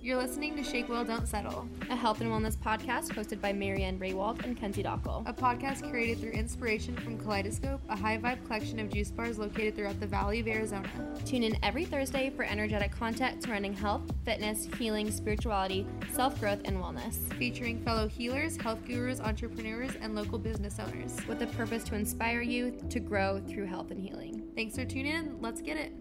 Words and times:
You're 0.00 0.16
listening 0.16 0.56
to 0.56 0.62
Shake 0.62 0.88
Well 0.88 1.04
Don't 1.04 1.26
Settle, 1.26 1.68
a 1.90 1.96
health 1.96 2.20
and 2.20 2.30
wellness 2.30 2.56
podcast 2.56 3.08
hosted 3.10 3.40
by 3.40 3.52
Marianne 3.52 3.98
Raywald 3.98 4.42
and 4.44 4.56
Kenzie 4.56 4.82
Dockel. 4.84 5.28
a 5.28 5.32
podcast 5.34 5.82
curated 5.82 6.20
through 6.20 6.30
inspiration 6.30 6.96
from 6.96 7.18
Kaleidoscope, 7.18 7.80
a 7.88 7.96
high 7.96 8.16
vibe 8.16 8.42
collection 8.46 8.78
of 8.78 8.90
juice 8.90 9.10
bars 9.10 9.38
located 9.38 9.74
throughout 9.74 9.98
the 9.98 10.06
Valley 10.06 10.38
of 10.38 10.46
Arizona. 10.46 10.88
Tune 11.26 11.42
in 11.42 11.58
every 11.64 11.84
Thursday 11.84 12.30
for 12.30 12.44
energetic 12.44 12.92
content 12.92 13.42
surrounding 13.42 13.74
health, 13.74 14.02
fitness, 14.24 14.68
healing, 14.78 15.10
spirituality, 15.10 15.84
self 16.12 16.38
growth, 16.40 16.60
and 16.64 16.78
wellness, 16.78 17.16
Featuring 17.34 17.82
fellow 17.84 18.06
healers, 18.08 18.56
health 18.56 18.84
gurus, 18.86 19.20
entrepreneurs, 19.20 19.92
and 20.00 20.14
local 20.14 20.38
business 20.38 20.78
owners. 20.78 21.16
with 21.26 21.40
the 21.40 21.46
purpose 21.48 21.82
to 21.84 21.96
inspire 21.96 22.40
you 22.40 22.78
to 22.88 23.00
grow 23.00 23.40
through 23.48 23.66
health 23.66 23.90
and 23.90 24.00
healing. 24.00 24.44
Thanks 24.54 24.76
for 24.76 24.84
tuning 24.84 25.12
in. 25.12 25.36
Let's 25.40 25.60
get 25.60 25.76
it. 25.76 25.92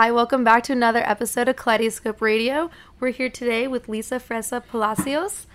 Hi, 0.00 0.10
welcome 0.10 0.44
back 0.44 0.62
to 0.62 0.72
another 0.72 1.02
episode 1.04 1.46
of 1.46 1.56
Kaleidoscope 1.56 2.22
Radio. 2.22 2.70
We're 3.00 3.10
here 3.10 3.28
today 3.28 3.68
with 3.68 3.86
Lisa 3.86 4.18
Fresa 4.18 4.66
Palacios. 4.66 5.46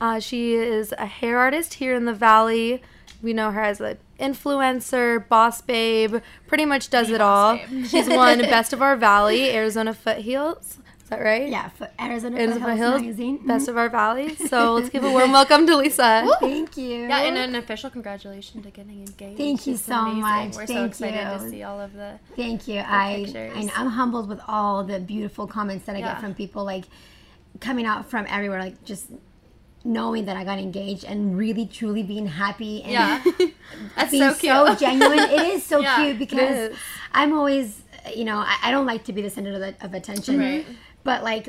Uh, 0.00 0.20
she 0.20 0.54
is 0.54 0.94
a 0.96 1.06
hair 1.06 1.40
artist 1.40 1.74
here 1.74 1.96
in 1.96 2.04
the 2.04 2.14
Valley. 2.14 2.82
We 3.20 3.32
know 3.32 3.50
her 3.50 3.60
as 3.60 3.80
an 3.80 3.98
influencer, 4.20 5.28
boss 5.28 5.60
babe, 5.60 6.18
pretty 6.46 6.66
much 6.66 6.90
does 6.90 7.10
it 7.10 7.20
all. 7.20 7.58
She's 7.88 8.08
won 8.08 8.38
Best 8.42 8.72
of 8.72 8.80
Our 8.80 8.94
Valley, 8.94 9.50
Arizona 9.50 9.92
Foothills. 9.92 10.78
Is 11.10 11.18
that 11.18 11.24
right? 11.24 11.48
Yeah, 11.48 11.68
for 11.70 11.88
Arizona 12.00 12.36
Arizona 12.36 12.60
Foothills 12.60 12.78
Foothills, 12.78 13.00
magazine. 13.00 13.38
Mm-hmm. 13.38 13.46
Best 13.48 13.66
of 13.68 13.76
Our 13.76 13.88
Valley. 13.88 14.36
So 14.36 14.74
let's 14.74 14.90
give 14.90 15.02
a 15.02 15.10
warm 15.10 15.32
welcome 15.32 15.66
to 15.66 15.76
Lisa. 15.76 16.24
Thank 16.38 16.76
you. 16.76 17.08
Yeah, 17.08 17.22
and 17.22 17.36
an 17.36 17.56
official 17.56 17.90
congratulations 17.90 18.64
to 18.64 18.70
getting 18.70 19.00
engaged. 19.00 19.36
Thank 19.36 19.66
you 19.66 19.74
It's 19.74 19.82
so 19.82 20.04
much. 20.04 20.54
We're 20.54 20.66
so 20.68 20.74
Thank 20.74 20.90
excited 20.90 21.38
to 21.38 21.44
you. 21.46 21.50
see 21.50 21.62
all 21.64 21.80
of 21.80 21.94
the. 21.94 22.20
Thank 22.36 22.68
you. 22.68 22.84
I, 22.86 23.22
pictures. 23.24 23.70
I 23.74 23.80
I'm 23.80 23.88
humbled 23.88 24.28
with 24.28 24.40
all 24.46 24.84
the 24.84 25.00
beautiful 25.00 25.48
comments 25.48 25.84
that 25.86 25.96
I 25.96 25.98
Yeah. 25.98 26.12
get 26.12 26.20
from 26.20 26.32
people 26.34 26.62
like 26.64 26.84
coming 27.58 27.86
out 27.86 28.08
from 28.08 28.24
everywhere, 28.28 28.60
like 28.60 28.84
just 28.84 29.06
knowing 29.82 30.26
that 30.26 30.36
I 30.36 30.44
got 30.44 30.60
engaged 30.60 31.04
and 31.04 31.36
really 31.36 31.66
truly 31.66 32.04
being 32.04 32.26
happy 32.26 32.84
and 32.84 32.92
Yeah, 32.92 33.24
that's 33.96 34.12
being 34.12 34.30
so 34.34 34.66
so, 34.66 34.74
genuine. 34.76 35.18
It 35.18 35.40
is 35.54 35.64
so 35.64 35.80
Yeah, 35.80 35.96
cute 36.04 36.20
because 36.20 36.70
is. 36.70 36.78
I'm 37.12 37.32
always, 37.32 37.82
you 38.14 38.24
know, 38.24 38.36
I, 38.36 38.58
I 38.62 38.70
don't 38.70 38.86
like 38.86 39.02
to 39.06 39.12
be 39.12 39.22
the 39.22 39.30
center 39.30 39.54
of, 39.54 39.58
the, 39.60 39.74
of 39.84 39.92
attention, 39.94 40.38
Right. 40.38 40.66
But 41.04 41.22
like 41.22 41.48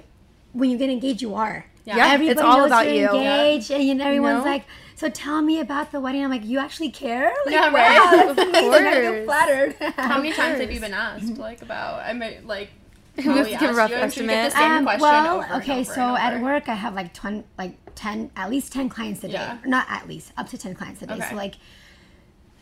when 0.54 0.70
you 0.70 0.78
get 0.78 0.90
engaged, 0.90 1.22
you 1.22 1.36
are. 1.36 1.66
Yeah. 1.86 1.98
Yeah, 1.98 2.14
Everybody 2.14 2.30
it's 2.32 2.42
all 2.42 2.58
knows 2.58 2.68
about 2.68 2.86
you're 2.86 2.96
you. 2.96 3.08
engaged, 3.10 3.72
and 3.72 3.84
you 3.84 3.96
know, 3.96 4.06
everyone's 4.06 4.46
know? 4.46 4.52
like, 4.52 4.66
"So 4.96 5.10
tell 5.10 5.42
me 5.42 5.60
about 5.60 5.92
the 5.92 6.00
wedding." 6.00 6.24
I'm 6.24 6.30
like, 6.30 6.46
"You 6.46 6.60
actually 6.60 6.92
care?" 6.92 7.34
Like, 7.46 7.56
Yeah, 7.56 7.74
right. 7.74 8.26
that's 8.28 8.32
Of 8.32 8.38
amazing. 8.50 8.74
I 8.74 9.02
feel 9.02 9.12
course. 9.14 9.26
flattered. 9.26 9.76
How 9.98 10.18
many 10.18 10.32
times 10.34 10.60
have 10.60 10.72
you 10.72 10.80
been 10.80 10.94
asked 10.94 11.38
like 11.38 11.62
about? 11.62 12.06
I 12.06 12.14
mean, 12.14 12.46
like. 12.46 12.70
have 13.18 13.26
Molly 13.26 13.52
to 13.52 13.58
give 13.58 13.72
a 13.72 13.74
rough 13.74 13.90
you, 13.90 13.98
I'm 13.98 14.10
sure 14.10 14.24
you 14.24 14.30
get 14.30 14.46
estimate. 14.56 14.72
Um, 14.72 15.00
well, 15.02 15.36
over 15.38 15.44
and 15.46 15.62
okay, 15.64 15.82
over 15.82 15.94
so 15.94 16.02
and 16.02 16.36
at 16.36 16.42
work 16.42 16.70
I 16.70 16.76
have 16.76 16.94
like 16.94 17.14
ton, 17.14 17.44
like 17.58 17.74
ten, 17.94 18.32
at 18.38 18.50
least 18.50 18.72
ten 18.72 18.88
clients 18.88 19.22
a 19.26 19.28
day. 19.28 19.34
Yeah. 19.34 19.58
Not 19.66 19.86
at 19.90 20.08
least, 20.08 20.32
up 20.38 20.48
to 20.50 20.58
ten 20.58 20.76
clients 20.76 21.02
a 21.02 21.08
day. 21.08 21.16
Okay. 21.16 21.30
So 21.30 21.36
like 21.36 21.56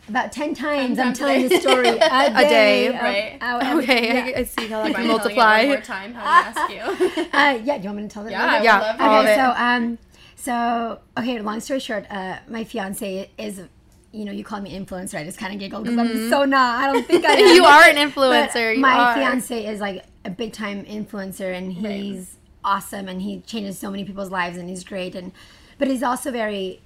about 0.09 0.31
ten 0.31 0.53
times 0.53 0.99
I'm 0.99 1.13
telling 1.13 1.47
day. 1.47 1.47
the 1.47 1.61
story 1.61 1.87
a 1.89 1.99
day. 1.99 2.49
day, 2.49 2.87
of 2.87 2.95
right. 2.95 3.37
how 3.41 3.59
everything- 3.59 3.95
Okay, 3.97 4.07
yeah. 4.31 4.37
I, 4.37 4.39
I 4.39 4.43
see 4.43 4.67
how 4.67 4.83
that 4.83 4.95
can 4.95 5.07
multiply. 5.07 5.65
More 5.65 5.77
time, 5.81 6.13
how 6.13 6.23
to 6.23 6.59
ask 6.59 6.71
you. 6.73 7.25
Uh, 7.33 7.59
yeah, 7.63 7.77
do 7.77 7.83
you 7.83 7.89
want 7.89 7.97
me 7.97 8.03
to 8.03 8.09
tell 8.09 8.25
it? 8.27 8.31
yeah, 8.31 8.45
later? 8.45 8.49
I 8.51 8.57
would 8.59 8.63
Yeah, 8.65 8.79
love 8.79 8.97
to. 8.97 9.03
all 9.03 9.13
of 9.19 9.23
okay, 9.25 9.33
it. 9.33 9.35
so 9.37 9.53
um, 9.63 9.97
so 10.35 10.99
okay. 11.17 11.39
Long 11.41 11.59
story 11.59 11.79
short, 11.79 12.05
uh, 12.09 12.39
my 12.47 12.63
fiance 12.63 13.29
is, 13.37 13.61
you 14.11 14.25
know, 14.25 14.31
you 14.31 14.43
call 14.43 14.61
me 14.61 14.77
influencer. 14.77 15.15
I 15.19 15.23
just 15.23 15.37
kind 15.37 15.53
of 15.53 15.59
giggle 15.59 15.81
because 15.81 15.97
I'm 15.97 16.29
so 16.29 16.45
not. 16.45 16.83
I 16.83 16.91
don't 16.91 17.05
think 17.05 17.25
I 17.25 17.33
am. 17.33 17.37
Mm-hmm. 17.39 17.55
you 17.55 17.65
are 17.65 17.83
an 17.83 17.95
influencer. 17.97 18.75
You 18.75 18.81
my 18.81 18.97
are. 18.97 19.13
fiance 19.15 19.65
is 19.65 19.79
like 19.79 20.05
a 20.25 20.29
big 20.29 20.53
time 20.53 20.85
influencer, 20.85 21.55
and 21.55 21.71
he's 21.73 22.37
awesome, 22.63 23.07
and 23.07 23.21
he 23.21 23.41
changes 23.41 23.77
so 23.77 23.89
many 23.91 24.03
people's 24.03 24.31
lives, 24.31 24.57
and 24.57 24.69
he's 24.69 24.83
great, 24.83 25.15
and 25.15 25.31
but 25.77 25.87
he's 25.87 26.03
also 26.03 26.31
very 26.31 26.81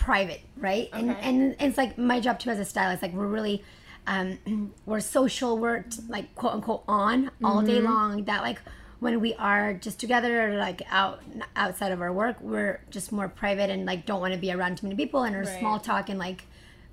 private, 0.00 0.40
right? 0.56 0.88
And 0.92 1.10
Okay. 1.10 1.20
and 1.28 1.56
it's 1.60 1.76
like 1.78 1.98
my 1.98 2.18
job 2.20 2.38
too 2.40 2.50
as 2.50 2.58
a 2.58 2.64
stylist. 2.64 3.02
Like 3.02 3.12
we're 3.12 3.26
really. 3.26 3.62
Um, 4.06 4.72
we're 4.86 5.00
social. 5.00 5.58
We're 5.58 5.84
like 6.08 6.34
quote 6.34 6.54
unquote 6.54 6.82
on 6.88 7.30
all 7.44 7.58
Mm-hmm. 7.58 7.66
day 7.66 7.80
long. 7.80 8.24
That 8.24 8.42
like 8.42 8.60
when 8.98 9.20
we 9.20 9.34
are 9.34 9.74
just 9.74 10.00
together 10.00 10.56
like 10.56 10.82
out 10.90 11.20
outside 11.54 11.92
of 11.92 12.00
our 12.00 12.12
work, 12.12 12.36
we're 12.40 12.80
just 12.90 13.12
more 13.12 13.28
private 13.28 13.68
and 13.70 13.84
like 13.86 14.06
don't 14.06 14.20
want 14.20 14.32
to 14.34 14.40
be 14.40 14.50
around 14.52 14.78
too 14.78 14.86
many 14.86 14.96
people 14.96 15.22
and 15.22 15.36
are 15.36 15.40
Right. 15.40 15.58
small 15.58 15.78
talk 15.78 16.08
and 16.08 16.18
like 16.18 16.44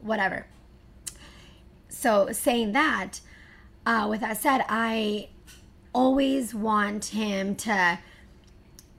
whatever. 0.02 0.46
So 1.90 2.32
saying 2.32 2.74
that, 2.74 3.22
uh, 3.86 4.08
with 4.10 4.22
that 4.22 4.38
said, 4.38 4.64
I 4.70 5.30
always 5.94 6.54
want 6.54 7.06
him 7.06 7.56
to, 7.56 7.98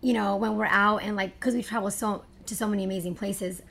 you 0.01 0.13
know, 0.15 0.37
when 0.37 0.57
we're 0.57 0.65
out 0.67 1.03
and 1.03 1.15
like, 1.15 1.39
because 1.39 1.55
we 1.55 1.63
travel 1.63 1.91
so 1.91 2.25
to 2.47 2.57
so 2.57 2.67
many 2.67 2.85
amazing 2.85 3.15
places, 3.15 3.63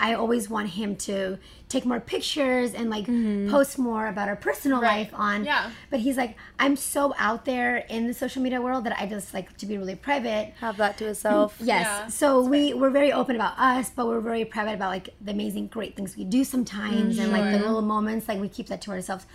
I 0.00 0.14
always 0.14 0.48
want 0.48 0.70
him 0.70 0.96
to 0.96 1.38
take 1.68 1.84
more 1.84 2.00
pictures 2.00 2.72
and 2.72 2.88
like 2.88 3.04
mm-hmm. 3.04 3.50
post 3.50 3.78
more 3.78 4.06
about 4.06 4.28
our 4.28 4.34
personal 4.34 4.80
Right. 4.80 4.98
life 4.98 5.10
on. 5.14 5.44
Yeah. 5.44 5.70
But 5.90 6.00
he's 6.00 6.16
like, 6.16 6.36
I'm 6.58 6.74
so 6.74 7.14
out 7.18 7.44
there 7.44 7.76
in 7.76 8.06
the 8.06 8.14
social 8.14 8.42
media 8.42 8.60
world 8.60 8.84
that 8.84 8.98
I 8.98 9.06
just 9.06 9.34
like 9.34 9.56
to 9.58 9.66
be 9.66 9.76
really 9.76 9.94
private. 9.94 10.54
Have 10.60 10.78
that 10.78 10.96
to 10.98 11.04
mm, 11.04 11.08
yourself. 11.08 11.56
Yes. 11.60 11.84
Yeah, 11.84 12.06
so 12.08 12.42
we 12.42 12.72
we're 12.72 12.90
very 12.90 13.12
open 13.12 13.36
about 13.36 13.58
us, 13.58 13.90
but 13.90 14.06
we're 14.06 14.20
very 14.20 14.44
private 14.44 14.74
about 14.74 14.88
like 14.88 15.10
the 15.20 15.32
amazing 15.32 15.66
great 15.66 15.96
things 15.96 16.16
we 16.16 16.24
do 16.24 16.44
sometimes 16.44 17.18
and 17.18 17.30
like 17.30 17.44
the 17.44 17.58
mm-hmm. 17.58 17.66
little 17.66 17.82
moments 17.82 18.26
like 18.26 18.40
we 18.40 18.48
keep 18.48 18.68
that 18.68 18.80
to 18.82 18.90
ourselves. 18.90 19.26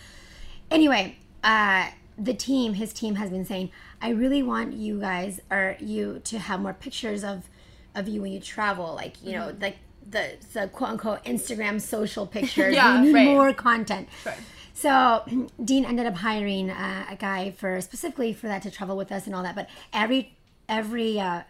Anyway, 0.71 1.17
uh 1.43 1.89
the 2.17 2.33
team, 2.33 2.73
his 2.75 2.93
team 2.93 3.15
has 3.15 3.29
been 3.29 3.45
saying, 3.45 3.71
I 4.01 4.09
really 4.09 4.41
want 4.41 4.73
you 4.73 5.01
guys 5.01 5.41
or 5.51 5.75
you 5.79 6.21
to 6.25 6.39
have 6.39 6.61
more 6.61 6.73
pictures 6.73 7.23
of 7.23 7.49
of 7.93 8.07
you 8.09 8.21
when 8.21 8.31
you 8.31 8.39
travel, 8.39 8.93
like, 8.93 9.21
you 9.23 9.31
know, 9.31 9.47
mm-hmm. 9.47 9.61
like 9.61 9.77
the 10.09 10.35
the 10.53 10.67
quote 10.67 10.91
unquote 10.91 11.23
Instagram 11.25 11.81
social 11.81 12.25
pictures. 12.27 12.73
Yeah, 12.75 13.01
we 13.01 13.07
need 13.07 13.13
right. 13.13 13.27
more 13.27 13.53
content. 13.53 14.09
Right. 14.25 14.37
So 14.73 15.23
Dean 15.63 15.85
ended 15.85 16.05
up 16.05 16.15
hiring 16.15 16.69
uh, 16.69 17.05
a 17.09 17.15
guy 17.15 17.51
for 17.51 17.79
specifically 17.81 18.33
for 18.33 18.47
that 18.47 18.61
to 18.63 18.71
travel 18.71 18.97
with 18.97 19.11
us 19.11 19.25
and 19.25 19.35
all 19.35 19.43
that. 19.43 19.55
But 19.55 19.69
every 19.93 20.35
every 20.67 21.19
uh, 21.19 21.41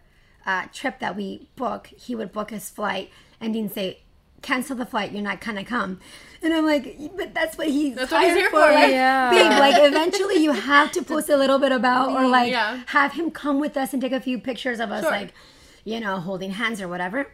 uh, 0.45 0.65
trip 0.73 0.99
that 0.99 1.15
we 1.15 1.49
book, 1.55 1.87
he 1.87 2.15
would 2.15 2.31
book 2.31 2.51
his 2.51 2.69
flight, 2.69 3.09
and 3.41 3.53
Dean 3.53 3.69
say, 3.69 4.01
"Cancel 4.41 4.75
the 4.75 4.85
flight. 4.85 5.11
You're 5.11 5.23
not 5.23 5.41
gonna 5.41 5.65
come." 5.65 5.99
And 6.43 6.53
I'm 6.53 6.65
like, 6.65 6.97
"But 7.17 7.33
that's 7.33 7.57
what 7.57 7.67
he's 7.67 7.95
That's 7.95 8.11
what 8.11 8.23
he's 8.23 8.35
here 8.35 8.49
for, 8.51 8.67
for, 8.67 8.71
like, 8.73 8.91
yeah. 8.91 9.29
babe. 9.31 9.51
Like 9.59 9.75
eventually, 9.77 10.35
you 10.35 10.51
have 10.51 10.91
to 10.91 11.01
post 11.01 11.29
a 11.29 11.37
little 11.37 11.57
bit 11.57 11.71
about, 11.71 12.09
or 12.11 12.27
like 12.27 12.51
Yeah. 12.51 12.83
have 12.87 13.13
him 13.13 13.31
come 13.31 13.59
with 13.59 13.75
us 13.75 13.91
and 13.93 14.01
take 14.01 14.11
a 14.11 14.19
few 14.21 14.37
pictures 14.39 14.79
of 14.79 14.91
us, 14.91 15.03
Sure. 15.03 15.11
like 15.11 15.33
you 15.83 15.99
know, 15.99 16.17
holding 16.19 16.51
hands 16.51 16.79
or 16.81 16.87
whatever." 16.87 17.27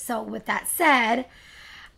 So 0.00 0.22
with 0.22 0.46
that 0.46 0.66
said, 0.68 1.26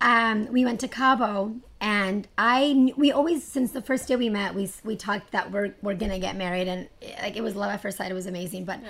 um, 0.01 0.47
we 0.53 0.65
went 0.65 0.81
to 0.81 0.89
Cabo, 0.89 1.55
and 1.81 2.27
I 2.37 2.93
we 2.97 3.13
always 3.13 3.45
since 3.45 3.71
the 3.73 3.83
first 3.83 4.09
day 4.09 4.17
we 4.17 4.29
met, 4.29 4.55
we 4.55 4.71
we 4.85 4.97
talked 4.97 5.31
that 5.33 5.51
we're 5.53 5.75
we're 5.83 5.95
gonna 5.95 6.19
get 6.19 6.37
married, 6.37 6.69
and 6.69 6.89
like 7.23 7.37
it 7.37 7.43
was 7.43 7.55
love 7.55 7.71
at 7.71 7.81
first 7.81 7.99
sight. 7.99 8.11
It 8.11 8.15
was 8.15 8.27
amazing, 8.27 8.65
but. 8.65 8.81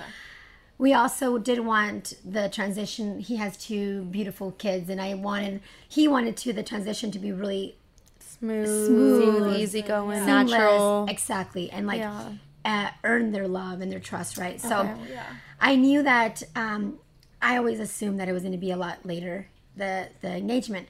We 0.78 0.94
also 0.94 1.38
did 1.38 1.60
want 1.60 2.14
the 2.24 2.48
transition. 2.48 3.20
He 3.20 3.36
has 3.36 3.56
two 3.56 4.02
beautiful 4.06 4.50
kids, 4.52 4.88
and 4.90 5.00
I 5.00 5.14
wanted 5.14 5.60
he 5.88 6.08
wanted 6.08 6.36
to 6.38 6.52
the 6.52 6.64
transition 6.64 7.12
to 7.12 7.20
be 7.20 7.30
really 7.30 7.76
Smooth, 8.18 8.66
Smooth. 8.88 9.56
easy 9.58 9.82
going, 9.82 10.24
seamless. 10.24 10.50
natural. 10.50 11.06
exactly, 11.08 11.70
and 11.70 11.86
like 11.86 12.00
Yeah. 12.00 12.30
uh, 12.64 12.88
earn 13.04 13.30
their 13.30 13.46
love 13.46 13.80
and 13.80 13.92
their 13.92 14.00
trust, 14.00 14.38
right? 14.38 14.60
So 14.60 14.80
Okay. 14.80 14.94
Yeah. 15.12 15.26
I 15.60 15.76
knew 15.76 16.02
that 16.02 16.42
um, 16.56 16.98
I 17.42 17.56
always 17.58 17.80
assumed 17.80 18.18
that 18.20 18.28
it 18.28 18.32
was 18.32 18.42
going 18.42 18.52
to 18.52 18.58
be 18.58 18.70
a 18.70 18.76
lot 18.76 19.04
later 19.04 19.48
the 19.76 20.08
the 20.20 20.28
engagement. 20.36 20.88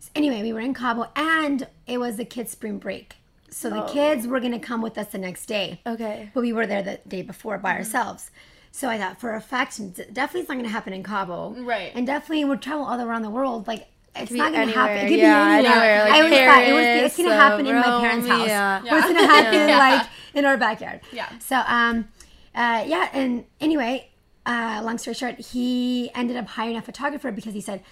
So 0.00 0.10
anyway, 0.16 0.42
we 0.42 0.52
were 0.52 0.60
in 0.60 0.74
Cabo, 0.74 1.08
and 1.14 1.66
it 1.86 1.98
was 1.98 2.16
the 2.16 2.24
kids' 2.24 2.50
spring 2.50 2.78
break, 2.78 3.14
so 3.50 3.70
the 3.70 3.82
kids 3.82 4.26
were 4.26 4.40
going 4.40 4.52
to 4.52 4.58
come 4.58 4.82
with 4.82 4.98
us 4.98 5.08
the 5.08 5.18
next 5.18 5.46
day. 5.46 5.80
Okay. 5.86 6.30
but 6.34 6.40
we 6.40 6.52
were 6.52 6.66
there 6.66 6.82
the 6.82 6.98
day 7.06 7.22
before 7.22 7.56
by 7.58 7.76
ourselves. 7.76 8.30
So 8.72 8.88
I 8.88 8.96
thought, 8.98 9.20
for 9.20 9.34
a 9.34 9.40
fact, 9.40 9.76
definitely 10.12 10.40
it's 10.40 10.48
not 10.48 10.54
going 10.54 10.64
to 10.64 10.70
happen 10.70 10.92
in 10.94 11.02
Cabo, 11.02 11.54
Right. 11.58 11.92
And 11.94 12.06
definitely 12.06 12.44
we'll 12.46 12.56
travel 12.58 12.84
all 12.86 13.00
around 13.00 13.22
the 13.22 13.30
world, 13.30 13.66
like. 13.68 13.86
It's 14.14 14.30
not 14.30 14.52
going 14.52 14.68
to 14.68 14.74
happen. 14.74 14.96
It 15.06 15.08
could 15.08 15.18
Yeah, 15.20 15.60
be 15.60 15.66
anywhere. 15.66 15.72
anywhere, 15.72 16.04
like 16.04 16.12
I 16.12 16.20
always 16.20 16.38
thought 16.48 16.62
it 16.68 16.72
was 16.74 16.86
it's 17.06 17.16
going 17.16 17.28
to 17.30 17.34
uh, 17.34 17.38
happen 17.38 17.66
in 17.66 17.74
my 17.76 17.82
parents' 18.00 18.28
house. 18.28 18.46
yeah. 18.46 18.80
Or 18.80 18.98
it's 18.98 19.06
going 19.06 19.16
to 19.16 19.26
happen 19.26 19.54
Yeah. 19.70 19.78
like 19.78 20.06
in 20.34 20.44
our 20.44 20.56
backyard. 20.58 21.00
Yeah. 21.12 21.28
So 21.38 21.56
um, 21.66 22.08
uh, 22.54 22.84
yeah, 22.86 23.08
and 23.14 23.44
anyway, 23.60 24.10
uh, 24.46 24.80
long 24.84 24.98
story 24.98 25.14
short, 25.14 25.38
he 25.38 26.10
ended 26.14 26.36
up 26.36 26.46
hiring 26.46 26.76
a 26.76 26.82
photographer 26.82 27.30
because 27.32 27.54
he 27.54 27.60
said, 27.60 27.82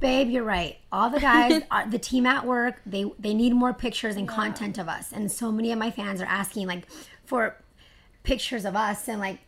"Babe, 0.00 0.28
you're 0.28 0.44
right. 0.44 0.78
All 0.92 1.10
the 1.10 1.20
guys, 1.20 1.62
uh, 1.70 1.86
the 1.88 1.98
team 1.98 2.26
at 2.26 2.46
work, 2.46 2.80
they 2.86 3.10
they 3.18 3.34
need 3.34 3.54
more 3.54 3.72
pictures 3.74 4.16
and 4.16 4.28
content 4.28 4.78
of 4.78 4.88
us, 4.88 5.12
and 5.12 5.30
so 5.30 5.50
many 5.50 5.72
of 5.72 5.78
my 5.78 5.90
fans 5.90 6.20
are 6.20 6.26
asking 6.26 6.66
like 6.66 6.86
for 7.24 7.56
pictures 8.22 8.64
of 8.64 8.76
us 8.76 9.08
and 9.08 9.20
like." 9.20 9.38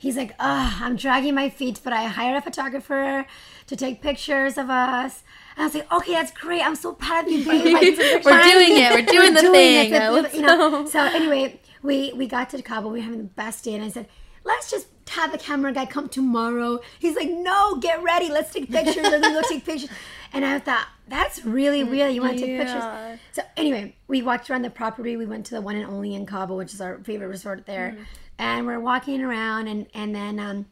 he's 0.00 0.16
like, 0.16 0.32
"Ah, 0.38 0.78
I'm 0.84 0.94
dragging 0.94 1.34
my 1.34 1.48
feet, 1.50 1.80
but 1.82 1.92
I 1.92 2.04
hired 2.04 2.36
a 2.36 2.40
photographer 2.40 3.26
to 3.66 3.76
take 3.76 4.00
pictures 4.00 4.56
of 4.56 4.70
us." 4.70 5.24
And 5.56 5.64
I 5.64 5.66
was 5.66 5.74
like, 5.74 5.92
"Okay, 5.92 6.12
that's 6.12 6.30
great. 6.30 6.62
I'm 6.64 6.76
so 6.76 6.92
proud 6.92 7.26
of 7.26 7.32
you, 7.32 7.44
babe. 7.44 7.74
Like, 7.74 7.98
We're 7.98 8.22
finally, 8.22 8.66
doing 8.66 8.82
it. 8.82 8.92
We're 8.94 9.02
doing 9.06 9.34
the 9.34 9.40
thing. 9.40 9.92
It's 9.92 10.04
a- 10.04 10.10
Let's 10.12 10.34
you 10.34 10.42
know. 10.42 10.86
So 10.86 11.00
anyway, 11.00 11.60
we 11.82 12.12
we 12.14 12.26
got 12.28 12.50
to 12.50 12.62
Cabo. 12.62 12.88
We 12.90 13.00
were 13.00 13.04
having 13.04 13.18
the 13.18 13.24
best 13.24 13.64
day, 13.64 13.74
and 13.74 13.84
I 13.84 13.88
said, 13.88 14.06
"Let's 14.44 14.70
just 14.70 14.86
have 15.10 15.32
the 15.32 15.38
camera 15.38 15.72
guy 15.72 15.86
come 15.86 16.08
tomorrow." 16.08 16.80
He's 16.98 17.16
like, 17.16 17.30
"No, 17.30 17.76
get 17.76 18.02
ready. 18.02 18.28
Let's 18.28 18.52
take 18.52 18.70
pictures. 18.70 19.04
Let's 19.04 19.26
go 19.28 19.42
take 19.48 19.64
pictures." 19.64 19.90
And 20.30 20.44
I 20.44 20.58
thought 20.58 20.86
that's 21.08 21.42
really 21.46 21.82
weird. 21.84 22.14
You 22.14 22.20
want 22.20 22.34
to 22.34 22.38
take 22.38 22.50
Yeah. 22.50 22.64
pictures? 22.64 23.20
So 23.32 23.42
anyway, 23.56 23.96
we 24.08 24.20
walked 24.20 24.50
around 24.50 24.60
the 24.60 24.68
property. 24.68 25.16
We 25.16 25.24
went 25.24 25.46
to 25.46 25.54
the 25.54 25.62
one 25.62 25.74
and 25.74 25.86
only 25.86 26.14
in 26.14 26.26
Cabo, 26.26 26.54
which 26.54 26.74
is 26.74 26.82
our 26.82 26.98
favorite 26.98 27.28
resort 27.28 27.64
there. 27.64 27.92
Mm-hmm. 27.92 28.02
And 28.38 28.66
we're 28.66 28.78
walking 28.78 29.22
around, 29.22 29.68
and 29.68 29.86
and 29.94 30.14
then 30.14 30.38
um, 30.38 30.66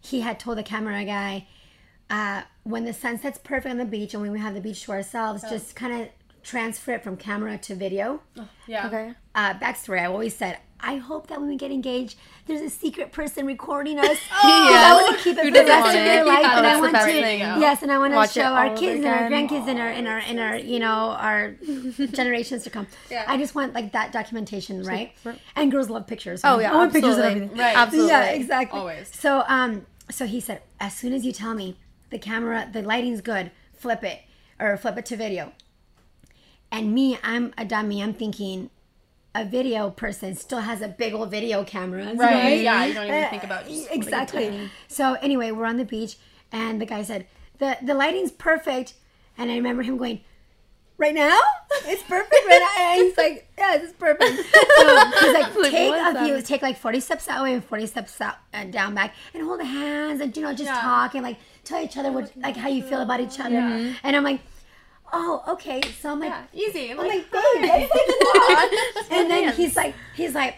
he 0.00 0.22
had 0.22 0.40
told 0.40 0.56
the 0.56 0.62
camera 0.62 1.04
guy, 1.04 1.46
uh, 2.08 2.42
when 2.62 2.84
the 2.86 2.94
sun 2.94 3.18
sets 3.18 3.38
perfect 3.38 3.70
on 3.70 3.76
the 3.78 3.84
beach 3.84 4.14
and 4.14 4.22
when 4.22 4.32
we 4.32 4.38
have 4.38 4.54
the 4.54 4.60
beach 4.60 4.82
to 4.84 4.92
ourselves, 4.92 5.42
just 5.48 5.76
kind 5.76 5.92
of 6.02 6.08
transfer 6.42 6.92
it 6.92 7.04
from 7.04 7.16
camera 7.16 7.58
to 7.58 7.74
video. 7.74 8.20
Yeah. 8.66 8.86
Okay. 8.86 9.12
Uh, 9.34 9.52
backstory: 9.54 10.00
I 10.00 10.06
always 10.06 10.34
said. 10.34 10.58
I 10.80 10.96
hope 10.96 11.28
that 11.28 11.40
when 11.40 11.48
we 11.48 11.56
get 11.56 11.70
engaged, 11.70 12.16
there's 12.46 12.60
a 12.60 12.68
secret 12.68 13.10
person 13.10 13.46
recording 13.46 13.98
us. 13.98 14.18
oh, 14.42 14.68
Yes. 14.70 14.84
I 14.84 15.02
want 15.02 15.16
to 15.16 15.24
keep 15.24 15.38
it 15.38 15.44
for 15.44 15.50
the 15.50 15.64
rest 15.64 15.86
of 15.86 15.92
their 15.94 16.24
life, 16.24 16.42
Yeah, 16.42 16.58
and 16.58 16.66
I 16.66 16.80
want 16.80 16.94
to, 16.94 17.60
yes, 17.60 17.82
and 17.82 17.90
I 17.90 17.98
want 17.98 18.14
Watch 18.14 18.34
to 18.34 18.40
show 18.40 18.46
our 18.46 18.76
kids 18.76 19.04
and 19.04 19.06
our 19.06 19.30
grandkids 19.30 19.66
and 19.66 19.78
our 19.80 19.88
and 19.88 20.06
our 20.06 20.18
and 20.18 20.38
our 20.40 20.56
you 20.56 20.78
know 20.78 21.10
our 21.18 21.52
generations 22.12 22.64
to 22.64 22.70
come. 22.70 22.86
Yeah. 23.10 23.24
I 23.26 23.38
just 23.38 23.54
want 23.54 23.72
like 23.72 23.92
that 23.92 24.12
documentation, 24.12 24.82
right? 24.82 25.12
right. 25.24 25.38
And 25.56 25.70
girls 25.70 25.88
love 25.88 26.06
pictures. 26.06 26.42
Oh 26.44 26.58
yeah, 26.58 26.72
I 26.72 26.76
want 26.76 26.92
pictures 26.92 27.16
of 27.18 27.24
everything. 27.24 27.56
Right. 27.56 27.76
Absolutely. 27.76 28.10
Yeah, 28.10 28.24
exactly. 28.26 28.78
Always. 28.78 29.14
So 29.14 29.44
um 29.48 29.86
so 30.10 30.26
he 30.26 30.40
said, 30.40 30.62
as 30.80 30.94
soon 30.94 31.12
as 31.14 31.24
you 31.24 31.32
tell 31.32 31.54
me 31.54 31.78
the 32.10 32.18
camera 32.18 32.68
the 32.70 32.82
lighting's 32.82 33.20
good, 33.20 33.50
flip 33.72 34.04
it. 34.04 34.20
Or 34.60 34.76
flip 34.76 34.96
it 34.98 35.06
to 35.06 35.16
video. 35.16 35.52
And 36.70 36.94
me, 36.94 37.18
I'm 37.22 37.52
a 37.58 37.64
dummy, 37.64 38.02
I'm 38.02 38.14
thinking 38.14 38.70
a 39.34 39.44
video 39.44 39.90
person 39.90 40.34
still 40.36 40.60
has 40.60 40.80
a 40.80 40.88
big 40.88 41.12
old 41.14 41.30
video 41.30 41.64
camera. 41.64 42.12
Right. 42.14 42.60
Yeah. 42.60 42.84
You 42.84 42.94
don't 42.94 43.06
even 43.06 43.28
think 43.30 43.44
about 43.44 43.64
exactly. 43.68 44.70
So 44.88 45.14
anyway, 45.14 45.50
we're 45.50 45.66
on 45.66 45.76
the 45.76 45.84
beach, 45.84 46.16
and 46.52 46.80
the 46.80 46.86
guy 46.86 47.02
said 47.02 47.26
the 47.58 47.76
the 47.82 47.94
lighting's 47.94 48.30
perfect, 48.30 48.94
and 49.36 49.50
I 49.50 49.54
remember 49.56 49.82
him 49.82 49.96
going. 49.96 50.20
Right 50.96 51.12
now, 51.12 51.40
it's 51.86 52.04
perfect. 52.04 52.32
Right 52.46 52.60
now, 52.60 52.84
and 52.92 53.02
he's 53.02 53.18
like, 53.18 53.48
"Yeah, 53.58 53.74
it's 53.74 53.92
perfect." 53.94 54.22
So 54.76 55.10
he's 55.20 55.32
like, 55.34 55.56
Like, 55.56 55.70
"Take 55.72 55.92
a 55.92 56.24
few, 56.24 56.40
take 56.42 56.62
like 56.62 56.78
forty 56.78 57.00
steps 57.00 57.26
that 57.26 57.42
way 57.42 57.52
and 57.54 57.64
forty 57.64 57.86
steps 57.86 58.20
out 58.20 58.36
and 58.52 58.72
down 58.72 58.94
back, 58.94 59.12
and 59.34 59.42
hold 59.42 59.58
the 59.58 59.64
hands, 59.64 60.20
and 60.20 60.34
you 60.36 60.44
know, 60.44 60.52
just 60.52 60.70
Yeah. 60.70 60.80
talk 60.80 61.14
and 61.14 61.24
like 61.24 61.38
tell 61.64 61.82
each 61.82 61.96
other 61.96 62.12
what 62.12 62.30
like 62.36 62.56
how 62.56 62.68
you 62.68 62.80
feel 62.84 63.00
about 63.00 63.18
each 63.18 63.40
other." 63.40 63.56
And 64.04 64.14
I'm 64.14 64.22
like, 64.22 64.40
"Oh, 65.14 65.42
okay." 65.54 65.80
So 66.00 66.12
I'm 66.12 66.20
like, 66.20 66.30
Yeah. 66.52 66.66
Easy. 66.68 66.90
I'm 66.90 66.98
like, 66.98 67.30
babe, 67.30 67.62
that's 67.62 67.90
like. 67.94 68.70
And 69.10 69.30
then 69.30 69.52
he's 69.54 69.76
like, 69.76 69.94
he's 70.14 70.34
like, 70.34 70.56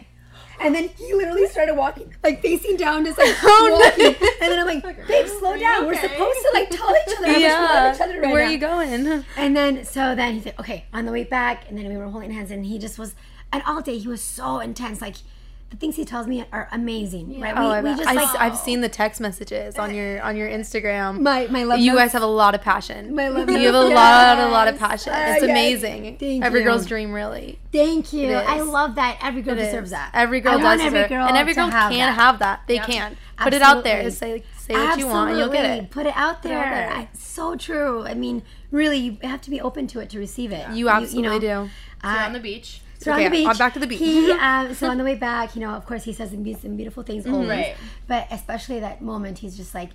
and 0.59 0.75
then 0.75 0.89
he 0.89 1.13
literally 1.13 1.47
started 1.49 1.75
walking, 1.77 2.15
like 2.25 2.41
facing 2.41 2.77
down, 2.77 3.05
just 3.05 3.19
like 3.19 3.35
oh, 3.43 3.79
walking. 3.79 4.15
And 4.41 4.51
then 4.53 4.59
I'm 4.59 4.67
like, 4.67 5.07
babe, 5.07 5.27
slow 5.27 5.57
down. 5.59 5.87
We're 5.87 5.95
supposed 6.01 6.41
to 6.41 6.51
like 6.55 6.71
tell 6.71 6.91
each 6.91 7.17
other 7.19 7.27
how 7.27 7.35
we 7.37 7.43
Yeah. 7.43 7.61
love 7.61 7.95
each 7.95 8.01
other 8.01 8.21
right 8.21 8.33
Where 8.33 8.43
now. 8.43 8.49
are 8.49 8.53
you 8.53 8.59
going? 8.59 9.25
And 9.37 9.55
then 9.57 9.85
so 9.85 10.15
then 10.15 10.35
he 10.35 10.41
said, 10.41 10.55
okay, 10.59 10.87
on 10.95 11.05
the 11.05 11.13
way 11.13 11.25
back, 11.25 11.69
and 11.69 11.77
then 11.77 11.87
we 11.89 11.97
were 11.97 12.09
holding 12.09 12.31
hands, 12.31 12.51
and 12.51 12.65
he 12.65 12.79
just 12.79 12.99
was, 12.99 13.15
and 13.53 13.63
all 13.67 13.83
day 13.83 13.99
he 13.99 14.09
was 14.09 14.23
so 14.23 14.61
intense. 14.61 15.01
Like 15.03 15.17
the 15.71 15.77
things 15.77 15.97
he 15.97 16.05
tells 16.05 16.29
me 16.29 16.45
are 16.53 16.69
amazing, 16.71 17.41
right? 17.41 17.53
Oh, 17.57 17.71
I 17.71 17.81
we, 17.83 17.91
we 17.91 17.97
just 17.97 18.09
I, 18.09 18.13
like 18.15 18.37
have 18.39 18.57
seen 18.57 18.83
the 18.83 18.89
text 18.89 19.21
messages 19.21 19.77
on 19.77 19.93
your 19.95 20.23
on 20.23 20.37
your 20.37 20.49
Instagram. 20.49 21.21
my 21.21 21.49
my 21.49 21.65
love. 21.65 21.81
you 21.81 21.91
notes. 21.93 21.99
guys 22.03 22.13
have 22.13 22.23
a 22.23 22.27
lot 22.27 22.55
of 22.55 22.61
passion. 22.63 23.15
My 23.15 23.29
love 23.29 23.51
you 23.51 23.57
have 23.59 23.75
a 23.75 23.79
notes, 23.81 23.95
lot, 23.95 24.39
a 24.39 24.49
lot 24.49 24.69
of 24.69 24.79
passion. 24.79 25.13
Uh, 25.13 25.17
It's 25.31 25.43
yes. 25.43 25.51
amazing. 25.51 26.19
Thank 26.19 26.45
Every 26.45 26.61
you. 26.61 26.67
girl's 26.67 26.87
dream, 26.87 27.13
really. 27.13 27.59
Thank 27.73 28.13
you. 28.13 28.33
I 28.33 28.61
love 28.61 28.95
that. 28.95 29.19
Every 29.21 29.43
girl 29.43 29.55
It 29.55 29.63
is. 29.63 29.67
deserves 29.67 29.91
that. 29.91 30.11
Every 30.15 30.41
girl 30.41 30.59
I 30.59 30.63
does 30.63 30.81
every 30.81 30.91
deserve- 31.01 31.09
girl 31.09 31.27
and 31.27 31.37
every 31.37 31.55
girl 31.55 31.69
have 31.69 31.91
can 31.91 32.15
that. 32.15 32.21
have 32.21 32.39
that. 32.39 32.63
They 32.69 32.75
Yeah. 32.77 32.87
can 32.87 33.17
put 33.37 33.53
it 33.53 33.63
out 33.63 33.83
there. 33.83 34.03
Absolutely. 34.03 34.41
Say 34.41 34.45
say 34.69 34.75
what 34.75 34.99
you 34.99 35.07
want, 35.09 35.31
and 35.31 35.39
you'll 35.39 35.49
get 35.49 35.65
it. 35.65 35.91
Put 35.91 36.07
it 36.07 36.13
out 36.17 36.37
it 36.37 36.43
there. 36.49 36.59
out 36.65 36.71
there. 36.75 36.93
I- 36.93 37.09
so 37.15 37.57
true. 37.57 38.05
I 38.07 38.15
mean, 38.15 38.43
really, 38.71 38.99
you 38.99 39.19
have 39.23 39.41
to 39.43 39.51
be 39.51 39.61
open 39.61 39.87
to 39.89 40.01
it 40.01 40.11
to 40.11 40.19
receive 40.19 40.53
it. 40.53 40.71
You 40.71 40.89
absolutely 40.89 41.41
do. 41.41 41.69
So 42.03 42.09
Uh, 42.09 42.13
you're 42.15 42.23
on 42.23 42.33
the 42.35 42.41
beach. 42.41 42.81
So 43.07 43.13
on 43.13 43.25
the 43.25 43.31
beach. 43.31 43.47
on 43.47 43.57
back 43.57 43.75
to 43.75 43.79
the 43.79 43.87
beach. 43.87 43.99
He, 43.99 44.31
um, 44.33 44.75
so 44.75 44.89
on 44.89 44.99
the 44.99 45.05
way 45.05 45.15
back, 45.15 45.55
you 45.55 45.61
know, 45.61 45.71
of 45.71 45.87
course, 45.87 46.05
he 46.05 46.13
says 46.13 46.31
some 46.31 46.43
beautiful 46.43 47.03
things 47.03 47.27
always. 47.27 47.49
Right. 47.49 47.77
But 48.07 48.29
especially 48.31 48.81
that 48.81 49.03
moment, 49.03 49.39
he's 49.39 49.57
just 49.57 49.75
like, 49.75 49.91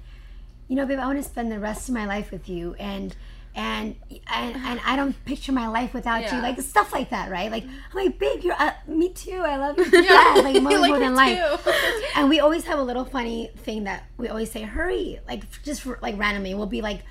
you 0.68 0.75
know, 0.75 0.86
babe, 0.86 1.00
I 1.00 1.06
want 1.06 1.22
to 1.22 1.30
spend 1.30 1.52
the 1.52 1.60
rest 1.60 1.90
of 1.90 1.96
my 1.96 2.06
life 2.06 2.31
with 2.31 2.48
you, 2.48 2.75
and 2.80 3.16
and 3.54 3.96
and, 4.28 4.56
and 4.56 4.80
I 4.86 4.96
don't 4.96 5.13
picture 5.25 5.52
my 5.52 5.68
life 5.68 5.94
without 5.94 6.31
you, 6.31 6.42
like 6.42 6.60
stuff 6.62 6.94
like 6.94 7.10
that, 7.10 7.30
right? 7.30 7.52
Like, 7.52 7.63
I'm 7.66 8.06
like, 8.06 8.18
babe, 8.18 8.42
you're 8.42 8.56
uh, 8.58 8.72
me 8.88 9.10
too. 9.10 9.42
I 9.44 9.57
love 9.57 9.78
you, 9.78 9.86
yeah. 9.92 10.42
like 10.42 10.62
more, 10.62 10.72
Like 10.80 10.90
more 10.90 11.00
than 11.00 11.16
life. 11.16 11.68
And 12.16 12.30
we 12.30 12.40
always 12.40 12.66
have 12.66 12.80
a 12.80 12.84
little 12.84 13.04
funny 13.04 13.52
thing 13.57 13.84
that 13.84 14.06
we 14.18 14.30
always 14.30 14.50
say, 14.50 14.62
hurry, 14.62 15.19
like 15.28 15.44
just 15.64 15.86
like 16.02 16.18
randomly, 16.18 16.54
we'll 16.54 16.66
be 16.68 16.81
like 16.81 17.02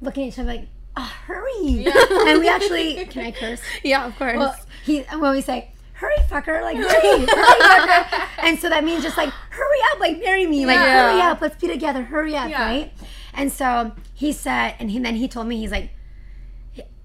looking 0.00 0.24
at 0.24 0.28
each 0.28 0.38
other 0.38 0.48
like, 0.48 0.68
hurry, 1.00 1.86
and 2.28 2.40
we 2.40 2.48
actually 2.48 3.04
can 3.06 3.26
I 3.26 3.32
curse? 3.32 3.60
Yeah, 3.82 4.06
of 4.06 4.16
course. 4.16 4.36
Well, 4.36 4.56
he 4.84 5.00
when 5.02 5.32
we 5.32 5.40
say 5.40 5.70
hurry 5.94 6.16
fucker 6.28 6.60
like 6.62 6.76
hurry, 6.76 6.90
hurry 6.90 7.26
fucker 7.26 8.28
and 8.42 8.58
so 8.58 8.68
that 8.68 8.82
means 8.82 9.04
just 9.04 9.16
like 9.16 9.28
hurry 9.50 9.78
up 9.92 10.00
like 10.00 10.18
marry 10.20 10.46
me 10.46 10.66
like 10.66 10.74
Yeah. 10.74 11.12
hurry 11.12 11.20
up 11.20 11.40
let's 11.40 11.54
be 11.56 11.68
together 11.68 12.02
hurry 12.02 12.34
up 12.36 12.50
Yeah. 12.50 12.64
right 12.64 12.92
and 13.32 13.52
so 13.52 13.92
he 14.12 14.32
said 14.32 14.74
and 14.80 14.90
he, 14.90 14.98
then 14.98 15.14
he 15.14 15.28
told 15.28 15.46
me 15.46 15.58
he's 15.58 15.70
like 15.70 15.90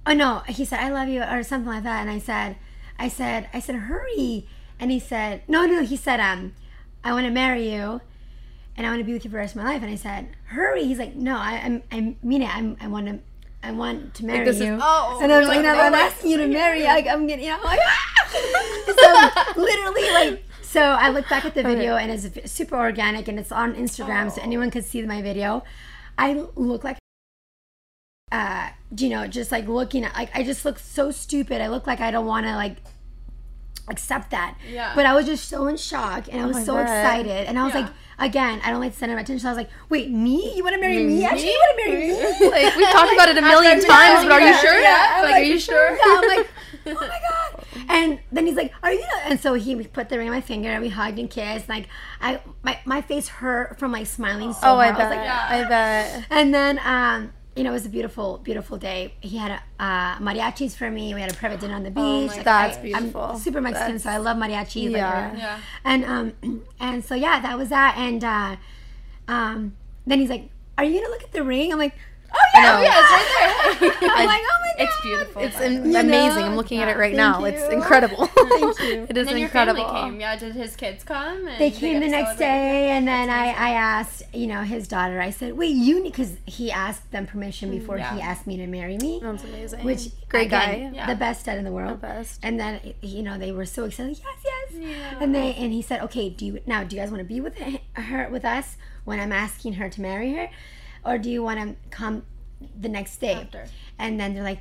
oh 0.07 0.13
no 0.13 0.39
he 0.47 0.65
said 0.65 0.79
i 0.79 0.89
love 0.89 1.09
you 1.09 1.21
or 1.21 1.43
something 1.43 1.71
like 1.71 1.83
that 1.83 2.01
and 2.01 2.09
i 2.09 2.17
said 2.17 2.55
i 2.97 3.07
said 3.07 3.47
i 3.53 3.59
said 3.59 3.75
hurry 3.75 4.47
and 4.79 4.89
he 4.89 4.99
said 4.99 5.43
no 5.47 5.67
no 5.67 5.83
he 5.83 5.95
said 5.95 6.19
um 6.19 6.55
i 7.03 7.13
want 7.13 7.25
to 7.27 7.31
marry 7.31 7.71
you 7.71 8.01
and 8.75 8.85
I 8.85 8.89
want 8.89 8.99
to 8.99 9.03
be 9.05 9.13
with 9.13 9.25
you 9.25 9.29
for 9.31 9.37
the 9.37 9.39
rest 9.41 9.55
of 9.55 9.63
my 9.63 9.71
life. 9.73 9.81
And 9.81 9.89
I 9.89 9.95
said, 9.95 10.27
hurry. 10.49 10.83
He's 10.83 10.99
like, 10.99 11.15
no, 11.15 11.35
I, 11.35 11.53
I'm, 11.63 11.81
I 11.91 12.15
mean 12.21 12.43
it. 12.43 12.55
I'm, 12.55 12.77
I 12.79 12.85
want 12.87 13.07
to, 13.07 13.17
I 13.63 13.71
want 13.71 14.13
to 14.15 14.25
marry 14.25 14.45
this 14.45 14.57
is- 14.57 14.63
you. 14.63 14.77
oh, 14.81 15.19
and 15.21 15.31
I'm 15.31 15.41
you're 15.41 15.47
like, 15.49 15.57
like, 15.57 15.65
no, 15.65 15.75
oh 15.75 15.81
I'm 15.81 15.93
asking 15.93 16.31
you 16.31 16.37
to 16.37 16.47
marry. 16.47 16.83
Like, 16.83 17.07
I'm 17.07 17.27
getting, 17.27 17.45
you 17.45 17.51
know, 17.51 17.63
like, 17.63 17.79
ah! 17.83 19.53
so 19.55 19.61
literally, 19.61 20.11
like, 20.11 20.43
so 20.61 20.81
I 20.81 21.09
look 21.09 21.27
back 21.29 21.45
at 21.45 21.55
the 21.55 21.63
video 21.63 21.95
and 21.95 22.11
it's 22.11 22.51
super 22.51 22.77
organic 22.77 23.27
and 23.27 23.39
it's 23.39 23.51
on 23.51 23.73
Instagram, 23.75 24.31
so 24.31 24.41
anyone 24.41 24.69
can 24.69 24.83
see 24.83 25.01
my 25.03 25.21
video. 25.21 25.63
I 26.17 26.45
look 26.55 26.83
like, 26.83 26.97
uh, 28.31 28.69
you 28.95 29.09
know, 29.09 29.27
just 29.27 29.51
like 29.51 29.67
looking 29.67 30.03
at, 30.03 30.13
like, 30.15 30.29
I 30.35 30.43
just 30.43 30.65
look 30.65 30.77
so 30.79 31.11
stupid. 31.11 31.61
I 31.61 31.67
look 31.67 31.87
like 31.87 31.99
I 31.99 32.11
don't 32.11 32.25
want 32.25 32.45
to 32.45 32.55
like 32.55 32.77
accept 33.87 34.31
that. 34.31 34.57
Yeah. 34.71 34.91
But 34.95 35.05
I 35.05 35.13
was 35.13 35.25
just 35.25 35.47
so 35.49 35.67
in 35.67 35.77
shock 35.77 36.27
and 36.31 36.41
I 36.41 36.45
was 36.45 36.57
my 36.57 36.63
so 36.63 36.73
God. 36.73 36.81
excited. 36.83 37.47
And 37.47 37.57
I 37.57 37.63
was 37.63 37.73
Yeah. 37.73 37.81
like, 37.81 37.91
again, 38.19 38.59
I 38.63 38.69
don't 38.71 38.79
like 38.81 38.91
the 38.93 38.97
center 38.97 39.13
of 39.13 39.19
attention. 39.19 39.39
So 39.39 39.47
I 39.47 39.51
was 39.51 39.57
like, 39.57 39.69
wait, 39.89 40.09
me? 40.11 40.55
You 40.55 40.63
want 40.63 40.75
to 40.75 40.81
marry 40.81 41.03
me? 41.05 41.23
Actually, 41.25 41.51
you 41.51 41.59
want 41.65 41.79
to 41.79 41.85
marry 41.91 42.07
me? 42.07 42.49
like 42.51 42.75
we've 42.75 42.89
talked 42.89 43.13
about 43.13 43.29
it 43.29 43.37
a 43.37 43.41
million 43.41 43.79
Yeah, 43.81 43.87
times, 43.87 44.23
but 44.25 44.31
are 44.33 44.41
you 44.41 44.53
sure? 44.55 44.79
yeah. 44.81 45.13
I'm 45.17 45.23
Like, 45.23 45.35
are 45.35 45.43
you 45.45 45.59
sure? 45.59 45.91
Yeah, 45.95 46.01
I'm 46.21 46.27
like, 46.27 46.47
oh 46.87 46.93
my 46.93 47.07
god. 47.29 47.63
And 47.89 48.19
then 48.31 48.45
he's 48.47 48.55
like, 48.55 48.73
are 48.83 48.91
you? 48.91 49.03
And 49.25 49.39
so 49.39 49.53
he 49.53 49.75
put 49.85 50.09
the 50.09 50.17
ring 50.17 50.27
on 50.27 50.33
my 50.33 50.41
finger 50.41 50.69
and 50.69 50.81
we 50.81 50.89
hugged 50.89 51.19
and 51.19 51.29
kissed. 51.29 51.69
Like, 51.69 51.87
I 52.19 52.41
my, 52.63 52.79
my 52.85 53.01
face 53.01 53.27
hurt 53.29 53.79
from 53.79 53.91
like 53.93 54.07
smiling 54.07 54.51
so 54.53 54.59
Oh, 54.63 54.77
I 54.77 54.91
hard. 54.91 54.97
bet. 54.97 55.09
was 55.09 55.17
like, 55.17 55.29
I 55.29 55.63
bet. 55.69 56.25
and 56.29 56.53
then, 56.53 56.79
um, 56.83 57.33
you 57.57 57.63
know, 57.63 57.71
it 57.71 57.73
was 57.73 57.85
a 57.85 57.89
beautiful, 57.89 58.37
beautiful 58.39 58.77
day. 58.77 59.13
He 59.19 59.37
had 59.37 59.51
a, 59.51 59.83
uh, 59.83 60.17
mariachis 60.19 60.75
for 60.75 60.89
me. 60.91 61.13
We 61.13 61.21
had 61.21 61.31
a 61.31 61.35
private 61.35 61.59
dinner 61.59 61.73
on 61.75 61.83
the 61.83 61.89
beach. 61.91 62.29
my 62.29 62.35
Like, 62.35 62.43
That's 62.43 62.77
I- 62.77 62.81
beautiful. 62.81 63.21
I'm 63.21 63.39
super 63.39 63.61
Mexican, 63.61 63.99
so 63.99 64.09
I 64.09 64.17
love 64.17 64.37
mariachis. 64.37 64.91
Yeah. 64.91 65.29
Like, 65.31 65.39
Yeah. 65.39 65.59
and 65.83 66.05
um, 66.05 66.63
and 66.79 67.03
so 67.03 67.15
yeah, 67.15 67.39
that 67.41 67.57
was 67.57 67.69
that. 67.69 67.95
And 67.97 68.23
uh, 68.23 68.55
um, 69.27 69.75
then 70.05 70.19
he's 70.19 70.29
like, 70.29 70.49
"Are 70.77 70.83
you 70.83 70.99
gonna 70.99 71.09
look 71.11 71.23
at 71.23 71.31
the 71.31 71.43
ring?" 71.43 71.71
I'm 71.73 71.79
like, 71.79 71.95
"Oh 72.33 72.37
yeah, 72.55 72.61
know. 72.61 72.81
Yeah, 72.81 72.99
it's 72.99 73.11
right 73.11 73.99
there. 73.99 74.09
I'm 74.11 74.25
like, 74.27 74.41
"Oh 74.41 74.57
my 74.61 74.73
god, 74.77 74.89
it's 74.89 75.01
beautiful. 75.01 75.41
It's 75.41 75.55
but- 75.57 75.65
am- 75.65 75.85
You 75.91 75.97
amazing. 75.97 76.41
know? 76.41 76.45
I'm 76.47 76.55
looking 76.55 76.79
at 76.79 76.87
it 76.89 76.97
right 76.97 77.15
Thank 77.15 77.39
now. 77.39 77.43
It's 77.45 77.63
incredible. 77.73 78.25
Thank 78.27 78.79
you. 78.79 79.05
it 79.09 79.17
is 79.17 79.27
and 79.27 79.35
then 79.35 79.37
incredible. 79.37 79.83
family 79.85 80.01
came. 80.11 80.19
Yeah, 80.19 80.35
did 80.35 80.55
his 80.55 80.75
kids 80.75 81.03
come? 81.03 81.47
And 81.47 81.57
They 81.59 81.71
came 81.71 81.93
get 81.99 82.05
the 82.05 82.09
next 82.11 82.37
celebrate? 82.37 82.45
day, 82.45 82.89
and 82.91 83.07
then 83.07 83.29
I, 83.29 83.45
I 83.47 83.69
asked, 83.71 84.23
you 84.33 84.47
know, 84.47 84.61
his 84.63 84.87
daughter. 84.87 85.19
I 85.21 85.29
said, 85.31 85.57
"Wait, 85.57 85.75
you 85.75 86.01
need," 86.03 86.11
because 86.11 86.33
he 86.45 86.71
asked 86.71 87.09
them 87.11 87.25
permission 87.27 87.69
mm, 87.69 87.79
before 87.79 87.97
Yeah. 87.97 88.15
he 88.15 88.21
asked 88.21 88.45
me 88.47 88.57
to 88.57 88.67
marry 88.67 88.97
me. 88.97 89.19
That's 89.21 89.43
amazing. 89.43 89.83
Which 89.83 90.09
great 90.29 90.47
again, 90.47 90.91
guy. 90.91 90.95
Yeah. 90.95 91.07
the 91.07 91.15
best 91.15 91.45
dad 91.45 91.57
in 91.57 91.63
the 91.63 91.71
world. 91.71 91.93
The 92.01 92.07
best. 92.07 92.39
And 92.43 92.59
then 92.59 92.93
you 93.01 93.23
know 93.23 93.37
they 93.37 93.51
were 93.51 93.65
so 93.65 93.85
excited. 93.85 94.19
Yes, 94.19 94.37
yes. 94.43 94.81
Yeah. 94.81 95.17
And 95.21 95.33
they 95.33 95.53
and 95.55 95.71
he 95.73 95.81
said, 95.81 96.01
okay, 96.01 96.29
do 96.29 96.45
you 96.45 96.59
now 96.65 96.83
do 96.83 96.95
you 96.95 97.01
guys 97.01 97.09
want 97.09 97.19
to 97.21 97.25
be 97.25 97.39
with 97.41 97.57
her 97.93 98.29
with 98.29 98.45
us 98.45 98.77
when 99.05 99.19
I'm 99.19 99.31
asking 99.31 99.73
her 99.73 99.89
to 99.89 100.01
marry 100.01 100.33
her, 100.33 100.49
or 101.07 101.17
do 101.17 101.29
you 101.31 101.41
want 101.41 101.59
to 101.59 101.75
come 101.89 102.23
the 102.79 102.89
next 102.89 103.17
day? 103.17 103.33
After. 103.33 103.65
And 103.97 104.19
then 104.19 104.33
they're 104.33 104.43
like, 104.43 104.59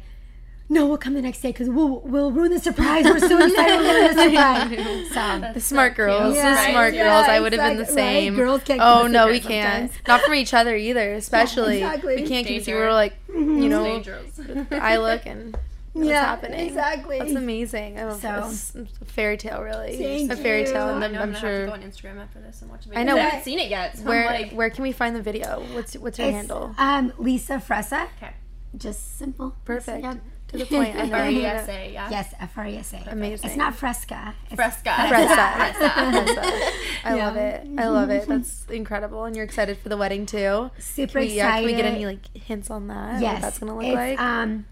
no, 0.69 0.87
we'll 0.87 0.99
come 0.99 1.15
the 1.15 1.23
next 1.23 1.41
day 1.43 1.51
because 1.53 1.69
we'll 1.69 2.01
we'll 2.01 2.33
ruin 2.33 2.51
the 2.51 2.59
surprise. 2.59 3.05
We're 3.05 3.21
so 3.21 3.39
excited 3.45 3.79
we'll 3.79 3.95
ruin 3.95 4.17
the 4.17 4.23
surprise. 4.31 5.13
So 5.47 5.53
The 5.55 5.61
smart 5.61 5.95
girls, 5.95 6.35
Yeah, 6.35 6.55
the 6.67 6.71
smart 6.73 6.95
yeah, 6.95 7.05
girls. 7.05 7.29
I 7.29 7.39
would 7.41 7.53
have 7.53 7.61
been 7.63 7.77
the 7.77 7.83
exactly, 7.83 8.03
right? 8.03 8.13
same. 8.15 8.35
Girls 8.37 8.63
can't 8.65 8.81
Oh 8.83 9.07
no, 9.07 9.29
we 9.29 9.39
can't. 9.41 9.91
sometimes. 9.93 10.09
Not 10.09 10.21
from 10.23 10.35
each 10.35 10.53
other 10.55 10.75
either. 10.75 11.13
Especially 11.25 11.77
exactly. 11.83 12.17
we 12.17 12.23
can't 12.27 12.47
keep. 12.47 12.65
Danger. 12.65 12.79
We're 12.81 12.93
like, 12.93 13.15
Mm-hmm. 13.29 13.63
you 13.63 13.69
know, 13.69 13.85
dangerous. 13.85 14.41
eye 14.73 14.97
look 14.97 15.27
and 15.27 15.57
what's 15.97 16.09
yeah, 16.09 16.25
happening. 16.25 16.61
exactly. 16.67 17.19
That's 17.19 17.33
amazing. 17.33 17.99
I 17.99 18.05
love 18.05 18.21
So- 18.21 18.49
this. 18.49 18.75
It's 18.75 18.99
a 19.01 19.05
fairy 19.05 19.37
tale, 19.37 19.63
really. 19.63 19.97
Thank 19.97 20.33
a 20.33 20.37
fairy 20.37 20.61
you. 20.61 20.67
tale, 20.67 20.85
I 20.87 20.91
and 20.93 21.01
know 21.01 21.07
I'm, 21.07 21.15
I'm, 21.15 21.21
I'm 21.23 21.29
gonna 21.33 21.39
sure. 21.41 21.51
have 21.67 21.75
to 21.75 21.79
go 21.79 21.85
on 21.85 21.91
Instagram 21.91 22.23
after 22.23 22.41
this 22.41 22.63
and 22.63 22.71
watch 22.71 22.85
the 22.87 22.93
I 22.93 22.99
video. 23.01 23.15
know. 23.15 23.21
I 23.21 23.25
haven't 23.25 23.45
seen 23.45 23.59
it 23.59 23.69
yet. 23.71 23.99
So 23.99 24.05
Where 24.05 24.27
like, 24.27 24.53
where 24.53 24.71
can 24.71 24.83
we 24.83 24.93
find 24.93 25.15
the 25.17 25.23
video? 25.23 25.61
What's 25.73 25.95
what's 25.97 26.19
your 26.19 26.29
It's, 26.29 26.37
handle? 26.37 26.75
Um, 26.79 27.13
Lisa 27.19 27.55
Fresa. 27.55 28.09
okay, 28.17 28.35
Just 28.77 29.19
simple. 29.19 29.55
Perfect. 29.65 30.03
Yep. 30.05 30.19
To 30.49 30.59
the 30.59 30.65
point. 30.67 30.95
I 30.97 31.07
know. 31.07 31.17
R 31.19 31.29
you 31.31 31.39
E 31.39 31.41
get 31.43 31.57
S 31.57 31.69
it. 31.69 31.73
A, 31.73 31.93
yeah. 31.93 32.09
Yes, 32.11 32.33
F 32.39 32.57
R 32.57 32.67
E 32.69 32.77
S 32.77 32.93
A. 32.93 33.11
Amazing. 33.11 33.49
It's 33.49 33.57
not 33.57 33.75
Fresca. 33.75 34.33
It's 34.47 34.55
Fresca. 34.55 34.91
Fresa. 34.91 35.73
Fresa. 35.73 36.39
I 37.05 37.17
Yeah. 37.17 37.27
love 37.27 37.37
it. 37.37 37.67
I 37.79 37.89
love 37.89 38.11
it. 38.11 38.29
That's 38.29 38.65
incredible. 38.71 39.25
And 39.25 39.35
you're 39.35 39.45
excited 39.45 39.77
for 39.79 39.89
the 39.89 39.97
wedding 39.97 40.25
too. 40.25 40.71
super 40.79 41.15
Can 41.15 41.21
we, 41.23 41.27
yeah, 41.35 41.57
can 41.57 41.65
we 41.65 41.75
get 41.75 41.85
any 41.85 42.07
like 42.07 42.37
hints 42.37 42.71
on 42.71 42.87
that? 42.89 43.21
yes, 43.21 43.35
What 43.35 43.43
that's 43.43 43.59
gonna 43.59 43.75
look 43.75 43.85
it's, 43.87 43.95
like? 43.97 44.21
Um, 44.21 44.67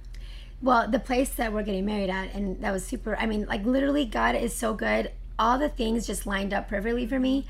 well, 0.64 0.90
the 0.90 0.98
place 0.98 1.30
that 1.36 1.52
we're 1.52 1.62
getting 1.62 1.84
married 1.86 2.10
at, 2.10 2.34
and 2.34 2.60
that 2.62 2.72
was 2.72 2.84
super. 2.84 3.16
I 3.16 3.26
mean, 3.26 3.44
like 3.46 3.64
literally, 3.64 4.04
God 4.06 4.34
is 4.34 4.52
so 4.54 4.74
good. 4.74 5.10
All 5.38 5.58
the 5.58 5.68
things 5.68 6.06
just 6.06 6.26
lined 6.26 6.52
up 6.54 6.68
perfectly 6.68 7.06
for 7.06 7.18
me. 7.20 7.46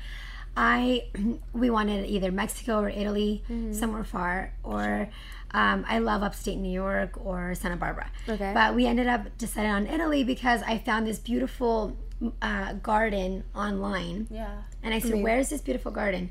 I 0.57 1.05
we 1.53 1.69
wanted 1.69 2.05
either 2.05 2.31
Mexico 2.31 2.79
or 2.81 2.89
Italy, 2.89 3.43
Mm-hmm. 3.49 3.73
somewhere 3.73 4.03
far, 4.03 4.51
or 4.63 5.09
um, 5.51 5.85
I 5.87 5.99
love 5.99 6.21
upstate 6.23 6.57
New 6.57 6.71
York 6.71 7.11
or 7.25 7.55
Santa 7.55 7.77
Barbara. 7.77 8.07
Okay. 8.27 8.51
But 8.53 8.75
we 8.75 8.85
ended 8.85 9.07
up 9.07 9.21
deciding 9.37 9.71
on 9.71 9.87
Italy 9.87 10.23
because 10.23 10.61
I 10.63 10.77
found 10.77 11.07
this 11.07 11.19
beautiful 11.19 11.95
uh, 12.41 12.73
garden 12.73 13.43
online. 13.55 14.27
Yeah. 14.29 14.61
And 14.83 14.93
I 14.93 14.99
said, 14.99 15.21
Where's 15.23 15.49
this 15.49 15.61
beautiful 15.61 15.91
garden? 15.91 16.29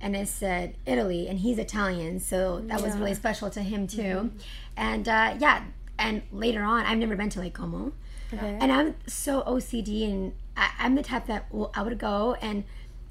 And 0.00 0.14
it 0.14 0.28
said 0.28 0.76
Italy, 0.86 1.26
and 1.28 1.40
he's 1.40 1.58
Italian, 1.58 2.20
so 2.20 2.60
that 2.66 2.80
was 2.80 2.96
really 2.96 3.14
special 3.14 3.50
to 3.50 3.62
him 3.62 3.86
too. 3.88 4.30
And 4.76 5.08
uh, 5.08 5.34
yeah, 5.40 5.64
and 5.98 6.22
later 6.32 6.62
on, 6.62 6.86
I've 6.86 6.98
never 6.98 7.16
been 7.16 7.30
to 7.30 7.40
Lake 7.40 7.54
Como, 7.54 7.92
Okay. 8.32 8.58
and 8.60 8.70
I'm 8.70 8.94
so 9.06 9.42
OCD, 9.42 10.04
and 10.04 10.32
I, 10.56 10.70
I'm 10.78 10.94
the 10.94 11.02
type 11.02 11.26
that 11.26 11.52
will, 11.52 11.70
I 11.74 11.82
would 11.82 11.98
go 11.98 12.36
and 12.40 12.64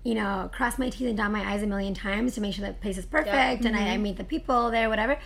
you 0.03 0.13
know 0.15 0.49
cross 0.53 0.77
my 0.77 0.89
teeth 0.89 1.07
and 1.07 1.17
dot 1.17 1.31
my 1.31 1.41
eyes 1.51 1.63
a 1.63 1.67
million 1.67 1.93
times 1.93 2.35
to 2.35 2.41
make 2.41 2.53
sure 2.53 2.65
that 2.65 2.75
the 2.75 2.81
place 2.81 2.97
is 2.97 3.05
perfect, 3.05 3.65
and 3.65 3.75
I, 3.75 3.89
I 3.93 3.97
meet 3.97 4.17
the 4.17 4.23
people 4.23 4.71
there, 4.71 4.89
whatever. 4.89 5.17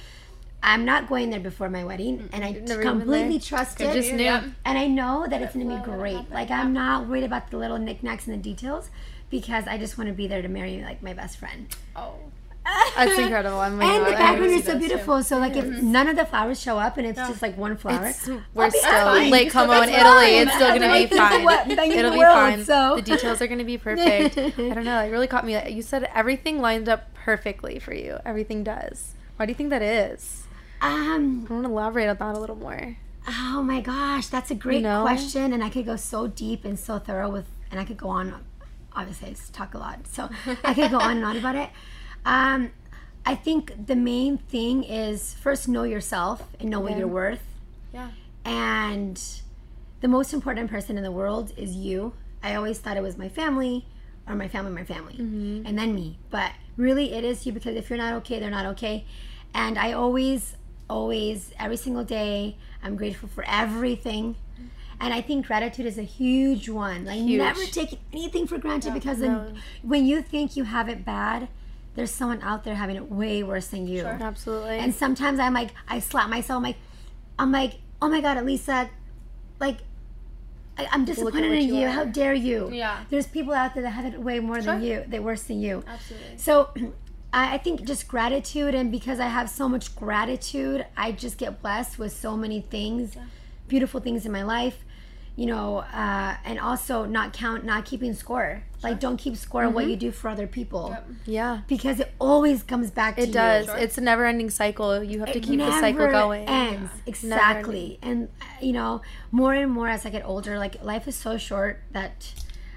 I'm 0.63 0.86
not 0.86 1.10
going 1.10 1.32
there 1.32 1.39
before 1.39 1.70
my 1.70 1.84
wedding, 1.84 2.30
and 2.34 2.44
I 2.46 2.51
never 2.51 2.84
completely 2.84 3.39
trust 3.39 3.82
it. 3.82 3.94
just 3.94 4.13
knew. 4.13 4.25
And 4.63 4.77
I 4.77 4.86
know 4.88 5.25
that 5.27 5.41
it's 5.41 5.56
going 5.56 5.68
to 5.68 5.75
be 5.75 5.82
great. 5.84 6.30
Like 6.30 6.51
I'm 6.51 6.72
not 6.72 7.08
worried 7.08 7.24
about 7.24 7.50
the 7.50 7.58
little 7.58 7.80
knickknacks 7.80 8.27
and 8.27 8.36
the 8.38 8.41
details 8.41 8.91
because 9.32 9.65
I 9.65 9.77
just 9.80 9.98
want 9.98 10.10
to 10.10 10.13
be 10.13 10.27
there 10.27 10.41
to 10.44 10.48
marry 10.48 10.82
like 10.84 11.01
my 11.01 11.13
best 11.13 11.38
friend. 11.38 11.68
Oh. 11.96 12.13
That's 12.63 13.18
incredible. 13.18 13.60
I'm 13.60 13.77
like, 13.80 13.88
And 13.88 14.06
the 14.06 14.12
background 14.12 14.51
is 14.51 14.65
so 14.65 14.77
beautiful. 14.77 15.24
So 15.24 15.38
like 15.39 15.56
if 15.56 15.65
none 15.82 16.08
of 16.08 16.15
the 16.15 16.25
flowers 16.25 16.62
show 16.62 16.77
up 16.77 16.98
and 16.98 17.08
it's 17.08 17.18
just 17.18 17.41
like 17.41 17.58
one 17.58 17.75
flower, 17.77 18.08
It's, 18.08 18.27
we're 18.53 18.70
still 18.70 18.82
fine. 18.91 19.32
Lake 19.32 19.51
Como 19.51 19.74
in 19.82 19.89
Italy. 19.89 19.96
fine. 20.03 20.34
It's 20.48 20.53
still 20.56 20.68
gonna 20.70 20.88
Like, 20.88 21.10
be 21.10 21.18
fine. 21.18 21.44
what- 21.44 21.68
It'll 21.70 22.12
be 22.12 22.18
world, 22.18 22.34
fine. 22.36 22.63
so. 22.65 22.96
The 22.98 23.01
details 23.01 23.41
are 23.41 23.48
gonna 23.48 23.63
be 23.63 23.77
perfect. 23.77 24.38
I 24.38 24.51
don't 24.74 24.84
know. 24.86 25.00
It 25.03 25.10
really 25.10 25.27
caught 25.27 25.46
me. 25.46 25.58
You 25.72 25.82
said 25.82 26.08
everything 26.13 26.60
lined 26.62 26.88
up 26.88 27.13
perfectly 27.15 27.80
for 27.80 27.94
you. 27.94 28.20
Everything 28.25 28.63
does. 28.63 29.13
Why 29.38 29.46
do 29.48 29.51
you 29.51 29.56
think 29.56 29.72
that 29.72 29.82
is? 29.82 30.44
um, 30.84 31.48
I 31.50 31.53
want 31.53 31.65
to 31.65 31.72
elaborate 31.72 32.08
on 32.10 32.18
that 32.18 32.36
a 32.36 32.39
little 32.39 32.56
more. 32.56 32.98
oh 33.27 33.62
my 33.63 33.82
gosh, 33.82 34.27
that's 34.27 34.50
a 34.51 34.56
great 34.56 34.82
know? 34.84 35.01
question, 35.01 35.53
and 35.53 35.63
I 35.63 35.70
could 35.70 35.86
go 35.86 35.96
so 35.96 36.27
deep 36.27 36.65
and 36.65 36.77
so 36.80 36.98
thorough 37.00 37.30
with, 37.30 37.46
and 37.72 37.80
I 37.80 37.86
could 37.86 37.98
go 37.98 38.10
on. 38.10 38.34
Obviously, 38.94 39.30
I 39.30 39.36
talk 39.53 39.74
a 39.74 39.77
lot, 39.77 40.06
so 40.08 40.30
I 40.63 40.74
could 40.74 40.91
go 40.91 41.00
on 41.00 41.18
and 41.18 41.25
on 41.25 41.38
about 41.38 41.56
it. 41.56 41.70
Um, 42.25 42.72
I 43.25 43.36
think 43.36 43.88
the 43.88 43.96
main 43.96 44.38
thing 44.38 44.84
is 44.84 45.34
first 45.36 45.68
know 45.68 45.84
yourself 45.84 46.48
and 46.60 46.70
know 46.70 46.80
what 46.80 46.98
you're 46.98 47.08
worth. 47.08 47.44
Yeah. 47.94 48.10
and 48.46 49.22
the 50.00 50.08
most 50.08 50.34
important 50.34 50.72
person 50.72 50.98
in 50.98 51.04
the 51.04 51.12
world 51.12 51.51
is 51.58 51.75
you. 51.75 52.13
I 52.42 52.56
always 52.56 52.80
thought 52.80 52.98
it 52.98 53.04
was 53.04 53.18
my 53.18 53.30
family 53.30 53.86
or 54.28 54.34
my 54.36 54.48
family, 54.48 54.72
my 54.72 54.84
family, 54.84 55.16
and 55.66 55.78
then 55.78 55.94
me. 55.94 56.18
But 56.32 56.54
really, 56.78 57.13
it 57.13 57.24
is 57.24 57.46
you 57.46 57.51
because 57.51 57.75
if 57.75 57.90
you're 57.90 57.98
not 57.98 58.13
okay, 58.16 58.40
they're 58.40 58.50
not 58.50 58.66
okay. 58.68 59.06
And 59.54 59.78
I 59.78 59.92
always, 59.94 60.56
always, 60.90 61.54
every 61.60 61.78
single 61.78 62.04
day, 62.04 62.56
I'm 62.82 62.96
grateful 62.96 63.30
for 63.30 63.44
everything. 63.48 64.36
And 65.00 65.13
I 65.13 65.22
think 65.22 65.46
gratitude 65.48 65.86
is 65.86 65.98
a 65.98 66.04
huge 66.04 66.70
one. 66.70 67.06
Like 67.06 67.20
Huge. 67.20 67.40
never 67.40 67.66
take 67.66 68.00
anything 68.13 68.48
for 68.48 68.58
granted 68.58 68.94
because 68.94 69.20
then 69.20 69.56
when 69.84 70.06
you 70.06 70.22
think 70.22 70.56
you 70.56 70.63
have 70.63 70.88
it 70.90 71.04
bad, 71.04 71.48
there's 71.95 72.12
someone 72.12 72.41
out 72.41 72.63
there 72.63 72.75
having 72.75 72.95
it 72.95 73.12
way 73.12 73.43
worse 73.43 73.67
than 73.67 73.88
you. 73.88 74.01
Sure. 74.01 74.17
Absolutely. 74.21 74.77
And 74.77 74.93
sometimes 74.93 75.39
I'm 75.39 75.53
like, 75.53 75.71
I 75.88 76.00
slap 76.00 76.29
myself. 76.29 76.57
I'm 76.57 76.63
like, 76.63 76.77
I'm 77.38 77.51
like, 77.51 77.74
oh 78.01 78.10
my 78.10 78.21
god, 78.21 78.38
Elisa, 78.38 78.89
like, 79.60 79.77
I, 80.77 80.88
I'm 80.91 81.05
disappointed 81.05 81.51
in 81.51 81.67
you 81.67 81.75
you. 81.75 81.88
How 81.88 82.05
dare 82.05 82.33
you? 82.33 82.69
Yeah. 82.71 83.03
There's 83.10 83.27
people 83.27 83.53
out 83.53 83.74
there 83.74 83.83
that 83.83 83.89
have 83.89 84.05
it 84.05 84.19
way 84.19 84.39
more 84.39 84.62
than 84.62 84.81
you. 84.81 85.03
They're 85.07 85.21
worse 85.21 85.43
than 85.43 85.60
you. 85.60 85.83
Absolutely. 85.88 86.38
So, 86.38 86.69
I 87.33 87.55
I 87.55 87.57
think 87.57 87.83
just 87.83 88.07
gratitude, 88.07 88.75
and 88.75 88.91
because 88.91 89.19
I 89.19 89.27
have 89.27 89.50
so 89.50 89.69
much 89.69 89.95
gratitude, 89.95 90.86
I 90.98 91.12
just 91.12 91.38
get 91.38 91.62
blessed 91.62 91.98
with 91.98 92.12
so 92.13 92.36
many 92.36 92.62
things, 92.62 93.15
beautiful 93.67 94.00
things 94.01 94.25
in 94.25 94.31
my 94.31 94.43
life. 94.43 94.83
You 95.41 95.48
know, 95.48 95.77
uh, 95.79 96.36
and 96.45 96.60
also 96.60 97.05
not 97.05 97.33
count, 97.33 97.65
not 97.65 97.83
keeping 97.83 98.13
score. 98.13 98.62
Like, 98.83 99.00
don't 99.00 99.17
keep 99.17 99.36
score 99.36 99.63
of 99.63 99.74
what 99.74 99.88
you 99.88 99.95
do 99.95 100.12
for 100.12 100.29
other 100.29 100.45
people 100.45 100.95
yeah. 101.25 101.62
because 101.67 102.00
it 102.00 102.13
always 102.19 102.62
comes 102.62 102.91
back 102.91 103.15
to 103.15 103.24
It 103.24 103.27
you. 103.29 103.33
does. 103.33 103.67
It's 103.69 103.98
a 103.98 104.01
never-ending 104.01 104.51
cycle. 104.51 105.03
You 105.03 105.19
have 105.21 105.31
to 105.31 105.39
keep 105.39 105.57
the 105.60 105.71
cycle 105.71 106.01
never 106.05 106.12
going. 106.12 106.45
Ends 106.48 106.91
exactly, 107.07 107.98
and 108.03 108.29
uh, 108.39 108.45
you 108.67 108.71
know, 108.71 109.01
more 109.31 109.53
and 109.55 109.71
more 109.71 109.88
as 109.88 110.05
I 110.05 110.12
get 110.12 110.24
older, 110.25 110.60
like 110.60 110.83
life 110.83 111.07
is 111.07 111.15
so 111.15 111.38
short 111.39 111.81
that, 111.91 112.31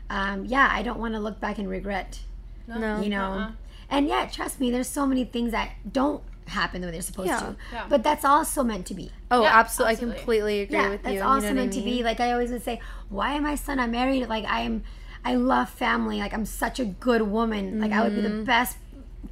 um, 0.09 0.47
yeah, 0.47 0.69
I 0.73 0.81
don't 0.83 0.99
want 0.99 1.13
to 1.15 1.21
look 1.21 1.39
back 1.41 1.59
and 1.59 1.69
regret. 1.69 2.21
No. 2.67 3.03
You 3.03 3.11
know, 3.11 3.31
Uh-uh. 3.33 3.51
and 3.91 4.09
yeah, 4.09 4.25
trust 4.27 4.59
me, 4.59 4.71
there's 4.71 4.89
so 4.89 5.07
many 5.07 5.25
things 5.27 5.51
that 5.53 5.69
don't 6.01 6.23
happen 6.47 6.81
the 6.81 6.87
way 6.87 6.93
they're 6.93 7.03
supposed 7.03 7.29
Yeah. 7.29 7.41
to, 7.41 7.57
Yeah. 7.73 7.87
but 7.89 8.03
that's 8.03 8.25
also 8.25 8.63
meant 8.63 8.87
to 8.87 8.95
be. 8.95 9.11
Oh, 9.31 9.43
Yeah, 9.43 9.59
absolutely. 9.59 9.93
absolutely. 9.93 10.15
I 10.15 10.19
completely 10.19 10.61
agree 10.61 10.77
Yeah, 10.77 10.89
with 10.91 11.03
that's 11.03 11.15
you. 11.15 11.23
also 11.23 11.49
you 11.49 11.55
know 11.55 11.61
meant 11.63 11.73
I 11.75 11.79
to 11.79 11.85
be. 11.85 12.03
Like 12.03 12.21
I 12.21 12.33
always 12.33 12.51
would 12.51 12.63
say, 12.63 12.81
why 13.09 13.33
am 13.35 13.47
I 13.47 13.55
son? 13.55 13.79
I'm 13.81 13.91
married. 13.91 14.29
Like 14.29 14.45
I 14.45 14.61
am, 14.61 14.83
I 15.25 15.35
love 15.37 15.69
family. 15.71 16.19
Like 16.19 16.35
I'm 16.35 16.45
such 16.45 16.79
a 16.81 16.85
good 16.85 17.23
woman. 17.23 17.81
Like 17.81 17.93
I 17.93 18.03
would 18.03 18.15
be 18.15 18.23
Mm-hmm. 18.23 18.39
the 18.41 18.45
best 18.45 18.77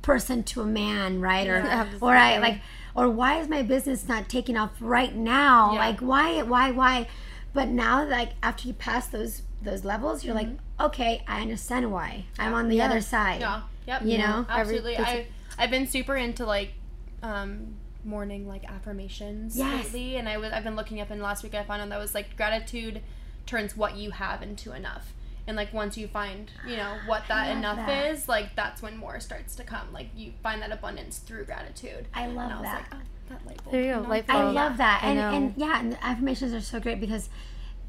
person 0.00 0.42
to 0.44 0.62
a 0.62 0.66
man, 0.66 1.20
right? 1.20 1.46
Or 1.46 1.58
Yeah. 1.58 1.86
or 2.00 2.14
I 2.16 2.38
like, 2.38 2.60
or 2.94 3.08
why 3.08 3.38
is 3.40 3.48
my 3.48 3.62
business 3.62 4.08
not 4.08 4.28
taking 4.28 4.56
off 4.56 4.70
right 4.80 5.14
now? 5.14 5.72
Yeah. 5.72 5.78
Like 5.80 6.00
why, 6.00 6.42
why, 6.42 6.70
why? 6.70 7.08
But 7.54 7.68
now, 7.68 8.08
like 8.08 8.30
after 8.42 8.68
you 8.68 8.74
pass 8.74 9.06
those 9.08 9.42
those 9.60 9.84
levels, 9.84 10.24
you're 10.24 10.34
like, 10.34 10.48
okay, 10.80 11.22
I 11.28 11.40
understand 11.42 11.92
why. 11.92 12.24
I'm 12.38 12.52
on 12.54 12.68
the 12.68 12.76
Mm-hmm. 12.76 12.78
Yeah. 12.78 12.86
other 12.86 13.00
side. 13.00 13.40
Yeah. 13.40 13.60
Yep. 13.86 14.02
You 14.04 14.18
know? 14.18 14.46
Every- 14.48 14.76
Absolutely. 14.78 14.94
that's- 14.96 15.26
I 15.58 15.64
I've 15.64 15.70
been 15.70 15.86
super 15.86 16.16
into 16.16 16.46
like 16.46 16.72
um 17.22 17.74
morning 18.04 18.48
like 18.48 18.64
affirmations 18.64 19.56
Yes. 19.56 19.84
lately 19.86 20.16
and 20.16 20.28
I 20.28 20.36
was 20.38 20.52
I've 20.52 20.64
been 20.64 20.74
looking 20.76 21.00
up 21.00 21.10
and 21.10 21.22
last 21.22 21.42
week 21.44 21.54
I 21.54 21.62
found 21.62 21.82
out 21.82 21.88
that 21.90 21.98
was 22.00 22.14
like 22.14 22.36
gratitude 22.36 23.00
turns 23.46 23.76
what 23.76 23.96
you 23.96 24.10
have 24.10 24.42
into 24.42 24.72
enough. 24.72 25.12
And 25.46 25.56
like 25.56 25.72
once 25.74 25.96
you 25.96 26.06
find, 26.06 26.50
you 26.66 26.76
know, 26.76 26.98
what 27.06 27.24
that 27.28 27.56
enough 27.56 27.76
that. 27.76 28.06
is, 28.12 28.28
like 28.28 28.54
that's 28.54 28.80
when 28.80 28.96
more 28.96 29.18
starts 29.18 29.56
to 29.56 29.64
come. 29.64 29.92
Like 29.92 30.08
you 30.16 30.32
find 30.42 30.62
that 30.62 30.70
abundance 30.70 31.18
through 31.18 31.44
gratitude. 31.46 32.06
I 32.14 32.26
love 32.28 32.50
and 32.50 32.52
I 32.52 32.56
was 32.60 32.64
that. 32.64 32.74
like, 32.74 32.94
oh, 32.94 32.98
that 33.28 33.46
light 33.46 33.64
bulb. 33.64 33.72
There 33.72 33.82
you 33.82 33.92
go, 33.94 34.02
know? 34.02 34.08
light 34.08 34.24
I 34.28 34.42
love 34.50 34.76
that. 34.76 35.00
I 35.02 35.08
And, 35.10 35.18
and 35.34 35.54
yeah, 35.56 35.80
and 35.80 35.98
affirmations 36.00 36.52
are 36.54 36.60
so 36.60 36.78
great 36.78 37.00
because 37.00 37.28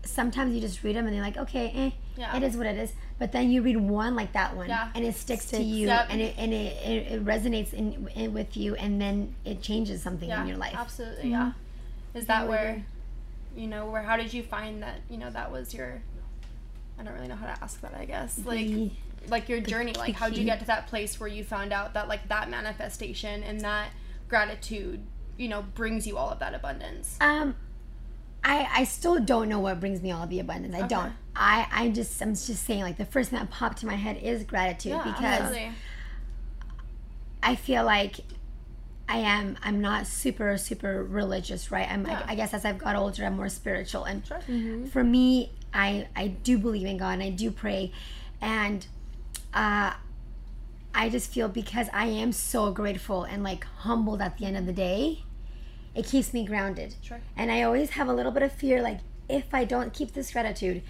sometimes 0.05 0.53
you 0.53 0.62
just 0.62 0.83
read 0.83 0.95
them 0.95 1.05
and 1.05 1.15
they're 1.15 1.22
like, 1.24 1.38
okay, 1.38 1.72
eh, 1.75 1.91
Yeah. 2.17 2.36
it 2.36 2.43
is 2.43 2.57
what 2.57 2.65
it 2.67 2.77
is. 2.77 2.93
But 3.19 3.31
then 3.31 3.50
you 3.51 3.62
read 3.62 3.77
one 3.77 4.15
like 4.15 4.33
that 4.33 4.55
one, 4.55 4.67
Yeah. 4.69 4.89
and 4.95 5.05
it 5.05 5.15
sticks, 5.15 5.45
to 5.51 5.62
you, 5.62 5.89
and 5.89 6.22
it 6.22 6.36
and 6.38 6.53
it, 6.53 6.75
it, 6.86 7.12
it 7.13 7.25
resonates 7.25 7.74
in, 7.74 8.07
in 8.15 8.33
with 8.33 8.57
you, 8.57 8.75
and 8.75 9.00
then 9.00 9.36
it 9.45 9.62
changes 9.62 10.01
something 10.01 10.29
yeah, 10.29 10.41
in 10.41 10.48
your 10.48 10.57
life. 10.57 10.75
Absolutely, 10.77 11.29
yeah. 11.31 11.53
Is 12.13 12.25
that 12.25 12.48
where, 12.48 12.83
you 13.55 13.67
know, 13.67 13.89
where 13.89 14.01
how 14.03 14.17
did 14.17 14.33
you 14.33 14.43
find 14.43 14.83
that? 14.83 15.01
You 15.10 15.17
know, 15.17 15.29
that 15.29 15.51
was 15.51 15.74
your. 15.74 16.01
I 17.00 17.03
don't 17.03 17.13
really 17.13 17.27
know 17.27 17.36
how 17.36 17.48
to 17.48 17.63
ask 17.63 17.79
that. 17.81 17.93
I 17.95 18.05
guess 18.05 18.39
like 18.45 18.67
The- 18.67 18.91
like 19.29 19.48
your 19.48 19.62
journey. 19.62 19.93
Like 19.93 20.15
how 20.15 20.27
did 20.29 20.38
you 20.38 20.43
get 20.45 20.60
to 20.60 20.65
that 20.65 20.88
place 20.88 21.19
where 21.19 21.29
you 21.29 21.43
found 21.43 21.72
out 21.72 21.93
that 21.93 22.07
like 22.10 22.27
that 22.27 22.50
manifestation 22.50 23.41
and 23.43 23.62
that 23.62 23.89
gratitude, 24.27 25.00
you 25.38 25.48
know, 25.48 25.62
brings 25.75 26.05
you 26.07 26.17
all 26.17 26.29
of 26.29 26.39
that 26.39 26.53
abundance. 26.53 27.17
Um, 27.22 27.55
I 28.43 28.67
I 28.73 28.83
still 28.83 29.19
don't 29.19 29.47
know 29.50 29.59
what 29.59 29.79
brings 29.79 30.01
me 30.01 30.12
all 30.12 30.27
the 30.27 30.39
abundance. 30.39 30.75
I 30.75 30.85
don't. 30.88 31.13
I 31.35 31.67
I 31.71 31.89
just 31.89 32.21
I'm 32.21 32.33
just 32.35 32.63
saying 32.63 32.81
like 32.81 32.97
the 32.97 33.05
first 33.05 33.29
thing 33.29 33.39
that 33.39 33.50
popped 33.50 33.79
to 33.79 33.85
my 33.85 33.95
head 33.95 34.17
is 34.17 34.43
gratitude 34.43 34.91
Yeah, 34.93 35.03
because 35.03 35.23
absolutely. 35.23 35.71
I 37.41 37.55
feel 37.55 37.83
like 37.85 38.19
I 39.07 39.17
am 39.17 39.57
I'm 39.63 39.81
not 39.81 40.07
super 40.07 40.57
super 40.57 41.03
religious, 41.03 41.71
right? 41.71 41.89
I'm 41.89 42.05
Yeah. 42.05 42.23
I, 42.27 42.33
I 42.33 42.35
guess 42.35 42.53
as 42.53 42.65
I've 42.65 42.77
got 42.77 42.95
older, 42.95 43.25
I'm 43.25 43.35
more 43.35 43.50
spiritual, 43.50 44.03
and 44.05 44.25
Sure. 44.25 44.41
for 44.91 45.03
me, 45.03 45.51
I 45.73 46.07
I 46.15 46.27
do 46.27 46.57
believe 46.57 46.88
in 46.88 46.97
God 46.97 47.13
and 47.13 47.23
I 47.23 47.29
do 47.29 47.50
pray, 47.51 47.91
and 48.41 48.85
uh, 49.53 49.93
I 50.95 51.09
just 51.09 51.31
feel 51.31 51.47
because 51.47 51.88
I 51.93 52.05
am 52.07 52.31
so 52.31 52.71
grateful 52.71 53.23
and 53.23 53.43
like 53.43 53.63
humbled 53.79 54.21
at 54.21 54.38
the 54.38 54.45
end 54.45 54.57
of 54.57 54.65
the 54.65 54.73
day, 54.73 55.23
it 55.95 56.05
keeps 56.05 56.33
me 56.33 56.45
grounded. 56.45 56.95
Sure. 57.01 57.21
And 57.38 57.51
I 57.51 57.62
always 57.63 57.91
have 57.91 58.07
a 58.07 58.13
little 58.13 58.31
bit 58.31 58.43
of 58.43 58.51
fear, 58.51 58.81
like 58.81 59.00
if 59.29 59.53
I 59.53 59.63
don't 59.65 59.93
keep 59.93 60.13
this 60.13 60.31
gratitude, 60.31 60.81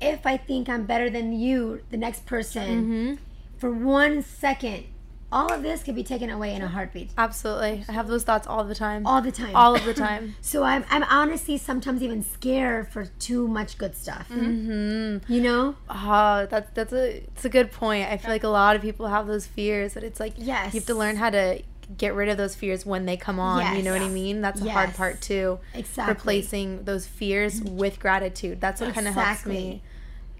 if 0.00 0.26
I 0.26 0.36
think 0.36 0.68
I'm 0.68 0.84
better 0.84 1.08
than 1.10 1.32
you, 1.32 1.80
the 1.90 1.96
next 1.96 2.26
person, 2.26 3.18
for 3.58 3.70
one 3.70 4.22
second, 4.22 4.84
all 5.32 5.52
of 5.52 5.62
this 5.64 5.82
could 5.82 5.96
be 5.96 6.04
taken 6.04 6.30
away 6.30 6.54
in 6.54 6.62
a 6.62 6.68
heartbeat, 6.68 7.10
Absolutely. 7.18 7.84
I 7.88 7.92
have 7.92 8.06
those 8.06 8.22
thoughts 8.22 8.46
all 8.46 8.62
the 8.62 8.74
time. 8.74 9.04
all 9.04 9.20
the 9.20 9.32
time. 9.32 9.56
All 9.56 9.74
of 9.74 9.84
the 9.84 9.94
time. 9.94 10.36
So 10.42 10.62
I'm, 10.62 10.84
I'm 10.90 11.02
honestly 11.04 11.58
sometimes 11.58 12.02
even 12.04 12.22
scared 12.22 12.88
for 12.92 13.06
too 13.06 13.48
much 13.48 13.76
good 13.78 13.96
stuff. 13.96 14.28
Mm-hmm. 14.28 15.32
You 15.32 15.40
know? 15.40 15.74
Oh, 15.90 16.46
that's 16.46 16.70
that's 16.74 16.92
a 16.92 17.16
it's 17.16 17.44
a 17.44 17.48
good 17.48 17.72
point. 17.72 18.08
I 18.08 18.16
feel 18.18 18.30
like 18.30 18.44
a 18.44 18.48
lot 18.48 18.76
of 18.76 18.82
people 18.82 19.08
have 19.08 19.26
those 19.26 19.46
fears, 19.46 19.94
but 19.94 20.04
it's 20.04 20.20
like 20.20 20.34
Yes. 20.36 20.72
you 20.74 20.78
have 20.80 20.86
to 20.86 20.94
learn 20.94 21.16
how 21.16 21.30
to 21.30 21.62
get 21.96 22.14
rid 22.14 22.28
of 22.28 22.36
those 22.36 22.54
fears 22.54 22.84
when 22.86 23.06
they 23.06 23.16
come 23.16 23.38
on. 23.40 23.76
You 23.76 23.82
know 23.82 23.92
what 23.92 24.02
I 24.02 24.08
mean? 24.08 24.40
That's 24.40 24.60
a 24.60 24.70
hard 24.70 24.94
part 24.94 25.20
too. 25.20 25.58
Exactly. 25.74 26.14
Replacing 26.14 26.84
those 26.84 27.06
fears 27.06 27.60
with 27.62 27.98
gratitude. 28.00 28.60
That's 28.60 28.80
what 28.80 28.94
kind 28.94 29.06
of 29.08 29.14
helps 29.14 29.30
Exactly. 29.30 29.54
me. 29.54 29.82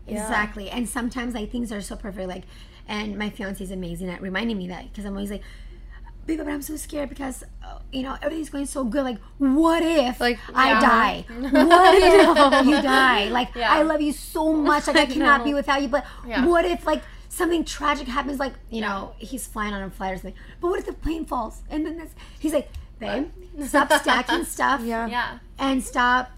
Yeah. 0.06 0.22
Exactly. 0.22 0.70
And 0.70 0.88
sometimes 0.88 1.34
like 1.34 1.50
things 1.50 1.72
are 1.72 1.80
so 1.80 1.96
perfect. 1.96 2.28
Like, 2.28 2.44
and 2.88 3.16
my 3.18 3.30
fiance 3.30 3.62
is 3.64 3.70
amazing 3.70 4.08
at 4.10 4.20
reminding 4.20 4.58
me 4.58 4.68
that 4.68 4.90
because 4.90 5.04
I'm 5.04 5.14
always 5.14 5.30
like, 5.30 5.42
baby, 6.26 6.42
but 6.42 6.50
I'm 6.50 6.62
so 6.62 6.76
scared 6.76 7.08
because 7.08 7.44
uh, 7.62 7.78
you 7.92 8.02
know 8.02 8.16
everything's 8.22 8.50
going 8.50 8.66
so 8.66 8.84
good. 8.84 9.04
Like, 9.04 9.18
what 9.38 9.82
if 9.82 10.20
Like, 10.20 10.38
I 10.54 10.68
yeah. 10.72 10.80
die? 10.80 11.24
what 11.28 11.94
if 12.62 12.66
you 12.66 12.82
die? 12.82 13.28
Like, 13.28 13.54
Yeah. 13.54 13.72
I 13.72 13.82
love 13.82 14.00
you 14.00 14.12
so 14.12 14.52
much. 14.52 14.86
Like, 14.86 14.96
I 14.96 15.06
cannot 15.14 15.44
be 15.44 15.54
without 15.54 15.80
you. 15.82 15.88
But 15.88 16.04
Yeah. 16.26 16.44
what 16.46 16.64
if 16.64 16.86
like 16.86 17.02
something 17.34 17.64
tragic 17.64 18.06
happens? 18.08 18.38
Like, 18.38 18.54
you 18.70 18.80
know, 18.80 19.14
he's 19.18 19.46
flying 19.46 19.74
on 19.74 19.82
a 19.82 19.90
flight 19.90 20.14
or 20.14 20.16
something. 20.16 20.34
But 20.60 20.68
what 20.68 20.78
if 20.78 20.86
the 20.86 20.92
plane 20.92 21.24
falls? 21.24 21.62
And 21.70 21.84
then 21.84 21.98
this, 21.98 22.10
he's 22.38 22.52
like, 22.52 22.68
babe, 22.98 23.28
stop 23.66 23.92
stacking 23.92 24.44
stuff 24.56 24.80
Yeah. 24.82 25.06
Yeah. 25.06 25.38
and 25.58 25.82
stop 25.82 26.30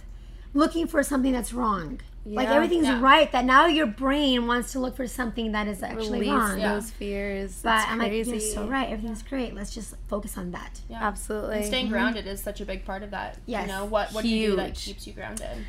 looking 0.54 0.86
for 0.86 1.02
something 1.02 1.32
that's 1.32 1.52
wrong. 1.52 2.00
Like 2.28 2.48
everything's 2.48 2.86
Yeah. 2.86 3.00
right. 3.00 3.30
That 3.30 3.44
now 3.44 3.66
your 3.66 3.86
brain 3.86 4.48
wants 4.48 4.72
to 4.72 4.80
look 4.80 4.96
for 4.96 5.06
something 5.06 5.52
that 5.52 5.68
is 5.68 5.80
actually 5.82 6.20
Release 6.20 6.32
wrong. 6.32 6.58
Yeah. 6.58 6.74
those 6.74 6.90
fears. 6.90 7.60
But 7.62 7.82
It's 7.82 7.88
I'm 7.88 7.98
like, 7.98 8.08
crazy. 8.08 8.30
you're 8.32 8.40
so 8.40 8.66
right. 8.66 8.88
Everything's 8.90 9.22
great. 9.22 9.54
Let's 9.54 9.72
just 9.72 9.94
focus 10.08 10.36
on 10.36 10.50
that. 10.50 10.80
Yeah. 10.88 11.06
Absolutely. 11.06 11.58
And 11.58 11.66
staying 11.66 11.84
mm-hmm. 11.84 11.92
grounded 11.92 12.26
is 12.26 12.42
such 12.42 12.60
a 12.60 12.64
big 12.64 12.84
part 12.84 13.04
of 13.04 13.12
that. 13.12 13.38
Yes. 13.46 13.62
You 13.68 13.72
know, 13.72 13.84
what 13.84 14.12
what 14.12 14.22
do 14.22 14.28
you 14.28 14.50
do 14.50 14.56
that 14.56 14.74
keeps 14.74 15.06
you 15.06 15.12
grounded? 15.12 15.64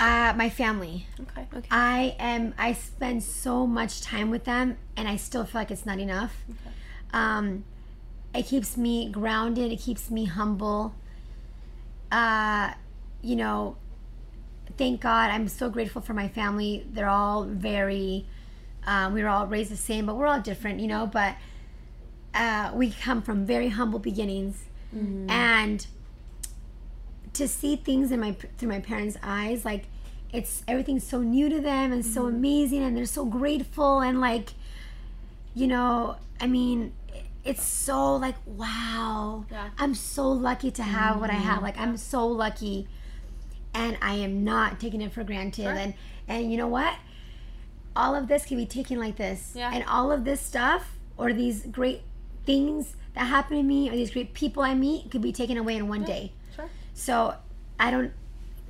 Uh, 0.00 0.32
my 0.34 0.48
family. 0.48 1.06
Okay. 1.20 1.46
Okay. 1.54 1.68
I 1.70 2.16
am. 2.18 2.54
I 2.56 2.72
spend 2.72 3.22
so 3.22 3.66
much 3.66 4.00
time 4.00 4.30
with 4.30 4.44
them, 4.44 4.78
and 4.96 5.06
I 5.06 5.16
still 5.16 5.44
feel 5.44 5.60
like 5.60 5.70
it's 5.70 5.84
not 5.84 5.98
enough. 5.98 6.34
Okay. 6.48 6.74
Um, 7.12 7.64
it 8.34 8.46
keeps 8.46 8.78
me 8.78 9.10
grounded. 9.10 9.70
It 9.70 9.80
keeps 9.80 10.10
me 10.10 10.24
humble. 10.24 10.94
Uh, 12.10 12.72
you 13.20 13.36
know, 13.36 13.76
thank 14.78 15.02
God. 15.02 15.30
I'm 15.30 15.48
so 15.48 15.68
grateful 15.68 16.00
for 16.00 16.14
my 16.14 16.28
family. 16.28 16.86
They're 16.90 17.08
all 17.08 17.44
very. 17.44 18.26
Um, 18.86 19.12
we 19.12 19.22
were 19.22 19.28
all 19.28 19.46
raised 19.46 19.70
the 19.70 19.76
same, 19.76 20.06
but 20.06 20.16
we're 20.16 20.26
all 20.26 20.40
different, 20.40 20.80
you 20.80 20.86
know. 20.86 21.06
But 21.06 21.36
uh, 22.32 22.70
we 22.74 22.90
come 22.90 23.20
from 23.20 23.44
very 23.44 23.68
humble 23.68 23.98
beginnings, 23.98 24.64
and 25.30 25.86
to 27.34 27.46
see 27.48 27.76
things 27.76 28.10
in 28.10 28.20
my 28.20 28.32
through 28.58 28.68
my 28.68 28.80
parents' 28.80 29.16
eyes, 29.22 29.64
like 29.64 29.84
it's 30.32 30.62
everything's 30.68 31.04
so 31.04 31.20
new 31.20 31.48
to 31.48 31.60
them 31.60 31.92
and 31.92 32.04
so 32.04 32.22
mm-hmm. 32.22 32.36
amazing, 32.36 32.82
and 32.82 32.96
they're 32.96 33.06
so 33.06 33.24
grateful, 33.24 34.00
and 34.00 34.20
like, 34.20 34.50
you 35.54 35.66
know, 35.66 36.16
I 36.40 36.46
mean, 36.46 36.92
it's 37.44 37.62
so 37.62 38.16
like 38.16 38.36
wow. 38.46 39.44
Yeah. 39.50 39.70
I'm 39.78 39.94
so 39.94 40.28
lucky 40.28 40.70
to 40.72 40.82
have 40.82 41.20
what 41.20 41.30
I 41.30 41.34
mm-hmm. 41.34 41.42
have. 41.42 41.62
Like 41.62 41.78
I'm 41.78 41.96
so 41.96 42.26
lucky, 42.26 42.88
and 43.74 43.96
I 44.02 44.14
am 44.14 44.44
not 44.44 44.80
taking 44.80 45.00
it 45.00 45.12
for 45.12 45.24
granted. 45.24 45.62
Sure. 45.62 45.72
And 45.72 45.94
and 46.28 46.50
you 46.50 46.58
know 46.58 46.68
what? 46.68 46.94
All 47.96 48.14
of 48.14 48.28
this 48.28 48.44
can 48.44 48.56
be 48.56 48.66
taken 48.66 48.98
like 48.98 49.16
this, 49.16 49.52
Yeah. 49.54 49.72
and 49.74 49.84
all 49.84 50.12
of 50.12 50.24
this 50.24 50.40
stuff 50.40 50.96
or 51.16 51.32
these 51.32 51.66
great 51.66 52.02
things 52.46 52.94
that 53.14 53.24
happen 53.24 53.56
to 53.56 53.62
me 53.62 53.90
or 53.90 53.92
these 53.92 54.10
great 54.10 54.32
people 54.32 54.62
I 54.62 54.74
meet 54.74 55.10
could 55.10 55.20
be 55.20 55.32
taken 55.32 55.56
away 55.56 55.76
in 55.76 55.88
one 55.88 56.04
day. 56.04 56.32
So 57.00 57.34
I 57.78 57.90
don't 57.90 58.12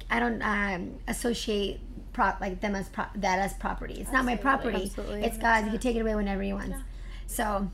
I 0.08 0.20
don't 0.20 0.40
um, 0.42 1.00
associate 1.08 1.80
prop 2.12 2.40
like 2.40 2.60
them 2.60 2.76
as 2.76 2.88
pro- 2.88 3.06
that 3.16 3.40
as 3.40 3.54
property. 3.54 3.94
It's 3.94 4.12
not 4.12 4.24
my 4.24 4.36
property. 4.36 4.84
Absolutely. 4.84 5.24
It's 5.24 5.36
God's. 5.36 5.66
You 5.66 5.72
can 5.72 5.80
take 5.80 5.96
it 5.96 6.00
away 6.00 6.14
whenever 6.14 6.42
you 6.42 6.54
want. 6.54 6.74
So 7.26 7.68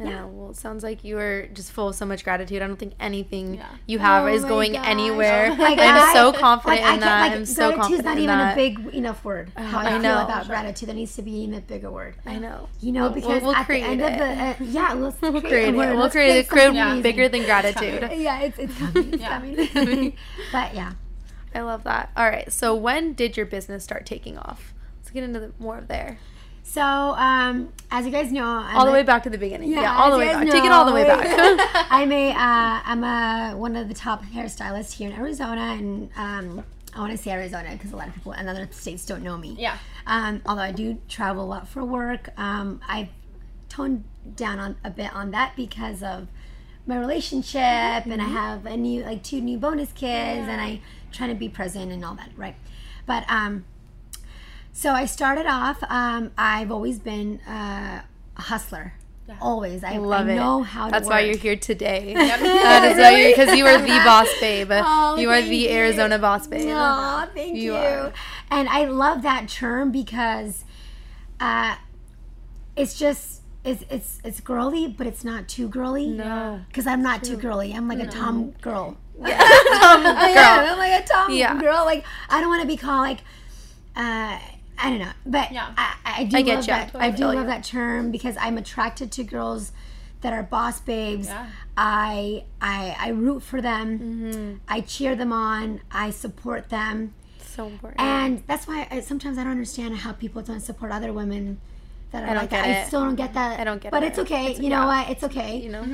I 0.00 0.04
know. 0.04 0.28
Well, 0.32 0.50
it 0.50 0.56
sounds 0.56 0.84
like 0.84 1.02
you 1.02 1.18
are 1.18 1.46
just 1.48 1.72
full 1.72 1.88
of 1.88 1.94
so 1.96 2.06
much 2.06 2.22
gratitude. 2.22 2.62
I 2.62 2.66
don't 2.68 2.78
think 2.78 2.92
anything 3.00 3.54
Yeah. 3.56 3.66
you 3.86 3.98
have 3.98 4.24
Oh 4.24 4.28
is 4.28 4.44
going 4.44 4.74
gosh. 4.74 4.86
anywhere. 4.86 5.54
Like, 5.58 5.78
I'm 5.80 6.14
so 6.14 6.32
confident 6.32 6.82
like, 6.82 6.94
in 6.94 7.00
can't- 7.00 7.00
that. 7.00 7.20
like, 7.22 7.32
I'm 7.32 7.44
so 7.46 7.72
gratitude's 7.72 8.02
confident 8.02 8.04
not 8.04 8.16
even 8.18 8.38
that. 8.38 8.52
a 8.52 8.56
big 8.56 8.94
enough 8.94 9.24
word. 9.24 9.50
How 9.56 9.78
I, 9.80 9.96
I 9.96 10.00
feel 10.00 10.18
about 10.18 10.44
Sure. 10.46 10.54
gratitude, 10.54 10.88
there 10.88 10.94
needs 10.96 11.16
to 11.16 11.22
be 11.22 11.32
even 11.42 11.54
a 11.54 11.60
bigger 11.60 11.90
word. 11.90 12.14
I 12.24 12.38
know. 12.38 12.68
You 12.80 12.92
know, 12.92 13.02
We'll- 13.02 13.10
because 13.14 13.42
we'll 13.42 13.54
at 13.56 13.60
the 13.60 13.64
create 13.64 13.82
end 13.84 14.00
of 14.02 14.12
the 14.12 14.24
uh, 14.24 14.54
yeah, 14.60 14.92
let's 14.92 15.20
We'll 15.22 15.32
create, 15.32 15.44
create 15.48 15.64
a 15.64 15.68
it. 15.68 15.76
word. 15.76 15.90
We'll 15.94 15.98
Let's 16.02 16.14
create 16.14 16.30
a 16.30 16.44
something 16.44 16.48
Create 16.58 16.68
amazing. 16.80 17.02
bigger 17.02 17.28
than 17.28 17.44
gratitude. 17.44 18.10
Yeah, 18.18 18.40
it's 18.42 18.58
it's 18.58 18.78
coming. 18.78 19.12
It's 19.14 19.20
Yeah. 19.22 19.38
coming. 19.74 20.16
but 20.52 20.74
yeah. 20.74 20.92
I 21.54 21.60
love 21.62 21.82
that. 21.84 22.10
All 22.16 22.28
right. 22.28 22.52
So 22.52 22.74
when 22.74 23.14
did 23.14 23.36
your 23.36 23.46
business 23.46 23.82
start 23.82 24.06
taking 24.06 24.38
off? 24.38 24.74
Let's 25.00 25.10
get 25.10 25.24
into 25.24 25.40
the, 25.40 25.52
more 25.58 25.78
of 25.78 25.88
there. 25.88 26.18
So, 26.68 26.82
um, 26.82 27.72
as 27.90 28.04
you 28.04 28.12
guys 28.12 28.30
know, 28.30 28.44
I'm 28.44 28.76
All 28.76 28.84
the 28.84 28.90
a- 28.90 28.94
way 28.94 29.02
back 29.02 29.22
to 29.22 29.30
the 29.30 29.38
beginning. 29.38 29.70
Yeah, 29.72 29.90
as 29.90 30.00
all 30.00 30.10
the 30.10 30.18
way 30.18 30.26
back. 30.26 30.46
Take 30.50 30.64
it 30.64 30.70
all 30.70 30.84
the 30.84 30.92
way 30.92 31.04
back. 31.04 31.24
I'm 31.90 32.12
a 32.12 32.30
uh, 32.30 32.34
I'm 32.84 33.02
a 33.02 33.56
one 33.56 33.74
of 33.74 33.88
the 33.88 33.94
top 33.94 34.22
hairstylists 34.22 34.92
here 34.92 35.08
in 35.08 35.16
Arizona, 35.16 35.62
and 35.78 36.10
um, 36.14 36.62
I 36.94 37.00
want 37.00 37.12
to 37.12 37.16
say 37.16 37.30
Arizona 37.30 37.70
because 37.72 37.92
a 37.92 37.96
lot 37.96 38.06
of 38.06 38.14
people 38.14 38.32
in 38.32 38.48
other 38.48 38.68
states 38.70 39.06
don't 39.06 39.22
know 39.22 39.38
me. 39.38 39.56
Yeah. 39.58 39.78
Um, 40.06 40.42
although 40.44 40.60
I 40.60 40.72
do 40.72 40.98
travel 41.08 41.42
a 41.42 41.46
lot 41.46 41.66
for 41.68 41.82
work, 41.82 42.38
um, 42.38 42.82
I've 42.86 43.08
toned 43.70 44.04
down 44.36 44.58
on 44.58 44.76
a 44.84 44.90
bit 44.90 45.14
on 45.14 45.30
that 45.30 45.54
because 45.56 46.02
of 46.02 46.28
my 46.86 46.98
relationship, 46.98 47.60
and 48.04 48.20
I 48.20 48.28
have 48.28 48.66
a 48.66 48.76
new 48.76 49.04
like 49.04 49.22
two 49.22 49.40
new 49.40 49.56
bonus 49.56 49.90
kids, 49.92 50.46
and 50.46 50.60
I 50.60 50.82
trying 51.12 51.30
to 51.30 51.34
be 51.34 51.48
present 51.48 51.92
and 51.92 52.04
all 52.04 52.14
that, 52.16 52.28
right? 52.36 52.56
But 53.06 53.24
um, 53.30 53.64
so 54.78 54.92
I 54.92 55.06
started 55.06 55.46
off. 55.46 55.82
Um, 55.88 56.30
I've 56.38 56.70
always 56.70 57.00
been 57.00 57.40
uh, 57.48 58.02
a 58.36 58.42
hustler. 58.42 58.92
Always, 59.42 59.82
I, 59.84 59.98
Love 59.98 60.26
I 60.28 60.32
it. 60.32 60.36
know 60.36 60.62
how 60.62 60.86
to 60.86 60.90
That's 60.92 61.04
work. 61.06 61.14
why 61.14 61.20
you're 61.20 61.36
here 61.36 61.56
today. 61.56 62.14
that 62.16 62.84
is 62.92 62.96
why 62.96 63.10
you're 63.20 63.30
because 63.36 63.54
you 63.58 63.66
are 63.66 63.76
the 63.78 64.00
boss 64.04 64.28
babe. 64.40 64.70
Oh, 64.72 65.16
you 65.18 65.28
are 65.30 65.42
the 65.42 65.54
you. 65.54 65.68
Arizona 65.68 66.18
boss 66.18 66.46
babe. 66.46 66.70
Aw, 66.72 67.28
thank 67.34 67.56
You 67.56 67.74
you. 67.74 68.12
And 68.50 68.68
I 68.70 68.84
love 68.86 69.22
that 69.22 69.48
term 69.48 69.90
because 69.92 70.64
uh, 71.40 71.74
it's 72.76 72.98
just 72.98 73.42
it's 73.64 73.84
it's 73.90 74.20
it's 74.24 74.40
girly, 74.40 74.86
but 74.88 75.06
it's 75.06 75.24
not 75.24 75.46
too 75.48 75.68
girly. 75.68 76.06
No. 76.06 76.60
because 76.68 76.86
I'm 76.86 77.02
not 77.02 77.22
too 77.24 77.36
girly. 77.36 77.74
I'm 77.74 77.86
like 77.88 78.00
a 78.00 78.06
tom 78.06 78.52
girl. 78.62 78.96
Um, 79.20 79.26
I 79.26 80.30
girl. 80.32 80.44
am. 80.44 80.72
I'm 80.72 80.78
like 80.78 81.04
a 81.04 81.06
tom 81.06 81.34
Yeah. 81.34 81.60
girl. 81.60 81.84
Like 81.84 82.06
I 82.30 82.40
don't 82.40 82.48
want 82.48 82.62
to 82.62 82.68
be 82.68 82.76
called 82.78 83.02
like. 83.02 83.18
Uh, 83.94 84.38
I 84.80 84.90
don't 84.90 84.98
know, 85.00 85.12
but 85.26 85.50
Yeah. 85.52 85.72
I, 85.76 85.94
I 86.04 86.24
do 86.24 86.36
I 86.38 86.42
get 86.42 86.56
love 86.56 86.66
ya. 86.68 86.74
that. 86.76 86.86
Totally 86.92 87.04
I 87.04 87.10
do 87.10 87.24
love 87.26 87.34
you. 87.34 87.44
that 87.46 87.64
term 87.64 88.10
because 88.10 88.36
I'm 88.38 88.56
attracted 88.58 89.10
to 89.12 89.24
girls 89.24 89.72
that 90.20 90.32
are 90.32 90.42
boss 90.42 90.80
babes. 90.80 91.28
Yeah. 91.28 91.46
I 91.76 92.44
I 92.60 92.96
I 92.98 93.08
root 93.10 93.42
for 93.42 93.60
them. 93.60 93.98
Mm-hmm. 93.98 94.54
I 94.68 94.80
cheer 94.80 95.14
them 95.16 95.32
on. 95.32 95.80
I 95.90 96.10
support 96.10 96.68
them. 96.70 97.14
So 97.40 97.66
important. 97.66 98.00
And 98.00 98.42
that's 98.46 98.66
why 98.68 98.86
I, 98.90 99.00
sometimes 99.00 99.36
I 99.38 99.42
don't 99.42 99.52
understand 99.52 99.96
how 99.98 100.12
people 100.12 100.42
don't 100.42 100.60
support 100.60 100.92
other 100.92 101.12
women 101.12 101.60
that 102.12 102.22
are 102.22 102.26
don't 102.26 102.36
like 102.36 102.50
get 102.50 102.64
that. 102.64 102.84
I 102.84 102.86
still 102.86 103.00
don't 103.04 103.16
get 103.16 103.34
that. 103.34 103.58
I 103.60 103.64
don't 103.64 103.80
get 103.80 103.90
but 103.90 104.02
it. 104.02 104.06
it's 104.08 104.18
okay. 104.20 104.46
It's- 104.46 104.60
you 104.60 104.70
know 104.70 104.82
yeah. 104.82 105.02
what? 105.02 105.10
It's 105.10 105.24
okay. 105.24 105.56
you 105.56 105.68
know, 105.70 105.84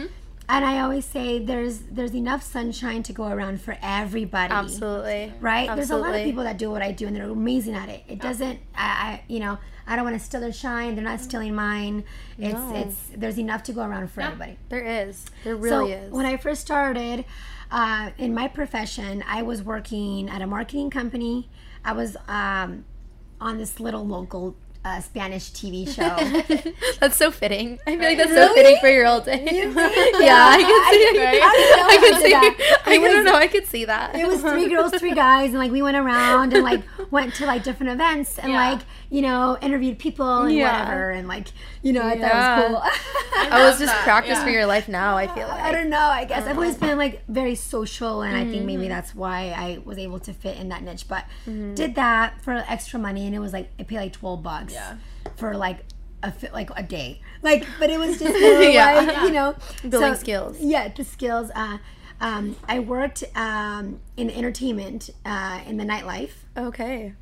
And 0.48 0.64
I 0.64 0.80
always 0.80 1.04
say 1.04 1.38
there's 1.38 1.78
there's 1.90 2.14
enough 2.14 2.42
sunshine 2.42 3.02
to 3.04 3.12
go 3.12 3.26
around 3.28 3.60
for 3.60 3.76
everybody. 3.82 4.52
absolutely. 4.52 5.32
Right? 5.40 5.68
Absolutely. 5.68 5.74
There's 5.76 5.90
a 5.90 5.96
lot 5.96 6.14
of 6.14 6.22
people 6.24 6.44
that 6.44 6.58
do 6.58 6.70
what 6.70 6.82
I 6.82 6.92
do 6.92 7.06
and 7.06 7.16
they're 7.16 7.30
amazing 7.30 7.74
at 7.74 7.88
it. 7.88 8.04
It 8.08 8.20
doesn't 8.20 8.58
I, 8.76 8.84
I 8.84 9.22
you 9.26 9.40
know, 9.40 9.58
I 9.86 9.96
don't 9.96 10.04
want 10.04 10.18
to 10.18 10.24
steal 10.24 10.40
their 10.40 10.52
shine. 10.52 10.94
They're 10.94 11.04
not 11.04 11.20
stealing 11.20 11.54
mine. 11.54 12.04
It's 12.38 12.54
No. 12.54 12.76
it's 12.76 12.96
there's 13.16 13.38
enough 13.38 13.62
to 13.64 13.72
go 13.72 13.82
around 13.84 14.10
for 14.10 14.20
everybody. 14.20 14.58
There 14.68 14.84
is. 14.84 15.24
There 15.44 15.56
really 15.56 15.92
so 15.92 15.96
is. 15.96 16.12
when 16.12 16.26
I 16.26 16.36
first 16.36 16.60
started 16.60 17.24
uh, 17.70 18.10
in 18.18 18.34
my 18.34 18.48
profession, 18.48 19.24
I 19.26 19.42
was 19.42 19.62
working 19.62 20.28
at 20.28 20.42
a 20.42 20.46
marketing 20.46 20.90
company. 20.90 21.48
I 21.84 21.92
was 21.92 22.16
um, 22.28 22.84
on 23.40 23.58
this 23.58 23.80
little 23.80 24.06
local 24.06 24.56
a 24.84 25.00
Spanish 25.02 25.50
TV 25.50 25.88
show. 25.94 26.14
That's 27.00 27.16
so 27.16 27.30
fitting. 27.30 27.78
I 27.86 27.96
feel 27.96 28.04
like 28.04 28.18
that's 28.18 28.32
so 28.32 28.52
fitting 28.54 28.76
for 28.80 28.88
your 28.88 29.06
old 29.06 29.24
day. 29.24 29.42
yeah, 29.44 30.48
I 30.50 30.62
can 30.62 30.92
see. 30.92 31.18
Right? 31.18 31.40
I, 31.42 31.86
I 31.88 31.96
can 31.96 32.12
did 32.12 32.22
see. 32.22 32.30
that. 32.30 32.82
I 32.86 32.94
It 32.94 33.00
was- 33.00 33.12
don't 33.12 33.24
know. 33.24 33.34
I 33.34 33.46
could 33.46 33.66
see 33.66 33.84
that. 33.86 34.14
it 34.14 34.26
was 34.26 34.40
three 34.40 34.68
girls, 34.68 34.92
three 34.94 35.14
guys, 35.14 35.50
and 35.50 35.58
like 35.58 35.70
we 35.72 35.82
went 35.82 35.96
around 35.96 36.52
and 36.52 36.62
like 36.62 36.82
went 37.10 37.34
to 37.36 37.46
like 37.46 37.62
different 37.64 37.92
events 37.92 38.38
and 38.38 38.52
Yeah. 38.52 38.70
like 38.72 38.80
you 39.10 39.22
know 39.22 39.56
interviewed 39.62 39.98
people 39.98 40.42
and 40.42 40.54
Yeah. 40.54 40.82
whatever 40.84 41.10
and 41.10 41.28
like 41.28 41.48
you 41.82 41.92
know 41.92 42.02
I 42.02 42.14
Yeah. 42.14 42.28
thought 42.28 42.64
it 42.64 42.72
was 42.72 42.82
cool. 42.92 43.50
I 43.52 43.64
was 43.68 43.78
just 43.78 43.92
that, 43.92 44.04
practice 44.04 44.38
yeah. 44.38 44.44
for 44.44 44.50
your 44.50 44.66
life 44.66 44.88
now. 44.88 45.16
I 45.16 45.26
feel 45.28 45.46
like 45.48 45.62
I 45.62 45.72
don't 45.72 45.88
know. 45.90 45.98
I 45.98 46.24
guess 46.24 46.46
I've 46.46 46.56
always 46.56 46.76
been 46.76 46.98
like 46.98 47.22
very 47.28 47.54
social, 47.54 48.22
and 48.22 48.36
I 48.36 48.40
think 48.44 48.54
Mm-hmm. 48.54 48.66
maybe 48.66 48.88
that's 48.88 49.14
why 49.14 49.52
I 49.56 49.78
was 49.84 49.98
able 49.98 50.18
to 50.20 50.32
fit 50.32 50.58
in 50.58 50.68
that 50.68 50.82
niche. 50.82 51.06
But 51.08 51.24
Mm-hmm. 51.48 51.74
did 51.74 51.94
that 51.96 52.40
for 52.42 52.52
extra 52.68 52.98
money, 52.98 53.26
and 53.26 53.34
it 53.34 53.38
was 53.40 53.52
like 53.52 53.70
I 53.78 53.82
paid 53.84 53.96
like 53.98 54.12
twelve 54.12 54.42
bucks 54.42 54.73
Yeah. 54.74 54.96
for 55.36 55.54
like 55.56 55.78
a 56.22 56.30
fi- 56.32 56.50
like 56.52 56.70
a 56.76 56.82
day. 56.82 57.20
Like, 57.42 57.66
but 57.78 57.90
it 57.90 57.98
was 57.98 58.18
just 58.18 58.38
more 58.40 58.62
Yeah. 58.62 58.94
like 58.94 59.16
you 59.22 59.30
know 59.32 59.54
Building 59.88 60.14
so- 60.14 60.20
skills. 60.20 60.56
Yeah, 60.60 60.88
the 60.88 61.04
skills. 61.04 61.50
Uh, 61.54 61.78
um, 62.20 62.56
I 62.68 62.78
worked 62.78 63.24
um, 63.34 64.00
in 64.16 64.30
entertainment 64.30 65.10
uh, 65.26 65.60
in 65.66 65.76
the 65.76 65.84
nightlife. 65.84 66.30
Okay. 66.56 67.14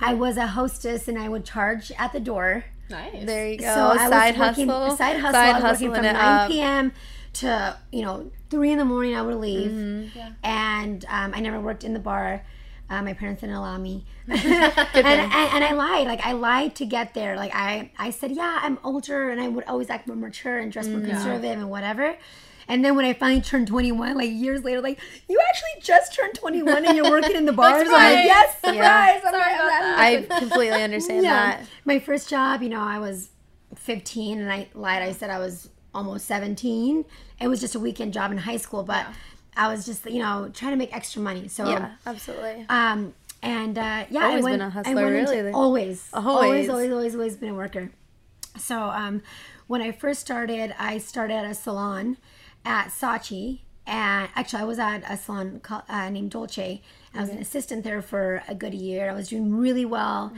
I 0.00 0.14
was 0.14 0.36
a 0.36 0.46
hostess, 0.48 1.08
and 1.08 1.18
I 1.18 1.28
would 1.28 1.44
charge 1.44 1.92
at 1.98 2.12
the 2.12 2.20
door. 2.20 2.64
Nice. 2.90 3.24
There 3.24 3.46
you 3.48 3.58
go. 3.58 3.66
So 3.74 3.80
I 3.90 4.08
side 4.08 4.36
was 4.38 4.48
working 4.48 4.68
hustle. 4.68 4.96
side 4.96 5.16
hustle. 5.20 5.32
Side 5.32 5.48
I 5.50 5.52
was 5.52 5.62
working 5.62 5.90
hustling 5.90 5.94
from 5.94 6.02
9 6.02 6.16
up. 6.16 6.50
p.m. 6.50 6.92
to 7.34 7.76
you 7.92 8.02
know 8.02 8.30
three 8.50 8.72
in 8.72 8.78
the 8.78 8.84
morning. 8.84 9.14
I 9.14 9.22
would 9.22 9.36
leave, 9.36 9.70
Mm-hmm. 9.70 10.18
Yeah. 10.18 10.32
and 10.42 11.04
um, 11.08 11.32
I 11.34 11.40
never 11.40 11.60
worked 11.60 11.84
in 11.84 11.92
the 11.94 12.00
bar. 12.00 12.44
Uh, 12.90 13.00
my 13.02 13.12
parents 13.14 13.40
didn't 13.40 13.54
allow 13.54 13.78
me, 13.78 14.04
and, 14.28 14.36
and, 14.44 15.32
and 15.32 15.64
I 15.64 15.72
lied. 15.72 16.06
Like 16.08 16.26
I 16.26 16.32
lied 16.32 16.74
to 16.76 16.84
get 16.84 17.14
there. 17.14 17.36
Like 17.36 17.54
I, 17.54 17.92
I 17.96 18.10
said, 18.10 18.32
yeah, 18.32 18.58
I'm 18.62 18.78
older, 18.82 19.30
and 19.30 19.40
I 19.40 19.46
would 19.48 19.62
always 19.64 19.88
act 19.90 20.08
more 20.08 20.16
mature 20.16 20.58
and 20.58 20.72
dress 20.72 20.88
more 20.88 20.98
Mm-hmm. 21.00 21.10
conservative 21.10 21.58
and 21.58 21.70
whatever. 21.70 22.16
And 22.66 22.84
then 22.84 22.94
when 22.96 23.04
I 23.04 23.14
finally 23.14 23.40
turned 23.42 23.66
21, 23.68 24.16
like 24.16 24.30
years 24.30 24.62
later, 24.64 24.80
like 24.80 25.00
you 25.28 25.40
actually 25.48 25.82
just 25.82 26.14
turned 26.14 26.34
21 26.34 26.84
and 26.86 26.96
you're 26.96 27.10
working 27.10 27.34
in 27.34 27.44
the 27.44 27.52
bars. 27.60 27.82
I'm 27.88 27.92
like, 27.92 28.24
yes, 28.24 28.54
surprise. 28.56 28.76
Yeah. 28.76 29.20
I'm 29.24 29.32
like, 29.32 29.54
about 29.54 29.68
that. 29.68 29.96
I 29.98 30.38
completely 30.38 30.82
understand 30.82 31.24
that. 31.24 31.62
my 31.84 31.98
first 31.98 32.28
job, 32.28 32.62
you 32.62 32.68
know, 32.68 32.80
I 32.80 32.98
was 33.00 33.30
15 33.74 34.40
and 34.40 34.52
I 34.52 34.68
lied. 34.74 35.02
I 35.02 35.10
said 35.12 35.30
I 35.30 35.38
was 35.38 35.68
almost 35.94 36.26
17. 36.26 37.04
It 37.40 37.48
was 37.48 37.60
just 37.60 37.74
a 37.74 37.80
weekend 37.80 38.12
job 38.12 38.30
in 38.30 38.38
high 38.38 38.56
school, 38.58 38.84
but 38.84 39.04
I 39.56 39.68
was 39.72 39.84
just, 39.86 40.04
you 40.10 40.20
know, 40.20 40.50
trying 40.54 40.72
to 40.72 40.76
make 40.76 40.94
extra 40.94 41.20
money. 41.20 41.48
So, 41.48 41.68
Yeah, 41.68 41.92
absolutely. 42.06 42.66
um, 42.68 43.14
and 43.42 43.76
uh, 43.78 44.04
yeah, 44.10 44.24
Always 44.26 44.40
I 44.40 44.44
went, 44.44 44.54
been 44.60 44.66
a 44.66 44.70
hustler, 44.70 44.92
into- 45.14 45.30
really, 45.32 45.42
then. 45.42 45.54
always, 45.54 46.08
Always. 46.12 46.34
always, 46.34 46.68
always, 46.68 46.92
always, 46.92 47.14
always 47.14 47.36
been 47.36 47.48
a 47.50 47.54
worker. 47.54 47.90
So, 48.58 48.78
um, 48.80 49.22
when 49.66 49.80
I 49.80 49.92
first 49.92 50.20
started, 50.20 50.74
I 50.78 50.98
started 50.98 51.34
at 51.34 51.44
a 51.46 51.54
salon 51.54 52.16
at 52.64 52.88
Saatchi. 52.88 53.60
And 53.86 54.28
actually, 54.36 54.60
I 54.62 54.64
was 54.66 54.78
at 54.78 55.02
a 55.10 55.16
salon 55.16 55.58
called, 55.60 55.82
uh, 55.88 56.10
named 56.10 56.30
Dolce. 56.30 56.80
I 57.12 57.20
was 57.20 57.30
an 57.30 57.38
assistant 57.38 57.82
there 57.82 58.02
for 58.02 58.42
a 58.46 58.54
good 58.54 58.72
year. 58.74 59.10
I 59.10 59.14
was 59.14 59.28
doing 59.28 59.56
really 59.56 59.84
well, 59.84 60.32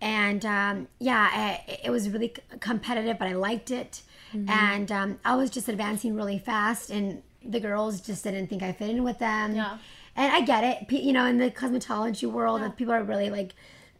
and 0.00 0.44
um, 0.44 0.88
yeah, 0.98 1.28
I, 1.32 1.78
it 1.84 1.90
was 1.90 2.08
really 2.10 2.34
competitive, 2.58 3.16
but 3.18 3.28
I 3.28 3.34
liked 3.34 3.70
it. 3.70 4.02
And 4.48 4.90
um, 4.90 5.18
I 5.24 5.36
was 5.36 5.50
just 5.50 5.68
advancing 5.68 6.14
really 6.16 6.38
fast, 6.38 6.90
and 6.90 7.22
the 7.48 7.60
girls 7.60 8.00
just 8.00 8.24
didn't 8.24 8.48
think 8.48 8.62
I 8.62 8.72
fit 8.72 8.90
in 8.90 9.04
with 9.04 9.18
them. 9.18 9.54
Yeah. 9.54 9.78
And 10.14 10.32
I 10.32 10.40
get 10.40 10.64
it, 10.64 10.90
you 10.90 11.12
know, 11.12 11.26
in 11.26 11.38
the 11.38 11.50
cosmetology 11.50 12.30
world, 12.30 12.62
people 12.76 12.94
are 12.94 13.02
really 13.02 13.28
like 13.28 13.54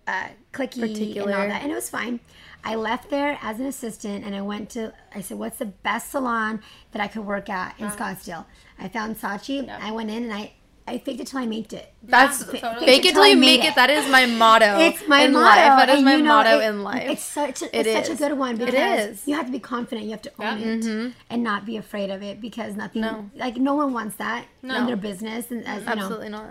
uh, 0.07 0.29
clicky 0.53 1.17
and 1.17 1.31
all 1.33 1.49
that, 1.49 1.63
and 1.63 1.71
it 1.71 1.75
was 1.75 1.91
fine. 1.91 2.21
I 2.65 2.75
left 2.75 3.11
there 3.11 3.39
as 3.43 3.61
an 3.61 3.67
assistant, 3.67 4.25
and 4.25 4.35
I 4.35 4.41
went 4.41 4.71
to. 4.71 4.93
I 5.15 5.21
said, 5.21 5.39
"What's 5.39 5.59
the 5.59 5.67
best 5.67 6.11
salon 6.11 6.63
that 6.93 7.03
I 7.03 7.09
could 7.09 7.27
work 7.27 7.49
at 7.49 7.79
in 7.79 7.89
Scottsdale?" 7.89 8.45
I 8.79 8.89
found 8.89 9.17
Saatchi. 9.17 9.69
I 9.69 9.91
went 9.93 10.11
in 10.11 10.25
and 10.25 10.33
I, 10.33 10.53
I 10.89 10.99
faked 10.99 11.21
it 11.21 11.27
till 11.27 11.41
I 11.41 11.47
made 11.47 11.73
it. 11.73 11.93
That's 12.05 12.45
totally. 12.45 12.87
fake 12.87 13.05
it 13.05 13.15
till 13.15 13.27
you 13.27 13.37
make 13.37 13.65
it. 13.65 13.71
it. 13.71 13.75
That 13.75 13.91
is 13.91 14.09
my 14.09 14.25
motto. 14.27 14.79
It's 14.87 15.07
my 15.09 15.23
in 15.23 15.33
motto. 15.33 15.45
life. 15.47 15.79
That 15.81 15.89
is 15.89 15.97
and 15.97 16.05
my 16.05 16.15
you 16.17 16.23
know, 16.23 16.29
motto 16.37 16.61
it- 16.61 16.69
in 16.69 16.83
life. 16.85 17.11
It's 17.11 17.25
such 17.25 17.63
a, 17.63 17.67
It 17.77 17.87
it's 17.89 18.09
such 18.09 18.15
a 18.17 18.19
good 18.23 18.39
one 18.39 18.57
because 18.57 19.11
is. 19.11 19.27
you 19.29 19.35
have 19.35 19.47
to 19.47 19.53
be 19.53 19.59
confident. 19.59 20.05
You 20.05 20.13
have 20.13 20.23
to 20.23 20.33
own 20.39 20.59
Yeah. 20.61 20.67
it 20.75 20.81
Mm-hmm. 20.85 21.11
and 21.31 21.43
not 21.43 21.67
be 21.67 21.77
afraid 21.77 22.11
of 22.11 22.23
it 22.23 22.41
because 22.41 22.77
nothing, 22.77 23.03
No. 23.03 23.31
like 23.35 23.57
no 23.57 23.75
one 23.75 23.93
wants 23.93 24.17
that 24.17 24.45
in 24.63 24.87
their 24.87 24.97
business. 24.97 25.51
And 25.51 25.67
as 25.67 25.81
you 25.81 25.87
know, 25.87 25.93
Absolutely 25.93 26.29
not. 26.29 26.51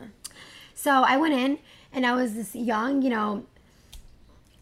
So 0.74 0.92
I 0.92 1.16
went 1.18 1.34
in 1.34 1.60
and 1.94 2.06
I 2.06 2.14
was 2.14 2.34
this 2.36 2.54
young, 2.56 3.02
you 3.02 3.10
know, 3.10 3.46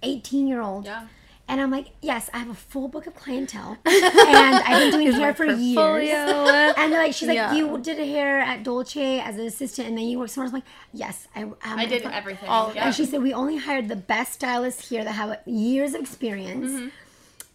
18 0.04 0.48
year 0.48 0.62
old. 0.62 0.86
Yeah. 0.86 1.08
And 1.48 1.60
I'm 1.60 1.70
like, 1.72 1.88
yes, 2.02 2.30
I 2.34 2.40
have 2.40 2.50
a 2.50 2.54
full 2.54 2.88
book 2.88 3.06
of 3.06 3.16
clientele. 3.16 3.78
and 3.86 4.56
I've 4.56 4.80
been 4.80 4.92
doing 4.92 5.12
hair 5.20 5.34
for 5.34 5.46
years. 5.46 6.10
And 6.10 6.92
they're 6.92 7.04
like, 7.04 7.14
she's 7.14 7.28
like, 7.28 7.36
Yeah. 7.36 7.54
you 7.54 7.78
did 7.80 7.98
hair 7.98 8.40
at 8.40 8.64
Dolce 8.64 9.20
as 9.20 9.36
an 9.38 9.46
assistant 9.46 9.90
and 9.90 9.98
then 9.98 10.06
you 10.06 10.20
worked 10.20 10.32
somewhere. 10.32 10.46
else." 10.46 10.54
I'm 10.54 10.60
like, 10.62 10.70
yes, 10.94 11.28
I, 11.36 11.42
um, 11.44 11.58
I 11.64 11.86
did 11.86 12.04
everything. 12.04 12.48
All 12.48 12.72
yeah. 12.74 12.86
And 12.86 12.96
she 12.96 13.06
said, 13.06 13.22
we 13.22 13.34
only 13.34 13.58
hired 13.58 13.90
the 13.90 13.96
best 13.98 14.34
stylists 14.34 14.88
here 14.90 15.04
that 15.04 15.12
have 15.12 15.40
years 15.46 15.94
of 15.94 16.02
experience. 16.02 16.72
Mm-hmm. 16.72 16.88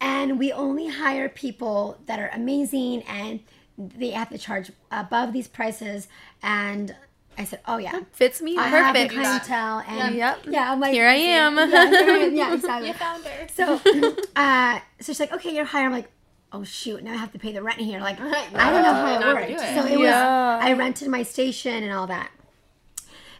And 0.01 0.39
we 0.39 0.53
only 0.53 0.87
hire 0.87 1.27
people 1.27 1.97
that 2.05 2.19
are 2.19 2.29
amazing 2.33 3.01
and 3.03 3.39
they 3.77 4.11
have 4.11 4.29
to 4.29 4.37
charge 4.37 4.71
above 4.91 5.33
these 5.33 5.47
prices. 5.47 6.07
And 6.43 6.95
I 7.39 7.45
said, 7.45 7.61
oh, 7.67 7.77
yeah. 7.77 8.01
Fits 8.11 8.41
me 8.41 8.57
I 8.57 8.69
perfect. 8.69 9.13
clientele, 9.13 9.81
and 9.87 10.15
Yep. 10.15 10.39
yeah, 10.49 10.71
I'm 10.73 10.79
like, 10.81 10.91
Here 10.93 11.07
I 11.07 11.13
am. 11.15 11.55
Yeah, 11.57 11.67
here 11.67 12.09
I 12.11 12.17
am. 12.25 12.35
yeah 12.35 12.53
exactly. 12.53 12.87
You 12.89 12.93
found 12.93 13.23
her. 13.25 13.47
So, 13.47 13.81
uh, 14.35 14.79
so 14.99 15.05
she's 15.13 15.19
like, 15.21 15.31
okay, 15.33 15.55
you're 15.55 15.65
hired. 15.65 15.85
I'm 15.85 15.91
like, 15.93 16.09
oh 16.51 16.63
shoot, 16.63 17.01
now 17.03 17.13
I 17.13 17.17
have 17.17 17.31
to 17.31 17.39
pay 17.39 17.51
the 17.53 17.63
rent 17.63 17.79
here. 17.79 17.99
Like, 18.01 18.19
I 18.19 18.71
don't 18.71 18.83
know 18.83 18.93
how 18.93 19.19
it 19.21 19.25
worked. 19.35 19.51
it. 19.51 19.59
So 19.59 19.85
it 19.85 19.99
Yeah. 19.99 20.57
was, 20.57 20.65
I 20.65 20.73
rented 20.73 21.07
my 21.07 21.23
station 21.23 21.81
and 21.83 21.93
all 21.93 22.07
that. 22.07 22.29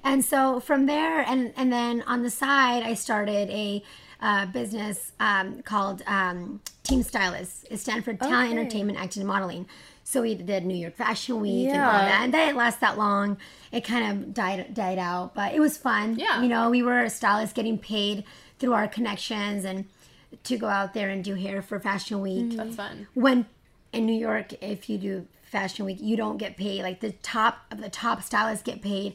And 0.03 0.23
so 0.23 0.59
from 0.61 0.85
there, 0.85 1.19
and 1.21 1.53
and 1.57 1.71
then 1.73 2.03
on 2.07 2.23
the 2.23 2.29
side, 2.29 2.83
I 2.83 2.93
started 2.93 3.49
a 3.49 3.83
uh, 4.21 4.45
business 4.45 5.11
um, 5.19 5.61
called 5.63 6.03
um, 6.07 6.61
Team 6.83 7.03
Stylist. 7.03 7.65
It 7.69 7.79
stands 7.79 8.05
for 8.05 8.13
Talent, 8.13 8.51
Okay. 8.51 8.57
Entertainment, 8.59 8.97
Acting, 8.97 9.21
and 9.21 9.27
Modeling. 9.27 9.65
So 10.11 10.23
we 10.23 10.33
did 10.33 10.65
New 10.65 10.73
York 10.75 10.95
Fashion 10.95 11.39
Week 11.39 11.67
and 11.69 11.79
all 11.83 11.93
Yeah. 11.93 12.05
that, 12.09 12.21
and 12.23 12.33
that 12.33 12.45
didn't 12.45 12.57
last 12.57 12.79
that 12.79 12.97
long. 12.97 13.37
It 13.71 13.83
kind 13.83 14.09
of 14.23 14.33
died 14.33 14.73
died 14.73 14.97
out, 14.97 15.35
but 15.35 15.53
it 15.53 15.59
was 15.59 15.77
fun. 15.77 16.17
Yeah. 16.17 16.41
you 16.41 16.47
know, 16.49 16.71
we 16.71 16.81
were 16.81 17.07
stylists 17.09 17.53
getting 17.53 17.77
paid 17.77 18.23
through 18.57 18.73
our 18.73 18.87
connections 18.87 19.63
and 19.65 19.85
to 20.45 20.57
go 20.57 20.67
out 20.67 20.95
there 20.95 21.09
and 21.09 21.23
do 21.23 21.35
hair 21.35 21.61
for 21.61 21.79
Fashion 21.79 22.21
Week 22.21 22.45
mm, 22.53 22.57
That's 22.57 22.75
fun. 22.75 23.05
when 23.13 23.45
in 23.93 24.07
New 24.07 24.19
York, 24.19 24.53
if 24.63 24.89
you 24.89 24.97
do 24.97 25.27
Fashion 25.43 25.85
Week, 25.85 25.99
you 26.01 26.17
don't 26.17 26.37
get 26.37 26.57
paid. 26.57 26.81
Like 26.81 27.01
the 27.01 27.11
top 27.11 27.59
of 27.69 27.79
the 27.79 27.89
top 27.89 28.23
stylists 28.23 28.63
get 28.63 28.81
paid 28.81 29.13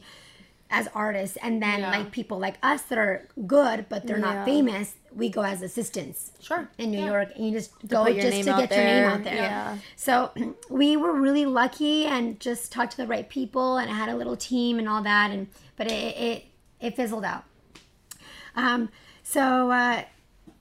as 0.77 0.87
artists, 0.93 1.37
and 1.45 1.61
then 1.65 1.79
Yeah. 1.79 1.91
like 1.97 2.11
people 2.11 2.37
like 2.37 2.57
us 2.71 2.81
that 2.89 2.97
are 2.97 3.15
good 3.47 3.77
but 3.91 3.99
they're 4.05 4.19
Yeah. 4.19 4.33
not 4.33 4.45
famous, 4.45 4.87
we 5.15 5.29
go 5.29 5.41
as 5.43 5.61
assistants 5.61 6.31
Sure. 6.41 6.67
in 6.77 6.91
New 6.91 6.99
Yeah. 6.99 7.05
York, 7.13 7.29
and 7.35 7.41
you 7.45 7.51
just 7.59 7.71
go 7.87 8.03
just 8.05 8.43
to 8.49 8.53
get 8.61 8.69
your 8.75 8.83
name 8.93 9.05
out 9.13 9.23
there. 9.23 9.35
Yeah. 9.35 9.77
So 9.95 10.31
we 10.69 10.97
were 10.97 11.13
really 11.13 11.45
lucky 11.45 12.05
and 12.05 12.39
just 12.39 12.71
talked 12.71 12.91
to 12.91 12.97
the 12.97 13.07
right 13.07 13.27
people, 13.29 13.77
and 13.77 13.89
I 13.89 13.93
had 13.93 14.09
a 14.09 14.15
little 14.15 14.35
team 14.35 14.77
and 14.79 14.87
all 14.89 15.01
that, 15.03 15.31
and 15.31 15.47
but 15.77 15.87
it 15.91 16.15
it, 16.29 16.45
it 16.81 16.95
fizzled 16.95 17.23
out. 17.25 17.43
Um, 18.55 18.89
so 19.23 19.71
uh, 19.71 20.03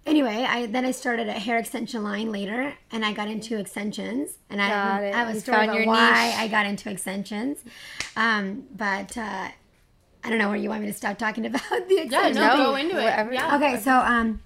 anyway, 0.06 0.46
I 0.48 0.66
then 0.66 0.84
I 0.84 0.90
started 0.92 1.28
a 1.28 1.32
hair 1.46 1.58
extension 1.58 2.02
line 2.02 2.30
later, 2.32 2.74
and 2.92 3.04
I 3.04 3.12
got 3.12 3.28
into 3.28 3.58
extensions, 3.58 4.38
and 4.50 4.60
I, 4.62 4.68
Got 4.68 5.02
it. 5.02 5.14
I 5.14 5.22
a 5.30 5.34
You 5.34 5.40
about 5.64 5.76
your 5.76 5.86
why 5.86 6.26
niche. 6.28 6.38
I 6.38 6.48
got 6.48 6.66
into 6.66 6.90
extensions. 6.90 7.58
Um, 8.16 8.64
but 8.76 9.16
uh, 9.18 9.48
I 10.24 10.30
don't 10.30 10.38
know 10.38 10.48
where 10.48 10.56
you 10.56 10.70
want 10.70 10.80
me 10.80 10.86
to 10.88 10.92
stop 10.94 11.18
talking 11.18 11.44
about 11.46 11.62
the 11.88 11.98
extensions. 11.98 12.36
no, 12.36 12.56
No, 12.56 12.64
go 12.70 12.76
into 12.76 12.98
it. 12.98 13.32
Yeah. 13.32 13.56
Okay, 13.56 13.78
so 13.78 13.92
um, 13.92 14.40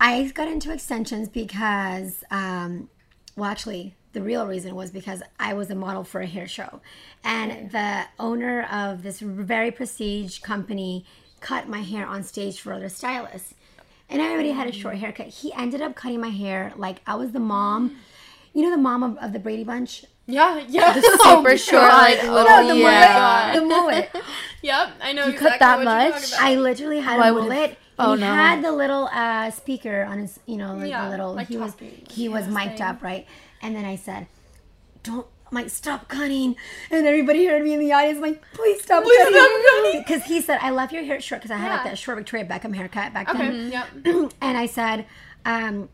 I 0.00 0.24
got 0.34 0.48
into 0.48 0.72
extensions 0.72 1.28
because, 1.28 2.24
um, 2.30 2.88
well, 3.36 3.50
actually, 3.50 3.94
the 4.14 4.22
real 4.22 4.46
reason 4.46 4.74
was 4.74 4.90
because 4.90 5.22
I 5.38 5.54
was 5.54 5.70
a 5.70 5.74
model 5.74 6.04
for 6.04 6.20
a 6.20 6.26
hair 6.26 6.48
show, 6.48 6.80
and 7.22 7.70
the 7.70 8.04
owner 8.18 8.62
of 8.70 9.02
this 9.02 9.20
very 9.20 9.70
prestige 9.70 10.38
company 10.40 11.04
cut 11.40 11.68
my 11.68 11.80
hair 11.80 12.06
on 12.06 12.22
stage 12.22 12.60
for 12.60 12.72
other 12.72 12.88
stylists, 12.88 13.54
and 14.08 14.20
I 14.20 14.30
already 14.32 14.50
had 14.50 14.68
a 14.68 14.72
short 14.72 14.96
haircut. 14.96 15.28
He 15.28 15.52
ended 15.54 15.80
up 15.80 15.94
cutting 15.94 16.20
my 16.20 16.28
hair 16.28 16.72
like 16.76 17.00
I 17.06 17.14
was 17.14 17.32
the 17.32 17.40
mom. 17.40 17.96
You 18.52 18.62
know 18.62 18.70
the 18.70 18.76
mom 18.76 19.02
of, 19.02 19.16
of 19.18 19.32
the 19.32 19.38
Brady 19.38 19.64
Bunch? 19.64 20.04
Yeah, 20.26 20.62
yeah. 20.68 20.92
The 20.94 21.02
Super 21.24 21.56
short, 21.56 21.82
like 21.82 22.22
little. 22.22 22.44
No, 22.44 22.68
the 22.68 22.76
yeah. 22.76 23.52
mullet. 23.54 23.60
The 23.60 23.66
mullet. 24.16 24.24
Yep, 24.64 24.88
I 25.02 25.12
know 25.12 25.24
You 25.26 25.32
exactly 25.32 25.48
cut 25.50 25.58
that 25.58 25.78
what 25.78 26.02
you're 26.04 26.12
much? 26.12 26.28
about. 26.28 26.40
I 26.40 26.54
literally 26.54 27.00
had 27.00 27.18
Oh, 27.18 27.22
I 27.22 27.28
a 27.30 27.34
would've- 27.34 27.48
mullet. 27.48 27.78
oh, 27.98 28.12
and 28.12 28.22
he 28.22 28.28
no. 28.28 28.32
had 28.34 28.62
the 28.62 28.70
little 28.70 29.08
uh, 29.12 29.50
speaker 29.50 30.04
on 30.04 30.20
his, 30.20 30.38
you 30.46 30.56
know, 30.56 30.76
like 30.76 30.88
Yeah, 30.88 31.06
the 31.06 31.10
little. 31.10 31.34
like 31.34 31.48
he 31.48 31.56
was 31.56 31.72
talking, 31.72 32.06
he 32.08 32.28
was 32.28 32.46
yeah, 32.46 32.52
mic'd 32.54 32.78
saying. 32.78 32.82
up, 32.90 33.02
right? 33.02 33.26
And 33.60 33.74
then 33.74 33.84
I 33.84 33.96
said, 33.96 34.28
"Don't 35.02 35.26
I'm 35.50 35.56
like, 35.56 35.68
stop 35.68 36.06
cutting. 36.08 36.54
And 36.92 37.06
everybody 37.08 37.44
heard 37.46 37.62
me 37.64 37.74
in 37.74 37.80
the 37.80 37.92
audience, 37.92 38.20
like, 38.20 38.40
please 38.54 38.82
stop 38.82 39.02
cutting. 39.04 40.00
Because 40.06 40.22
he 40.26 40.40
said, 40.40 40.58
I 40.62 40.70
love 40.70 40.92
your 40.92 41.02
hair 41.02 41.20
short, 41.20 41.42
because 41.42 41.50
I 41.50 41.58
had 41.58 41.72
like 41.72 41.84
that 41.84 41.98
short 41.98 42.16
Victoria 42.18 42.46
Beckham 42.46 42.72
haircut 42.74 43.12
back 43.12 43.28
Okay. 43.30 43.38
then. 43.50 43.72
Yep. 43.72 44.32
and 44.40 44.56
I 44.56 44.66
said, 44.66 45.06
um, 45.44 45.88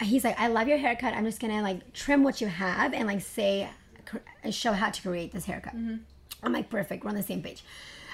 he's 0.00 0.24
like, 0.24 0.38
I 0.38 0.48
love 0.48 0.68
your 0.68 0.78
haircut. 0.78 1.14
I'm 1.14 1.24
just 1.24 1.40
gonna 1.40 1.62
like 1.62 1.92
trim 1.92 2.22
what 2.22 2.40
you 2.40 2.46
have 2.48 2.92
and 2.94 3.06
like 3.06 3.20
say, 3.20 3.68
show 4.50 4.72
how 4.72 4.90
to 4.90 5.02
create 5.02 5.32
this 5.32 5.44
haircut. 5.44 5.76
Mm-hmm. 5.76 5.96
I'm 6.42 6.52
like, 6.52 6.70
perfect. 6.70 7.04
We're 7.04 7.10
on 7.10 7.16
the 7.16 7.22
same 7.22 7.42
page. 7.42 7.62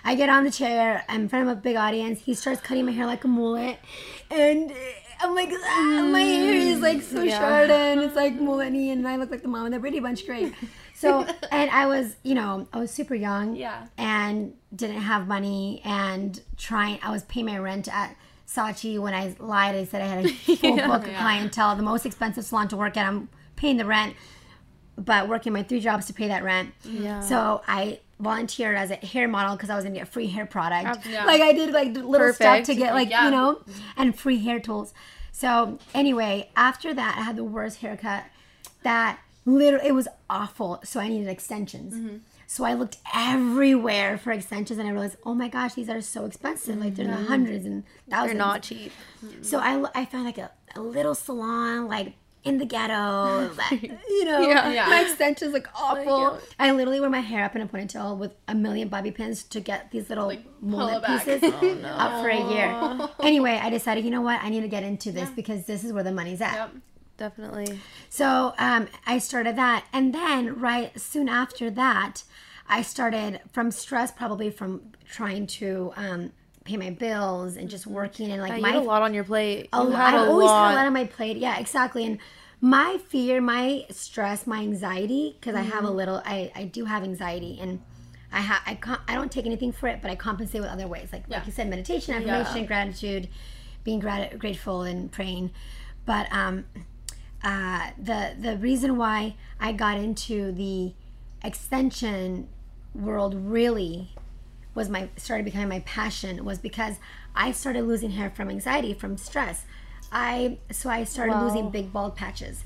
I 0.04 0.14
get 0.14 0.28
on 0.28 0.44
the 0.44 0.50
chair. 0.50 1.04
I'm 1.08 1.22
in 1.22 1.28
front 1.28 1.48
of 1.48 1.56
a 1.56 1.60
big 1.60 1.76
audience. 1.76 2.20
He 2.22 2.34
starts 2.34 2.60
cutting 2.60 2.84
my 2.86 2.92
hair 2.92 3.06
like 3.06 3.24
a 3.24 3.28
mullet, 3.28 3.78
and 4.30 4.70
uh, 4.70 4.74
I'm 5.20 5.34
like, 5.34 5.50
ah, 5.52 6.08
my 6.10 6.20
hair 6.20 6.54
is 6.54 6.80
like 6.80 7.02
so 7.02 7.18
mm, 7.18 7.26
Yeah. 7.26 7.38
short 7.38 7.70
and 7.70 8.00
it's 8.00 8.14
like 8.14 8.34
mullet-y, 8.34 8.78
and 8.92 9.06
I 9.08 9.16
look 9.16 9.30
like 9.30 9.42
the 9.42 9.48
mom 9.48 9.66
in 9.66 9.72
the 9.72 9.78
Brady 9.80 9.98
Bunch. 10.00 10.24
Great. 10.26 10.52
So, 10.94 11.26
and 11.50 11.70
I 11.70 11.86
was, 11.86 12.16
you 12.22 12.34
know, 12.34 12.68
I 12.72 12.78
was 12.78 12.90
super 12.90 13.14
young 13.14 13.56
Yeah. 13.56 13.86
and 13.98 14.54
didn't 14.74 15.00
have 15.00 15.26
money 15.26 15.80
and 15.84 16.42
trying 16.56 16.98
i 17.02 17.10
was 17.10 17.22
paying 17.24 17.46
my 17.46 17.56
rent 17.56 17.88
at 17.88 18.14
Saatchi 18.46 18.98
when 19.00 19.12
i 19.14 19.34
lied 19.38 19.74
i 19.74 19.84
said 19.84 20.00
i 20.02 20.06
had 20.06 20.24
a 20.24 20.28
full 20.56 20.76
book 20.76 21.06
of 21.06 21.14
clientele 21.14 21.74
the 21.76 21.82
most 21.82 22.06
expensive 22.06 22.44
salon 22.44 22.68
to 22.68 22.76
work 22.76 22.96
at 22.96 23.06
i'm 23.06 23.28
paying 23.56 23.76
the 23.76 23.84
rent 23.84 24.14
but 24.96 25.28
working 25.28 25.52
my 25.52 25.62
three 25.62 25.80
jobs 25.80 26.06
to 26.06 26.12
pay 26.12 26.28
that 26.28 26.42
rent 26.44 26.72
Yeah. 26.84 27.20
so 27.20 27.62
i 27.66 27.98
volunteered 28.20 28.76
as 28.76 28.90
a 28.90 28.96
hair 28.96 29.26
model 29.28 29.56
because 29.56 29.68
i 29.68 29.74
was 29.74 29.84
gonna 29.84 29.96
get 29.96 30.08
free 30.08 30.28
hair 30.28 30.46
product 30.46 31.04
Yeah. 31.06 31.24
like 31.26 31.42
i 31.42 31.52
did 31.52 31.72
like 31.72 31.94
little 31.94 32.32
stuff 32.32 32.64
to 32.64 32.74
get 32.74 32.94
like 32.94 33.10
Yeah. 33.10 33.24
you 33.26 33.30
know 33.30 33.60
and 33.96 34.16
free 34.18 34.38
hair 34.38 34.60
tools 34.60 34.94
so 35.32 35.78
anyway 35.92 36.48
after 36.56 36.94
that 36.94 37.16
i 37.18 37.22
had 37.22 37.36
the 37.36 37.44
worst 37.44 37.78
haircut 37.80 38.24
that 38.84 39.18
literally 39.44 39.88
it 39.88 39.92
was 39.92 40.08
awful 40.30 40.80
so 40.84 41.00
i 41.00 41.08
needed 41.08 41.28
extensions 41.28 41.94
Mm-hmm. 41.94 42.16
So 42.46 42.64
i 42.64 42.72
looked 42.74 42.96
everywhere 43.14 44.16
for 44.18 44.32
extensions 44.32 44.78
and 44.78 44.88
i 44.88 44.90
realized 44.92 45.16
oh 45.24 45.34
my 45.34 45.48
gosh 45.48 45.74
these 45.74 45.88
are 45.88 46.00
so 46.00 46.24
expensive 46.24 46.76
like 46.78 46.94
they're 46.94 47.04
in 47.04 47.10
the 47.10 47.16
hundreds 47.16 47.64
and 47.66 47.82
Mm-hmm. 47.84 48.10
They're 48.10 48.18
thousands 48.20 48.38
not 48.38 48.62
cheap. 48.62 48.92
so 49.42 49.58
i, 49.58 49.84
I 49.94 50.04
found 50.04 50.24
like 50.24 50.38
a, 50.38 50.50
a 50.74 50.80
little 50.80 51.14
salon 51.14 51.88
like 51.88 52.14
in 52.44 52.58
the 52.58 52.64
ghetto 52.64 53.48
that, 53.56 53.82
you 53.82 54.24
know 54.24 54.40
Yeah. 54.48 54.70
Yeah. 54.70 54.86
my 54.88 55.00
extensions 55.02 55.52
look 55.52 55.68
awful 55.74 56.20
yeah. 56.34 56.38
i 56.60 56.70
literally 56.70 57.00
wear 57.00 57.10
my 57.10 57.18
hair 57.20 57.44
up 57.44 57.56
in 57.56 57.62
a 57.62 57.66
ponytail 57.66 58.16
with 58.16 58.32
a 58.46 58.54
million 58.54 58.86
bobby 58.88 59.10
pins 59.10 59.42
to 59.42 59.58
get 59.60 59.90
these 59.90 60.08
little 60.08 60.32
mullet 60.60 60.62
pull 60.62 60.88
it 60.98 61.02
back. 61.02 61.24
pieces 61.24 61.42
up 61.84 62.22
for 62.22 62.28
a 62.28 62.50
year 62.52 63.08
anyway 63.20 63.58
i 63.60 63.68
decided 63.68 64.04
you 64.04 64.10
know 64.12 64.20
what 64.20 64.40
i 64.44 64.48
need 64.48 64.60
to 64.60 64.68
get 64.68 64.84
into 64.84 65.10
this 65.10 65.28
because 65.30 65.66
this 65.66 65.82
is 65.82 65.92
where 65.92 66.04
the 66.04 66.12
money's 66.12 66.40
at 66.40 66.54
Yep. 66.54 66.70
Definitely. 67.18 67.80
so 68.10 68.52
um, 68.58 68.88
I 69.06 69.16
started 69.18 69.56
that, 69.56 69.86
and 69.90 70.14
then 70.14 70.60
right 70.60 70.92
soon 71.00 71.30
after 71.30 71.70
that, 71.70 72.24
I 72.68 72.82
started 72.82 73.40
from 73.52 73.70
stress, 73.70 74.10
probably 74.10 74.50
from 74.50 74.92
trying 75.08 75.46
to 75.46 75.92
um, 75.96 76.32
pay 76.64 76.76
my 76.76 76.90
bills 76.90 77.56
and 77.56 77.68
just 77.70 77.86
working 77.86 78.30
and 78.32 78.40
like 78.42 78.50
Yeah, 78.50 78.56
you 78.56 78.62
my 78.62 78.74
a 78.74 78.80
lot 78.80 79.02
on 79.02 79.14
your 79.14 79.24
plate. 79.24 79.68
a 79.72 79.82
You 79.82 79.90
lot. 79.90 80.00
had 80.00 80.14
I 80.14 80.24
a 80.26 80.30
always 80.30 80.50
had 80.50 80.72
a 80.72 80.74
lot 80.74 80.86
on 80.86 80.92
my 80.92 81.04
plate. 81.04 81.36
Yeah, 81.36 81.58
exactly. 81.58 82.04
And 82.04 82.18
my 82.60 82.98
fear, 83.08 83.40
my 83.40 83.86
stress, 83.90 84.46
my 84.46 84.60
anxiety, 84.60 85.36
because 85.38 85.54
I 85.54 85.62
have 85.62 85.84
a 85.84 85.88
Mm-hmm. 85.88 85.96
little, 85.96 86.22
I, 86.24 86.50
I 86.54 86.64
do 86.64 86.86
have 86.86 87.04
anxiety, 87.04 87.58
and 87.60 87.80
I 88.32 88.40
have 88.40 88.62
I 88.66 88.74
com- 88.74 89.00
I 89.06 89.14
don't 89.14 89.30
take 89.30 89.46
anything 89.46 89.72
for 89.72 89.86
it, 89.88 90.00
but 90.02 90.10
I 90.10 90.16
compensate 90.16 90.60
with 90.60 90.70
other 90.70 90.88
ways, 90.88 91.10
like 91.12 91.24
Yeah. 91.28 91.36
like 91.38 91.46
you 91.46 91.52
said, 91.52 91.68
meditation, 91.68 92.14
affirmation, 92.14 92.66
gratitude, 92.66 93.28
being 93.84 94.00
grat- 94.00 94.38
grateful, 94.38 94.82
and 94.82 95.12
praying. 95.12 95.52
But 96.06 96.26
um, 96.32 96.64
uh, 97.44 97.90
the 98.02 98.34
the 98.40 98.56
reason 98.56 98.96
why 98.96 99.36
I 99.60 99.72
got 99.72 99.98
into 99.98 100.50
the 100.52 100.94
extension 101.44 102.48
world 102.96 103.34
really 103.34 104.10
was 104.74 104.88
my 104.88 105.08
started 105.16 105.44
becoming 105.44 105.68
my 105.68 105.80
passion 105.80 106.44
was 106.44 106.58
because 106.58 106.96
I 107.34 107.52
started 107.52 107.82
losing 107.84 108.10
hair 108.12 108.30
from 108.30 108.50
anxiety 108.50 108.94
from 108.94 109.16
stress. 109.16 109.64
I 110.12 110.58
so 110.70 110.88
I 110.90 111.04
started 111.04 111.32
Wow. 111.32 111.44
losing 111.46 111.70
big 111.70 111.92
bald 111.92 112.14
patches, 112.14 112.64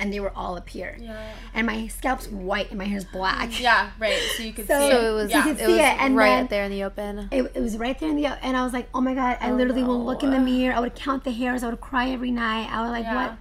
and 0.00 0.12
they 0.12 0.18
were 0.20 0.32
all 0.34 0.56
up 0.56 0.68
here. 0.68 0.96
Yeah. 1.00 1.32
And 1.54 1.66
my 1.66 1.86
scalp's 1.88 2.26
white 2.28 2.70
and 2.70 2.78
my 2.78 2.86
hair's 2.86 3.04
black. 3.04 3.50
Mm, 3.50 3.60
yeah. 3.60 3.90
Right. 3.98 4.18
So 4.36 4.42
you 4.42 4.52
could 4.52 4.66
So- 4.66 4.80
see 4.80 4.90
So 4.90 5.00
it. 5.00 5.10
it 5.10 5.12
was 5.12 5.30
Yeah. 5.30 5.42
could 5.42 5.52
it 5.60 5.66
see 5.66 5.72
was 5.72 5.76
it, 5.80 6.00
and 6.00 6.16
right 6.16 6.26
then- 6.36 6.46
there 6.48 6.64
in 6.64 6.70
the 6.70 6.84
open. 6.84 7.28
It, 7.30 7.52
it 7.54 7.60
was 7.60 7.76
right 7.78 7.98
there 7.98 8.08
in 8.08 8.16
the 8.16 8.26
and 8.26 8.56
I 8.56 8.64
was 8.64 8.72
like, 8.72 8.88
oh 8.94 9.00
my 9.00 9.14
god! 9.14 9.38
I 9.40 9.50
oh, 9.50 9.54
literally 9.54 9.82
will 9.84 10.02
look 10.04 10.22
in 10.22 10.30
the 10.30 10.38
mirror. 10.40 10.74
I 10.74 10.80
would 10.80 10.94
count 10.94 11.24
the 11.24 11.32
hairs. 11.32 11.62
I 11.62 11.68
would 11.68 11.80
cry 11.80 12.10
every 12.10 12.30
night. 12.30 12.68
I 12.72 12.82
was 12.82 12.90
like, 12.90 13.04
Yeah. 13.04 13.14
what? 13.14 13.36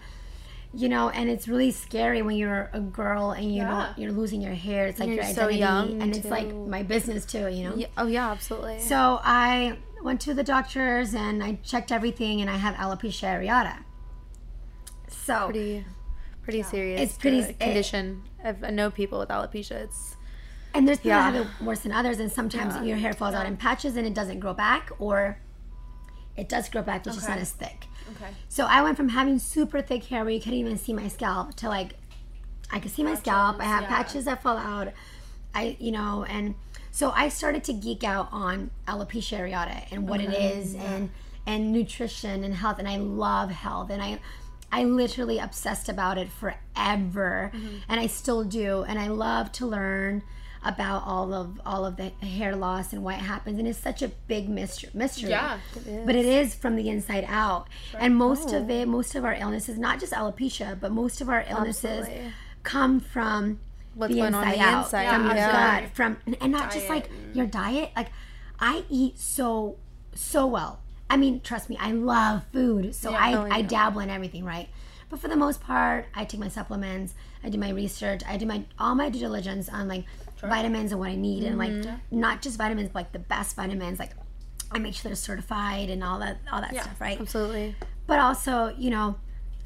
You 0.73 0.87
know, 0.87 1.09
and 1.09 1.29
it's 1.29 1.49
really 1.49 1.71
scary 1.71 2.21
when 2.21 2.37
you're 2.37 2.69
a 2.71 2.79
girl 2.79 3.31
and 3.31 3.53
you 3.53 3.61
Yeah. 3.63 3.93
you're 3.97 4.11
losing 4.13 4.41
your 4.41 4.53
hair. 4.53 4.87
It's 4.87 4.99
like 4.99 5.07
You're 5.09 5.17
your 5.17 5.25
so 5.25 5.41
identity, 5.47 5.59
young, 5.59 6.01
and 6.01 6.15
it's 6.15 6.27
like 6.27 6.53
my 6.55 6.81
business 6.81 7.25
too. 7.25 7.49
You 7.49 7.69
know. 7.69 7.75
Yeah, 7.75 7.87
oh 7.97 8.07
yeah, 8.07 8.31
absolutely. 8.31 8.79
So 8.79 9.19
I 9.21 9.77
went 10.01 10.21
to 10.21 10.33
the 10.33 10.43
doctors 10.43 11.13
and 11.13 11.43
I 11.43 11.59
checked 11.63 11.91
everything, 11.91 12.39
and 12.41 12.49
I 12.49 12.55
have 12.55 12.75
alopecia 12.75 13.27
areata. 13.37 13.83
So 15.09 15.45
pretty 15.45 15.85
pretty 16.41 16.63
serious. 16.63 17.01
It's 17.01 17.17
pretty- 17.17 17.41
uh, 17.43 17.47
condition. 17.59 18.23
I've, 18.43 18.63
I 18.63 18.69
know 18.71 18.89
people 18.89 19.19
with 19.19 19.29
alopecia. 19.29 19.71
It's 19.83 20.15
And 20.73 20.87
there's 20.87 20.99
people 20.99 21.09
Yeah. 21.11 21.31
that 21.31 21.37
have 21.37 21.45
it 21.59 21.65
worse 21.65 21.81
than 21.81 21.91
others, 21.91 22.19
and 22.19 22.31
sometimes 22.31 22.75
Yeah. 22.75 22.83
your 22.83 22.97
hair 22.97 23.11
falls 23.13 23.35
out 23.35 23.45
in 23.45 23.57
patches 23.57 23.97
and 23.97 24.07
it 24.07 24.13
doesn't 24.13 24.39
grow 24.39 24.53
back, 24.53 24.89
or 24.99 25.37
it 26.37 26.47
does 26.47 26.69
grow 26.69 26.81
back, 26.81 27.03
but 27.03 27.11
just 27.13 27.25
Okay. 27.25 27.33
not 27.33 27.41
as 27.41 27.51
thick. 27.51 27.87
Okay. 28.15 28.31
So 28.49 28.65
I 28.65 28.81
went 28.81 28.97
from 28.97 29.09
having 29.09 29.39
super 29.39 29.81
thick 29.81 30.05
hair 30.05 30.23
where 30.23 30.33
you 30.33 30.39
couldn't 30.39 30.59
even 30.59 30.77
see 30.77 30.93
my 30.93 31.07
scalp 31.07 31.55
to 31.57 31.67
like 31.67 31.95
I 32.71 32.79
could 32.79 32.91
see 32.91 33.03
my 33.03 33.15
scalp. 33.15 33.59
I 33.59 33.65
have 33.65 33.83
yeah. 33.83 33.89
patches 33.89 34.25
that 34.25 34.41
fall 34.41 34.57
out. 34.57 34.93
I 35.53 35.75
you 35.79 35.91
know, 35.91 36.25
and 36.27 36.55
so 36.91 37.11
I 37.11 37.29
started 37.29 37.63
to 37.65 37.73
geek 37.73 38.03
out 38.03 38.29
on 38.31 38.71
alopecia 38.87 39.39
areata 39.39 39.85
and 39.91 40.07
what 40.07 40.21
it 40.21 40.33
is 40.33 40.75
and 40.75 41.09
and 41.45 41.71
nutrition 41.71 42.43
and 42.43 42.53
health 42.55 42.79
and 42.79 42.87
I 42.87 42.97
love 42.97 43.49
health 43.51 43.89
and 43.89 44.01
I 44.01 44.19
I 44.71 44.83
literally 44.83 45.37
obsessed 45.39 45.89
about 45.89 46.17
it 46.17 46.29
forever 46.29 47.51
mm-hmm. 47.53 47.77
and 47.89 47.99
I 47.99 48.07
still 48.07 48.43
do 48.43 48.83
and 48.83 48.99
I 48.99 49.07
love 49.07 49.51
to 49.53 49.65
learn 49.65 50.23
about 50.63 51.03
all 51.05 51.33
of 51.33 51.59
all 51.65 51.85
of 51.85 51.97
the 51.97 52.09
hair 52.25 52.55
loss 52.55 52.93
and 52.93 53.03
why 53.03 53.13
it 53.15 53.21
happens. 53.21 53.57
And 53.57 53.67
it's 53.67 53.79
such 53.79 54.01
a 54.01 54.09
big 54.27 54.47
mystery 54.49 54.89
mystery. 54.93 55.31
Yeah. 55.31 55.57
but 56.05 56.15
it 56.15 56.25
is. 56.25 56.53
from 56.55 56.75
the 56.75 56.89
inside 56.89 57.25
out. 57.27 57.67
And 57.97 58.15
most 58.15 58.53
of 58.53 58.69
it 58.69 58.87
most 58.87 59.15
of 59.15 59.25
our 59.25 59.33
illnesses 59.33 59.77
not 59.79 59.99
just 59.99 60.13
alopecia 60.13 60.79
but 60.79 60.91
most 60.91 61.21
of 61.21 61.29
our 61.29 61.43
illnesses 61.49 62.01
Absolutely. 62.05 62.33
come 62.63 62.99
from 62.99 63.59
What's 63.95 64.13
the 64.13 64.19
going 64.21 64.33
on 64.33 64.43
inside 64.47 64.57
the 64.57 64.63
out 64.63 64.83
inside, 64.85 65.09
from 65.15 65.25
your 65.25 65.35
yeah. 65.35 65.81
gut 65.81 65.89
from 65.95 66.17
and 66.39 66.51
not 66.51 66.71
just 66.71 66.87
like 66.89 67.09
your 67.33 67.45
diet. 67.47 67.89
Like 67.95 68.09
i 68.59 68.83
eat 68.89 69.17
so 69.19 69.77
so 70.13 70.45
well. 70.45 70.79
I 71.09 71.17
mean 71.17 71.41
trust 71.41 71.69
me 71.69 71.77
i 71.79 71.91
love 71.91 72.43
food 72.53 72.93
so 72.95 73.13
I, 73.13 73.33
Oh, 73.33 73.47
I 73.51 73.57
yeah. 73.57 73.67
dabble 73.67 73.99
in 74.01 74.09
everything 74.09 74.45
right? 74.45 74.69
But 75.09 75.19
for 75.19 75.27
the 75.27 75.35
most 75.35 75.59
part 75.61 76.05
i 76.15 76.23
take 76.23 76.39
my 76.39 76.47
supplements 76.47 77.13
i 77.43 77.49
do 77.49 77.57
my 77.57 77.71
research 77.71 78.21
i 78.25 78.37
do 78.37 78.45
my 78.45 78.63
all 78.79 78.95
my 78.95 79.09
due 79.09 79.19
diligence 79.19 79.67
on 79.67 79.89
like 79.89 80.05
vitamins 80.41 80.91
and 80.91 80.99
what 80.99 81.09
i 81.09 81.15
need 81.15 81.43
and 81.43 81.57
like 81.57 81.69
Mm-hmm. 81.71 82.19
not 82.19 82.41
just 82.41 82.57
vitamins 82.57 82.89
but 82.89 82.95
like 82.95 83.11
the 83.11 83.19
best 83.19 83.55
vitamins 83.55 83.99
like 83.99 84.11
i 84.71 84.79
make 84.79 84.93
sure 84.93 85.09
they're 85.09 85.15
certified 85.15 85.89
and 85.89 86.03
all 86.03 86.19
that 86.19 86.37
all 86.51 86.61
that 86.61 86.73
Yeah. 86.73 86.81
stuff 86.83 86.99
right 87.01 87.19
absolutely. 87.19 87.75
but 88.07 88.19
also 88.19 88.73
you 88.77 88.89
know 88.89 89.15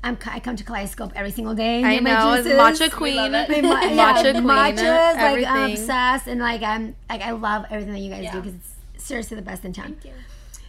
I'm, 0.04 0.20
I 0.28 0.40
come 0.40 0.56
to 0.56 0.64
Kaleidoscope 0.64 1.14
every 1.16 1.32
single 1.32 1.56
day. 1.56 1.84
I 1.84 1.96
get 1.96 2.04
my 2.04 2.12
know. 2.14 2.36
Juices. 2.38 2.52
matcha 2.60 2.92
queen. 2.92 3.16
love 3.16 3.34
it. 3.34 3.50
My 3.50 3.56
yeah, 3.92 4.14
Matcha 4.14 4.32
queen, 4.34 4.44
matchas, 4.44 5.16
like 5.16 5.48
I'm 5.48 5.72
obsessed, 5.72 6.28
and 6.28 6.40
like 6.40 6.62
I'm 6.62 6.96
like 7.10 7.24
I 7.24 7.32
love 7.32 7.66
everything 7.72 7.94
that 7.94 8.02
you 8.02 8.12
guys 8.12 8.32
do 8.32 8.40
because 8.40 8.54
it's 8.54 9.04
seriously 9.04 9.36
the 9.36 9.42
best 9.42 9.66
in 9.66 9.74
town. 9.74 9.96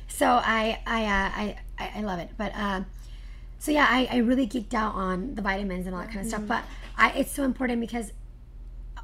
So 0.08 0.26
I 0.42 0.78
I, 0.86 1.04
uh, 1.04 1.08
I 1.36 1.56
I 1.78 1.90
I 1.96 2.00
love 2.00 2.18
it, 2.18 2.30
but 2.38 2.52
uh, 2.56 2.80
so 3.58 3.72
yeah, 3.72 3.86
I, 3.90 4.08
I 4.10 4.16
really 4.18 4.46
geeked 4.46 4.72
out 4.72 4.94
on 4.94 5.34
the 5.34 5.42
vitamins 5.42 5.84
and 5.84 5.94
all 5.94 6.00
that 6.00 6.08
kind 6.08 6.20
of 6.20 6.28
stuff. 6.28 6.40
Mm-hmm. 6.40 6.48
But 6.48 6.64
I 6.96 7.10
it's 7.10 7.30
so 7.32 7.42
important 7.42 7.78
because 7.82 8.12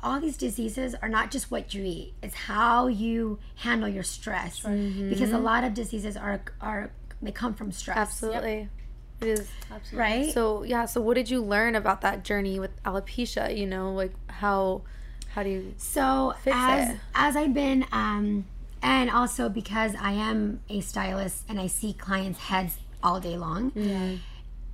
all 0.02 0.20
these 0.20 0.36
diseases 0.36 0.94
are 1.00 1.08
not 1.08 1.30
just 1.30 1.50
what 1.50 1.74
you 1.74 1.84
eat; 1.84 2.14
it's 2.22 2.34
how 2.34 2.86
you 2.88 3.38
handle 3.56 3.88
your 3.88 4.02
stress. 4.02 4.60
Because 4.60 5.32
a 5.32 5.38
lot 5.38 5.64
of 5.64 5.74
diseases 5.74 6.16
are 6.16 6.40
are 6.60 6.90
they 7.20 7.32
come 7.32 7.54
from 7.54 7.70
stress, 7.72 7.96
Absolutely. 7.96 8.68
It 9.20 9.28
is. 9.28 9.48
Absolutely. 9.70 9.98
right? 9.98 10.32
So 10.34 10.64
yeah. 10.64 10.86
So 10.86 11.00
what 11.00 11.14
did 11.14 11.30
you 11.30 11.40
learn 11.40 11.76
about 11.76 12.00
that 12.00 12.24
journey 12.24 12.58
with 12.58 12.82
alopecia? 12.82 13.56
You 13.56 13.66
know, 13.66 13.92
like 13.92 14.12
how 14.28 14.82
how 15.34 15.42
do 15.42 15.48
you? 15.48 15.74
So 15.78 16.34
Fix 16.42 16.56
as 16.58 16.90
it. 16.90 16.96
as 17.14 17.36
I've 17.36 17.54
been, 17.54 17.86
um, 17.92 18.44
and 18.82 19.08
also 19.10 19.48
because 19.48 19.94
I 20.00 20.12
am 20.12 20.60
a 20.68 20.80
stylist 20.80 21.44
and 21.48 21.60
I 21.60 21.68
see 21.68 21.92
clients' 21.92 22.40
heads 22.40 22.78
all 23.02 23.20
day 23.20 23.36
long, 23.36 23.72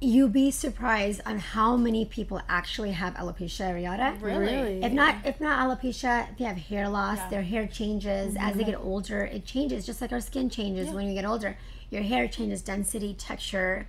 you'd 0.00 0.32
be 0.32 0.50
surprised 0.50 1.20
on 1.26 1.38
how 1.38 1.76
many 1.76 2.04
people 2.04 2.40
actually 2.48 2.92
have 2.92 3.14
alopecia 3.14 3.72
areata. 3.72 4.20
Really? 4.22 4.82
If 4.82 4.92
not, 4.92 5.16
if 5.24 5.40
not 5.40 5.58
alopecia, 5.66 6.36
they 6.38 6.44
have 6.44 6.56
hair 6.56 6.88
loss. 6.88 7.18
Their 7.30 7.42
hair 7.42 7.66
changes 7.66 8.36
as 8.36 8.50
Mm-hmm. 8.50 8.58
they 8.58 8.64
get 8.64 8.76
older. 8.80 9.24
It 9.24 9.44
changes 9.44 9.84
just 9.86 10.00
like 10.00 10.12
our 10.12 10.20
skin 10.20 10.50
changes 10.50 10.88
when 10.90 11.08
you 11.08 11.14
get 11.14 11.24
older. 11.24 11.56
Your 11.90 12.02
hair 12.02 12.28
changes 12.28 12.62
density, 12.62 13.14
texture. 13.14 13.88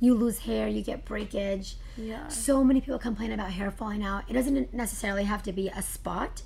you 0.00 0.12
lose 0.14 0.40
hair, 0.40 0.66
you 0.66 0.82
get 0.82 1.04
breakage. 1.04 1.76
Yeah. 1.96 2.26
So 2.28 2.64
many 2.64 2.80
people 2.80 2.98
complain 2.98 3.30
about 3.32 3.52
hair 3.52 3.70
falling 3.70 4.02
out. 4.04 4.24
It 4.28 4.32
doesn't 4.34 4.74
necessarily 4.74 5.24
have 5.24 5.42
to 5.44 5.52
be 5.52 5.68
a 5.68 5.80
spot, 5.82 6.42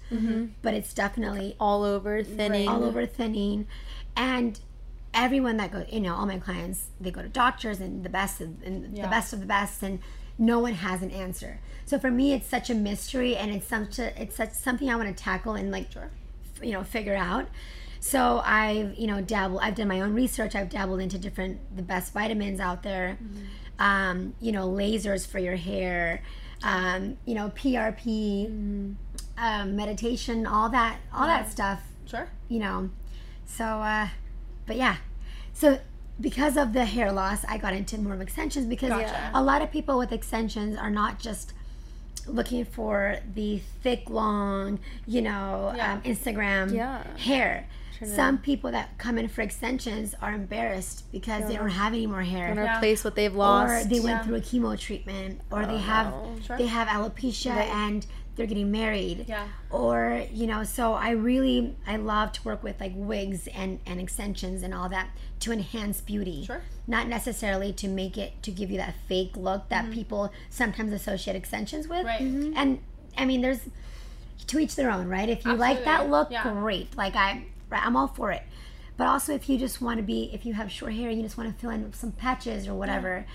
but 0.62 0.74
it's 0.74 0.92
definitely 0.92 1.56
All 1.58 1.82
over 1.82 2.22
thinning. 2.22 2.68
all 2.68 2.84
over 2.84 3.06
thinning 3.06 3.66
and 4.16 4.60
everyone 5.14 5.56
that 5.56 5.72
goes 5.72 5.86
you 5.90 6.00
know 6.00 6.14
all 6.14 6.26
my 6.26 6.38
clients 6.38 6.86
they 7.00 7.10
go 7.10 7.22
to 7.22 7.28
doctors 7.28 7.80
and 7.80 8.04
the 8.04 8.08
best 8.10 8.40
of, 8.40 8.62
and 8.62 8.94
the 8.96 9.08
best 9.08 9.32
of 9.32 9.40
the 9.40 9.46
best 9.46 9.82
and 9.82 9.98
no 10.40 10.60
one 10.60 10.74
has 10.74 11.02
an 11.02 11.10
answer. 11.10 11.58
So 11.86 11.98
for 11.98 12.10
me 12.10 12.32
it's 12.32 12.46
such 12.46 12.70
a 12.70 12.74
mystery 12.74 13.34
and 13.36 13.50
it's 13.50 13.66
such 13.66 13.98
a, 13.98 14.20
it's 14.22 14.36
such 14.36 14.52
something 14.52 14.88
i 14.88 14.94
want 14.96 15.08
to 15.16 15.22
tackle 15.24 15.54
and 15.54 15.70
like 15.72 15.88
f- 15.96 16.62
you 16.62 16.72
know 16.72 16.84
figure 16.84 17.16
out. 17.16 17.48
So 18.00 18.40
i've 18.44 18.94
you 18.96 19.06
know 19.08 19.20
dabbled 19.20 19.60
i've 19.62 19.74
done 19.74 19.88
my 19.88 20.00
own 20.00 20.14
research 20.14 20.54
i've 20.54 20.68
dabbled 20.70 21.00
into 21.00 21.18
different 21.18 21.58
the 21.74 21.82
best 21.82 22.12
vitamins 22.12 22.60
out 22.60 22.82
there. 22.84 23.18
Um, 23.80 24.34
you 24.40 24.52
know 24.52 24.68
lasers 24.68 25.26
for 25.26 25.38
your 25.38 25.56
hair 25.56 26.22
um, 26.62 27.16
you 27.24 27.34
know 27.34 27.48
prp 27.50 28.96
um, 29.38 29.76
meditation 29.76 30.46
all 30.46 30.68
that 30.70 30.98
all 31.12 31.26
that 31.26 31.50
stuff 31.50 31.82
Sure. 32.06 32.28
you 32.48 32.58
know. 32.58 32.90
So 33.46 33.64
uh 33.64 34.08
but 34.68 34.76
yeah 34.76 34.96
so 35.52 35.80
because 36.20 36.56
of 36.56 36.72
the 36.72 36.84
hair 36.84 37.10
loss 37.10 37.44
i 37.48 37.58
got 37.58 37.72
into 37.74 37.98
more 37.98 38.14
of 38.14 38.20
extensions 38.20 38.66
because 38.66 38.90
Gotcha. 38.90 39.30
a 39.34 39.42
lot 39.42 39.62
of 39.62 39.72
people 39.72 39.98
with 39.98 40.12
extensions 40.12 40.76
are 40.76 40.90
not 40.90 41.18
just 41.18 41.52
looking 42.26 42.64
for 42.64 43.16
the 43.34 43.58
thick 43.82 44.08
long 44.10 44.78
you 45.06 45.22
know 45.22 45.72
Yeah. 45.74 45.94
um, 45.94 46.02
instagram 46.02 46.72
Yeah. 46.72 47.02
hair 47.16 47.66
some 48.04 48.38
people 48.38 48.70
that 48.70 48.96
come 48.96 49.18
in 49.18 49.26
for 49.26 49.40
extensions 49.42 50.14
are 50.22 50.32
embarrassed 50.32 51.10
because 51.10 51.48
they 51.48 51.56
don't 51.56 51.70
have 51.70 51.92
any 51.94 52.06
more 52.06 52.22
hair 52.22 52.54
Yeah. 52.54 52.76
replace 52.76 53.02
what 53.02 53.16
they've 53.16 53.34
lost, 53.34 53.86
or 53.86 53.88
they 53.88 53.98
went 53.98 54.18
Yeah. 54.18 54.22
through 54.24 54.34
a 54.36 54.40
chemo 54.40 54.78
treatment 54.78 55.40
or 55.50 55.66
they 55.66 55.78
have 55.78 56.06
no. 56.12 56.36
Sure. 56.46 56.56
they 56.58 56.66
have 56.68 56.86
alopecia 56.86 57.56
and 57.56 58.06
they're 58.38 58.46
getting 58.46 58.70
married 58.70 59.26
Yeah. 59.28 59.48
or 59.70 60.24
you 60.32 60.46
know 60.46 60.64
so 60.64 60.94
i 60.94 61.10
really 61.10 61.76
i 61.86 61.96
love 61.96 62.32
to 62.32 62.42
work 62.44 62.62
with 62.62 62.80
like 62.80 62.92
wigs 62.94 63.48
and 63.48 63.80
and 63.84 64.00
extensions 64.00 64.62
and 64.62 64.72
all 64.72 64.88
that 64.88 65.08
to 65.40 65.52
enhance 65.52 66.00
beauty 66.00 66.44
Sure. 66.46 66.62
not 66.86 67.08
necessarily 67.08 67.72
to 67.74 67.88
make 67.88 68.16
it 68.16 68.40
to 68.44 68.50
give 68.50 68.70
you 68.70 68.78
that 68.78 68.94
fake 69.08 69.32
look 69.36 69.68
that 69.68 69.90
people 69.90 70.32
sometimes 70.48 70.92
associate 70.92 71.36
extensions 71.36 71.88
with 71.88 72.06
Right. 72.06 72.20
Mhm. 72.22 72.52
and 72.56 72.78
i 73.18 73.24
mean 73.26 73.40
there's 73.42 73.60
to 74.46 74.58
each 74.60 74.76
their 74.76 74.90
own 74.90 75.08
right 75.08 75.28
if 75.28 75.44
you 75.44 75.54
like 75.54 75.84
that 75.84 76.08
look 76.08 76.30
Yeah. 76.30 76.44
great 76.44 76.96
like 76.96 77.16
i 77.16 77.42
right, 77.68 77.84
i'm 77.84 77.96
all 77.96 78.06
for 78.08 78.30
it 78.30 78.44
but 78.96 79.06
also 79.08 79.34
if 79.34 79.48
you 79.48 79.58
just 79.58 79.82
want 79.82 79.98
to 79.98 80.02
be 80.02 80.30
if 80.32 80.46
you 80.46 80.54
have 80.54 80.70
short 80.70 80.92
hair 80.94 81.08
and 81.08 81.18
you 81.18 81.24
just 81.24 81.36
want 81.36 81.52
to 81.52 81.60
fill 81.60 81.70
in 81.70 81.92
some 81.92 82.12
patches 82.12 82.66
or 82.68 82.74
whatever 82.74 83.26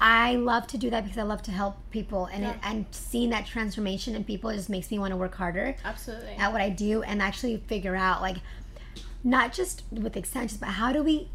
I 0.00 0.36
love 0.36 0.66
to 0.68 0.78
do 0.78 0.90
that 0.90 1.04
because 1.04 1.18
I 1.18 1.22
love 1.22 1.42
to 1.44 1.50
help 1.50 1.76
people 1.90 2.26
and 2.26 2.44
it, 2.44 2.56
and 2.62 2.84
seeing 2.90 3.30
that 3.30 3.46
transformation 3.46 4.14
in 4.14 4.24
people 4.24 4.52
just 4.52 4.68
makes 4.68 4.90
me 4.90 4.98
want 4.98 5.12
to 5.12 5.16
work 5.16 5.34
harder 5.34 5.74
Absolutely. 5.84 6.34
at 6.34 6.52
what 6.52 6.60
I 6.60 6.68
do 6.68 7.02
and 7.02 7.22
actually 7.22 7.56
figure 7.66 7.96
out 7.96 8.20
like 8.20 8.36
not 9.24 9.52
just 9.54 9.84
with 9.90 10.16
extensions 10.16 10.60
but 10.60 10.68
how 10.68 10.92
do 10.92 11.02
we 11.02 11.28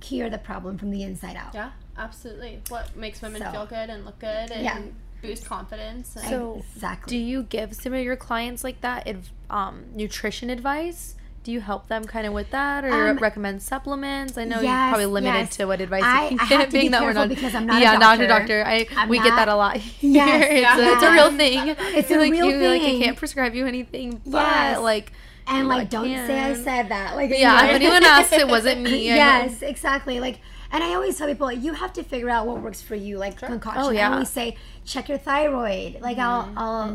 cure 0.00 0.28
the 0.30 0.38
problem 0.38 0.78
from 0.78 0.90
the 0.90 1.02
inside 1.02 1.36
out. 1.36 1.54
Yeah, 1.54 1.70
absolutely. 1.96 2.60
What 2.68 2.96
makes 2.96 3.22
women 3.22 3.40
So- 3.42 3.50
feel 3.52 3.66
good 3.66 3.88
and 3.90 4.04
look 4.04 4.18
good 4.18 4.50
and 4.50 4.64
Yeah. 4.64 4.78
boost 5.22 5.44
confidence. 5.44 6.14
And 6.16 6.26
So, 6.28 6.62
Exactly. 6.74 7.10
do 7.18 7.18
you 7.24 7.42
give 7.44 7.74
some 7.74 7.92
of 7.94 8.00
your 8.02 8.16
clients 8.16 8.62
like 8.64 8.80
that 8.80 9.06
adv- 9.06 9.30
um, 9.50 9.86
nutrition 9.94 10.50
advice? 10.50 11.14
Do 11.44 11.52
you 11.52 11.60
help 11.60 11.88
them 11.88 12.04
kind 12.04 12.26
of 12.26 12.32
with 12.34 12.50
that, 12.50 12.84
or 12.84 13.08
Um, 13.10 13.16
recommend 13.18 13.62
supplements? 13.62 14.36
I 14.36 14.44
know 14.44 14.60
you're 14.60 14.70
probably 14.72 15.06
limited 15.06 15.38
yes. 15.38 15.56
to 15.56 15.64
what 15.66 15.80
advice 15.80 16.02
I- 16.04 16.28
you 16.28 16.36
can 16.36 16.40
I 16.40 16.48
get, 16.48 16.60
have 16.60 16.68
to 16.68 16.72
being 16.72 16.84
be 16.86 16.88
that 16.90 17.00
we're 17.02 17.12
careful 17.14 17.22
not 17.22 17.28
because 17.30 17.54
I'm 17.54 17.66
not 17.66 17.76
a 17.76 17.80
yeah, 17.80 17.92
not 17.96 18.20
a 18.20 18.26
doctor. 18.26 18.58
doctor. 18.62 18.64
I 18.66 18.86
I'm 19.00 19.08
we 19.08 19.18
get 19.18 19.34
that 19.36 19.48
a 19.48 19.54
lot. 19.54 19.76
Here. 20.02 20.10
Yes, 20.12 20.78
it's, 20.78 20.80
a, 20.80 20.92
it's 20.94 21.02
a 21.02 21.12
real 21.12 21.30
thing. 21.36 21.68
It's 21.96 22.10
a 22.10 22.18
like, 22.18 22.32
real 22.32 22.46
you, 22.50 22.68
Like 22.68 22.82
I 22.82 22.98
can't 22.98 23.16
prescribe 23.16 23.54
you 23.54 23.66
anything, 23.66 24.20
but 24.26 24.42
Yes. 24.42 24.80
like 24.80 25.12
and 25.46 25.68
like 25.68 25.88
don't 25.88 26.04
say 26.04 26.38
I 26.38 26.52
said 26.54 26.90
that. 26.90 27.16
Like 27.16 27.30
Yeah, 27.30 27.64
if 27.66 27.70
anyone 27.76 28.04
asks, 28.04 28.32
it 28.32 28.46
wasn't 28.48 28.82
me. 28.82 29.04
Yes, 29.06 29.62
exactly. 29.62 30.20
Like, 30.20 30.40
and 30.70 30.84
I 30.84 30.92
always 30.94 31.16
tell 31.16 31.28
people 31.28 31.50
you 31.50 31.72
have 31.72 31.94
to 31.94 32.02
figure 32.02 32.28
out 32.28 32.46
what 32.46 32.60
works 32.60 32.82
for 32.82 32.94
you. 32.94 33.16
Like 33.16 33.38
concoction. 33.38 33.82
Oh, 33.82 33.88
yeah. 33.90 34.02
Mm-hmm. 34.02 34.10
I 34.12 34.14
always 34.16 34.28
say 34.28 34.56
check 34.84 35.08
your 35.08 35.16
thyroid. 35.18 36.02
Like 36.02 36.18
I'll, 36.18 36.52
I'll, 36.58 36.90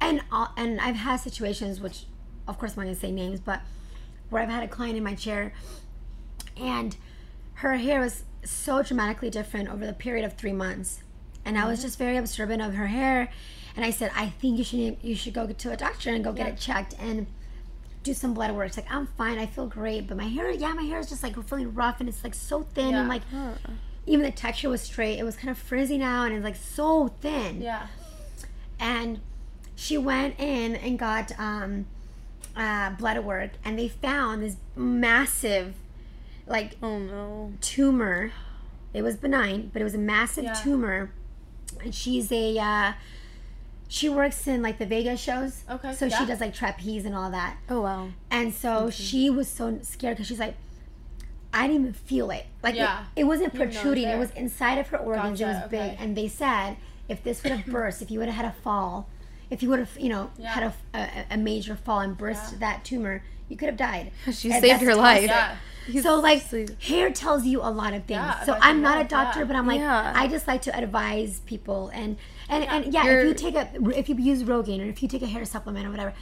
and 0.00 0.22
I'll, 0.32 0.52
and 0.56 0.80
I've 0.80 0.96
had 0.96 1.18
situations 1.20 1.80
which, 1.80 2.06
of 2.48 2.58
course, 2.58 2.72
I'm 2.72 2.78
not 2.78 2.84
gonna 2.84 2.96
say 2.96 3.10
names, 3.12 3.40
but 3.40 3.60
where 4.30 4.42
I've 4.42 4.48
had 4.48 4.62
a 4.62 4.68
client 4.68 4.96
in 4.96 5.04
my 5.04 5.14
chair, 5.14 5.52
and 6.56 6.96
her 7.54 7.76
hair 7.76 8.00
was 8.00 8.24
so 8.44 8.82
dramatically 8.82 9.30
different 9.30 9.68
over 9.68 9.86
the 9.86 9.92
period 9.92 10.24
of 10.24 10.34
three 10.34 10.52
months, 10.52 11.02
and 11.44 11.58
I 11.58 11.66
was 11.66 11.82
just 11.82 11.98
very 11.98 12.16
observant 12.16 12.62
of 12.62 12.74
her 12.74 12.86
hair, 12.88 13.28
and 13.76 13.84
I 13.84 13.90
said 13.90 14.10
I 14.14 14.28
think 14.30 14.58
you 14.58 14.64
should 14.64 14.96
you 15.02 15.14
should 15.14 15.34
go 15.34 15.46
to 15.46 15.70
a 15.72 15.76
doctor 15.76 16.10
and 16.10 16.22
go 16.24 16.32
get 16.32 16.46
it 16.48 16.58
checked 16.58 16.94
and 16.98 17.26
do 18.02 18.14
some 18.14 18.34
blood 18.34 18.52
work. 18.54 18.68
It's 18.68 18.76
like 18.76 18.92
I'm 18.92 19.06
fine, 19.18 19.38
I 19.38 19.46
feel 19.46 19.66
great, 19.66 20.06
but 20.06 20.16
my 20.16 20.24
hair, 20.28 20.50
yeah, 20.50 20.72
my 20.74 20.82
hair 20.84 20.98
is 21.00 21.08
just 21.08 21.22
like 21.22 21.34
feeling 21.48 21.74
rough 21.74 21.98
and 22.00 22.08
it's 22.08 22.22
like 22.22 22.34
so 22.34 22.62
thin 22.62 22.94
and 22.94 23.08
Yeah. 23.08 23.08
like 23.08 23.22
even 24.06 24.24
the 24.24 24.30
texture 24.30 24.68
was 24.68 24.80
straight. 24.80 25.18
It 25.18 25.24
was 25.24 25.34
kind 25.36 25.50
of 25.50 25.58
frizzy 25.58 25.98
now 25.98 26.22
and 26.24 26.32
it's 26.32 26.44
like 26.44 26.54
so 26.54 27.08
thin. 27.08 27.60
yeah. 27.60 27.88
And 28.78 29.20
she 29.74 29.98
went 29.98 30.38
in 30.38 30.76
and 30.76 30.96
got 30.98 31.32
um, 31.40 31.86
uh, 32.56 32.90
blood 32.90 33.18
work 33.24 33.50
and 33.64 33.78
they 33.78 33.88
found 33.88 34.42
this 34.42 34.56
massive 34.74 35.74
like 36.46 36.76
oh 36.82 36.98
no, 36.98 37.52
tumor. 37.60 38.32
It 38.94 39.02
was 39.02 39.16
benign, 39.16 39.70
but 39.72 39.80
it 39.82 39.84
was 39.84 39.94
a 39.94 39.98
massive 39.98 40.44
Yeah. 40.44 40.54
tumor. 40.54 41.10
And 41.82 41.94
she's 41.94 42.30
a 42.32 42.58
uh, 42.58 42.92
she 43.88 44.08
works 44.08 44.46
in 44.46 44.62
like 44.62 44.78
the 44.78 44.86
Vegas 44.86 45.20
shows. 45.20 45.64
Okay, 45.70 45.92
So 45.94 46.06
yeah. 46.06 46.18
she 46.18 46.26
does 46.26 46.40
like 46.40 46.54
trapeze 46.54 47.04
and 47.04 47.14
all 47.14 47.30
that. 47.30 47.56
oh 47.68 47.82
wow, 47.82 48.08
And 48.30 48.54
so 48.54 48.90
she 48.90 49.28
was 49.30 49.48
so 49.48 49.78
scared 49.82 50.16
because 50.16 50.26
she's 50.28 50.38
like, 50.40 50.54
I 51.52 51.66
didn't 51.66 51.82
even 51.82 51.92
feel 51.92 52.30
it. 52.30 52.46
Like 52.62 52.74
it- 52.74 52.78
Yeah. 52.78 53.04
it, 53.14 53.24
wasn't 53.24 53.54
know 53.54 53.60
it 53.62 53.66
was 53.68 53.74
protruding. 53.76 54.08
It 54.08 54.18
was 54.18 54.30
inside 54.32 54.78
of 54.78 54.88
her 54.88 54.98
organs. 54.98 55.40
it 55.40 55.44
was 55.46 55.62
big. 55.70 55.80
okay. 55.80 55.96
And 56.00 56.16
they 56.16 56.28
said 56.28 56.76
if 57.08 57.22
this 57.22 57.42
would 57.42 57.52
have 57.52 57.66
burst, 57.72 58.02
if 58.02 58.10
you 58.10 58.18
would 58.18 58.28
have 58.28 58.36
had 58.36 58.46
a 58.46 58.62
fall, 58.62 59.08
if 59.50 59.62
you 59.62 59.68
would 59.70 59.78
have, 59.78 59.96
you 59.98 60.08
know, 60.08 60.30
Yeah. 60.38 60.52
had 60.52 60.62
a, 60.64 60.74
a, 60.98 61.34
a 61.34 61.36
major 61.36 61.76
fall 61.76 62.00
and 62.00 62.16
burst 62.16 62.52
Yeah. 62.52 62.58
that 62.58 62.84
tumor, 62.84 63.22
you 63.48 63.56
could 63.56 63.68
have 63.68 63.76
died. 63.76 64.10
she 64.32 64.50
And 64.50 64.60
saved 64.62 64.64
that's 64.64 64.82
her 64.82 64.94
life. 64.94 65.24
Yeah. 65.24 65.56
So 66.02 66.18
like 66.18 66.42
So- 66.42 66.66
hair 66.80 67.10
tells 67.12 67.44
you 67.44 67.60
a 67.62 67.70
lot 67.70 67.92
of 67.94 68.04
things. 68.06 68.18
Yeah, 68.18 68.44
so 68.44 68.58
I'm 68.60 68.82
not 68.82 69.00
a 69.00 69.04
doctor, 69.04 69.40
yeah. 69.40 69.44
but 69.46 69.54
I'm 69.56 69.66
like 69.68 69.78
Yeah. 69.80 70.12
I 70.16 70.26
just 70.26 70.48
like 70.48 70.62
to 70.62 70.76
advise 70.76 71.40
people 71.46 71.90
and 71.94 72.16
and 72.48 72.64
yeah, 72.64 72.74
and 72.76 72.92
yeah 72.92 73.00
if 73.02 73.06
You're- 73.06 73.28
you 73.28 73.34
take 73.34 73.54
a 73.54 73.68
if 73.96 74.08
you 74.08 74.16
use 74.16 74.42
Rogaine 74.42 74.80
or 74.84 74.88
if 74.88 75.00
you 75.02 75.08
take 75.08 75.22
a 75.22 75.26
hair 75.28 75.44
supplement 75.44 75.86
or 75.86 75.90
whatever, 75.90 76.12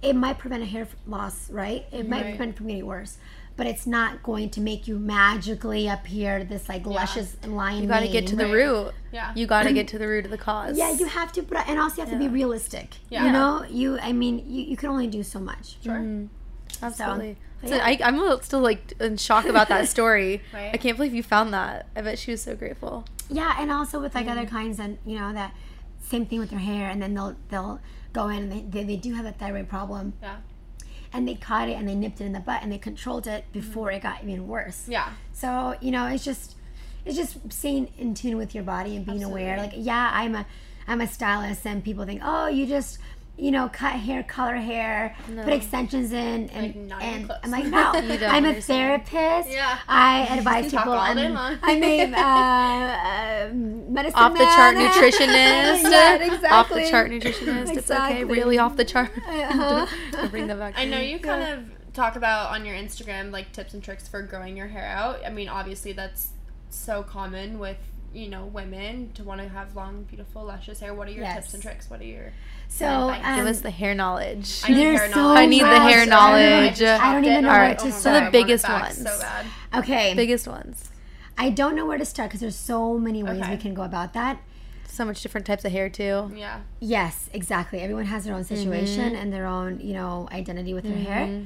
it 0.00 0.16
might 0.16 0.38
prevent 0.38 0.62
a 0.62 0.66
hair 0.66 0.88
loss, 1.06 1.50
right? 1.50 1.84
It 1.92 2.08
might 2.08 2.22
Right. 2.22 2.30
prevent 2.30 2.50
it 2.52 2.56
from 2.56 2.68
getting 2.68 2.86
worse. 2.86 3.18
But 3.60 3.66
it's 3.66 3.86
not 3.86 4.22
going 4.22 4.48
to 4.56 4.60
make 4.62 4.88
you 4.88 4.98
magically 4.98 5.86
appear 5.86 6.44
this 6.44 6.66
like 6.66 6.86
luscious 6.86 7.36
and 7.42 7.54
lion. 7.54 7.82
You 7.82 7.88
got 7.88 8.00
to 8.00 8.08
get 8.08 8.26
to 8.28 8.36
the 8.36 8.46
root. 8.46 8.92
Yeah. 9.12 9.34
You 9.34 9.46
got 9.46 9.64
to 9.64 9.72
get 9.74 9.86
to 9.92 9.98
the 9.98 10.08
root 10.08 10.24
of 10.24 10.30
the 10.30 10.38
cause. 10.38 10.78
Yeah, 10.78 10.90
you 10.92 11.04
have 11.04 11.30
to, 11.32 11.42
but 11.42 11.68
and 11.68 11.78
also 11.78 11.96
you 11.96 12.04
have 12.04 12.12
to 12.14 12.18
be 12.18 12.28
realistic. 12.28 12.96
Yeah. 13.10 13.26
You 13.26 13.32
know, 13.32 13.66
you 13.68 13.98
I 13.98 14.12
mean, 14.12 14.38
you, 14.46 14.62
you 14.62 14.76
can 14.78 14.88
only 14.88 15.08
do 15.08 15.22
so 15.22 15.38
much. 15.38 15.76
Sure. 15.84 16.02
Absolutely. 16.82 17.36
but 17.60 17.68
So 17.68 17.76
yeah. 17.76 17.84
I, 17.84 17.98
I'm 18.02 18.42
still 18.42 18.60
like 18.60 18.94
in 18.98 19.18
shock 19.18 19.44
about 19.44 19.68
that 19.68 19.88
story. 19.96 20.40
Right. 20.54 20.70
I 20.72 20.78
can't 20.78 20.96
believe 20.96 21.12
you 21.12 21.22
found 21.22 21.52
that. 21.52 21.86
I 21.94 22.00
bet 22.00 22.18
she 22.18 22.30
was 22.30 22.40
so 22.40 22.56
grateful. 22.56 23.04
Yeah, 23.28 23.56
and 23.58 23.70
also 23.70 24.00
with 24.00 24.14
like 24.14 24.26
other 24.26 24.46
Mm. 24.46 24.50
kinds 24.50 24.78
and 24.80 24.96
you 25.04 25.18
know 25.18 25.34
that 25.34 25.54
same 26.00 26.24
thing 26.24 26.38
with 26.40 26.48
their 26.48 26.58
hair, 26.60 26.88
and 26.88 27.02
then 27.02 27.12
they'll 27.12 27.36
they'll 27.50 27.78
go 28.14 28.28
in 28.28 28.44
and 28.44 28.52
they, 28.52 28.60
they, 28.62 28.84
they 28.84 28.96
do 28.96 29.12
have 29.12 29.26
a 29.26 29.32
thyroid 29.32 29.68
problem, 29.68 30.14
Yeah. 30.22 30.36
And 31.12 31.26
they 31.26 31.34
caught 31.34 31.68
it 31.68 31.72
and 31.72 31.88
they 31.88 31.94
nipped 31.94 32.20
it 32.20 32.24
in 32.24 32.32
the 32.32 32.40
butt 32.40 32.62
and 32.62 32.70
they 32.70 32.78
controlled 32.78 33.26
it 33.26 33.44
before 33.52 33.88
mm. 33.88 33.96
it 33.96 34.02
got 34.02 34.22
even 34.22 34.46
worse. 34.46 34.86
Yeah. 34.88 35.10
So 35.32 35.76
you 35.80 35.90
know, 35.90 36.06
it's 36.06 36.24
just 36.24 36.56
it's 37.04 37.16
just 37.16 37.52
staying 37.52 37.92
in 37.98 38.14
tune 38.14 38.36
with 38.36 38.54
your 38.54 38.64
body 38.64 38.96
and 38.96 39.06
being 39.06 39.24
aware. 39.24 39.56
Like, 39.56 39.72
yeah, 39.74 40.10
I'm 40.12 40.34
a 40.34 40.46
I'm 40.86 41.00
a 41.00 41.06
stylist, 41.06 41.66
and 41.66 41.84
people 41.84 42.04
think, 42.04 42.20
oh, 42.24 42.48
you 42.48 42.66
just 42.66 42.98
you 43.40 43.50
know 43.50 43.68
cut 43.72 43.94
hair, 43.94 44.22
color 44.22 44.56
hair, 44.56 45.16
put 45.26 45.52
extensions 45.52 46.12
in, 46.12 46.48
and 46.50 46.90
Like, 46.90 47.02
and. 47.02 47.32
I'm 47.42 47.50
like, 47.50 47.64
no, 47.76 47.92
I'm 47.94 48.44
a 48.44 48.48
understand. 48.48 49.06
therapist. 49.06 49.50
Yeah. 49.50 49.78
I 49.88 50.26
advise 50.38 50.64
can 50.64 50.70
talk 50.72 50.80
people. 50.84 50.92
all 50.92 51.14
day 51.14 51.26
I'm. 51.26 51.58
I'm 51.62 51.82
a 51.82 52.02
uh, 52.14 53.48
uh, 53.48 53.52
medicine 53.54 54.18
Off 54.20 54.32
the 54.32 54.44
chart 54.44 54.76
nutritionist. 54.76 55.90
yeah, 55.90 56.14
exactly. 56.16 56.48
Off 56.48 56.68
the 56.68 56.90
chart 56.90 57.10
nutritionist. 57.10 57.60
It's 57.60 57.70
okay. 57.70 57.78
Exactly. 57.78 58.24
Really 58.24 58.58
off 58.58 58.76
the 58.76 58.84
chart. 58.84 59.10
Uh-huh. 59.26 60.28
Bring 60.28 60.46
that 60.48 60.58
back. 60.58 60.74
I 60.76 60.84
know 60.84 60.98
you 60.98 61.18
kind 61.18 61.42
of 61.42 61.92
talk 61.94 62.16
about 62.16 62.50
on 62.50 62.64
your 62.64 62.74
Instagram 62.76 63.30
like 63.32 63.52
tips 63.52 63.74
and 63.74 63.82
tricks 63.82 64.06
for 64.06 64.22
growing 64.22 64.56
your 64.56 64.68
hair 64.68 64.86
out. 64.86 65.20
I 65.24 65.30
mean, 65.30 65.48
obviously 65.48 65.92
that's 65.92 66.28
so 66.68 67.02
common 67.02 67.58
with 67.58 67.78
you 68.12 68.28
know 68.28 68.44
women 68.46 69.10
to 69.14 69.22
want 69.24 69.40
to 69.40 69.48
have 69.48 69.74
long, 69.76 70.02
beautiful, 70.04 70.44
luscious 70.44 70.80
hair. 70.80 70.94
What 70.94 71.08
are 71.08 71.12
your 71.12 71.22
Yes. 71.24 71.36
tips 71.36 71.54
and 71.54 71.62
tricks? 71.62 71.88
What 71.90 72.00
are 72.00 72.04
your 72.04 72.32
So 72.68 72.86
um, 72.86 73.36
Give 73.36 73.46
us 73.46 73.60
the 73.60 73.70
hair 73.70 73.94
knowledge. 73.94 74.60
I 74.64 74.68
need 74.72 74.76
hair 74.82 75.10
so 75.12 75.16
knowledge. 75.20 75.38
I 75.38 75.46
need 75.46 75.60
the 75.62 75.66
much. 75.66 75.82
hair 75.92 76.00
I 76.02 76.04
don't- 76.04 76.08
knowledge. 76.08 76.82
I 76.82 77.12
don't 77.12 77.24
even 77.24 77.42
know 77.44 77.48
All 77.50 77.54
where 77.56 77.68
right, 77.68 77.78
to 77.78 77.92
so 77.92 77.98
start. 77.98 78.02
the 78.04 78.10
I 78.10 78.20
want 78.22 78.26
it 78.28 78.32
biggest 78.32 78.68
ones. 78.68 78.96
So 78.98 79.18
bad. 79.20 79.46
okay. 79.76 80.14
Biggest 80.14 80.48
ones. 80.48 80.90
I 81.38 81.50
don't 81.50 81.74
know 81.74 81.86
where 81.86 81.98
to 81.98 82.04
start 82.04 82.28
because 82.30 82.40
there's 82.40 82.56
so 82.56 82.98
many 82.98 83.22
ways 83.22 83.40
Okay. 83.40 83.50
we 83.52 83.56
can 83.56 83.74
go 83.74 83.82
about 83.82 84.12
that. 84.14 84.40
So 84.86 85.04
much 85.04 85.22
different 85.22 85.46
types 85.46 85.64
of 85.64 85.70
hair 85.72 85.88
too. 85.88 86.30
Yeah. 86.34 86.60
Yes, 86.80 87.30
exactly. 87.32 87.80
Everyone 87.80 88.06
has 88.06 88.24
their 88.24 88.34
own 88.34 88.44
situation 88.44 89.14
and 89.14 89.32
their 89.32 89.46
own, 89.46 89.80
you 89.80 89.94
know, 89.94 90.28
identity 90.32 90.74
with 90.74 90.84
their 90.84 90.96
hair. 90.96 91.42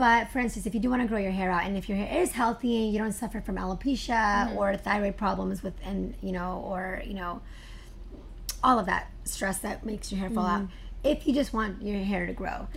But 0.00 0.30
for 0.30 0.38
instance, 0.38 0.64
if 0.64 0.72
you 0.72 0.80
do 0.80 0.88
want 0.88 1.02
to 1.02 1.08
grow 1.08 1.18
your 1.18 1.30
hair 1.30 1.50
out, 1.50 1.64
and 1.64 1.76
if 1.76 1.86
your 1.86 1.98
hair 1.98 2.22
is 2.22 2.32
healthy, 2.32 2.68
you 2.68 2.98
don't 2.98 3.12
suffer 3.12 3.42
from 3.42 3.56
alopecia 3.56 4.08
mm-hmm. 4.08 4.56
or 4.56 4.74
thyroid 4.78 5.18
problems 5.18 5.62
with, 5.62 5.74
and 5.84 6.14
you 6.22 6.32
know, 6.32 6.64
or 6.66 7.02
you 7.04 7.12
know, 7.12 7.42
all 8.64 8.78
of 8.78 8.86
that 8.86 9.10
stress 9.24 9.58
that 9.58 9.84
makes 9.84 10.10
your 10.10 10.18
hair 10.18 10.30
fall 10.30 10.46
out. 10.46 10.62
Mm-hmm. 10.62 10.72
If 11.04 11.26
you 11.26 11.34
just 11.34 11.52
want 11.52 11.82
your 11.82 12.02
hair 12.02 12.26
to 12.26 12.32
grow, 12.32 12.68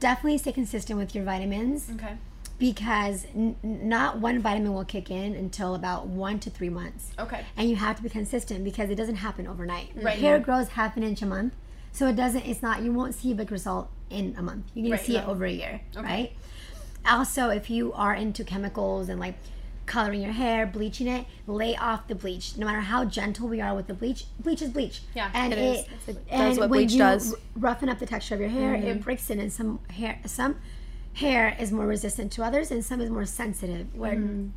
definitely 0.00 0.38
stay 0.38 0.50
consistent 0.50 0.98
with 0.98 1.14
your 1.14 1.22
vitamins 1.22 1.88
Okay. 1.88 2.16
because 2.58 3.26
n- 3.32 3.54
not 3.62 4.18
one 4.18 4.40
vitamin 4.40 4.74
will 4.74 4.84
kick 4.84 5.08
in 5.08 5.36
until 5.36 5.76
about 5.76 6.08
one 6.08 6.40
to 6.40 6.50
three 6.50 6.68
months 6.68 7.12
Okay. 7.16 7.44
and 7.56 7.70
you 7.70 7.76
have 7.76 7.94
to 7.96 8.02
be 8.02 8.08
consistent 8.08 8.64
because 8.64 8.90
it 8.90 8.96
doesn't 8.96 9.16
happen 9.16 9.46
overnight. 9.46 9.90
Right. 9.94 10.18
Hair 10.18 10.38
mm-hmm. 10.38 10.44
grows 10.44 10.68
half 10.70 10.96
an 10.96 11.04
inch 11.04 11.22
a 11.22 11.26
month, 11.26 11.54
so 11.92 12.08
it 12.08 12.16
doesn't. 12.16 12.44
It's 12.44 12.60
not. 12.60 12.82
You 12.82 12.92
won't 12.92 13.14
see 13.14 13.30
a 13.30 13.36
big 13.36 13.52
result 13.52 13.88
in 14.10 14.34
a 14.36 14.42
month. 14.42 14.64
You're 14.74 14.86
gonna 14.86 14.96
Right, 14.96 15.06
see 15.06 15.16
it 15.16 15.28
over 15.28 15.44
a 15.44 15.52
year, 15.52 15.80
right? 15.94 16.32
Also, 17.06 17.48
if 17.48 17.68
you 17.70 17.92
are 17.94 18.14
into 18.14 18.44
chemicals 18.44 19.08
and 19.08 19.18
like 19.18 19.34
coloring 19.86 20.22
your 20.22 20.32
hair, 20.32 20.66
bleaching 20.66 21.08
it, 21.08 21.26
lay 21.46 21.76
off 21.76 22.06
the 22.06 22.14
bleach. 22.14 22.56
No 22.56 22.66
matter 22.66 22.80
how 22.80 23.04
gentle 23.04 23.48
we 23.48 23.60
are 23.60 23.74
with 23.74 23.88
the 23.88 23.94
bleach, 23.94 24.24
bleach 24.38 24.62
is 24.62 24.70
bleach. 24.70 25.02
Yeah, 25.14 25.30
and 25.34 25.52
it 25.52 25.58
it, 25.58 25.62
is. 25.62 26.08
It 26.08 26.24
and 26.30 26.50
does 26.50 26.58
what 26.58 26.70
when 26.70 26.80
bleach 26.80 26.92
you 26.92 26.98
does. 26.98 27.34
Mm-hmm. 27.34 27.60
roughen 27.60 27.88
up 27.88 27.98
the 27.98 28.06
texture 28.06 28.34
of 28.34 28.40
your 28.40 28.50
hair, 28.50 28.74
it 28.74 29.02
breaks 29.02 29.28
it. 29.30 29.38
And 29.38 29.52
some 29.52 29.80
hair, 29.90 30.20
some 30.24 30.56
hair 31.14 31.56
is 31.58 31.72
more 31.72 31.86
resistant 31.86 32.32
to 32.32 32.44
others, 32.44 32.70
and 32.70 32.84
some 32.84 33.00
is 33.00 33.10
more 33.10 33.26
sensitive. 33.26 33.94
Where 33.94 34.14
Mm-hmm. 34.14 34.48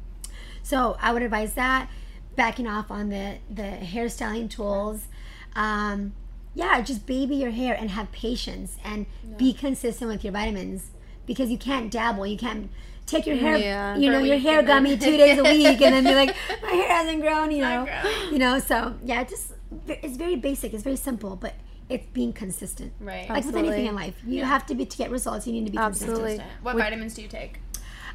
so 0.61 0.97
I 1.01 1.11
would 1.13 1.23
advise 1.23 1.53
that 1.55 1.89
backing 2.35 2.67
off 2.67 2.91
on 2.91 3.09
the 3.09 3.37
the 3.49 3.79
hairstyling 3.81 4.49
tools. 4.49 5.07
Um, 5.55 6.13
yeah, 6.53 6.81
just 6.81 7.05
baby 7.05 7.35
your 7.35 7.51
hair 7.51 7.73
and 7.73 7.89
have 7.91 8.11
patience 8.11 8.77
and 8.83 9.05
be 9.37 9.51
consistent 9.51 10.09
with 10.09 10.23
your 10.23 10.31
vitamins 10.31 10.91
because 11.25 11.49
you 11.49 11.57
can't 11.57 11.91
dabble. 11.91 12.25
You 12.27 12.37
can't 12.37 12.69
take 13.05 13.25
your 13.27 13.35
hair, 13.37 13.57
Yeah. 13.57 13.95
you 13.97 14.09
know, 14.09 14.19
your 14.19 14.37
hair 14.39 14.63
gummy 14.63 14.97
two 15.05 15.17
days 15.17 15.37
a 15.37 15.43
week 15.43 15.81
and 15.81 15.93
then 15.95 16.03
be 16.03 16.15
like, 16.15 16.35
my 16.63 16.69
hair 16.69 16.89
hasn't 16.89 17.21
grown, 17.21 17.51
you 17.51 17.61
know, 17.61 17.87
you 18.31 18.39
know. 18.39 18.59
So 18.59 18.95
yeah, 19.03 19.23
just 19.23 19.53
it's 19.87 20.17
very 20.17 20.35
basic. 20.35 20.73
It's 20.73 20.83
very 20.83 20.95
simple, 20.95 21.35
but 21.35 21.53
it's 21.89 22.05
being 22.13 22.33
consistent. 22.33 22.93
Right. 22.99 23.29
Like 23.29 23.45
with 23.45 23.55
anything 23.55 23.85
in 23.85 23.95
life, 23.95 24.15
you 24.25 24.43
have 24.43 24.65
to 24.67 24.75
be 24.75 24.85
to 24.85 24.97
get 24.97 25.11
results. 25.11 25.45
You 25.45 25.53
need 25.53 25.65
to 25.65 25.71
be 25.71 25.77
Absolutely. 25.77 26.37
consistent. 26.37 26.49
What 26.63 26.75
vitamins 26.77 27.13
do 27.13 27.21
you 27.21 27.27
take? 27.27 27.59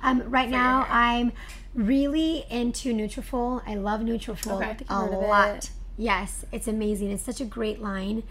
Um, 0.03 0.23
right 0.31 0.49
now. 0.49 0.87
I'm 0.89 1.33
really 1.75 2.45
into 2.51 2.93
Nutrafol. 2.95 3.63
I 3.67 3.75
love 3.77 4.01
Nutrafol 4.01 4.57
Okay. 4.57 4.85
A 4.89 4.93
I've 4.93 5.11
heard 5.11 5.15
of 5.15 5.29
lot. 5.29 5.49
it. 5.57 5.71
Yes, 5.97 6.45
it's 6.51 6.67
amazing. 6.67 7.11
It's 7.11 7.23
such 7.23 7.41
a 7.41 7.45
great 7.45 7.81
line 7.83 8.23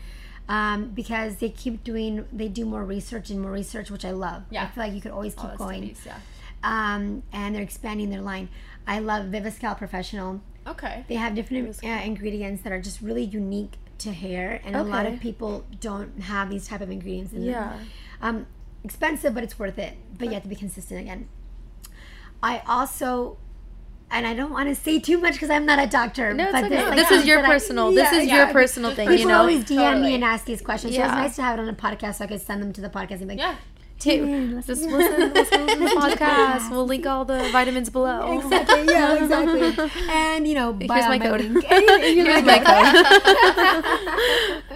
um, 0.49 0.89
because 0.89 1.37
they 1.37 1.49
keep 1.49 1.83
doing, 1.85 2.25
they 2.33 2.49
do 2.49 2.65
more 2.65 2.83
research 2.83 3.29
and 3.29 3.39
more 3.39 3.51
research, 3.51 3.89
which 3.89 4.03
I 4.03 4.11
love. 4.11 4.43
Yeah. 4.49 4.63
I 4.63 4.67
feel 4.67 4.83
like 4.83 4.93
you 4.93 4.99
could 5.01 5.11
always 5.11 5.33
keep 5.35 5.55
going. 5.57 5.95
studies, 5.95 6.01
Yeah. 6.05 6.17
Um, 6.63 7.23
and 7.31 7.55
they're 7.55 7.63
expanding 7.63 8.09
their 8.09 8.21
line. 8.21 8.49
I 8.85 8.99
love 8.99 9.27
Viviscal 9.27 9.77
Professional. 9.77 10.41
Okay. 10.67 11.05
They 11.07 11.15
have 11.15 11.33
different 11.35 11.81
uh, 11.83 11.87
ingredients 11.87 12.63
that 12.63 12.73
are 12.73 12.81
just 12.81 12.99
really 13.01 13.23
unique 13.23 13.73
to 13.99 14.11
hair, 14.11 14.59
and 14.65 14.75
a 14.75 14.83
lot 14.83 15.05
of 15.05 15.19
people 15.19 15.65
don't 15.79 16.19
have 16.21 16.49
these 16.49 16.67
type 16.67 16.81
of 16.81 16.89
ingredients 16.89 17.31
in 17.33 17.43
Yeah. 17.43 17.69
them. 17.69 17.89
Um, 18.21 18.47
expensive, 18.83 19.33
but 19.33 19.43
it's 19.43 19.57
worth 19.59 19.77
it. 19.77 19.97
But 20.17 20.27
you 20.29 20.33
have 20.33 20.43
to 20.43 20.49
be 20.49 20.55
consistent 20.55 20.99
again. 20.99 21.27
I 22.41 22.61
also, 22.67 23.37
and 24.11 24.25
I 24.27 24.33
don't 24.33 24.51
want 24.51 24.69
to 24.69 24.75
say 24.75 24.99
too 24.99 25.17
much 25.17 25.33
because 25.33 25.49
I'm 25.49 25.65
not 25.65 25.79
a 25.79 25.87
doctor. 25.87 26.33
No, 26.33 26.51
but 26.51 26.63
okay. 26.65 26.69
there's, 26.75 26.89
like, 26.89 26.95
This 26.97 27.11
is 27.11 27.25
your 27.25 27.41
that 27.41 27.49
I- 27.49 27.53
personal. 27.53 27.91
This 27.91 28.11
is 28.11 28.27
yeah, 28.27 28.35
your 28.45 28.47
personal 28.53 28.93
thing. 28.95 29.07
People 29.07 29.19
You 29.21 29.27
know. 29.27 29.39
always 29.39 29.63
DM 29.63 29.75
Totally. 29.77 30.01
me 30.09 30.15
and 30.15 30.23
ask 30.23 30.45
these 30.45 30.61
questions. 30.61 30.93
So 30.93 30.99
Yeah. 30.99 31.07
it's 31.07 31.15
nice 31.15 31.35
to 31.35 31.41
have 31.43 31.59
it 31.59 31.61
on 31.61 31.69
a 31.69 31.73
podcast 31.73 32.15
so 32.15 32.23
I 32.25 32.27
could 32.27 32.41
send 32.41 32.61
them 32.61 32.73
to 32.73 32.81
the 32.81 32.89
podcast 32.89 33.19
and 33.19 33.27
be 33.27 33.35
like, 33.35 33.39
Yeah. 33.39 33.55
"Mm, 33.99 34.55
just 34.65 34.67
listen." 34.69 34.91
listen, 34.91 35.33
listen 35.33 35.67
to 35.67 35.75
the 35.75 35.85
podcast. 35.97 36.71
We'll 36.71 36.85
link 36.87 37.05
all 37.05 37.25
the 37.25 37.49
vitamins 37.51 37.89
below. 37.89 38.39
Exactly. 38.39 38.85
Yeah. 38.85 39.15
Exactly. 39.23 39.89
And 40.09 40.47
you 40.47 40.55
know, 40.55 40.73
buy 40.73 40.95
Here's 40.95 41.05
out 41.05 41.09
my 41.09 41.19
code. 41.19 41.41
link. 41.41 41.63
Here's 41.65 42.01
Here's 42.27 42.43
my 42.45 42.59
my 42.59 43.83
code. 43.83 44.63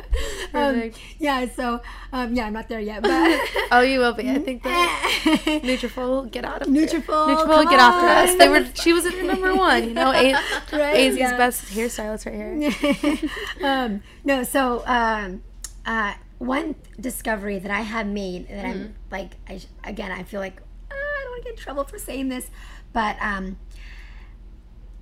Um, 0.53 0.91
yeah. 1.17 1.47
So, 1.55 1.82
um, 2.11 2.36
yeah, 2.36 2.45
I'm 2.45 2.53
not 2.53 2.67
there 2.69 2.80
yet, 2.80 3.01
but 3.01 3.39
Oh, 3.71 3.82
you 3.82 3.99
will 3.99 4.13
be. 4.13 4.30
I 4.30 4.38
think 4.38 4.61
that 4.63 5.39
Nutrafol, 5.63 6.30
get 6.30 6.45
out 6.45 6.61
of 6.61 6.67
here. 6.67 6.86
Nutrafol, 6.86 7.36
Nutrafol, 7.36 7.69
get 7.69 7.80
after 7.80 8.07
us. 8.07 8.30
on. 8.32 8.38
They 8.38 8.49
were. 8.49 8.65
She 8.76 8.93
was 8.93 9.05
at 9.07 9.15
number 9.26 9.55
one. 9.55 9.84
You 9.86 9.93
know, 9.95 10.11
A- 10.11 10.34
Right, 10.71 10.95
AZ's 10.95 11.17
yeah. 11.17 11.38
best 11.38 11.65
hairstylist 11.65 12.28
right 12.28 12.71
here. 12.71 13.30
um, 13.67 14.03
no, 14.24 14.43
so 14.43 14.84
um, 14.86 15.41
uh, 15.88 16.13
one 16.46 16.76
discovery 17.00 17.60
that 17.60 17.72
I 17.72 17.82
have 17.82 18.08
made 18.08 18.48
that 18.50 18.66
Mm-hmm. 18.66 18.82
I'm 18.84 18.96
like, 19.12 19.32
I, 19.48 19.60
again, 19.84 20.12
I 20.12 20.24
feel 20.24 20.39
like 20.39 20.58
uh, 20.91 20.94
I 20.96 21.20
don't 21.24 21.32
want 21.32 21.44
to 21.44 21.50
get 21.50 21.58
in 21.58 21.64
trouble 21.64 21.84
for 21.86 21.98
saying 21.98 22.30
this, 22.30 22.50
but 22.91 23.16
um, 23.22 23.58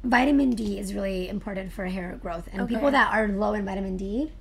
vitamin 0.04 0.52
D 0.52 0.80
is 0.80 0.94
really 0.94 1.30
important 1.30 1.72
for 1.72 1.86
hair 1.86 2.18
growth. 2.22 2.50
And 2.54 2.68
people 2.68 2.92
that 2.92 3.14
are 3.14 3.28
low 3.28 3.54
in 3.54 3.66
vitamin 3.66 3.98
D, 3.98 4.32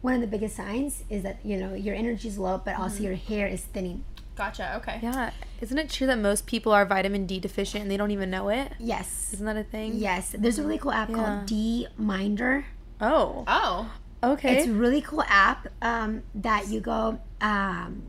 one 0.00 0.14
of 0.14 0.20
the 0.20 0.26
biggest 0.26 0.56
signs 0.56 1.04
is 1.10 1.22
that 1.22 1.40
you 1.44 1.56
know 1.58 1.74
your 1.74 1.94
energy 1.94 2.28
is 2.28 2.38
low, 2.38 2.58
but 2.64 2.74
Mm-hmm. 2.74 2.82
also 2.82 3.02
your 3.02 3.14
hair 3.14 3.46
is 3.46 3.62
thinning. 3.62 4.04
Gotcha. 4.36 4.76
Okay. 4.76 5.00
Yeah, 5.02 5.30
isn't 5.60 5.76
it 5.76 5.90
true 5.90 6.06
that 6.06 6.18
most 6.18 6.46
people 6.46 6.72
are 6.72 6.86
vitamin 6.86 7.26
D 7.26 7.38
deficient 7.38 7.82
and 7.82 7.90
they 7.90 7.98
don't 7.98 8.10
even 8.10 8.30
know 8.30 8.48
it? 8.48 8.72
Yes. 8.78 9.30
Isn't 9.34 9.44
that 9.46 9.56
a 9.56 9.64
thing? 9.64 9.94
Yes, 9.96 10.34
there's 10.38 10.58
a 10.58 10.62
really 10.62 10.78
cool 10.78 10.92
app 10.92 11.10
Yeah. 11.10 11.16
called 11.16 11.46
D 11.46 11.86
Minder. 11.98 12.64
Oh, 13.00 13.44
Oh. 13.46 13.92
Okay. 14.22 14.58
It's 14.58 14.66
a 14.68 14.72
really 14.72 15.00
cool 15.00 15.22
app 15.26 15.68
um, 15.82 16.22
that 16.34 16.68
you 16.68 16.80
go. 16.80 17.20
Um, 17.40 18.02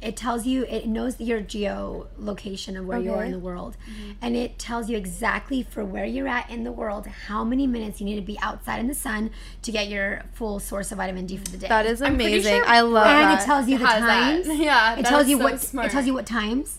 it 0.00 0.16
tells 0.16 0.46
you 0.46 0.64
it 0.66 0.86
knows 0.86 1.20
your 1.20 1.40
geo 1.40 2.06
location 2.18 2.76
of 2.76 2.86
where 2.86 3.00
you 3.00 3.12
are 3.12 3.24
in 3.24 3.32
the 3.32 3.38
world, 3.38 3.76
and 4.22 4.36
it 4.36 4.56
tells 4.56 4.88
you 4.88 4.96
exactly 4.96 5.64
for 5.64 5.84
where 5.84 6.04
you're 6.04 6.28
at 6.28 6.48
in 6.50 6.62
the 6.62 6.70
world, 6.70 7.08
how 7.26 7.42
many 7.42 7.66
minutes 7.66 7.98
you 8.00 8.04
need 8.06 8.14
to 8.14 8.22
be 8.22 8.38
outside 8.38 8.78
in 8.78 8.86
the 8.86 8.94
sun 8.94 9.32
to 9.62 9.72
get 9.72 9.88
your 9.88 10.22
full 10.34 10.60
source 10.60 10.92
of 10.92 10.98
vitamin 10.98 11.26
D 11.26 11.36
for 11.36 11.50
the 11.50 11.56
day. 11.58 11.66
that 11.68 11.84
is 11.84 12.00
amazing. 12.00 12.52
sure- 12.58 12.64
I 12.66 12.82
love 12.82 13.08
and 13.08 13.28
that. 13.30 13.42
it 13.42 13.44
tells 13.44 13.68
you 13.68 13.76
the 13.78 13.84
that. 13.84 13.98
times. 13.98 14.46
Yeah. 14.60 14.92
It 14.92 15.02
that 15.02 15.08
tells 15.08 15.28
you 15.28 15.38
so 15.38 15.42
what 15.42 15.60
Smart. 15.60 15.88
it 15.88 15.90
tells 15.90 16.06
you 16.06 16.14
what 16.14 16.26
times. 16.26 16.78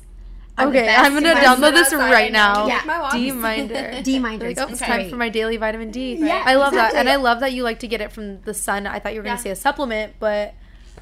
Are 0.59 0.71
the 0.71 0.79
okay, 0.79 0.95
I'm 0.95 1.13
gonna 1.13 1.33
download 1.35 1.73
this 1.73 1.93
right 1.93 2.31
now. 2.31 2.67
Yeah. 2.67 2.77
Take 2.79 2.87
my 2.87 2.99
walks. 2.99 3.13
D 3.15 3.31
Minder. 3.31 4.01
D 4.03 4.19
Minder. 4.19 4.47
Like, 4.47 4.57
oh, 4.59 4.63
it's 4.63 4.71
It's 4.73 4.81
time 4.81 5.09
for 5.09 5.15
my 5.15 5.29
daily 5.29 5.57
vitamin 5.57 5.91
D. 5.91 6.15
Yeah, 6.15 6.43
I 6.45 6.55
love 6.55 6.73
that, 6.73 6.93
and. 6.95 7.09
I 7.09 7.15
love 7.15 7.39
that 7.39 7.53
you 7.53 7.63
like 7.63 7.79
to 7.79 7.87
get 7.87 8.01
it 8.01 8.11
from 8.11 8.41
the 8.41 8.53
sun. 8.53 8.85
I 8.87 8.99
thought 8.99 9.13
you 9.13 9.19
were 9.19 9.23
gonna 9.23 9.35
Yeah. 9.37 9.41
say 9.43 9.49
a 9.49 9.55
supplement, 9.55 10.13
but 10.19 10.53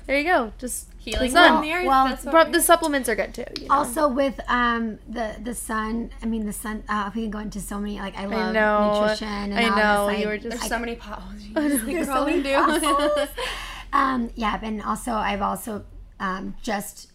there 0.05 0.17
you 0.17 0.23
go. 0.23 0.53
Just 0.57 0.87
Healing 0.99 1.31
the 1.31 1.37
sun. 1.37 1.51
from 1.53 1.61
the 1.63 1.73
earth. 1.73 1.85
Well, 1.85 2.07
That's 2.07 2.25
what 2.25 2.51
the 2.51 2.61
supplements 2.61 3.07
are 3.09 3.15
good 3.15 3.33
too. 3.33 3.45
You 3.61 3.67
know? 3.67 3.75
Also 3.75 4.07
with 4.07 4.39
um 4.47 4.99
the 5.07 5.35
the 5.41 5.53
sun, 5.53 6.11
I 6.21 6.25
mean 6.25 6.45
the 6.45 6.53
sun. 6.53 6.83
Uh, 6.89 7.09
we 7.15 7.21
can 7.23 7.31
go 7.31 7.39
into 7.39 7.59
so 7.61 7.77
many 7.79 7.97
like 7.99 8.17
I 8.17 8.25
love 8.25 8.53
know. 8.53 9.01
nutrition. 9.01 9.27
And 9.27 9.53
I 9.53 9.69
all 9.69 9.75
know, 9.77 10.07
This, 10.11 10.19
you 10.19 10.25
like, 10.25 10.33
were 10.33 10.37
just- 10.49 10.59
There's 10.59 10.69
so 10.69 10.79
many 10.79 10.95
potholes. 10.95 11.41
There's 11.53 12.07
so 12.15 12.25
many 12.25 12.43
do. 12.43 12.53
potholes. 12.53 13.29
um, 13.93 14.29
yeah, 14.35 14.59
and 14.61 14.81
also 14.81 15.11
I've 15.13 15.41
also 15.41 15.85
um, 16.19 16.55
just 16.61 17.11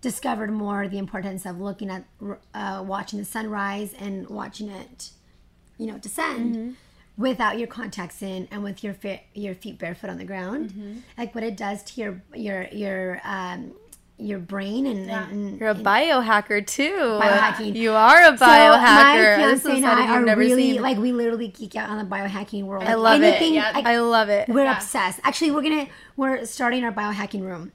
discovered 0.00 0.50
more 0.52 0.86
the 0.88 0.98
importance 0.98 1.44
of 1.46 1.60
looking 1.60 1.90
at 1.90 2.04
uh, 2.54 2.82
watching 2.86 3.18
the 3.18 3.24
sunrise 3.24 3.94
and 3.98 4.28
watching 4.28 4.68
it, 4.70 5.10
you 5.78 5.86
know, 5.86 5.98
descend. 5.98 6.54
Mm-hmm. 6.56 6.70
Without 7.16 7.58
your 7.58 7.66
contacts 7.66 8.22
in 8.22 8.46
and 8.52 8.62
with 8.62 8.84
your 8.84 8.94
fe- 8.94 9.24
your 9.34 9.52
feet 9.56 9.76
barefoot 9.76 10.08
on 10.08 10.18
the 10.18 10.24
ground, 10.24 10.70
Mm-hmm. 10.70 10.98
like 11.18 11.34
what 11.34 11.42
it 11.42 11.56
does 11.56 11.82
to 11.82 12.00
your 12.00 12.22
your 12.32 12.68
your 12.70 13.20
um, 13.24 13.72
your 14.18 14.38
brain 14.38 14.86
and, 14.86 15.10
and 15.10 15.58
You're 15.58 15.70
a 15.70 15.74
biohacker 15.74 16.64
too. 16.64 16.92
Biohacking. 17.20 17.74
You 17.74 17.90
are 17.92 18.22
a 18.22 18.32
biohacker. 18.36 19.34
So 19.60 19.68
my 19.70 19.74
fiance 19.74 19.76
and 19.78 19.86
I 19.86 20.16
are 20.16 20.36
really 20.36 20.72
seen. 20.74 20.82
like 20.82 20.96
we 20.98 21.10
literally 21.12 21.48
geek 21.48 21.74
out 21.74 21.88
on 21.90 21.98
the 21.98 22.04
biohacking 22.04 22.62
world. 22.64 22.84
I 22.84 22.94
love 22.94 23.20
it. 23.20 23.26
Anything, 23.26 23.54
Yeah, 23.54 23.72
like, 23.74 23.84
I 23.86 23.98
love 23.98 24.28
it. 24.28 24.48
we're 24.48 24.62
Yeah. 24.64 24.76
obsessed. 24.76 25.18
Actually, 25.24 25.50
we're 25.50 25.62
gonna 25.62 25.86
we're 26.16 26.44
starting 26.44 26.84
our 26.84 26.92
biohacking 26.92 27.40
room. 27.42 27.72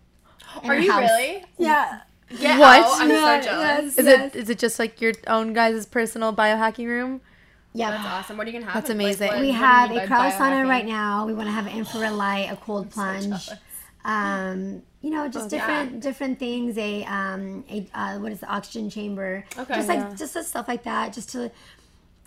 Are 0.63 0.77
you 0.79 0.89
house. 0.89 1.01
really? 1.01 1.43
Yeah. 1.57 1.99
Get 2.39 2.59
What? 2.59 2.79
out. 2.83 3.01
I'm 3.01 3.09
Yeah, 3.09 3.39
so 3.41 3.45
jealous. 3.45 3.97
yes. 3.97 3.97
Is 3.97 4.07
it 4.07 4.35
is 4.35 4.49
it 4.49 4.59
just 4.59 4.79
like 4.79 5.01
your 5.01 5.13
own 5.27 5.53
guys' 5.53 5.85
personal 5.85 6.33
biohacking 6.33 6.87
room? 6.87 7.21
Yeah. 7.73 7.91
That's 7.91 8.05
awesome. 8.05 8.37
What 8.37 8.47
are 8.47 8.51
you 8.51 8.59
gonna 8.59 8.71
have? 8.71 8.75
That's 8.75 8.89
Like, 8.89 8.95
amazing. 8.95 9.27
what- 9.29 9.39
We 9.39 9.47
what 9.47 9.55
have 9.55 9.91
a 9.91 9.95
by 9.95 10.05
cryo 10.07 10.31
sauna 10.31 10.67
right 10.69 10.85
now. 10.85 11.25
We 11.25 11.33
want 11.33 11.47
to 11.47 11.51
have 11.51 11.65
an 11.67 11.73
infrared 11.73 12.13
light, 12.13 12.51
a 12.51 12.55
cold 12.55 12.89
plunge. 12.91 13.23
jealous. 13.25 13.49
Um, 14.05 14.83
you 15.01 15.09
know, 15.09 15.27
just 15.27 15.51
yeah. 15.51 15.59
different 15.59 15.99
different 16.01 16.39
things. 16.39 16.77
A 16.77 17.03
um, 17.05 17.63
a 17.69 17.87
uh, 17.93 18.17
what 18.19 18.31
is 18.31 18.39
the 18.41 18.47
oxygen 18.47 18.89
chamber? 18.89 19.43
Okay. 19.57 19.75
Just 19.75 19.87
like 19.87 19.99
Yeah. 19.99 20.13
just 20.15 20.43
stuff 20.47 20.67
like 20.67 20.83
that. 20.83 21.13
Just 21.13 21.31
to, 21.31 21.51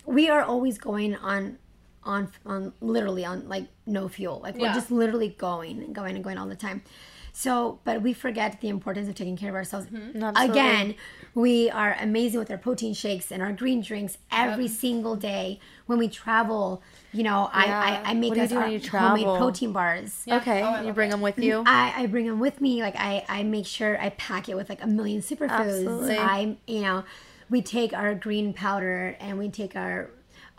we 0.05 0.29
are 0.29 0.41
always 0.43 0.77
going 0.77 1.15
on, 1.15 1.57
on 2.07 2.29
on 2.45 2.73
literally 2.81 3.25
on 3.25 3.47
like 3.47 3.65
no 3.85 4.07
fuel. 4.07 4.39
Like 4.41 4.55
we're 4.55 4.67
Yeah. 4.67 4.73
just 4.73 4.89
literally 4.91 5.29
going 5.37 5.83
and 5.83 5.93
going 5.93 6.15
and 6.15 6.23
going 6.23 6.37
all 6.37 6.47
the 6.47 6.55
time. 6.55 6.81
So, 7.33 7.77
but 7.83 8.01
we 8.01 8.13
forget 8.13 8.61
the 8.61 8.69
importance 8.69 9.07
of 9.07 9.13
taking 9.13 9.37
care 9.37 9.49
of 9.49 9.55
ourselves. 9.55 9.85
Mm-hmm. 9.87 10.23
Absolutely. 10.23 10.59
Again, 10.59 10.95
we 11.35 11.69
are 11.69 11.95
amazing 12.01 12.39
with 12.39 12.49
our 12.49 12.57
protein 12.57 12.95
shakes 12.95 13.31
and 13.31 13.43
our 13.43 13.51
green 13.51 13.81
drinks 13.81 14.17
every 14.31 14.67
single 14.67 15.15
day. 15.15 15.59
When 15.85 15.99
we 15.99 16.07
travel, 16.07 16.81
you 17.13 17.21
know, 17.21 17.47
Yeah. 17.53 17.79
I, 18.03 18.09
I, 18.09 18.09
I 18.09 18.13
make 18.15 18.29
What 18.29 18.35
do 18.49 18.55
you 18.55 18.79
us 18.79 18.91
our 18.91 18.99
homemade 19.01 19.37
protein 19.37 19.71
bars. 19.71 20.23
Okay, 20.27 20.63
Oh, 20.63 20.81
you 20.81 20.93
bring 20.93 21.09
it. 21.09 21.11
them 21.11 21.21
with 21.21 21.35
mm-hmm. 21.35 21.43
you. 21.43 21.63
I, 21.67 21.93
I 21.95 22.05
bring 22.07 22.25
them 22.25 22.39
with 22.39 22.59
me. 22.59 22.81
Like 22.81 22.95
I, 22.97 23.23
I 23.29 23.43
make 23.43 23.67
sure 23.67 24.01
I 24.01 24.09
pack 24.09 24.49
it 24.49 24.55
with 24.55 24.67
like 24.67 24.81
a 24.83 24.87
million 24.87 25.21
superfoods. 25.21 25.49
Absolutely. 25.51 26.17
I, 26.17 26.57
you 26.65 26.81
know, 26.81 27.03
we 27.51 27.61
take 27.61 27.93
our 27.93 28.15
green 28.15 28.51
powder 28.51 29.15
and 29.19 29.37
we 29.37 29.49
take 29.49 29.75
our 29.75 30.09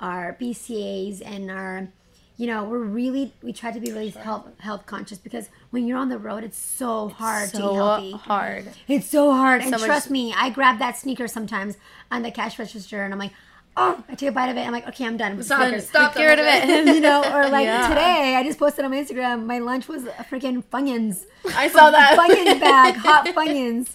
our 0.00 0.36
BCAAs 0.40 1.22
and 1.24 1.50
our, 1.50 1.88
you 2.36 2.46
know, 2.46 2.64
we're 2.64 2.78
really 2.78 3.32
we 3.42 3.52
try 3.52 3.70
to 3.72 3.80
be 3.80 3.90
really 3.92 4.10
health 4.10 4.46
health 4.60 4.86
conscious 4.86 5.18
because 5.18 5.48
when 5.70 5.86
you're 5.86 5.98
on 5.98 6.08
the 6.08 6.18
road, 6.18 6.44
it's 6.44 6.58
so 6.58 7.08
hard 7.08 7.50
to 7.50 7.56
eat 7.56 7.60
so 7.60 7.74
healthy. 7.74 8.12
hard. 8.12 8.68
It's 8.86 9.08
so 9.08 9.32
hard. 9.32 9.60
And 9.62 9.70
So 9.70 9.78
much- 9.78 9.86
trust 9.86 10.10
me, 10.10 10.32
I 10.36 10.50
grab 10.50 10.78
that 10.78 10.96
sneaker 10.96 11.26
sometimes 11.28 11.76
on 12.10 12.22
the 12.22 12.30
cash 12.30 12.58
register 12.58 13.02
and 13.02 13.12
I'm 13.12 13.18
like, 13.18 13.32
oh, 13.76 14.02
I 14.08 14.14
take 14.16 14.28
a 14.30 14.32
bite 14.32 14.48
of 14.48 14.56
it. 14.56 14.66
I'm 14.66 14.72
like, 14.72 14.88
okay, 14.88 15.04
I'm 15.06 15.16
done. 15.16 15.40
Stop, 15.42 15.72
stop. 15.80 16.14
Get 16.14 16.24
rid 16.24 16.38
of 16.40 16.46
it. 16.46 16.86
you 16.94 17.00
know, 17.00 17.22
or 17.22 17.48
like 17.48 17.64
Yeah. 17.64 17.88
today, 17.88 18.34
I 18.36 18.42
just 18.44 18.58
posted 18.58 18.84
on 18.84 18.90
my 18.92 18.96
Instagram. 18.98 19.46
My 19.46 19.58
lunch 19.58 19.86
was 19.88 20.04
a 20.04 20.10
freaking 20.30 20.64
Funyuns, 20.64 21.24
I 21.54 21.68
saw 21.68 21.90
that. 21.90 22.16
Funyuns 22.18 22.60
bag, 22.60 22.94
hot 22.96 23.26
Funyuns. 23.34 23.90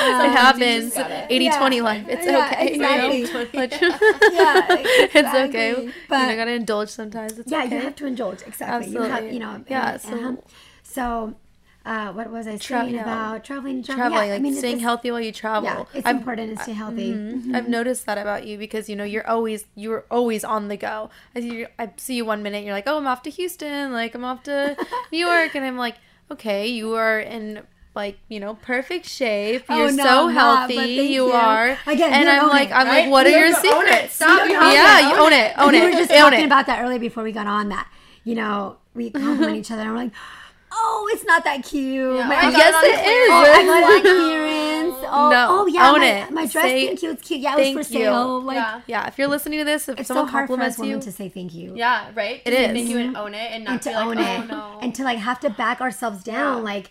Um, 0.00 0.20
It 0.26 0.30
happens. 0.30 0.94
got 0.94 1.10
it. 1.10 1.26
80 1.30 1.50
20 1.50 1.80
life. 1.82 2.06
It's 2.08 2.24
Yeah, 2.26 2.50
okay. 2.52 2.72
you 2.72 2.78
know? 2.78 3.10
exactly. 3.10 3.58
Let- 3.58 3.72
Yeah, 4.32 4.66
it's 4.70 5.16
okay. 5.16 5.18
exactly. 5.18 5.70
you 5.70 6.26
know, 6.26 6.36
gotta 6.36 6.52
indulge 6.52 6.88
sometimes. 6.88 7.38
It's 7.38 7.50
yeah, 7.50 7.64
okay. 7.64 7.76
you 7.76 7.82
have 7.82 7.96
to 7.96 8.06
indulge. 8.06 8.42
Exactly. 8.46 8.92
You 8.92 9.00
have, 9.02 9.10
Absolutely. 9.10 9.34
you 9.34 9.40
know. 9.40 9.64
Yeah, 9.68 9.92
and- 9.92 10.00
so- 10.00 10.14
uh-huh. 10.14 10.36
so, 10.82 11.34
uh, 11.84 12.12
what 12.12 12.30
was 12.30 12.46
I 12.46 12.56
Tra- 12.58 12.80
saying 12.84 12.98
about 12.98 13.44
traveling? 13.44 13.82
traveling, 13.82 14.12
yeah, 14.12 14.18
like 14.18 14.30
I 14.32 14.38
mean, 14.38 14.54
staying 14.54 14.78
healthy 14.78 15.10
while 15.10 15.20
you 15.20 15.32
travel. 15.32 15.68
Yeah, 15.68 15.84
it's 15.98 16.06
I've- 16.06 16.16
important 16.18 16.56
to 16.56 16.62
stay 16.62 16.72
healthy. 16.72 17.12
Mhm. 17.12 17.54
I've 17.56 17.68
noticed 17.68 18.06
that 18.06 18.18
about 18.18 18.46
you 18.46 18.56
because 18.56 18.88
you 18.88 18.94
know 18.96 19.04
you're 19.04 19.26
always 19.28 19.66
you're 19.74 20.04
always 20.10 20.44
on 20.44 20.68
the 20.68 20.76
go. 20.76 21.10
I 21.34 21.40
see 21.40 21.52
you, 21.58 21.66
I 21.78 21.90
see 21.96 22.14
you 22.14 22.24
one 22.24 22.42
minute 22.42 22.64
you're 22.64 22.72
like, 22.74 22.86
oh, 22.86 22.96
I'm 22.98 23.06
off 23.08 23.22
to 23.24 23.30
Houston, 23.30 23.92
like 23.92 24.14
I'm 24.14 24.24
off 24.24 24.44
to 24.44 24.76
New 25.12 25.18
York, 25.18 25.54
and 25.56 25.64
I'm 25.64 25.76
like, 25.76 25.96
okay, 26.30 26.66
you 26.68 26.94
are 26.94 27.18
in 27.18 27.62
like 27.94 28.18
you 28.28 28.40
know 28.40 28.54
perfect 28.54 29.06
shape. 29.06 29.64
Oh, 29.68 29.76
You're 29.76 29.92
no, 29.92 30.04
so 30.04 30.28
I'm 30.28 30.34
not, 30.34 30.58
healthy. 30.70 30.76
but 30.76 30.88
you, 30.90 31.02
you. 31.26 31.32
are. 31.32 31.78
Again, 31.86 32.12
and 32.12 32.28
I'm 32.28 32.48
like, 32.48 32.70
it, 32.70 32.74
I'm 32.76 32.86
right? 32.86 33.02
like, 33.02 33.10
what 33.10 33.26
are 33.26 33.30
your 33.30 33.46
have 33.54 33.64
own 33.64 33.84
it. 33.86 33.88
secrets? 33.88 34.14
Stop, 34.14 34.48
you 34.48 34.56
own 34.56 34.72
yeah, 34.72 34.98
it, 34.98 35.02
you 35.10 35.14
own 35.14 35.20
own 35.20 35.32
it. 35.32 35.52
Own 35.58 35.72
we 35.72 35.80
were 35.80 35.90
just 35.92 36.10
own 36.10 36.18
talking 36.30 36.40
it. 36.40 36.46
about 36.46 36.66
that 36.66 36.82
earlier 36.82 36.98
before 36.98 37.22
we 37.22 37.32
got 37.32 37.46
on 37.46 37.68
that. 37.70 37.88
You 38.24 38.34
know, 38.34 38.76
we 38.94 39.10
compliment 39.12 39.56
each 39.56 39.70
other 39.70 39.82
and 39.82 39.90
we're 39.90 39.96
like, 39.98 40.12
oh, 40.72 41.10
it's 41.12 41.24
not 41.24 41.44
that 41.44 41.64
cute. 41.64 42.16
Yeah, 42.16 42.28
My- 42.28 42.36
I 42.36 42.42
got 42.50 42.52
Yes, 42.58 42.74
on 42.74 42.84
it 42.84 43.02
clearance. 43.02 43.32
Oh, 43.32 43.42
I 43.42 43.64
got 43.64 44.06
it. 44.06 45.08
Oh, 45.14 45.28
No, 45.30 45.46
oh 45.50 45.66
yeah, 45.66 45.90
own 45.90 46.00
my, 46.00 46.06
it. 46.06 46.30
my 46.30 46.46
dress, 46.46 46.64
Say 46.64 46.86
thank 46.86 47.02
you. 47.02 47.10
It's 47.10 47.28
cute. 47.28 47.40
Yeah, 47.40 47.52
it 47.54 47.56
was 47.56 47.64
thank 47.64 47.74
for 47.86 47.92
you. 47.92 47.98
sale. 48.04 48.40
Like, 48.42 48.54
yeah. 48.56 48.80
Yeah, 48.86 49.06
if 49.08 49.18
you're 49.18 49.28
listening 49.28 49.58
to 49.58 49.64
this, 49.66 49.88
if 49.88 49.98
it's 49.98 50.08
so 50.08 50.14
someone 50.14 50.28
hard 50.32 50.46
for 50.48 50.54
us 50.54 50.76
compliments 50.76 50.78
women 50.78 50.94
you, 50.96 51.00
to 51.02 51.12
say 51.12 51.28
thank 51.28 51.52
you. 51.54 51.74
Yeah, 51.76 52.10
right. 52.14 52.40
It 52.46 52.50
To 52.50 52.56
say 52.56 52.64
is. 52.64 52.72
Thank 52.72 52.88
you 52.88 52.98
and 52.98 53.16
own 53.16 53.34
it 53.34 53.52
and 53.52 53.64
not 53.64 53.72
and 53.74 53.82
to 53.82 53.88
be 53.90 53.94
like, 53.94 54.06
own 54.06 54.18
oh 54.18 54.42
it 54.42 54.46
no. 54.48 54.78
and 54.80 54.94
to 54.94 55.04
like 55.04 55.18
have 55.18 55.40
to 55.40 55.50
back 55.50 55.80
ourselves 55.82 56.22
down 56.24 56.58
Yeah. 56.58 56.62
like 56.62 56.90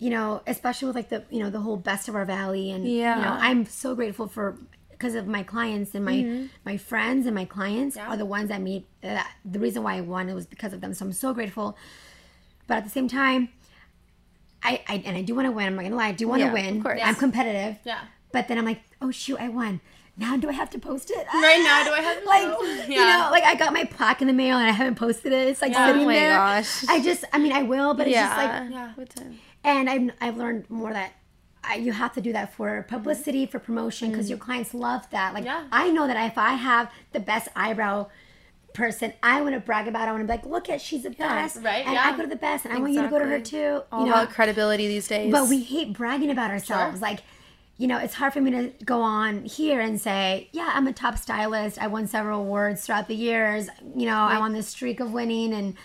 you 0.00 0.10
know 0.10 0.40
especially 0.46 0.86
with 0.86 0.96
like 0.96 1.10
the 1.10 1.22
you 1.30 1.38
know 1.42 1.50
the 1.50 1.60
whole 1.60 1.76
best 1.76 2.08
of 2.08 2.14
our 2.16 2.24
valley 2.24 2.70
and 2.72 2.84
Yeah. 2.88 3.16
you 3.16 3.22
know 3.22 3.36
i'm 3.48 3.64
so 3.66 3.94
grateful 3.94 4.26
for 4.26 4.56
because 4.90 5.14
of 5.14 5.26
my 5.26 5.42
clients 5.42 5.94
and 5.94 6.04
my 6.04 6.14
Mm-hmm. 6.16 6.46
my 6.64 6.76
friends 6.76 7.26
and 7.26 7.34
my 7.34 7.44
clients 7.44 7.94
Yeah. 7.96 8.08
are 8.08 8.16
the 8.16 8.24
ones 8.36 8.48
that 8.48 8.60
made 8.62 8.84
uh, 9.04 9.22
the 9.44 9.58
reason 9.58 9.82
why 9.82 9.94
i 9.96 10.00
won 10.00 10.28
it 10.28 10.34
was 10.34 10.46
because 10.46 10.72
of 10.72 10.80
them 10.80 10.92
so 10.94 11.04
i'm 11.04 11.12
so 11.12 11.32
grateful 11.34 11.76
but 12.66 12.78
at 12.78 12.84
the 12.84 12.90
same 12.98 13.08
time 13.08 13.50
i, 14.62 14.82
I 14.88 15.02
and 15.06 15.16
i 15.16 15.22
do 15.22 15.34
want 15.34 15.46
to 15.46 15.52
win 15.52 15.66
i'm 15.66 15.76
not 15.76 15.82
gonna 15.82 15.96
lie 15.96 16.08
i 16.08 16.12
do 16.12 16.28
want 16.28 16.40
to 16.40 16.46
Yeah, 16.46 16.52
win 16.52 16.76
of 16.78 16.82
course. 16.82 17.00
i'm 17.04 17.14
competitive 17.14 17.76
yeah. 17.84 18.00
but 18.32 18.48
then 18.48 18.56
i'm 18.58 18.64
like 18.64 18.80
oh 19.02 19.10
shoot 19.10 19.38
i 19.40 19.48
won 19.48 19.80
now 20.20 20.36
do 20.36 20.48
I 20.48 20.52
have 20.52 20.70
to 20.70 20.78
post 20.78 21.10
it? 21.10 21.26
Right 21.34 21.60
now, 21.64 21.82
do 21.84 21.92
I 21.92 22.00
have 22.08 22.22
to 22.22 22.28
like 22.28 22.42
know? 22.44 22.62
you 22.62 22.94
Yeah. 22.94 23.04
know 23.24 23.28
like 23.32 23.42
I 23.44 23.54
got 23.56 23.72
my 23.72 23.84
plaque 23.84 24.20
in 24.22 24.28
the 24.28 24.32
mail 24.34 24.56
and 24.58 24.68
I 24.68 24.72
haven't 24.72 24.94
posted 24.96 25.32
it. 25.32 25.48
It's 25.48 25.62
like 25.62 25.72
Yeah. 25.72 25.86
sitting 25.88 26.02
Oh 26.02 26.06
my 26.06 26.14
there. 26.14 26.30
gosh. 26.36 26.84
I 26.88 27.00
just 27.02 27.24
I 27.32 27.38
mean 27.38 27.52
I 27.52 27.62
will, 27.62 27.94
but 27.94 28.06
it's 28.06 28.16
just 28.16 28.36
like 28.36 28.48
yeah, 28.50 28.68
Yeah. 28.70 28.92
What 28.94 29.10
time? 29.10 29.38
and 29.64 29.90
I've, 29.90 30.10
I've 30.20 30.36
learned 30.36 30.68
more 30.70 30.92
that 30.92 31.12
I, 31.62 31.74
you 31.74 31.92
have 31.92 32.14
to 32.14 32.22
do 32.22 32.32
that 32.32 32.54
for 32.54 32.86
publicity, 32.88 33.44
for 33.44 33.58
promotion, 33.58 34.10
because 34.10 34.26
mm-hmm. 34.26 34.30
your 34.30 34.38
clients 34.38 34.72
love 34.72 35.08
that. 35.10 35.34
Like, 35.34 35.44
Yeah. 35.44 35.64
I 35.70 35.90
know 35.90 36.06
that 36.06 36.16
if 36.30 36.38
I 36.38 36.52
have 36.54 36.90
the 37.12 37.20
best 37.20 37.48
eyebrow 37.54 38.06
person, 38.72 39.12
I 39.22 39.42
want 39.42 39.52
to 39.54 39.60
brag 39.60 39.86
about 39.86 40.04
it. 40.06 40.08
I 40.08 40.12
want 40.12 40.22
to 40.22 40.26
be 40.26 40.32
like, 40.32 40.46
look 40.46 40.70
at, 40.70 40.80
she's 40.80 41.02
the 41.02 41.10
best. 41.10 41.58
right, 41.62 41.84
And 41.84 41.92
yeah. 41.94 42.04
I 42.12 42.16
go 42.16 42.22
to 42.22 42.28
the 42.28 42.36
best, 42.36 42.64
and 42.64 42.72
I 42.72 42.78
want 42.78 42.92
you 42.94 43.02
to 43.02 43.08
go 43.08 43.18
to 43.18 43.26
her 43.26 43.40
too. 43.40 43.82
All 43.92 44.00
you 44.00 44.06
know, 44.06 44.12
about 44.12 44.30
credibility 44.30 44.88
these 44.88 45.06
days. 45.06 45.30
but 45.30 45.48
we 45.50 45.62
hate 45.62 45.92
bragging 45.92 46.30
about 46.30 46.50
ourselves. 46.50 47.02
Like, 47.02 47.20
you 47.80 47.86
know, 47.86 47.96
it's 47.96 48.12
hard 48.14 48.32
for 48.34 48.42
me 48.42 48.50
to 48.50 48.72
go 48.84 49.00
on 49.00 49.44
here 49.44 49.80
and 49.80 49.98
say, 49.98 50.48
yeah, 50.52 50.70
I'm 50.74 50.86
a 50.86 50.92
top 50.92 51.16
stylist. 51.16 51.78
I 51.80 51.86
won 51.86 52.06
several 52.06 52.40
awards 52.40 52.84
throughout 52.84 53.08
the 53.08 53.14
years. 53.14 53.68
You 53.96 54.04
know, 54.04 54.18
I'm 54.18 54.42
on 54.42 54.52
this 54.52 54.68
streak 54.68 55.00
of 55.00 55.12
winning 55.12 55.54
and 55.54 55.76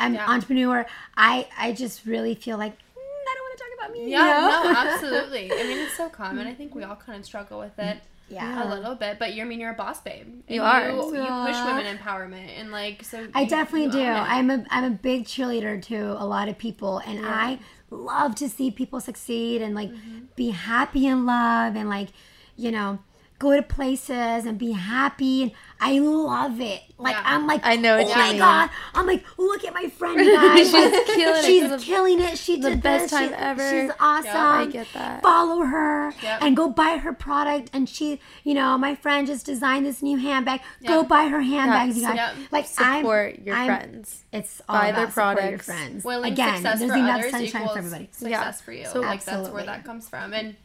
I'm 0.00 0.14
Yeah. 0.14 0.26
entrepreneur. 0.28 0.84
I, 1.16 1.46
I 1.56 1.72
just 1.72 2.04
really 2.04 2.34
feel 2.34 2.58
like, 2.58 2.72
mm, 2.72 2.98
I 2.98 3.34
don't 3.36 3.44
want 3.44 3.58
to 3.58 3.62
talk 3.64 3.72
about 3.78 3.92
me. 3.92 4.02
you 4.04 4.08
Yeah, 4.10 4.24
know? 4.26 4.72
no, 4.72 4.76
absolutely. 4.92 5.52
I 5.52 5.62
mean, 5.68 5.78
it's 5.78 5.96
so 5.96 6.08
common. 6.08 6.48
I 6.48 6.54
think 6.54 6.74
we 6.74 6.82
all 6.82 6.96
kind 6.96 7.16
of 7.20 7.24
struggle 7.24 7.60
with 7.60 7.78
it 7.78 7.98
Yeah. 8.28 8.64
a 8.64 8.74
little 8.74 8.96
bit. 8.96 9.20
But 9.20 9.34
you're, 9.34 9.46
I 9.46 9.48
mean, 9.48 9.60
you're 9.60 9.70
a 9.70 9.74
boss 9.74 10.00
babe. 10.00 10.26
And 10.26 10.42
You 10.48 10.62
are. 10.62 10.90
You, 10.90 10.96
you 10.96 11.46
push 11.46 11.64
women 11.64 11.96
empowerment, 11.96 12.58
and 12.58 12.72
like 12.72 13.04
so. 13.04 13.28
I 13.36 13.42
you- 13.42 13.48
definitely 13.48 13.84
you 13.84 13.92
do. 13.92 14.02
I'm 14.02 14.50
a 14.50 14.64
I'm 14.68 14.84
a 14.84 14.90
big 14.90 15.26
cheerleader 15.26 15.80
to 15.84 15.96
a 16.20 16.26
lot 16.26 16.48
of 16.48 16.58
people, 16.58 16.98
and 17.06 17.24
I 17.24 17.60
love 17.90 18.34
to 18.36 18.48
see 18.48 18.70
people 18.70 19.00
succeed 19.00 19.62
and 19.62 19.74
like 19.74 19.90
Mm-hmm. 19.90 20.18
be 20.34 20.50
happy 20.50 21.06
in 21.06 21.24
love 21.26 21.76
and 21.76 21.88
like 21.88 22.08
you 22.56 22.70
know 22.72 22.98
go 23.38 23.54
to 23.54 23.62
places 23.62 24.46
and 24.46 24.58
be 24.58 24.72
happy 24.72 25.42
and 25.42 25.52
I 25.78 25.98
love 25.98 26.58
it. 26.60 26.80
Like 26.98 27.14
Yeah. 27.16 27.22
I'm 27.26 27.46
like 27.46 27.60
I 27.64 27.76
know 27.76 27.98
what 27.98 28.06
oh 28.06 28.14
my 28.18 28.28
mean. 28.30 28.38
god! 28.38 28.70
I'm 28.94 29.06
like 29.06 29.22
look 29.38 29.62
at 29.62 29.74
my 29.74 29.88
friend 29.90 30.16
guys. 30.34 30.70
She's 30.70 30.72
Like, 30.72 31.04
killing 31.04 31.36
it. 31.36 31.44
She's 31.44 31.84
killing 31.84 32.20
it. 32.22 32.38
She 32.38 32.58
the 32.58 32.70
did 32.70 32.82
best 32.82 33.02
this. 33.04 33.10
time 33.10 33.28
She- 33.28 33.34
ever. 33.34 33.70
She's 33.82 33.90
awesome. 34.00 34.30
I 34.34 34.66
get 34.72 34.86
that. 34.94 35.22
Follow 35.22 35.64
her 35.66 36.14
Yep. 36.22 36.38
and 36.42 36.56
go 36.56 36.70
buy 36.70 36.96
her 36.96 37.12
product. 37.12 37.68
And 37.74 37.86
she, 37.90 38.20
you 38.42 38.54
know, 38.54 38.78
my 38.78 38.94
friend 38.94 39.26
just 39.26 39.44
designed 39.44 39.84
this 39.84 40.00
new 40.02 40.16
handbag. 40.16 40.62
Go 40.86 41.02
buy 41.04 41.26
her 41.28 41.42
handbags, 41.42 41.96
you 41.96 42.04
so- 42.04 42.14
guys. 42.14 42.16
Yep. 42.38 42.52
Like 42.52 42.66
I'm- 42.78 43.00
Support 43.02 43.38
your 43.44 43.54
I'm- 43.54 43.66
friends. 43.66 44.22
It's 44.32 44.62
all 44.68 44.78
Buy 44.78 44.86
about 44.88 44.96
their 44.98 45.10
support 45.10 45.50
your 45.50 45.58
friends. 45.58 46.04
Willing 46.04 46.32
Again, 46.32 46.62
there's 46.62 46.78
for 46.78 46.94
enough 46.96 47.24
sunshine 47.30 47.68
for 47.68 47.76
everybody. 47.78 48.08
success 48.12 48.30
Yeah. 48.30 48.52
for 48.52 48.72
you. 48.72 48.86
So- 48.86 49.00
like 49.00 49.22
that's 49.24 49.50
where 49.50 49.64
that 49.64 49.84
comes 49.84 50.08
from. 50.08 50.32
And 50.32 50.56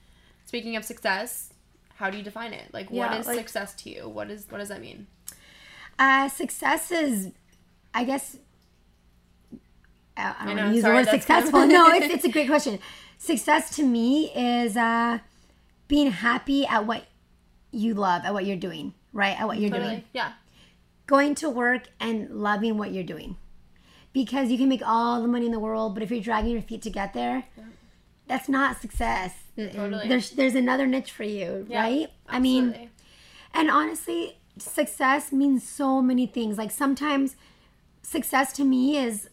speaking 0.46 0.78
of 0.78 0.86
success, 0.86 1.51
how 2.02 2.10
do 2.10 2.18
you 2.18 2.24
define 2.24 2.52
it? 2.54 2.74
Like, 2.74 2.90
what 2.90 3.12
Yeah, 3.12 3.20
is 3.20 3.28
like- 3.28 3.38
success 3.38 3.74
to 3.76 3.90
you? 3.90 4.10
What 4.10 4.30
is 4.30 4.46
what 4.50 4.58
does 4.58 4.70
that 4.70 4.82
mean? 4.82 5.08
Uh, 6.00 6.28
success 6.30 6.92
is, 6.92 7.30
I 7.94 8.04
guess, 8.04 8.38
I 10.18 10.36
I 10.40 10.46
don't 10.46 10.56
know, 10.56 10.64
want 10.64 10.72
to 10.72 10.76
use 10.76 10.82
sorry, 10.84 10.94
the 10.94 11.00
word 11.00 11.06
that's 11.14 11.26
kind 11.26 11.40
of- 11.40 11.46
successful. 11.46 11.68
no, 11.68 11.88
it's, 11.94 12.14
it's 12.16 12.26
a 12.26 12.30
great 12.32 12.48
question. 12.48 12.80
Success 13.18 13.76
to 13.76 13.84
me 13.84 14.32
is 14.36 14.76
uh, 14.76 15.20
being 15.88 16.12
happy 16.12 16.66
at 16.66 16.86
what 16.86 17.06
you 17.72 17.94
love, 17.94 18.24
at 18.26 18.34
what 18.34 18.46
you're 18.46 18.58
doing, 18.58 18.94
right? 19.14 19.40
At 19.40 19.48
what 19.48 19.60
you're 19.60 19.70
doing. 19.70 20.04
Yeah. 20.14 20.34
Going 21.08 21.36
to 21.36 21.50
work 21.50 21.84
and 22.00 22.30
loving 22.32 22.78
what 22.78 22.92
you're 22.92 23.04
doing. 23.04 23.38
Because 24.14 24.50
you 24.50 24.58
can 24.58 24.68
make 24.68 24.82
all 24.86 25.22
the 25.22 25.28
money 25.28 25.46
in 25.46 25.52
the 25.52 25.60
world, 25.60 25.94
but 25.94 26.04
if 26.04 26.10
you're 26.12 26.20
dragging 26.22 26.52
your 26.52 26.62
feet 26.62 26.82
to 26.82 26.90
get 26.90 27.14
there, 27.14 27.46
that's 28.28 28.50
not 28.50 28.82
success. 28.82 29.34
Totally. 29.70 30.08
There's 30.08 30.32
there's 30.32 30.56
another 30.56 30.88
niche 30.88 31.12
for 31.12 31.24
you, 31.24 31.66
Yeah, 31.70 31.82
right? 31.82 32.10
I 32.28 32.40
mean, 32.40 32.90
and 33.54 33.70
honestly, 33.70 34.38
success 34.58 35.32
means 35.32 35.68
so 35.68 36.02
many 36.02 36.26
things. 36.28 36.58
Like 36.58 36.72
sometimes 36.72 37.36
success 38.02 38.52
to 38.54 38.64
me 38.64 38.98
is 38.98 39.30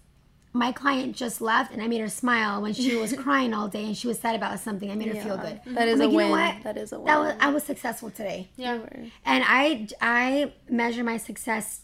my 0.52 0.72
client 0.72 1.14
just 1.14 1.40
left 1.40 1.72
and 1.72 1.82
I 1.82 1.86
made 1.88 2.00
her 2.00 2.08
smile 2.08 2.62
when 2.62 2.72
she 2.72 2.96
was 2.96 3.12
crying 3.24 3.52
all 3.54 3.68
day 3.68 3.84
and 3.84 3.96
she 3.96 4.06
was 4.08 4.18
sad 4.18 4.34
about 4.34 4.58
something. 4.60 4.90
I 4.90 4.94
made 4.94 5.08
her 5.08 5.22
feel 5.22 5.36
good. 5.36 5.60
Mm-hmm. 5.60 5.74
That 5.74 5.88
is 5.88 6.00
I'm 6.00 6.00
a 6.00 6.04
like, 6.04 6.12
you 6.12 6.18
know 6.18 6.32
win. 6.32 6.54
what? 6.54 6.62
That 6.64 6.76
is 6.76 6.92
a 6.92 6.96
win. 6.98 7.06
That 7.06 7.18
was 7.20 7.34
I 7.40 7.50
was 7.50 7.64
successful 7.64 8.10
today. 8.10 8.48
yeah. 8.56 8.78
And 9.24 9.44
I 9.46 9.88
I 10.00 10.52
measure 10.68 11.04
my 11.04 11.16
success 11.18 11.82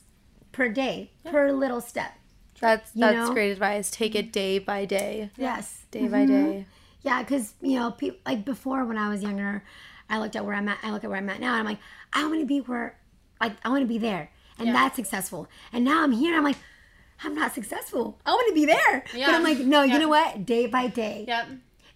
per 0.52 0.68
day, 0.68 1.10
per 1.24 1.52
little 1.52 1.80
step. 1.80 2.12
That's 2.60 2.90
You 2.94 3.00
that's 3.00 3.28
know? 3.28 3.34
great 3.34 3.50
advice. 3.50 3.90
Take 3.90 4.14
it 4.14 4.32
day 4.32 4.58
by 4.58 4.84
day, 4.86 5.30
Yes. 5.36 5.82
day 5.90 6.08
by 6.08 6.24
mm-hmm. 6.24 6.50
day. 6.50 6.66
Yeah, 7.04 7.22
because 7.22 7.54
you 7.60 7.78
know, 7.78 7.90
pe- 7.92 8.16
like 8.26 8.44
before 8.44 8.84
when 8.84 8.98
I 8.98 9.08
was 9.10 9.22
younger, 9.22 9.62
I 10.10 10.18
looked 10.18 10.34
at 10.36 10.44
where 10.44 10.54
I'm 10.56 10.68
at. 10.68 10.78
I 10.82 10.90
look 10.90 11.04
at 11.04 11.10
where 11.10 11.18
I'm 11.18 11.28
at 11.30 11.38
now, 11.38 11.50
and 11.52 11.60
I'm 11.60 11.64
like, 11.64 11.78
I 12.12 12.26
want 12.26 12.40
to 12.40 12.46
be 12.46 12.58
where, 12.60 12.98
like, 13.40 13.52
I 13.64 13.68
want 13.68 13.82
to 13.82 13.86
be 13.86 13.98
there, 13.98 14.30
and 14.58 14.66
Yeah. 14.68 14.72
that's 14.72 14.96
successful. 14.96 15.48
And 15.72 15.84
now 15.84 16.02
I'm 16.02 16.12
here, 16.12 16.30
and 16.30 16.38
I'm 16.38 16.44
like, 16.44 16.56
I'm 17.22 17.34
not 17.34 17.54
successful. 17.54 18.18
I 18.26 18.30
want 18.32 18.48
to 18.48 18.54
be 18.54 18.64
there, 18.66 19.04
Yeah. 19.14 19.26
but 19.26 19.34
I'm 19.36 19.42
like, 19.44 19.58
no, 19.58 19.82
Yeah. 19.82 19.92
you 19.94 19.98
know 20.00 20.08
what? 20.08 20.44
Day 20.46 20.66
by 20.66 20.88
day, 20.88 21.24
Yep. 21.28 21.48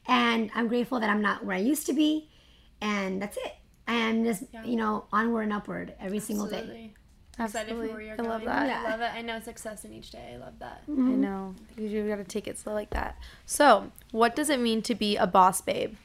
and 0.07 0.51
I'm 0.55 0.69
grateful 0.69 1.01
that 1.01 1.11
I'm 1.11 1.23
not 1.23 1.45
where 1.45 1.57
I 1.57 1.61
used 1.61 1.87
to 1.87 1.93
be, 1.93 2.29
and 2.81 3.21
that's 3.21 3.37
it. 3.39 3.55
And 3.87 4.27
just 4.27 4.45
you 4.65 4.77
know, 4.77 5.07
onward 5.13 5.43
and 5.45 5.53
upward 5.55 5.95
every 5.99 6.19
single 6.21 6.47
day. 6.47 6.93
Absolutely. 7.39 7.72
Excited 7.72 7.89
for 7.89 7.95
where 7.95 8.03
you're 8.03 8.14
I 8.14 8.16
going. 8.16 8.28
love 8.30 8.45
that. 8.45 8.66
Yeah. 8.68 8.82
I 8.86 8.91
love 8.91 9.01
it. 9.01 9.11
I 9.14 9.22
know 9.22 9.41
success 9.41 9.84
in 9.84 9.93
each 9.93 10.11
day. 10.11 10.32
I 10.34 10.36
love 10.39 10.59
that. 10.59 10.82
I 10.89 10.91
know. 10.91 11.55
You 11.76 11.86
you 11.89 12.09
gotta 12.09 12.24
take 12.24 12.49
it 12.49 12.59
slow 12.59 12.74
like 12.74 12.91
that. 12.91 13.16
So, 13.47 13.93
what 14.11 14.34
does 14.34 14.51
it 14.51 14.59
mean 14.61 14.82
to 14.82 14.95
be 14.95 15.16
a 15.16 15.26
boss 15.26 15.61
babe? 15.61 15.97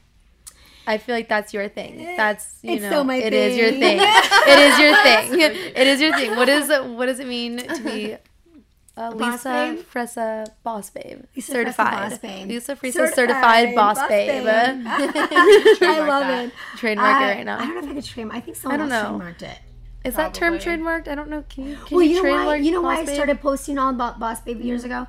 I 0.85 0.97
feel 0.97 1.15
like 1.15 1.29
that's 1.29 1.53
your 1.53 1.69
thing. 1.69 1.97
That's 2.17 2.59
you 2.61 2.73
It's 2.73 2.83
know, 2.83 2.89
so 2.91 3.03
my 3.05 3.15
it 3.15 3.33
is 3.33 3.57
your 3.57 3.69
thing. 3.71 3.79
thing. 3.79 3.99
it 4.47 4.59
is 4.59 4.79
your 4.79 4.95
thing. 5.03 5.39
it 5.75 5.87
is 5.87 6.01
your 6.01 6.13
thing. 6.15 6.35
What 6.35 6.49
is 6.49 6.67
what 6.69 7.05
does 7.07 7.19
it 7.19 7.27
mean 7.27 7.57
to 7.57 7.81
be 7.83 8.15
uh, 8.97 9.11
boss 9.15 9.45
Lisa 9.45 9.49
babe? 9.75 9.85
Fresa 9.91 10.47
boss 10.61 10.89
babe? 10.89 11.23
Lisa 11.35 11.51
certified. 11.53 12.09
boss 12.11 12.19
babe. 12.19 12.47
Lisa 12.49 12.75
Fresa 12.75 13.13
certified, 13.13 13.73
boss, 13.75 13.97
babe. 14.09 14.45
I 14.47 15.99
love 15.99 16.23
that. 16.27 16.45
it. 16.47 16.51
Trademark 16.77 17.21
it 17.21 17.25
right 17.37 17.45
now. 17.45 17.59
I 17.59 17.65
don't 17.65 17.75
know 17.75 17.81
if 17.85 17.89
I 17.89 17.93
could 17.93 18.03
trademark. 18.05 18.37
I 18.37 18.41
think 18.41 18.57
someone 18.57 18.81
I 18.81 18.83
don't 18.83 18.91
else 18.91 19.03
know. 19.19 19.25
trademarked 19.25 19.41
it. 19.43 19.59
Is 20.03 20.15
that 20.15 20.33
term 20.33 20.55
trademarked? 20.55 21.07
I 21.07 21.15
don't 21.15 21.29
know. 21.29 21.43
Can 21.49 21.67
you? 21.69 21.75
Can 21.85 21.95
well, 21.97 22.05
you, 22.05 22.15
you 22.15 22.23
know 22.23 22.45
why? 22.45 22.55
You 22.57 22.71
know 22.71 22.81
why 22.81 22.97
I 22.99 23.05
babe? 23.05 23.15
started 23.15 23.41
posting 23.41 23.77
all 23.77 23.89
about 23.89 24.19
Boss 24.19 24.41
Baby 24.41 24.65
years 24.65 24.83
ago? 24.83 25.07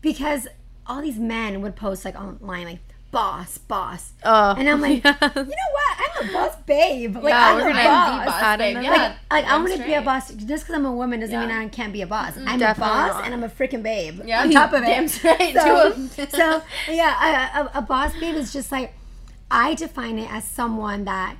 Because 0.00 0.48
all 0.86 1.02
these 1.02 1.18
men 1.18 1.60
would 1.62 1.76
post 1.76 2.04
like 2.04 2.16
online, 2.16 2.64
like 2.66 2.78
boss, 3.10 3.58
boss, 3.58 4.12
Oh, 4.24 4.54
and 4.56 4.66
I'm 4.70 4.80
like, 4.80 5.04
yes. 5.04 5.18
you 5.22 5.42
know 5.42 5.42
what? 5.44 5.98
I'm 6.22 6.28
a 6.28 6.32
boss 6.32 6.56
babe. 6.64 7.14
Like 7.16 7.24
Yeah, 7.24 7.46
I'm 7.48 7.56
we're 7.56 7.70
a 7.70 7.74
boss. 7.74 8.24
boss 8.26 8.42
I 8.42 8.56
babe. 8.56 8.74
know. 8.76 8.80
Yeah, 8.80 8.90
Like, 8.90 9.12
like 9.30 9.44
I 9.44 9.58
want 9.58 9.72
to 9.76 9.84
be 9.84 9.92
a 9.92 10.00
boss. 10.02 10.30
Just 10.32 10.64
because 10.64 10.70
I'm 10.76 10.86
a 10.86 10.92
woman 10.92 11.20
doesn't 11.20 11.38
mean 11.38 11.50
I 11.50 11.68
can't 11.68 11.92
be 11.92 12.00
a 12.00 12.06
boss. 12.06 12.32
Mm, 12.32 12.44
I'm 12.46 12.62
a 12.62 12.74
boss 12.74 13.12
not. 13.14 13.24
and 13.26 13.34
I'm 13.34 13.44
a 13.44 13.48
freaking 13.50 13.82
babe. 13.82 14.22
Yeah, 14.24 14.40
on 14.42 14.50
top 14.50 14.72
of 14.72 14.82
it. 14.82 14.86
damn 14.86 15.08
straight. 15.08 15.54
So, 15.54 15.92
Two 15.92 16.02
of 16.02 16.16
them. 16.16 16.28
so 16.30 16.62
yeah, 16.90 17.60
a, 17.60 17.64
a, 17.64 17.70
a 17.80 17.82
boss 17.82 18.12
babe 18.18 18.34
is 18.36 18.50
just 18.52 18.72
like 18.72 18.94
I 19.50 19.74
define 19.74 20.18
it 20.18 20.32
as 20.32 20.44
someone 20.44 21.04
that 21.04 21.36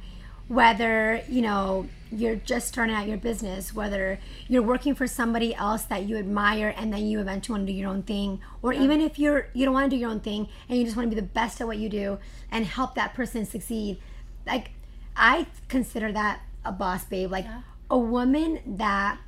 whether 0.49 1.23
you 1.29 1.41
know 1.43 1.89
you're 2.13 2.37
just 2.37 2.69
starting 2.69 2.95
out 2.95 3.09
your 3.09 3.19
business, 3.19 3.75
whether 3.75 4.19
you're 4.49 4.63
working 4.63 4.95
for 4.95 5.07
somebody 5.07 5.55
else 5.55 5.83
that 5.85 6.05
you 6.05 6.17
admire 6.17 6.75
and 6.77 6.93
then 6.93 7.07
you 7.07 7.21
eventually 7.21 7.59
want 7.59 7.67
to 7.67 7.73
do 7.73 7.79
your 7.79 7.91
own 7.91 8.03
thing, 8.03 8.41
or 8.63 8.73
even 8.73 9.01
if 9.01 9.19
you're 9.19 9.49
you 9.55 9.65
don't 9.65 9.75
want 9.75 9.91
to 9.91 9.97
do 9.97 10.01
your 10.01 10.11
own 10.11 10.21
thing 10.21 10.49
and 10.69 10.79
you 10.79 10.85
just 10.85 10.97
want 10.97 11.11
to 11.11 11.15
be 11.15 11.21
the 11.21 11.27
best 11.27 11.61
at 11.61 11.67
what 11.67 11.79
you 11.79 11.89
do 11.89 12.19
and 12.51 12.67
help 12.67 12.95
that 12.95 13.15
person 13.15 13.45
succeed, 13.47 13.99
like 14.47 14.71
I 15.17 15.47
consider 15.69 16.13
that 16.13 16.41
a 16.65 16.73
boss 16.73 17.05
babe, 17.05 17.31
like 17.31 17.47
a 17.91 17.99
woman 17.99 18.61
that 18.67 19.19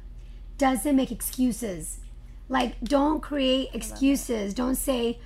doesn't 0.58 0.96
make 0.96 1.10
excuses. 1.10 1.98
Like, 2.48 2.80
don't 2.80 3.20
create 3.20 3.70
excuses. 3.72 4.54
Don't 4.54 4.74
say, 4.74 5.18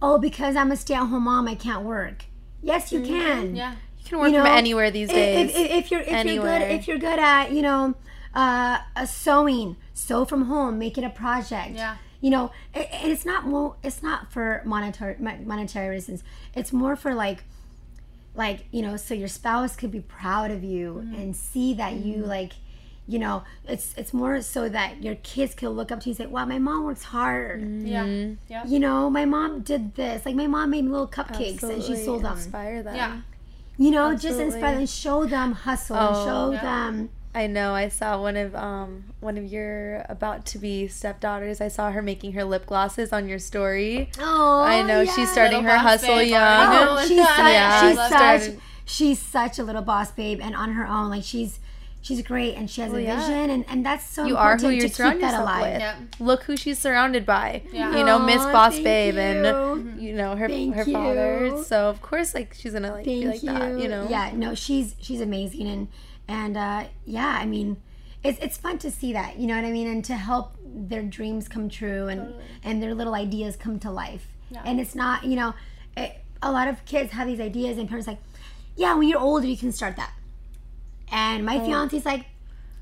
oh, 0.00 0.18
because 0.18 0.54
I'm 0.54 0.70
a 0.70 0.76
stay 0.76 0.94
at 0.94 1.06
home 1.06 1.24
mom, 1.24 1.48
I 1.48 1.54
can't 1.54 1.84
work. 1.84 2.26
Yes, 2.62 2.92
you 2.92 3.02
can. 3.02 3.56
Yeah. 3.56 3.76
You 4.08 4.16
can 4.16 4.18
work 4.20 4.30
You 4.32 4.38
from 4.38 4.44
know, 4.44 4.56
anywhere 4.56 4.90
these 4.90 5.08
days. 5.10 5.50
If, 5.50 5.56
if, 5.56 5.70
if 5.70 5.90
you're 5.90 6.00
if 6.00 6.08
Anywhere. 6.08 6.58
you're 6.60 6.68
good 6.68 6.74
if 6.74 6.88
you're 6.88 6.98
good 6.98 7.18
at 7.18 7.52
you 7.52 7.62
know 7.62 7.94
uh, 8.34 8.78
a 8.96 9.06
sewing, 9.06 9.76
sew 9.94 10.24
from 10.24 10.42
home, 10.46 10.78
make 10.78 10.96
it 10.96 11.04
a 11.04 11.10
project. 11.10 11.74
Yeah. 11.74 11.96
You 12.20 12.30
know, 12.30 12.50
it, 12.74 12.88
it's 12.92 13.24
not 13.24 13.46
more. 13.46 13.76
It's 13.82 14.02
not 14.02 14.32
for 14.32 14.62
monetary 14.64 15.16
monetary 15.18 15.88
reasons. 15.90 16.22
It's 16.54 16.72
more 16.72 16.96
for 16.96 17.14
like, 17.14 17.44
like 18.34 18.66
you 18.70 18.82
know, 18.82 18.96
so 18.96 19.14
your 19.14 19.28
spouse 19.28 19.76
could 19.76 19.90
be 19.90 20.00
proud 20.00 20.50
of 20.50 20.64
you 20.64 21.02
Mm-hmm. 21.04 21.14
and 21.14 21.36
see 21.36 21.74
that 21.74 21.94
you 21.94 22.16
like, 22.24 22.52
you 23.06 23.18
know, 23.18 23.44
it's 23.66 23.94
it's 23.96 24.12
more 24.12 24.40
so 24.42 24.68
that 24.68 25.02
your 25.02 25.14
kids 25.16 25.54
can 25.54 25.70
look 25.70 25.90
up 25.92 26.00
to 26.00 26.06
you 26.06 26.10
and 26.12 26.16
say, 26.18 26.26
"Wow, 26.26 26.44
my 26.44 26.58
mom 26.58 26.84
works 26.84 27.04
hard." 27.04 27.60
Yeah. 27.62 28.04
Mm-hmm. 28.04 28.34
Yeah. 28.48 28.64
You 28.66 28.78
know, 28.80 29.08
my 29.10 29.24
mom 29.24 29.60
did 29.62 29.94
this. 29.94 30.24
Like 30.26 30.34
my 30.34 30.46
mom 30.46 30.70
made 30.70 30.84
little 30.84 31.08
cupcakes 31.08 31.62
and 31.62 31.82
she 31.82 31.96
sold 31.96 32.22
them. 32.24 32.32
Inspire 32.36 32.82
them. 32.82 32.96
Yeah. 32.96 33.20
You 33.78 33.90
know, 33.92 34.14
just 34.16 34.40
inspire 34.40 34.76
them, 34.76 34.86
show 34.86 35.24
them 35.24 35.52
hustle, 35.52 35.96
Oh, 35.98 36.24
show 36.26 36.50
yeah. 36.52 36.60
them. 36.60 37.10
I 37.34 37.46
know. 37.46 37.74
I 37.74 37.88
saw 37.88 38.20
one 38.20 38.36
of 38.36 38.54
um 38.56 39.04
one 39.20 39.38
of 39.38 39.44
your 39.44 40.04
about 40.08 40.44
to 40.46 40.58
be 40.58 40.88
stepdaughters. 40.88 41.60
I 41.60 41.68
saw 41.68 41.90
her 41.92 42.02
making 42.02 42.32
her 42.32 42.42
lip 42.44 42.66
glosses 42.66 43.12
on 43.12 43.28
your 43.28 43.38
story. 43.38 44.10
Oh, 44.18 44.62
I 44.62 44.82
know 44.82 45.02
yeah. 45.02 45.14
she's 45.14 45.30
starting 45.30 45.58
Little 45.62 45.70
her 45.70 45.78
hustle 45.78 46.16
babe 46.16 46.30
young. 46.30 46.88
Oh, 46.88 47.00
she's 47.06 47.10
yeah. 47.18 47.26
such, 47.36 47.52
Yeah, 47.52 47.80
she's 47.90 48.08
such, 48.48 48.60
she's 48.86 49.18
such 49.20 49.58
a 49.60 49.62
little 49.62 49.82
boss 49.82 50.10
babe, 50.10 50.40
and 50.42 50.56
on 50.56 50.72
her 50.72 50.86
own, 50.86 51.10
like 51.10 51.22
she's, 51.22 51.60
she's 52.08 52.22
great, 52.22 52.54
and 52.56 52.70
she 52.70 52.80
has 52.80 52.90
Well, 52.90 53.00
a 53.00 53.04
yeah. 53.04 53.20
vision, 53.20 53.50
and 53.50 53.64
and 53.68 53.84
that's 53.86 54.06
so 54.08 54.24
You 54.24 54.36
are 54.36 54.52
important 54.54 54.80
who 54.80 54.84
you 54.84 54.88
to 54.88 55.02
keep 55.12 55.20
that 55.20 55.40
alive. 55.40 55.72
with. 55.72 55.80
Yep. 55.80 55.96
Look 56.30 56.42
who 56.44 56.56
she's 56.56 56.78
surrounded 56.78 57.24
by. 57.26 57.62
Yeah. 57.72 57.96
You 57.96 58.04
know, 58.04 58.18
Miss 58.18 58.42
Boss 58.56 58.72
thank 58.74 58.84
Babe, 58.84 59.14
you. 59.14 59.20
and 59.20 60.00
you 60.04 60.12
know 60.14 60.34
her 60.36 60.48
Thank 60.48 60.74
her 60.76 60.84
you. 60.84 60.92
father. 60.92 61.62
So 61.64 61.88
of 61.88 62.00
course, 62.02 62.34
like 62.34 62.54
she's 62.54 62.72
gonna 62.72 62.92
like 62.92 63.04
Thank 63.04 63.20
be 63.22 63.26
like 63.28 63.42
you. 63.42 63.52
that. 63.52 63.78
You 63.82 63.88
know. 63.88 64.06
Yeah, 64.08 64.32
no, 64.34 64.54
she's 64.54 64.94
she's 65.00 65.20
amazing, 65.20 65.66
and 65.68 65.88
and 66.26 66.56
uh, 66.56 66.84
yeah, 67.04 67.38
I 67.42 67.46
mean, 67.46 67.76
it's 68.24 68.38
it's 68.40 68.56
fun 68.58 68.78
to 68.78 68.90
see 68.90 69.12
that, 69.12 69.38
you 69.38 69.46
know 69.46 69.56
what 69.56 69.64
I 69.64 69.72
mean, 69.78 69.86
and 69.88 70.04
to 70.06 70.14
help 70.14 70.56
their 70.90 71.02
dreams 71.02 71.48
come 71.48 71.68
true 71.68 72.08
and 72.08 72.34
and 72.64 72.82
their 72.82 72.94
little 72.94 73.14
ideas 73.14 73.56
come 73.56 73.78
to 73.80 73.90
life. 73.90 74.26
yeah. 74.50 74.62
And 74.64 74.78
it's 74.80 74.94
not, 74.94 75.24
you 75.24 75.36
know, 75.36 75.54
it, 75.96 76.10
a 76.42 76.50
lot 76.52 76.68
of 76.68 76.84
kids 76.84 77.12
have 77.12 77.26
these 77.26 77.40
ideas, 77.40 77.78
and 77.78 77.88
parents 77.88 78.06
like, 78.06 78.18
yeah, 78.76 78.94
when 78.94 79.08
you're 79.08 79.20
older, 79.20 79.46
you 79.46 79.56
can 79.56 79.72
start 79.72 79.96
that. 79.96 80.12
And 81.12 81.42
Oh. 81.42 81.46
my 81.46 81.58
fiance's 81.58 82.04
like, 82.04 82.26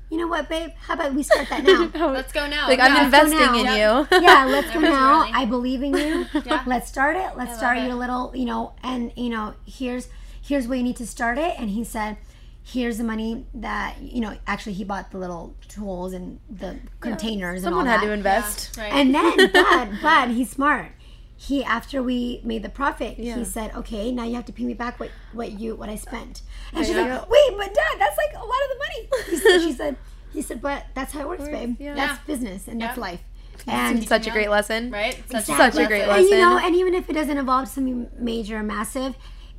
you 0.09 0.17
know 0.17 0.27
what, 0.27 0.47
babe? 0.47 0.69
How 0.79 0.93
about 0.93 1.13
we 1.13 1.23
start 1.23 1.49
that 1.49 1.63
now? 1.63 1.91
Oh, 1.95 2.11
let's 2.13 2.31
go 2.31 2.47
now. 2.47 2.67
Like 2.67 2.77
Yeah. 2.79 2.85
I'm 2.85 3.05
investing 3.05 3.39
in 3.59 3.65
now. 3.65 3.75
you. 4.01 4.07
yeah, 4.21 4.45
let's 4.45 4.71
go 4.71 4.79
now. 4.79 5.21
really- 5.23 5.33
I 5.33 5.45
believe 5.45 5.83
in 5.83 5.95
you. 5.97 6.25
Yeah. 6.45 6.63
Let's 6.65 6.87
start 6.87 7.17
it. 7.17 7.35
Let's 7.35 7.49
love 7.49 7.57
start 7.57 7.77
it. 7.77 7.85
your 7.85 7.95
little, 7.95 8.31
you 8.35 8.45
know, 8.45 8.73
and 8.83 9.11
you 9.17 9.29
know, 9.29 9.53
here's 9.65 10.07
here's 10.41 10.65
where 10.67 10.77
you 10.77 10.83
need 10.83 10.95
to 10.97 11.05
start 11.07 11.37
it. 11.37 11.55
And 11.59 11.69
he 11.69 11.83
said, 11.83 12.15
here's 12.63 12.97
the 12.97 13.03
money 13.03 13.45
that 13.53 13.95
you 14.01 14.21
know. 14.21 14.37
Actually, 14.47 14.73
he 14.73 14.85
bought 14.85 15.11
the 15.11 15.17
little 15.17 15.55
tools 15.67 16.13
and 16.13 16.39
the 16.49 16.77
containers 17.01 17.63
Someone 17.63 17.81
and 17.81 17.89
all 17.89 17.93
had 17.93 18.01
that. 18.01 18.07
to 18.07 18.13
invest. 18.13 18.77
Right. 18.77 18.93
And 18.93 19.13
then, 19.13 19.35
but 19.53 19.89
but 20.01 20.29
he's 20.29 20.49
smart. 20.49 20.91
He 21.39 21.63
after 21.63 22.01
we 22.01 22.41
made 22.43 22.63
the 22.63 22.69
profit, 22.69 23.17
Yeah. 23.19 23.35
he 23.37 23.45
said, 23.45 23.71
"Okay, 23.75 24.11
now 24.11 24.23
you 24.23 24.35
have 24.35 24.45
to 24.45 24.51
pay 24.53 24.63
me 24.63 24.73
back 24.73 24.99
what 24.99 25.11
what 25.33 25.51
you 25.51 25.75
what 25.75 25.87
I 25.89 25.95
spent." 25.95 26.41
And 26.73 26.85
she's 26.85 26.95
Yeah. 26.95 27.19
like, 27.19 27.29
"Wait, 27.29 27.51
but 27.57 27.73
Dad, 27.73 27.99
that's 27.99 28.17
like 28.17 28.33
a 28.35 28.45
lot 28.45 28.61
of 28.65 28.69
the 28.73 28.79
money." 28.85 29.29
He 29.29 29.37
said, 29.37 29.61
"She 29.61 29.71
said, 29.81 29.97
he 30.33 30.41
said, 30.41 30.61
but 30.61 30.85
that's 30.95 31.13
how 31.13 31.21
it 31.21 31.27
works, 31.27 31.47
babe. 31.47 31.75
yeah. 31.79 31.93
That's 31.93 32.13
Yeah. 32.19 32.25
business 32.27 32.67
and 32.67 32.81
that's 32.81 32.97
Yeah. 32.97 33.01
life." 33.01 33.21
And 33.67 34.07
Such 34.07 34.27
a 34.27 34.31
great 34.31 34.49
lesson. 34.49 34.91
right. 34.91 35.15
Such, 35.31 35.45
Such 35.45 35.75
a 35.77 35.85
great 35.87 36.01
and 36.03 36.11
lesson. 36.11 36.25
you 36.29 36.37
know, 36.37 36.57
and 36.57 36.75
even 36.75 36.93
if 36.95 37.09
it 37.09 37.13
doesn't 37.13 37.37
involve 37.37 37.67
something 37.67 38.07
major 38.19 38.57
or 38.57 38.63
massive, 38.63 39.15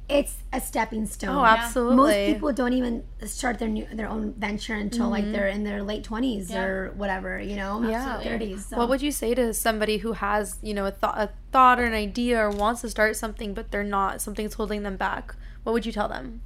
it's 0.08 0.36
a 0.52 0.60
stepping 0.60 1.04
stone. 1.06 1.36
Oh, 1.36 1.44
absolutely. 1.44 1.96
Most 1.96 2.32
people 2.32 2.52
don't 2.52 2.72
even 2.72 3.04
start 3.26 3.58
their 3.58 3.68
new 3.68 3.86
their 3.92 4.08
own 4.08 4.32
venture 4.34 4.74
until 4.74 5.08
like 5.10 5.30
they're 5.32 5.48
in 5.48 5.64
their 5.64 5.82
late 5.82 6.02
twenties 6.04 6.50
Yeah. 6.50 6.62
or 6.64 6.90
whatever, 6.92 7.38
you 7.38 7.56
know, 7.56 7.86
Yeah. 7.88 8.20
thirties. 8.20 8.66
So. 8.66 8.78
What 8.78 8.88
would 8.88 9.02
you 9.02 9.12
say 9.12 9.34
to 9.34 9.52
somebody 9.52 9.98
who 9.98 10.12
has, 10.14 10.56
you 10.62 10.72
know, 10.72 10.86
a, 10.86 10.92
th- 10.92 11.12
a 11.14 11.30
thought 11.52 11.78
or 11.78 11.84
an 11.84 11.92
idea 11.92 12.38
or 12.40 12.50
wants 12.50 12.80
to 12.80 12.88
start 12.90 13.16
something, 13.16 13.52
but 13.52 13.70
they're 13.70 13.84
not, 13.84 14.22
something's 14.22 14.54
holding 14.54 14.82
them 14.82 14.96
back? 14.96 15.34
What 15.62 15.72
would 15.74 15.84
you 15.84 15.92
tell 15.92 16.08
them? 16.08 16.40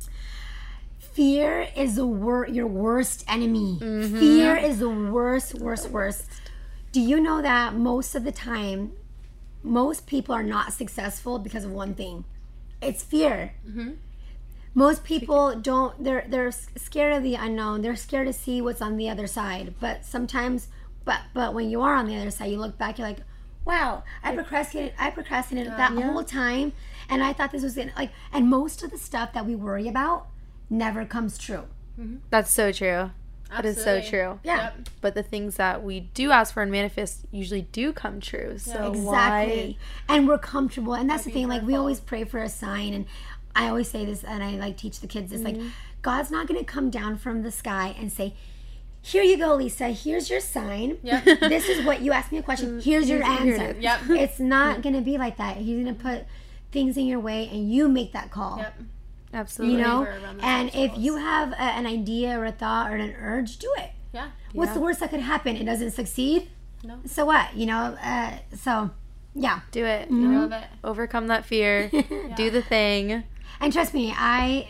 Fear 0.98 1.68
is 1.76 1.96
the 1.96 2.06
wor- 2.06 2.48
your 2.48 2.66
worst 2.66 3.24
enemy. 3.28 3.78
Mm-hmm. 3.80 4.18
Fear 4.18 4.56
is 4.56 4.78
the 4.78 4.88
worst, 4.88 5.54
worst, 5.54 5.90
worst. 5.90 6.24
Do 6.90 7.00
you 7.00 7.20
know 7.20 7.42
that 7.42 7.74
most 7.74 8.14
of 8.14 8.24
the 8.24 8.32
time, 8.32 8.92
most 9.62 10.06
people 10.06 10.34
are 10.34 10.42
not 10.42 10.72
successful 10.72 11.38
because 11.38 11.64
of 11.64 11.70
one 11.70 11.94
thing? 11.94 12.24
It's 12.82 13.02
fear. 13.02 13.54
Mm-hmm. 13.66 13.92
Most 14.74 15.04
people 15.04 15.54
don't. 15.54 16.02
They're 16.02 16.24
they're 16.26 16.50
scared 16.50 17.12
of 17.12 17.22
the 17.22 17.34
unknown. 17.34 17.82
They're 17.82 17.96
scared 17.96 18.26
to 18.26 18.32
see 18.32 18.60
what's 18.62 18.80
on 18.82 18.96
the 18.96 19.08
other 19.08 19.26
side. 19.26 19.74
But 19.80 20.04
sometimes, 20.04 20.68
but 21.04 21.20
but 21.34 21.54
when 21.54 21.70
you 21.70 21.82
are 21.82 21.94
on 21.94 22.06
the 22.06 22.16
other 22.16 22.30
side, 22.30 22.50
you 22.50 22.58
look 22.58 22.78
back. 22.78 22.98
You're 22.98 23.08
like, 23.08 23.20
wow, 23.64 24.02
I 24.22 24.34
procrastinated. 24.34 24.94
I 24.98 25.10
procrastinated 25.10 25.72
that 25.72 25.92
whole 25.92 26.24
time, 26.24 26.72
and 27.08 27.22
I 27.22 27.32
thought 27.32 27.52
this 27.52 27.62
was 27.62 27.76
it. 27.76 27.90
Like, 27.96 28.12
and 28.32 28.48
most 28.48 28.82
of 28.82 28.90
the 28.90 28.98
stuff 28.98 29.32
that 29.34 29.46
we 29.46 29.54
worry 29.54 29.88
about 29.88 30.28
never 30.70 31.04
comes 31.04 31.36
true. 31.36 31.64
That's 32.30 32.52
so 32.52 32.72
true. 32.72 33.10
That 33.52 33.64
is 33.66 33.82
so 33.82 34.00
true. 34.00 34.40
Yeah. 34.42 34.56
Yep. 34.64 34.88
But 35.00 35.14
the 35.14 35.22
things 35.22 35.56
that 35.56 35.82
we 35.82 36.00
do 36.00 36.30
ask 36.30 36.54
for 36.54 36.62
and 36.62 36.70
manifest 36.72 37.20
usually 37.30 37.62
do 37.62 37.92
come 37.92 38.20
true. 38.20 38.58
So 38.58 38.92
Exactly. 38.92 39.78
And 40.08 40.26
we're 40.26 40.38
comfortable. 40.38 40.94
And 40.94 41.08
that's 41.08 41.24
the 41.24 41.30
thing. 41.30 41.48
Like 41.48 41.62
we 41.62 41.74
always 41.74 42.00
pray 42.00 42.24
for 42.24 42.38
a 42.40 42.48
sign 42.48 42.94
and 42.94 43.06
I 43.54 43.68
always 43.68 43.88
say 43.90 44.04
this 44.04 44.24
and 44.24 44.42
I 44.42 44.52
like 44.52 44.76
teach 44.76 45.00
the 45.00 45.06
kids 45.06 45.30
this 45.30 45.40
Mm-hmm. 45.42 45.60
like 45.60 45.72
God's 46.02 46.30
not 46.30 46.46
gonna 46.48 46.64
come 46.64 46.90
down 46.90 47.16
from 47.18 47.42
the 47.42 47.50
sky 47.52 47.94
and 47.98 48.10
say, 48.10 48.34
Here 49.02 49.22
you 49.22 49.36
go, 49.36 49.54
Lisa, 49.54 49.88
here's 49.88 50.30
your 50.30 50.40
sign. 50.40 50.98
Yep. 51.02 51.24
this 51.40 51.68
is 51.68 51.84
what 51.84 52.00
you 52.00 52.12
asked 52.12 52.32
me 52.32 52.38
a 52.38 52.42
question. 52.42 52.80
Here's 52.80 53.08
your 53.08 53.20
Mm-hmm. 53.20 53.44
Here 53.44 53.54
it 53.54 53.60
answer. 53.60 53.80
Yep. 53.80 54.00
It's 54.10 54.40
not 54.40 54.82
gonna 54.82 55.00
be 55.02 55.18
like 55.18 55.36
that. 55.36 55.58
He's 55.58 55.84
gonna 55.84 55.94
put 55.94 56.24
things 56.72 56.96
in 56.96 57.04
your 57.06 57.20
way 57.20 57.48
and 57.52 57.70
you 57.70 57.88
make 57.88 58.12
that 58.12 58.30
call. 58.30 58.58
Yep. 58.58 58.74
Why. 59.32 59.38
Absolutely. 59.40 59.76
You 59.78 59.82
know? 59.82 60.00
Maneuver 60.00 60.24
around 60.24 60.36
those 60.38 60.44
And 60.44 60.70
if 60.74 60.92
you 60.96 61.16
have 61.16 61.52
a, 61.52 61.60
an 61.62 61.86
idea 61.86 62.38
or 62.38 62.44
a 62.44 62.52
thought 62.52 62.90
or 62.90 62.96
an 62.96 63.14
urge, 63.18 63.58
do 63.58 63.72
it. 63.78 63.90
Yeah. 64.12 64.30
What's 64.52 64.70
Yeah. 64.70 64.74
the 64.74 64.80
worst 64.80 65.00
that 65.00 65.10
could 65.10 65.20
happen? 65.20 65.56
It 65.56 65.64
doesn't 65.64 65.92
succeed. 65.92 66.50
No. 66.84 66.98
So 67.06 67.24
what? 67.24 67.54
You 67.54 67.66
know, 67.66 67.96
uh, 68.02 68.38
so 68.56 68.90
yeah. 69.34 69.60
Do 69.70 69.84
it. 69.84 70.10
Mm-hmm. 70.10 70.36
I 70.36 70.40
love 70.40 70.52
it. 70.52 70.64
Overcome 70.84 71.28
that 71.28 71.44
fear. 71.46 71.88
Do 72.36 72.50
the 72.50 72.62
thing. 72.62 73.24
And 73.60 73.72
trust 73.72 73.94
me, 73.94 74.12
I 74.16 74.68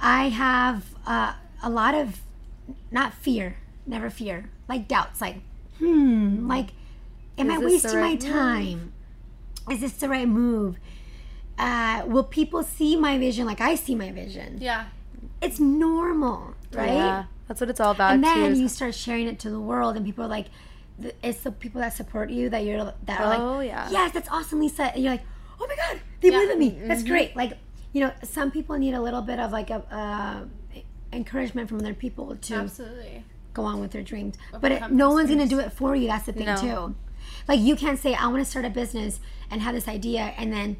I 0.00 0.28
have 0.28 0.84
uh, 1.06 1.34
a 1.62 1.70
lot 1.70 1.94
of 1.94 2.20
not 2.90 3.14
fear, 3.14 3.56
never 3.86 4.10
fear, 4.10 4.50
like 4.68 4.88
doubts, 4.88 5.20
like, 5.20 5.36
hmm, 5.78 6.46
like, 6.48 6.70
am 7.38 7.50
Is 7.50 7.56
I 7.56 7.60
this 7.60 7.82
the 7.82 7.88
wasting 7.88 8.00
my 8.00 8.06
right 8.06 8.22
move? 8.22 8.32
time? 8.32 8.92
Is 9.70 9.80
this 9.80 9.92
the 9.94 10.08
right 10.08 10.28
move? 10.28 10.78
Uh, 11.58 12.02
will 12.06 12.24
people 12.24 12.62
see 12.62 12.96
my 12.96 13.18
vision 13.18 13.46
like 13.46 13.60
I 13.60 13.74
see 13.74 13.94
my 13.94 14.10
vision? 14.12 14.58
Yeah. 14.60 14.86
It's 15.40 15.58
normal, 15.60 16.54
right? 16.72 16.86
Yeah, 16.92 17.24
that's 17.48 17.60
what 17.60 17.70
it's 17.70 17.80
all 17.80 17.92
about 17.92 18.12
and 18.14 18.24
then 18.24 18.52
is- 18.52 18.60
you 18.60 18.68
start 18.68 18.94
sharing 18.94 19.26
it 19.26 19.38
to 19.40 19.50
the 19.50 19.60
world, 19.60 19.96
and 19.96 20.04
people 20.04 20.24
are 20.24 20.28
like, 20.28 20.46
it's 21.22 21.40
the 21.42 21.52
people 21.52 21.80
that 21.82 21.92
support 21.92 22.30
you 22.30 22.48
that 22.50 22.64
you're 22.64 22.82
that 23.04 23.20
are 23.20 23.34
Oh, 23.34 23.56
like, 23.58 23.68
yeah. 23.68 23.88
yes, 23.90 24.12
that's 24.12 24.28
awesome, 24.30 24.60
Lisa. 24.60 24.84
And 24.94 25.02
you're 25.02 25.12
like, 25.12 25.24
oh 25.60 25.66
my 25.68 25.76
god, 25.76 26.00
they 26.22 26.30
believe 26.30 26.50
in 26.50 26.58
me. 26.58 26.70
That's 26.86 27.02
Mm-hmm. 27.02 27.10
great. 27.10 27.36
Like, 27.36 27.52
you 27.92 28.00
know, 28.00 28.12
some 28.22 28.50
people 28.50 28.76
need 28.78 28.94
a 28.94 29.00
little 29.00 29.20
bit 29.22 29.38
of 29.38 29.52
like 29.52 29.68
a 29.70 29.82
uh, 29.94 30.80
encouragement 31.12 31.68
from 31.68 31.78
other 31.80 31.94
people 31.94 32.34
to 32.36 32.54
Absolutely. 32.56 33.24
go 33.52 33.64
on 33.64 33.80
with 33.80 33.90
their 33.92 34.02
dreams. 34.02 34.36
But 34.58 34.72
it, 34.72 34.90
no 34.90 35.10
one's 35.12 35.28
gonna 35.30 35.46
do 35.46 35.58
it 35.60 35.72
for 35.72 35.94
you. 35.94 36.06
That's 36.08 36.26
the 36.26 36.32
thing 36.32 36.46
No. 36.46 36.56
too. 36.56 36.94
Like 37.48 37.60
you 37.60 37.76
can't 37.76 37.98
say 37.98 38.14
I 38.14 38.26
want 38.28 38.38
to 38.44 38.50
start 38.50 38.64
a 38.64 38.70
business 38.70 39.20
and 39.50 39.60
have 39.60 39.74
this 39.74 39.88
idea 39.88 40.32
and 40.38 40.52
then 40.52 40.76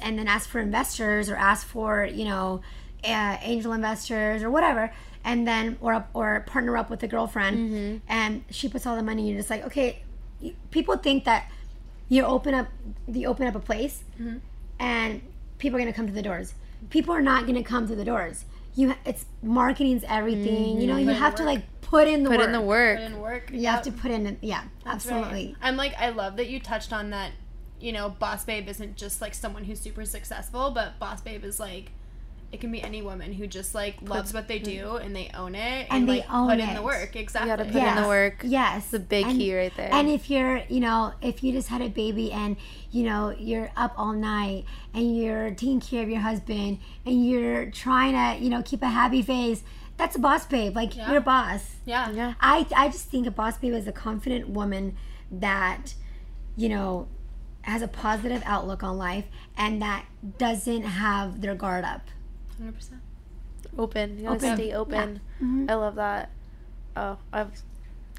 and 0.00 0.18
then 0.18 0.26
ask 0.28 0.48
for 0.48 0.60
investors 0.60 1.28
or 1.30 1.36
ask 1.36 1.66
for 1.66 2.04
you 2.04 2.24
know 2.24 2.60
uh, 3.04 3.36
angel 3.42 3.72
investors 3.72 4.42
or 4.42 4.50
whatever 4.50 4.92
and 5.24 5.46
then 5.46 5.76
or 5.80 6.04
or 6.14 6.40
partner 6.46 6.76
up 6.76 6.88
with 6.90 7.02
a 7.02 7.08
girlfriend 7.08 7.56
Mm-hmm. 7.58 7.96
and 8.08 8.44
she 8.50 8.68
puts 8.68 8.86
all 8.86 8.96
the 8.96 9.02
money 9.02 9.22
and 9.22 9.30
you're 9.30 9.38
just 9.38 9.50
like 9.50 9.64
okay 9.66 10.02
people 10.70 10.96
think 10.96 11.24
that 11.24 11.50
you 12.08 12.22
open 12.24 12.54
up 12.54 12.68
you 13.08 13.26
open 13.28 13.46
up 13.46 13.54
a 13.54 13.60
place 13.60 14.04
Mm-hmm. 14.20 14.38
and 14.78 15.20
people 15.58 15.76
are 15.76 15.80
going 15.82 15.92
to 15.92 15.96
come 15.96 16.06
to 16.06 16.12
the 16.12 16.22
doors 16.22 16.54
people 16.90 17.14
are 17.14 17.22
not 17.22 17.42
going 17.46 17.54
to 17.56 17.62
come 17.62 17.86
to 17.88 17.94
the 17.96 18.04
doors 18.04 18.44
you 18.74 18.94
it's 19.04 19.24
marketing's 19.42 20.04
everything 20.08 20.80
you 20.80 20.86
know 20.86 20.96
you 20.96 21.06
Put 21.06 21.14
in 21.16 21.22
have 21.22 21.34
to 21.36 21.44
like 21.44 21.62
put 21.80 22.08
in 22.08 22.22
the 22.24 22.30
Mm-hmm. 22.30 22.38
put 22.38 22.40
work 22.40 22.46
in 22.46 22.52
the 22.52 22.60
work. 22.60 22.96
Put 22.98 23.04
in 23.06 23.20
work. 23.20 23.50
you 23.52 23.66
have 23.68 23.82
to 23.82 23.92
put 23.92 24.10
in 24.10 24.36
yeah 24.40 24.64
absolutely 24.86 25.54
I'm 25.62 25.76
like, 25.76 25.94
I 25.98 26.08
love 26.10 26.36
that 26.38 26.48
you 26.48 26.58
touched 26.60 26.92
on 26.92 27.10
that. 27.10 27.30
You 27.84 27.92
know, 27.92 28.08
Boss 28.08 28.44
Babe 28.46 28.66
isn't 28.68 28.96
just 28.96 29.20
like 29.20 29.34
someone 29.34 29.64
who's 29.64 29.78
super 29.78 30.06
successful, 30.06 30.70
but 30.70 30.98
Boss 30.98 31.20
Babe 31.20 31.44
is 31.44 31.60
like, 31.60 31.90
it 32.50 32.60
can 32.60 32.70
be 32.72 32.80
any 32.80 33.02
woman 33.02 33.32
who 33.34 33.46
just 33.46 33.74
like 33.74 33.96
loves 34.00 34.32
what 34.32 34.48
they 34.48 34.58
do 34.58 34.96
and 34.96 35.14
they 35.14 35.28
own 35.34 35.54
it 35.54 35.86
and, 35.90 35.92
And 35.92 36.08
they 36.08 36.20
like 36.20 36.32
own 36.32 36.48
put 36.48 36.60
in 36.60 36.74
the 36.74 36.82
work. 36.82 37.14
Exactly. 37.14 37.50
gotta 37.50 37.64
put 37.64 37.74
in 37.82 38.02
the 38.02 38.08
work. 38.08 38.36
Yes, 38.44 38.84
It's 38.84 38.94
a 38.94 38.98
big 39.00 39.26
And- 39.26 39.36
key 39.38 39.54
right 39.54 39.72
there. 39.76 39.90
And 39.92 40.08
if 40.08 40.30
you're, 40.30 40.62
you 40.68 40.80
know, 40.80 41.12
if 41.20 41.42
you 41.44 41.52
just 41.52 41.68
had 41.68 41.82
a 41.82 41.88
baby 41.88 42.32
and 42.32 42.56
you 42.90 43.02
know 43.02 43.34
you're 43.38 43.70
up 43.76 43.92
all 43.98 44.12
night 44.14 44.64
and 44.94 45.14
you're 45.16 45.50
taking 45.50 45.80
care 45.80 46.02
of 46.04 46.08
your 46.08 46.20
husband 46.20 46.78
and 47.04 47.26
you're 47.26 47.66
trying 47.70 48.12
to, 48.12 48.42
you 48.42 48.48
know, 48.48 48.62
keep 48.62 48.82
a 48.82 48.88
happy 48.88 49.20
face, 49.20 49.62
that's 49.98 50.16
a 50.16 50.20
boss 50.20 50.46
babe. 50.46 50.74
Like 50.74 50.96
Yeah. 50.96 51.08
you're 51.08 51.18
a 51.18 51.28
boss. 51.34 51.74
Yeah. 51.84 52.10
Yeah. 52.12 52.34
I 52.40 52.66
I 52.74 52.88
just 52.88 53.06
think 53.10 53.26
a 53.26 53.30
boss 53.30 53.58
babe 53.58 53.74
is 53.74 53.86
a 53.88 53.92
confident 53.92 54.48
woman 54.48 54.96
that, 55.30 55.94
you 56.56 56.68
know, 56.70 57.08
has 57.64 57.82
a 57.82 57.88
positive 57.88 58.42
outlook 58.44 58.82
on 58.82 58.98
life 58.98 59.24
and 59.56 59.80
that 59.82 60.04
doesn't 60.38 60.82
have 60.82 61.40
their 61.40 61.54
guard 61.54 61.84
up. 61.84 62.08
100%. 62.62 62.98
open. 63.78 64.18
You 64.18 64.24
gotta 64.24 64.36
Open. 64.36 64.56
stay 64.56 64.72
open. 64.72 65.20
Mhm. 65.42 65.70
I 65.70 65.74
love 65.74 65.94
that. 65.96 66.30
Oh, 66.96 67.18
I 67.32 67.46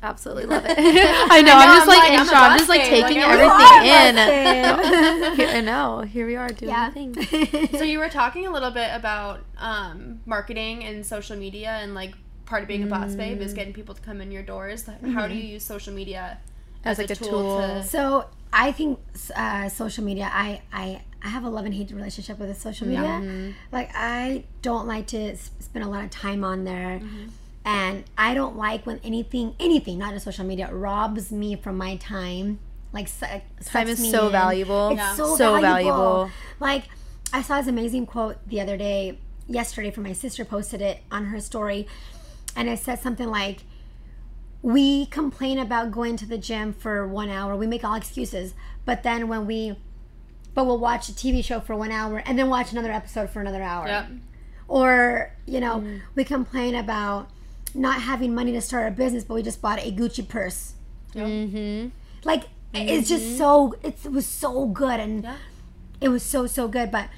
absolutely 0.03 0.45
love 0.45 0.65
it. 0.65 0.75
I 0.77 1.41
know. 1.41 1.53
I'm 1.55 1.77
just 1.77 1.81
I'm 1.83 1.87
like, 1.87 1.97
like, 1.99 2.11
in 2.13 2.19
I'm 2.19 2.25
shock. 2.25 2.51
I'm 2.51 2.57
just 2.57 2.69
like 2.69 2.83
taking 2.83 3.21
like, 3.21 3.39
everything 3.39 5.47
in. 5.47 5.49
I 5.57 5.61
know. 5.61 6.01
Here 6.01 6.27
we 6.27 6.35
are 6.35 6.49
doing 6.49 6.71
yeah. 6.71 6.89
the 6.89 7.15
thing. 7.63 7.67
So 7.77 7.83
you 7.85 7.99
were 7.99 8.09
talking 8.09 8.45
a 8.47 8.51
little 8.51 8.71
bit 8.71 8.89
about 8.93 9.45
um, 9.57 10.19
marketing 10.25 10.83
and 10.83 11.05
social 11.05 11.37
media 11.37 11.69
and 11.81 11.93
like 11.95 12.13
part 12.45 12.61
of 12.63 12.67
being 12.67 12.83
a 12.83 12.87
boss 12.87 13.15
babe 13.15 13.39
Mm. 13.39 13.45
is 13.45 13.53
getting 13.53 13.73
people 13.73 13.95
to 13.95 14.01
come 14.01 14.19
in 14.21 14.31
your 14.31 14.43
doors. 14.43 14.85
How 14.85 14.93
Mm-hmm. 14.93 15.27
do 15.29 15.35
you 15.35 15.53
use 15.53 15.63
social 15.63 15.93
media 15.93 16.39
As, 16.85 16.97
like, 16.99 17.09
a 17.09 17.15
tool. 17.15 17.59
to 17.61 17.83
So 17.83 18.25
I 18.53 18.71
think 18.71 18.99
uh, 19.35 19.69
social 19.69 20.03
media. 20.03 20.29
I, 20.31 20.61
I 20.71 21.01
I 21.23 21.29
have 21.29 21.43
a 21.43 21.49
love 21.49 21.65
and 21.65 21.73
hate 21.73 21.89
relationship 21.91 22.37
with 22.39 22.55
social 22.61 22.87
media. 22.87 23.01
Mm-hmm. 23.03 23.51
Like 23.71 23.89
I 23.95 24.43
don't 24.61 24.87
like 24.87 25.07
to 25.07 25.35
spend 25.35 25.83
a 25.83 25.87
lot 25.89 26.03
of 26.03 26.11
time 26.11 26.43
on 26.43 26.63
there, 26.65 26.99
Mm-hmm. 26.99 27.25
and 27.65 28.03
I 28.17 28.33
don't 28.35 28.55
like 28.55 28.85
when 28.85 28.99
anything 29.03 29.55
anything 29.59 29.97
not 29.97 30.13
just 30.13 30.23
social 30.25 30.45
media 30.45 30.71
robs 30.71 31.31
me 31.31 31.55
from 31.55 31.77
my 31.77 31.95
time. 31.97 32.59
Like 32.93 33.09
Time 33.65 33.87
is 33.89 34.09
so 34.11 34.27
in. 34.27 34.31
valuable. 34.31 34.89
It's 34.89 34.97
Yeah. 34.99 35.15
so, 35.15 35.35
So 35.35 35.59
valuable. 35.59 35.67
valuable. 35.97 36.31
Like 36.59 36.83
I 37.33 37.41
saw 37.41 37.57
this 37.57 37.67
amazing 37.67 38.05
quote 38.05 38.37
the 38.47 38.61
other 38.61 38.77
day, 38.77 39.17
yesterday, 39.47 39.91
from 39.91 40.03
my 40.03 40.13
sister 40.13 40.45
posted 40.45 40.79
it 40.81 40.99
on 41.11 41.25
her 41.25 41.39
story, 41.41 41.87
and 42.55 42.69
it 42.69 42.79
said 42.79 42.99
something 43.01 43.27
like 43.27 43.63
we 44.65 45.05
complain 45.05 45.59
about 45.59 45.91
going 45.91 46.17
to 46.17 46.25
the 46.25 46.39
gym 46.39 46.73
for 46.73 47.07
one 47.07 47.29
hour. 47.29 47.55
We 47.55 47.67
make 47.67 47.83
all 47.83 47.93
excuses. 47.93 48.55
But 48.83 49.03
then 49.03 49.27
when 49.27 49.45
we, 49.45 49.77
but 50.55 50.65
we'll 50.65 50.79
watch 50.79 51.07
a 51.07 51.11
TV 51.11 51.43
show 51.45 51.59
for 51.59 51.75
one 51.75 51.91
hour 51.91 52.23
and 52.25 52.37
then 52.39 52.49
watch 52.49 52.71
another 52.71 52.91
episode 52.91 53.29
for 53.29 53.41
another 53.41 53.61
hour. 53.61 53.85
Yep. 53.87 54.07
Or, 54.67 55.31
you 55.45 55.59
know, 55.59 55.81
Mm. 55.81 56.01
we 56.15 56.23
complain 56.23 56.73
about 56.73 57.29
not 57.75 58.01
having 58.01 58.33
money 58.33 58.53
to 58.53 58.61
start 58.61 58.87
a 58.87 58.91
business, 58.91 59.23
but 59.23 59.35
we 59.35 59.43
just 59.43 59.61
bought 59.61 59.77
a 59.77 59.91
Gucci 59.91 60.27
purse. 60.27 60.73
Mm-hmm. 61.13 61.89
Like, 62.23 62.45
it's 62.73 63.07
just 63.07 63.37
so, 63.37 63.75
it's, 63.83 64.03
it 64.07 64.11
was 64.11 64.25
so 64.25 64.65
good. 64.65 64.99
And 64.99 65.23
Yeah. 65.25 65.35
it 66.01 66.09
was 66.09 66.23
so, 66.23 66.47
so 66.47 66.67
good. 66.67 66.89
But 66.89 67.09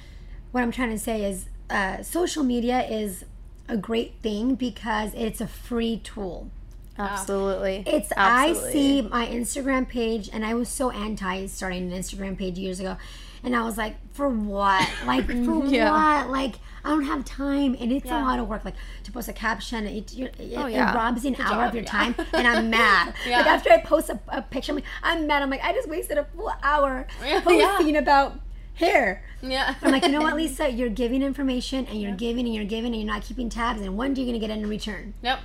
what 0.52 0.62
I'm 0.62 0.70
trying 0.70 0.90
to 0.90 0.98
say 0.98 1.24
is 1.24 1.46
uh, 1.70 2.02
social 2.02 2.44
media 2.44 2.82
is 2.82 3.24
a 3.70 3.78
great 3.78 4.16
thing 4.22 4.54
because 4.54 5.14
it's 5.14 5.40
a 5.40 5.46
free 5.46 5.96
tool. 6.04 6.50
Absolutely. 6.98 7.84
It's 7.86 8.12
Absolutely. 8.16 8.68
I 8.68 8.72
see 8.72 9.02
my 9.02 9.26
Instagram 9.26 9.88
page 9.88 10.28
and 10.32 10.44
I 10.44 10.54
was 10.54 10.68
so 10.68 10.90
anti 10.90 11.46
starting 11.46 11.92
an 11.92 11.98
Instagram 11.98 12.36
page 12.36 12.58
years 12.58 12.80
ago. 12.80 12.96
And 13.44 13.54
I 13.54 13.62
was 13.62 13.78
like, 13.78 13.94
for 14.12 14.28
what? 14.28 14.88
Like 15.06 15.26
for 15.26 15.64
Yeah. 15.66 15.90
what? 16.22 16.30
Like 16.30 16.54
I 16.84 16.90
don't 16.90 17.04
have 17.04 17.24
time 17.24 17.76
and 17.80 17.92
it's 17.92 18.06
Yeah. 18.06 18.22
a 18.22 18.24
lot 18.24 18.38
of 18.38 18.48
work. 18.48 18.64
Like 18.64 18.74
to 19.04 19.12
post 19.12 19.28
a 19.28 19.32
caption, 19.32 19.86
it, 19.86 20.12
it, 20.18 20.34
Oh, 20.56 20.66
yeah. 20.66 20.92
it 20.92 20.94
robs 20.94 21.24
an 21.24 21.36
hour 21.36 21.48
job, 21.64 21.68
of 21.68 21.74
your 21.74 21.84
time 21.84 22.14
and 22.32 22.46
I'm 22.46 22.68
mad. 22.70 23.14
Like 23.26 23.46
after 23.46 23.70
I 23.72 23.78
post 23.80 24.10
a, 24.10 24.18
a 24.28 24.42
picture, 24.42 24.72
I'm, 24.72 24.76
like, 24.76 24.84
I'm 25.02 25.26
mad. 25.26 25.42
I'm 25.42 25.50
like, 25.50 25.62
I 25.64 25.72
just 25.72 25.88
wasted 25.88 26.18
a 26.18 26.24
full 26.24 26.52
hour 26.62 27.06
posting 27.42 27.96
about 27.96 28.40
hair. 28.74 29.22
Yeah. 29.42 29.74
I'm 29.82 29.92
like, 29.92 30.02
you 30.04 30.10
know 30.10 30.20
what, 30.20 30.34
Lisa? 30.36 30.68
You're 30.70 30.88
giving 30.88 31.22
information 31.22 31.86
and 31.86 32.00
you're 32.00 32.14
giving 32.16 32.44
and 32.46 32.54
you're 32.54 32.64
giving 32.64 32.92
and 32.92 32.96
you're 33.02 33.12
not 33.12 33.22
keeping 33.22 33.48
tabs. 33.48 33.80
And 33.82 33.96
when 33.96 34.12
are 34.12 34.14
you 34.14 34.24
going 34.24 34.34
to 34.34 34.38
get 34.40 34.50
it 34.50 34.58
in 34.60 34.68
return? 34.68 35.14
Yep. 35.22 35.38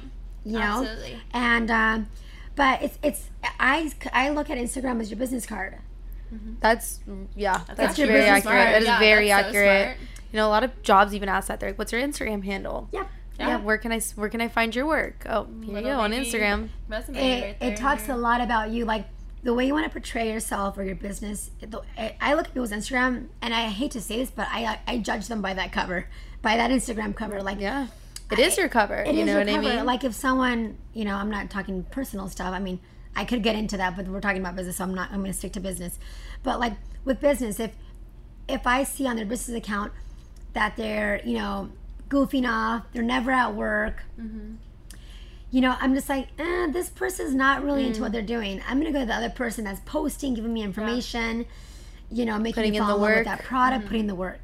You 0.46 0.54
know? 0.60 0.60
Absolutely. 0.84 1.22
and 1.34 1.72
um, 1.72 2.08
but 2.56 2.82
it's 2.82 3.00
it's 3.04 3.30
I 3.60 3.91
I 4.12 4.30
look 4.30 4.50
at 4.50 4.58
Instagram 4.58 5.00
as 5.02 5.10
your 5.10 5.18
business 5.20 5.46
card. 5.46 5.78
That's 6.60 7.00
yeah. 7.36 7.62
That's, 7.76 7.98
your 7.98 8.08
very 8.08 8.22
business 8.22 8.38
accurate. 8.38 8.44
smart. 8.44 8.72
That 8.72 8.82
is 8.82 8.88
Yeah, 8.88 9.00
very 9.00 9.28
that's 9.28 9.44
so 9.54 9.60
accurate. 9.60 9.98
You 10.32 10.38
know, 10.38 10.48
a 10.48 10.50
lot 10.50 10.64
of 10.64 10.82
jobs 10.82 11.14
even 11.14 11.30
ask 11.30 11.48
that. 11.48 11.60
They're 11.60 11.70
like, 11.70 11.78
"What's 11.78 11.91
your 11.91 12.02
Instagram 12.02 12.44
handle?" 12.44 12.89
Yep. 12.91 13.08
Yeah. 13.39 13.48
Yeah. 13.50 13.58
Where 13.60 13.78
can 13.78 13.91
I 13.91 14.00
Where 14.16 14.30
can 14.30 14.41
I 14.41 14.48
find 14.48 14.76
your 14.76 14.88
work? 14.88 15.26
Oh, 15.30 15.48
here 15.64 15.78
you 15.78 15.84
go 15.84 16.00
on 16.00 16.12
Instagram. 16.12 16.70
Resume 16.89 17.18
It, 17.18 17.44
right 17.44 17.60
there. 17.60 17.72
it 17.74 17.78
talks 17.78 18.10
a 18.10 18.16
lot 18.16 18.41
about 18.41 18.72
you, 18.72 18.84
like 18.86 19.06
the 19.44 19.54
way 19.54 19.68
you 19.68 19.74
want 19.74 19.86
to 19.86 19.91
portray 19.91 20.32
yourself 20.32 20.78
or 20.78 20.84
your 20.84 20.96
business. 20.96 21.52
The- 21.62 21.82
I- 21.98 22.16
I 22.20 22.34
look 22.34 22.48
at 22.48 22.54
people's 22.54 22.72
Instagram, 22.72 23.28
and 23.41 23.54
I 23.54 23.68
hate 23.70 23.91
to 23.91 24.02
say 24.02 24.18
this, 24.18 24.32
but 24.32 24.48
I 24.50 24.80
I 24.88 24.98
judge 25.00 25.28
them 25.28 25.41
by 25.41 25.54
that 25.54 25.72
cover, 25.72 26.08
by 26.41 26.58
that 26.58 26.72
Instagram 26.72 27.16
cover. 27.16 27.44
Like 27.44 27.60
Yeah. 27.60 27.88
It 28.34 28.39
is 28.39 28.57
your 28.57 28.69
cover. 28.69 28.95
It 28.95 29.13
you 29.15 29.21
is 29.21 29.25
know 29.27 29.31
your 29.34 29.41
what 29.45 29.47
cover. 29.55 29.67
I 29.69 29.75
mean? 29.77 29.86
Like 29.86 30.03
if 30.03 30.13
someone, 30.13 30.77
you 30.93 31.05
know, 31.05 31.15
I'm 31.15 31.29
not 31.29 31.49
talking 31.49 31.84
personal 31.91 32.27
stuff. 32.29 32.53
I 32.53 32.59
mean, 32.59 32.79
I 33.15 33.25
could 33.25 33.43
get 33.43 33.55
into 33.55 33.77
that, 33.77 33.95
but 33.95 34.07
we're 34.07 34.21
talking 34.21 34.41
about 34.41 34.55
business, 34.55 34.77
so 34.77 34.84
I'm 34.84 34.93
not. 34.95 35.11
I'm 35.11 35.19
going 35.19 35.31
to 35.31 35.38
stick 35.38 35.53
to 35.53 35.59
business. 35.59 35.99
But 36.41 36.59
like 36.59 36.73
with 37.05 37.19
business, 37.19 37.59
if 37.59 37.71
if 38.47 38.65
I 38.67 38.84
see 38.84 39.07
on 39.07 39.15
their 39.15 39.25
business 39.25 39.55
account 39.57 39.93
that 40.53 40.75
they're, 40.75 41.21
you 41.23 41.38
know, 41.38 41.69
goofing 42.09 42.47
off, 42.49 42.84
they're 42.91 43.03
never 43.03 43.31
at 43.31 43.55
work. 43.55 44.03
Mm-hmm. 44.19 44.55
You 45.51 45.61
know, 45.61 45.75
I'm 45.79 45.93
just 45.93 46.09
like, 46.09 46.27
eh, 46.39 46.67
this 46.71 46.89
person's 46.89 47.36
not 47.36 47.63
really 47.63 47.86
into 47.86 48.01
what 48.01 48.09
Mm. 48.09 48.13
they're 48.13 48.21
doing. 48.23 48.61
I'm 48.67 48.79
gonna 48.79 48.91
go 48.91 48.99
to 49.01 49.05
the 49.05 49.13
other 49.15 49.29
person 49.29 49.63
that's 49.65 49.79
posting, 49.86 50.34
giving 50.34 50.51
me 50.53 50.63
information. 50.63 51.45
You 52.11 52.25
know, 52.25 52.38
making 52.38 52.55
Putting 52.55 52.71
me 52.71 52.77
in 52.77 52.84
the 52.88 52.93
in 52.95 53.01
with 53.01 53.09
work. 53.09 53.25
Mm-hmm. 53.27 53.38
that 53.38 53.43
product, 53.43 53.86
putting 53.88 54.07
the 54.07 54.15
work. 54.15 54.39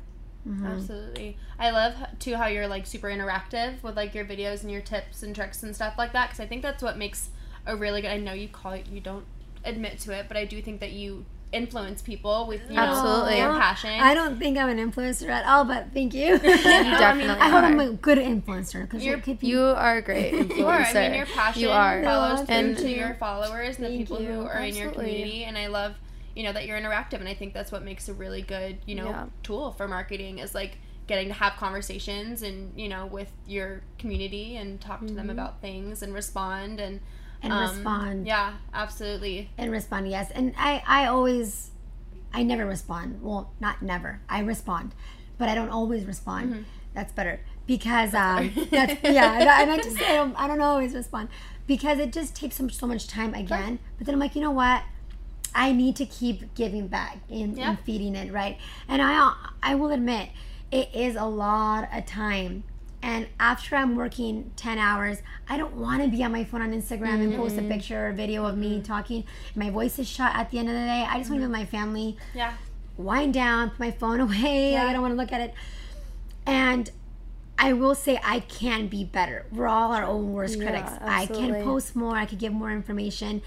Mm-hmm. 0.47 0.65
Absolutely. 0.65 1.37
I 1.59 1.69
love 1.71 1.93
too 2.19 2.35
how 2.35 2.47
you're 2.47 2.67
like 2.67 2.85
super 2.85 3.07
interactive 3.07 3.81
with 3.83 3.95
like 3.95 4.15
your 4.15 4.25
videos 4.25 4.61
and 4.61 4.71
your 4.71 4.81
tips 4.81 5.21
and 5.23 5.35
tricks 5.35 5.63
and 5.63 5.75
stuff 5.75 5.95
like 5.97 6.13
that 6.13 6.27
because 6.29 6.39
I 6.39 6.47
think 6.47 6.61
that's 6.61 6.81
what 6.81 6.97
makes 6.97 7.29
a 7.65 7.75
really 7.75 8.01
good. 8.01 8.11
I 8.11 8.17
know 8.17 8.33
you 8.33 8.47
call 8.47 8.71
it, 8.73 8.87
you 8.87 8.99
don't 9.01 9.25
admit 9.65 9.99
to 9.99 10.13
it, 10.17 10.25
but 10.27 10.37
I 10.37 10.45
do 10.45 10.61
think 10.61 10.79
that 10.79 10.91
you 10.93 11.25
influence 11.51 11.99
people 12.03 12.45
with 12.45 12.61
you 12.69 12.75
know, 12.75 12.81
Absolutely. 12.83 13.37
your 13.39 13.53
passion. 13.53 13.89
I 13.89 14.13
don't 14.13 14.37
think 14.37 14.57
I'm 14.57 14.69
an 14.69 14.77
influencer 14.77 15.29
at 15.29 15.45
all, 15.47 15.65
but 15.65 15.87
thank 15.93 16.13
you. 16.13 16.33
you 16.33 16.39
definitely 16.39 17.29
I 17.41 17.49
hope 17.49 17.63
I'm 17.63 17.79
a 17.79 17.89
good 17.93 18.17
influencer 18.19 18.83
because 18.83 19.03
You're- 19.03 19.17
it 19.19 19.23
could 19.23 19.39
be. 19.39 19.47
You 19.47 19.61
are 19.61 19.97
a 19.97 20.01
great 20.01 20.31
influencer. 20.33 20.57
You 20.57 20.65
are. 20.67 20.81
I 20.83 20.93
mean, 21.09 21.13
your 21.15 21.25
passion 21.25 21.61
You 21.63 21.69
are. 21.69 22.03
follows 22.03 22.39
No, 22.39 22.45
through 22.45 22.55
thank 22.55 22.77
to 22.77 22.89
your 22.91 23.13
followers 23.15 23.77
and 23.77 23.85
the 23.87 23.97
people 23.97 24.21
you. 24.21 24.27
who 24.31 24.41
are 24.45 24.59
in 24.59 24.75
your 24.75 24.91
community. 24.91 25.43
And 25.43 25.57
I 25.57 25.67
love, 25.67 25.95
you 26.39 26.45
know, 26.45 26.53
that 26.53 26.65
you're 26.65 26.79
interactive. 26.79 27.19
And 27.23 27.27
I 27.27 27.33
think 27.33 27.53
that's 27.53 27.71
what 27.71 27.83
makes 27.83 28.07
a 28.07 28.13
really 28.13 28.41
good, 28.41 28.77
you 28.85 28.95
know, 28.95 29.09
Yeah. 29.09 29.25
tool 29.43 29.71
for 29.77 29.87
marketing 29.89 30.39
is 30.39 30.55
like 30.55 30.77
getting 31.05 31.27
to 31.27 31.33
have 31.33 31.53
conversations 31.57 32.41
and 32.43 32.57
you 32.79 32.87
know 32.87 33.03
with 33.07 33.31
your 33.47 33.81
community 33.97 34.55
and 34.55 34.79
talk 34.79 34.99
to 35.01 35.05
Mm-hmm. 35.07 35.15
them 35.15 35.29
about 35.31 35.59
things 35.59 36.01
and 36.03 36.13
respond 36.13 36.79
and 36.79 37.01
And 37.41 37.51
um, 37.51 37.59
respond. 37.61 38.27
Yeah, 38.27 38.53
absolutely. 38.73 39.49
and 39.57 39.71
respond 39.71 40.07
yes 40.09 40.27
and 40.31 40.53
i 40.57 40.81
i 40.87 41.05
always 41.07 41.71
i 42.33 42.43
never 42.43 42.65
respond 42.65 43.21
well 43.23 43.51
not 43.59 43.81
never 43.81 44.21
i 44.29 44.39
respond 44.39 44.93
but 45.39 45.49
i 45.49 45.55
don't 45.55 45.69
always 45.79 46.05
respond 46.05 46.45
Mm-hmm. 46.53 46.63
that's 46.93 47.11
better 47.19 47.35
because 47.65 48.13
um 48.13 48.51
that's 48.71 48.93
yeah 49.03 49.39
and 49.39 49.49
I, 49.49 49.61
and 49.63 49.71
I 49.71 49.77
just 49.77 49.99
I 50.09 50.13
don't, 50.15 50.35
I 50.43 50.47
don't 50.47 50.61
always 50.61 50.93
respond 50.93 51.29
because 51.65 51.97
it 51.99 52.13
just 52.13 52.35
takes 52.35 52.55
so 52.57 52.63
much, 52.63 52.75
so 52.75 52.85
much 52.87 53.07
time 53.07 53.33
again 53.33 53.79
but 53.97 54.05
then 54.05 54.13
i'm 54.15 54.19
like 54.25 54.35
you 54.35 54.41
know 54.41 54.51
what 54.51 54.83
i 55.55 55.71
need 55.71 55.95
to 55.95 56.05
keep 56.05 56.53
giving 56.55 56.87
back 56.87 57.19
and, 57.29 57.57
Yeah. 57.57 57.71
and 57.71 57.79
feeding 57.79 58.15
it 58.15 58.31
right 58.31 58.57
and 58.87 59.01
i 59.01 59.33
i 59.61 59.75
will 59.75 59.91
admit 59.91 60.29
it 60.71 60.89
is 60.93 61.15
a 61.15 61.25
lot 61.25 61.89
of 61.93 62.05
time 62.05 62.63
and 63.01 63.27
after 63.39 63.75
I'm 63.75 63.95
working 63.95 64.51
10 64.57 64.77
hours, 64.77 65.19
I 65.47 65.57
don't 65.57 65.75
want 65.75 66.03
to 66.03 66.09
be 66.09 66.23
on 66.23 66.33
my 66.33 66.43
phone 66.43 66.61
on 66.61 66.73
Instagram 66.73 67.23
and 67.23 67.35
post 67.35 67.55
a 67.55 67.59
mm-hmm. 67.59 67.71
picture 67.71 68.07
or 68.07 68.11
video 68.11 68.45
of 68.45 68.57
me 68.57 68.73
mm-hmm. 68.75 68.83
talking. 68.83 69.23
My 69.55 69.69
voice 69.69 69.99
is 69.99 70.07
shut 70.07 70.35
at 70.35 70.51
the 70.51 70.59
end 70.59 70.67
of 70.67 70.73
the 70.73 70.81
day. 70.81 71.07
I 71.09 71.17
just 71.17 71.29
want 71.29 71.41
to 71.41 71.47
mm-hmm. 71.47 71.53
be 71.53 71.59
with 71.59 71.59
my 71.59 71.65
family, 71.65 72.17
Yeah. 72.33 72.53
wind 72.97 73.33
down, 73.33 73.69
put 73.69 73.79
my 73.79 73.91
phone 73.91 74.19
away. 74.19 74.73
Like, 74.73 74.87
I 74.87 74.93
don't 74.93 75.01
want 75.01 75.13
to 75.13 75.17
look 75.17 75.31
at 75.31 75.39
it. 75.39 75.53
And 76.45 76.91
I 77.57 77.73
will 77.73 77.95
say 77.95 78.19
I 78.23 78.41
can 78.41 78.87
be 78.87 79.05
better. 79.05 79.45
We're 79.51 79.67
all 79.67 79.93
our 79.93 80.03
own 80.03 80.33
worst 80.33 80.57
Yeah, 80.57 80.63
critics. 80.63 80.91
I 81.01 81.25
can 81.25 81.63
post 81.63 81.95
more, 81.95 82.17
I 82.17 82.25
could 82.25 82.39
give 82.39 82.51
more 82.51 82.71
information. 82.71 83.41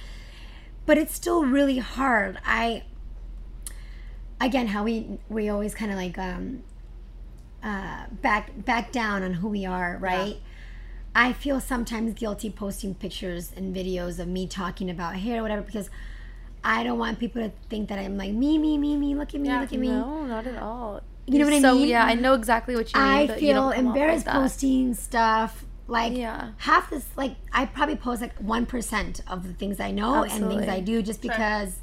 But 0.87 0.99
it's 0.99 1.15
still 1.15 1.45
really 1.45 1.79
hard. 1.79 2.39
I 2.45 2.85
again 4.41 4.67
how 4.69 4.83
we 4.85 5.19
we 5.29 5.49
always 5.49 5.75
kind 5.75 5.91
of 5.93 5.97
like 5.97 6.19
um 6.19 6.63
uh 7.63 8.07
back 8.21 8.65
back 8.65 8.91
down 8.93 9.23
on 9.23 9.35
who 9.35 9.49
we 9.49 9.65
are, 9.65 9.97
right? 10.01 10.37
I 11.15 11.33
feel 11.35 11.61
sometimes 11.61 12.15
guilty 12.15 12.51
posting 12.51 12.95
pictures 12.95 13.53
and 13.55 13.75
videos 13.77 14.19
of 14.19 14.29
me 14.29 14.47
talking 14.47 14.89
about 14.91 15.17
hair 15.17 15.41
or 15.41 15.43
whatever 15.43 15.63
because 15.63 15.91
I 16.65 16.83
don't 16.85 16.99
want 16.99 17.19
people 17.19 17.43
to 17.43 17.53
think 17.69 17.89
that 17.91 17.99
I'm 17.99 18.17
like 18.17 18.33
me, 18.33 18.57
me, 18.59 18.79
me, 18.79 18.97
me. 18.97 19.15
Look 19.15 19.35
at 19.35 19.41
me, 19.41 19.49
Yeah. 19.49 19.61
look 19.61 19.73
at 19.73 19.79
me. 19.79 19.89
No, 19.89 20.25
not 20.25 20.47
at 20.47 20.61
all. 20.63 21.03
You 21.27 21.39
know 21.39 21.45
what 21.45 21.51
I 21.53 21.55
mean? 21.57 21.63
so, 21.63 21.79
yeah, 21.85 22.05
I 22.05 22.15
know 22.15 22.35
exactly 22.35 22.75
what 22.75 22.93
you 22.93 23.01
mean. 23.01 23.09
I 23.09 23.27
feel 23.39 23.55
don't 23.55 23.75
come 23.75 23.87
off 23.89 23.95
like 23.95 24.01
embarrassed 24.03 24.25
that. 24.25 24.35
posting 24.35 24.95
stuff. 24.95 25.65
Like 25.89 26.17
Yeah. 26.17 26.51
half 26.59 26.91
this, 26.91 27.07
like 27.17 27.35
I 27.53 27.67
probably 27.67 27.97
post 27.97 28.23
like 28.23 28.35
one 28.39 28.67
percent 28.67 29.21
of 29.29 29.47
the 29.47 29.53
things 29.53 29.81
I 29.81 29.91
know 29.91 30.23
and 30.25 30.49
things 30.49 30.69
I 30.69 30.81
do, 30.81 31.03
just 31.03 31.21
because 31.21 31.77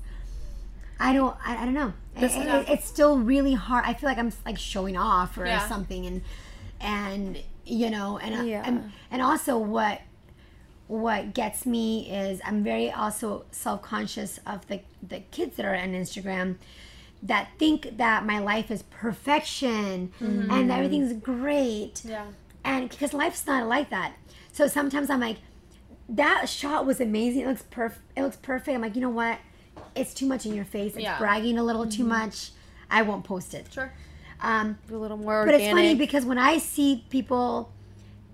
I 1.00 1.14
don't. 1.14 1.36
I, 1.45 1.62
I 1.62 1.66
don't 1.66 1.74
know. 1.74 1.93
It- 2.16 2.24
it- 2.32 2.70
it's 2.70 2.88
still 2.88 3.18
really 3.20 3.54
hard. 3.54 3.86
I 3.86 3.93
feel 3.93 4.10
like 4.10 4.18
I'm 4.18 4.32
like 4.45 4.58
showing 4.58 4.97
off 4.97 5.38
or 5.38 5.45
Yeah. 5.45 5.68
something, 5.68 6.06
and 6.06 6.22
and 6.82 7.41
you 7.66 7.89
know, 7.89 8.18
and 8.18 8.36
uh, 8.39 8.43
Yeah. 8.43 8.64
and 8.66 8.91
and 9.12 9.22
also 9.22 9.58
what 9.58 10.02
what 10.88 11.34
gets 11.36 11.66
me 11.68 12.10
is 12.10 12.41
I'm 12.45 12.64
very 12.64 12.89
also 12.91 13.45
self 13.52 13.82
conscious 13.82 14.39
of 14.47 14.66
the 14.68 14.80
the 15.08 15.20
kids 15.32 15.56
that 15.58 15.66
are 15.66 15.76
on 15.76 15.89
Instagram 15.93 16.56
that 17.22 17.50
think 17.60 17.97
that 17.97 18.26
my 18.26 18.39
life 18.39 18.72
is 18.72 18.82
perfection 18.84 20.12
and 20.22 20.72
everything's 20.72 21.14
great 21.14 22.02
Yeah. 22.06 22.26
And 22.64 22.89
because 22.89 23.14
life's 23.14 23.45
not 23.47 23.68
like 23.68 23.89
that. 23.89 24.14
So 24.51 24.68
sometimes 24.68 25.10
i'm 25.10 25.20
like 25.20 25.38
that 26.10 26.49
shot 26.49 26.86
was 26.86 26.99
amazing. 26.99 27.41
It 27.43 27.47
looks 27.47 27.64
perfect 27.70 28.01
it 28.16 28.24
looks 28.24 28.38
perfect. 28.38 28.74
I'm 28.76 28.82
like 28.82 28.95
you 28.95 29.01
know 29.01 29.10
what? 29.10 29.39
It's 29.95 30.14
too 30.14 30.26
much 30.26 30.45
in 30.45 30.53
your 30.53 30.66
face. 30.66 30.93
It's 30.93 31.03
Yeah. 31.03 31.18
bragging 31.20 31.57
a 31.57 31.64
little 31.64 31.86
too 31.88 32.03
much. 32.03 32.51
I 32.89 33.01
won't 33.03 33.24
post 33.24 33.53
it. 33.53 33.68
Sure. 33.72 33.91
um 34.41 34.78
a 34.89 34.95
little 34.95 35.18
more 35.18 35.45
but 35.45 35.53
organic. 35.53 35.62
it's 35.62 35.74
funny 35.78 35.95
because 35.95 36.26
when 36.26 36.38
i 36.38 36.57
see 36.57 37.03
people 37.10 37.72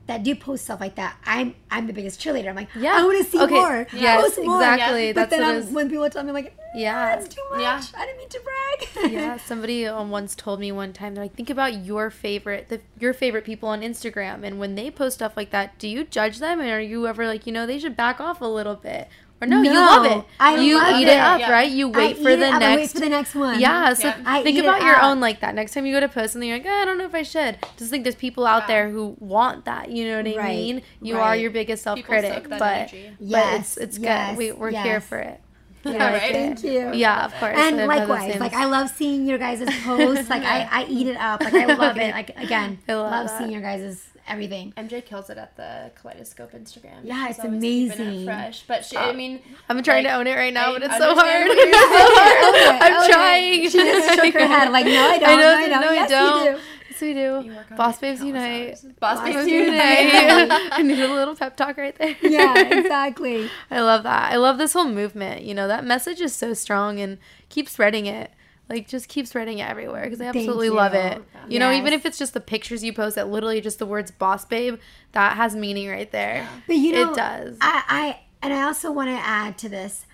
that 0.08 0.24
do 0.24 0.36
post 0.36 0.66
stuff 0.66 0.80
like 0.80 0.96
that 0.96 1.16
i'm 1.26 1.56
i'm 1.72 1.88
the 1.88 1.94
biggest 1.94 2.22
cheerleader 2.22 2.50
i'm 2.50 2.56
like 2.56 2.70
Yeah. 2.76 2.94
i 2.96 3.04
want 3.04 3.18
to 3.24 3.30
see 3.32 3.40
Okay. 3.40 3.54
more 3.56 3.88
Yes, 3.94 4.22
post 4.22 4.46
more 4.46 4.56
exactly. 4.62 5.14
but 5.14 5.30
That's 5.30 5.42
then 5.42 5.64
I'm, 5.68 5.74
when 5.74 5.90
people 5.90 6.10
tell 6.10 6.24
me 6.24 6.30
I'm 6.30 6.36
like 6.36 6.56
Yeah. 6.76 7.16
that's 7.16 7.28
too 7.34 7.42
much 7.52 7.62
Yeah. 7.62 7.82
i 7.98 8.06
didn't 8.06 8.18
mean 8.20 8.30
to 8.30 8.40
brag 8.42 9.12
yeah, 9.12 9.38
somebody 9.38 9.86
um, 9.88 10.10
once 10.12 10.36
told 10.36 10.60
me 10.60 10.72
one 10.72 10.92
time 10.94 11.16
they're 11.16 11.24
like, 11.24 11.36
think 11.36 11.50
about 11.50 11.86
your 11.86 12.10
favorite, 12.10 12.70
the, 12.70 12.82
your 13.00 13.14
favorite 13.14 13.44
people 13.46 13.70
on 13.70 13.82
Instagram, 13.82 14.44
and 14.44 14.60
when 14.60 14.76
they 14.76 14.90
post 14.92 15.16
stuff 15.16 15.36
like 15.38 15.52
that, 15.52 15.78
do 15.80 15.88
you 15.88 16.04
judge 16.04 16.40
them, 16.40 16.60
and 16.60 16.70
are 16.70 16.82
you 16.82 17.06
ever 17.08 17.26
like, 17.28 17.46
you 17.46 17.54
know, 17.54 17.66
they 17.66 17.78
should 17.80 17.96
back 17.96 18.20
off 18.20 18.42
a 18.42 18.46
little 18.46 18.76
bit, 18.76 19.08
or 19.42 19.48
no, 19.48 19.62
you 19.62 19.74
love 19.74 20.06
it, 20.06 20.24
I 20.40 20.56
you 20.56 20.78
love 20.78 21.00
eat 21.00 21.08
it. 21.08 21.12
it 21.12 21.20
up, 21.20 21.40
Yeah. 21.42 21.52
right? 21.52 21.70
You 21.70 21.88
I 21.92 21.98
wait 21.98 22.18
for 22.18 22.30
eat 22.30 22.36
the 22.38 22.48
it 22.48 22.54
up, 22.54 22.62
I 22.62 22.76
wait 22.76 22.80
next. 22.82 22.94
for 22.94 23.00
the 23.02 23.10
next 23.10 23.36
one 23.36 23.60
Yeah, 23.60 23.94
so 23.94 24.08
Yeah. 24.08 24.42
Think 24.44 24.60
about 24.60 24.82
your 24.82 24.96
up. 24.96 25.04
own 25.04 25.20
like 25.20 25.42
that. 25.42 25.54
Next 25.56 25.74
time 25.74 25.86
you 25.86 25.94
go 25.94 26.00
to 26.00 26.08
post 26.08 26.34
something, 26.34 26.48
you're 26.48 26.58
like, 26.58 26.68
"Ah, 26.68 26.82
I 26.82 26.86
don't 26.86 26.98
know 26.98 27.06
if 27.06 27.14
I 27.16 27.24
should. 27.24 27.58
Just 27.78 27.90
think 27.92 28.04
there's 28.04 28.16
people 28.16 28.48
out 28.48 28.64
Yeah. 28.64 28.68
there 28.68 28.90
who 28.90 29.16
want 29.20 29.66
that. 29.66 29.92
You 29.92 30.08
know 30.10 30.18
what 30.18 30.28
I 30.28 30.38
Right, 30.38 30.56
mean? 30.56 30.82
You 31.02 31.18
are 31.20 31.36
your 31.36 31.52
biggest 31.52 31.84
self 31.84 32.02
critic, 32.04 32.48
but 32.50 32.60
but 32.60 32.94
Yes, 33.20 33.76
it's 33.76 33.78
it's 33.78 33.98
yes, 34.00 34.30
good. 34.32 34.38
We 34.38 34.52
we're 34.54 34.72
here 34.72 35.02
for 35.02 35.18
it. 35.20 35.42
Yeah, 35.94 36.12
right? 36.14 36.34
Thank 36.34 36.64
you. 36.64 36.94
Yeah, 36.94 37.26
of 37.26 37.34
course. 37.36 37.56
and 37.58 37.80
I 37.80 37.86
likewise 37.86 38.40
like 38.40 38.54
i 38.54 38.66
love 38.66 38.90
seeing 38.90 39.26
your 39.28 39.38
guys' 39.38 39.64
posts 39.84 40.30
like 40.30 40.44
I, 40.44 40.68
I 40.72 40.86
eat 40.90 41.08
it 41.08 41.18
up 41.18 41.42
like 41.42 41.54
i 41.54 41.66
love 41.86 41.98
it 41.98 42.12
like 42.14 42.32
again 42.38 42.80
I 42.88 42.94
love 42.96 43.28
love, 43.28 43.38
seeing 43.38 43.52
your 43.52 43.62
guys' 43.62 44.08
everything 44.28 44.74
MJ 44.76 45.06
kills 45.06 45.30
it 45.30 45.38
at 45.38 45.56
the 45.56 45.92
Kaleidoscope 46.02 46.54
Instagram. 46.54 47.02
Yeah, 47.04 47.28
She's 47.28 47.36
it's 47.38 47.46
always 47.46 47.62
keeping 47.62 47.92
it 47.92 48.00
amazing. 48.02 48.26
fresh, 48.26 48.64
but 48.68 48.84
she, 48.84 48.98
I 48.98 49.12
uh, 49.12 49.14
mean, 49.14 49.40
I'm 49.70 49.84
trying 49.84 50.04
like, 50.06 50.14
to 50.14 50.18
own 50.18 50.26
it 50.26 50.36
right 50.36 50.52
now, 50.54 50.72
I 50.72 50.74
but 50.80 50.84
it's 50.84 50.98
so 50.98 51.14
hard. 51.14 51.48
what 51.48 51.56
you're 51.58 51.68
It's 51.68 51.78
so 51.78 51.94
saying. 51.94 52.10
hard. 52.18 52.82
I'm 52.82 53.04
Okay, 53.04 53.14
trying. 53.14 53.70
she 53.70 53.78
just 53.78 54.16
shook 54.20 54.34
her 54.34 54.48
head 54.48 54.72
like 54.72 54.86
no 54.88 54.92
i 55.08 55.20
don't 55.20 55.30
I 55.30 55.36
know, 55.36 55.42
no 55.42 55.56
i 55.56 55.70
don't 55.70 55.82
no, 55.82 55.90
I 55.90 55.94
yes 55.94 56.10
don't. 56.10 56.60
Yes, 56.96 57.02
we 57.02 57.14
do. 57.14 57.20
You 57.50 57.56
work 57.56 57.72
on 57.72 57.78
Boss 57.78 58.00
Babes 58.00 58.22
Unite. 58.24 58.68
hours. 58.70 58.86
Boss 59.00 59.22
Babes 59.22 59.48
Unite. 59.48 59.80
I 60.72 60.82
need 60.82 61.00
a 61.00 61.14
little 61.14 61.36
pep 61.36 61.58
talk 61.58 61.78
right 61.78 61.96
there. 61.98 62.16
yeah 62.22 62.58
exactly 62.72 63.50
I 63.70 63.82
love 63.82 64.04
that. 64.04 64.32
I 64.32 64.38
love 64.38 64.58
this 64.58 64.74
whole 64.74 64.88
movement. 64.88 65.44
You 65.44 65.54
know, 65.54 65.68
that 65.68 65.84
message 65.86 66.22
is 66.22 66.34
so 66.34 66.54
strong 66.54 67.00
and 67.00 67.18
keep 67.50 67.68
spreading 67.70 68.06
it. 68.06 68.32
Like, 68.68 68.88
just 68.88 69.10
keep 69.10 69.28
spreading 69.28 69.60
it 69.60 69.70
everywhere 69.70 70.06
because 70.06 70.20
I 70.20 70.26
absolutely 70.26 70.70
love 70.70 70.96
it. 70.96 71.22
You 71.48 71.60
know, 71.60 71.72
even 71.72 71.94
if 71.94 72.04
it's 72.06 72.18
just 72.18 72.34
the 72.34 72.40
pictures 72.40 72.84
you 72.84 72.94
post 72.94 73.16
that 73.16 73.28
literally 73.30 73.62
just 73.62 73.78
the 73.78 73.86
words 73.86 74.10
boss 74.10 74.44
babe, 74.46 74.80
that 75.12 75.38
has 75.38 75.56
meaning 75.56 75.88
right 75.88 76.12
there. 76.12 76.48
but 76.66 76.76
you 76.76 76.94
know 76.94 77.12
it 77.12 77.16
does. 77.16 77.58
i 77.62 77.84
i 77.88 78.20
and 78.42 78.54
i 78.54 78.64
also 78.64 78.92
want 78.92 79.10
to 79.10 79.16
add 79.16 79.58
to 79.58 79.70
this 79.70 80.06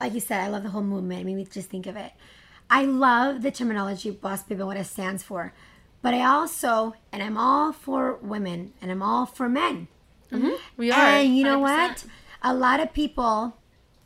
like 0.00 0.12
you 0.14 0.20
said 0.20 0.40
i 0.40 0.48
love 0.48 0.62
the 0.62 0.68
whole 0.70 0.82
movement 0.82 1.20
i 1.20 1.24
mean 1.24 1.46
just 1.50 1.68
think 1.70 1.86
of 1.86 1.96
it 1.96 2.12
i 2.70 2.84
love 2.84 3.42
the 3.42 3.50
terminology 3.50 4.10
boss 4.10 4.42
babe 4.42 4.58
and 4.58 4.66
what 4.68 4.76
it 4.76 4.84
stands 4.84 5.22
for 5.22 5.52
but 6.02 6.12
i 6.14 6.24
also 6.24 6.94
and 7.12 7.22
i'm 7.22 7.36
all 7.38 7.72
for 7.72 8.14
women 8.16 8.72
and 8.82 8.90
i'm 8.90 9.02
all 9.02 9.24
for 9.26 9.48
men 9.48 9.88
mm-hmm. 10.32 10.50
we 10.76 10.90
are. 10.90 10.98
And 10.98 11.36
you 11.36 11.44
know 11.44 11.58
100%. 11.58 11.62
what? 11.62 12.04
A 12.42 12.54
lot 12.54 12.80
of 12.80 12.92
people, 12.92 13.56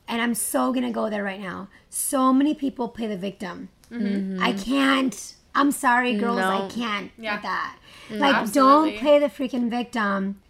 and 0.06 0.20
I'm 0.20 0.34
so 0.34 0.72
gonna 0.72 0.92
go 0.92 1.08
there 1.08 1.24
right 1.24 1.40
now. 1.40 1.68
So 1.88 2.32
many 2.32 2.54
people 2.54 2.88
play 2.88 3.06
the 3.06 3.16
victim. 3.16 3.70
Mm-hmm. 3.90 4.42
I 4.42 4.52
can't. 4.52 5.34
I'm 5.54 5.70
sorry, 5.72 6.16
girls. 6.18 6.40
I 6.40 6.68
can't 6.68 7.10
Yeah. 7.16 7.40
that. 7.40 7.78
Mm, 8.10 8.18
like, 8.18 8.34
Absolutely. 8.34 8.90
don't 8.90 9.00
play 9.00 9.18
the 9.18 9.26
freaking 9.28 9.70
victim. 9.70 10.42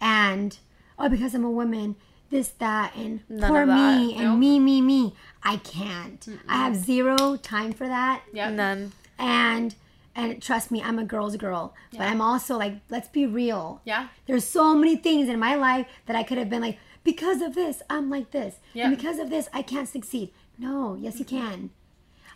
And 0.00 0.58
oh, 0.98 1.08
because 1.08 1.32
I'm 1.34 1.44
a 1.44 1.50
woman, 1.50 1.94
this, 2.30 2.48
that, 2.58 2.96
and 2.96 3.20
None 3.28 3.48
poor 3.48 3.64
me, 3.66 4.14
and 4.14 4.30
Nope. 4.30 4.38
me, 4.38 4.58
me, 4.58 4.80
me. 4.80 5.14
I 5.44 5.58
can't. 5.58 6.26
I 6.48 6.56
have 6.56 6.74
zero 6.74 7.36
time 7.36 7.72
for 7.72 7.86
that 7.86 8.22
Yep. 8.32 8.54
None. 8.54 8.92
and 9.18 9.74
and 10.18 10.42
trust 10.42 10.70
me 10.70 10.82
i'm 10.82 10.98
a 10.98 11.04
girl's 11.04 11.36
girl 11.36 11.74
but 11.92 12.02
i'm 12.02 12.20
also 12.20 12.56
like 12.58 12.74
let's 12.90 13.08
be 13.08 13.24
real 13.26 13.80
Yeah. 13.84 14.08
there's 14.26 14.44
so 14.44 14.74
many 14.74 14.96
things 14.96 15.28
in 15.28 15.38
my 15.38 15.54
life 15.54 15.86
that 16.06 16.16
i 16.16 16.22
could 16.22 16.38
have 16.38 16.50
been 16.50 16.62
like 16.62 16.78
because 17.04 17.40
of 17.40 17.54
this 17.54 17.80
i'm 17.88 18.10
like 18.10 18.30
this 18.32 18.56
Yeah. 18.74 18.86
and 18.86 18.96
because 18.96 19.18
of 19.18 19.30
this 19.30 19.48
i 19.52 19.62
can't 19.62 19.88
succeed 19.88 20.30
no 20.58 20.94
yes 21.00 21.18
you 21.18 21.24
can 21.24 21.70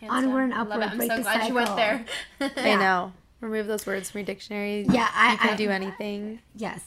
Hands 0.01 0.11
Onward 0.13 0.49
down. 0.49 0.59
and 0.59 0.69
Love 0.69 0.79
it. 0.81 0.83
upward, 0.83 0.91
I'm 0.91 0.97
break 0.97 1.11
so 1.11 1.17
the 1.17 1.23
glad 1.23 1.47
you 1.47 1.53
went 1.53 1.67
cycle. 1.69 1.75
there. 1.77 2.05
I 2.57 2.75
know. 2.75 3.13
Remove 3.39 3.67
those 3.67 3.85
words 3.85 4.09
from 4.11 4.19
your 4.19 4.25
dictionary. 4.25 4.85
Yeah, 4.89 5.07
I- 5.13 5.31
you 5.33 5.37
can 5.37 5.49
I- 5.51 5.55
do 5.55 5.69
anything. 5.69 6.39
yes 6.55 6.81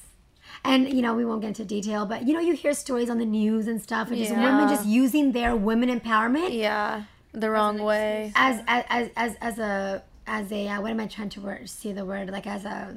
and 0.65 0.93
you 0.93 1.03
know 1.03 1.15
we 1.15 1.25
won't 1.25 1.41
get 1.43 1.49
into 1.49 1.65
detail 1.65 2.07
but 2.07 2.27
you 2.27 2.33
know 2.35 2.41
you 2.41 2.55
hear 2.55 2.73
stories 2.73 3.09
on 3.11 3.19
the 3.19 3.25
news 3.27 3.67
and 3.69 3.81
stuff 3.83 4.09
and 4.09 4.17
just 4.19 4.31
women 4.33 4.69
just 4.69 4.87
using 4.87 5.33
their 5.33 5.55
women 5.57 5.89
empowerment 5.99 6.53
Yeah, 6.53 7.05
the 7.33 7.51
wrong 7.51 7.79
way. 7.83 8.33
as 8.37 8.63
as 8.67 8.85
as 8.89 9.11
as, 9.17 9.35
as 9.41 9.59
a 9.59 10.03
as 10.27 10.51
a 10.53 10.69
uh, 10.69 10.81
what 10.81 10.91
am 10.91 11.01
i 11.01 11.07
trying 11.07 11.29
to 11.29 11.41
word 11.41 11.69
see 11.69 11.93
the 11.93 12.05
word 12.05 12.31
like 12.31 12.47
as 12.47 12.65
a 12.65 12.95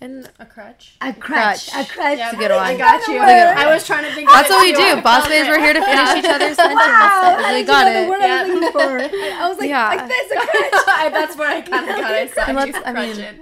And 0.00 0.28
A 0.40 0.44
crutch. 0.44 0.96
a 1.00 1.12
crutch, 1.14 1.70
Crutch. 1.70 1.88
a 1.88 1.90
crutch 1.90 2.18
Yeah, 2.18 2.32
a 2.34 2.36
good 2.36 2.50
one. 2.50 2.58
I 2.60 2.76
got 2.76 3.06
you. 3.08 3.14
Word. 3.14 3.54
I 3.62 3.72
was 3.72 3.86
trying 3.86 4.04
to 4.04 4.12
think. 4.14 4.28
that's 4.28 4.50
what 4.50 4.60
we 4.60 4.72
do. 4.72 4.82
I 4.82 5.00
Boss 5.08 5.20
felt 5.24 5.28
babes, 5.30 5.48
we're 5.48 5.60
here 5.66 5.72
to 5.72 5.80
finish 5.80 6.10
each 6.18 6.26
other's 6.34 6.56
sentences. 6.56 6.86
Wow, 6.86 7.38
how 7.40 7.54
we 7.54 7.62
got 7.62 7.86
you 7.86 7.92
the 7.94 8.02
it. 8.04 8.08
word 8.10 8.20
I 8.20 8.44
was 8.44 8.70
for? 8.74 8.98
I 9.42 9.48
was 9.48 9.56
like, 9.58 9.68
Yeah. 9.70 9.88
like 9.94 10.08
this, 10.08 10.30
a 10.32 10.34
crutch. 10.34 11.12
That's 11.16 11.36
what 11.38 11.46
I 11.56 11.60
kind 11.62 11.88
of 11.88 11.96
got. 11.96 12.12
I 12.12 12.26
saw 12.26 12.42
And 12.42 12.58
you 12.58 12.64
let's- 12.72 12.84
I 12.84 12.92
mean- 12.92 13.38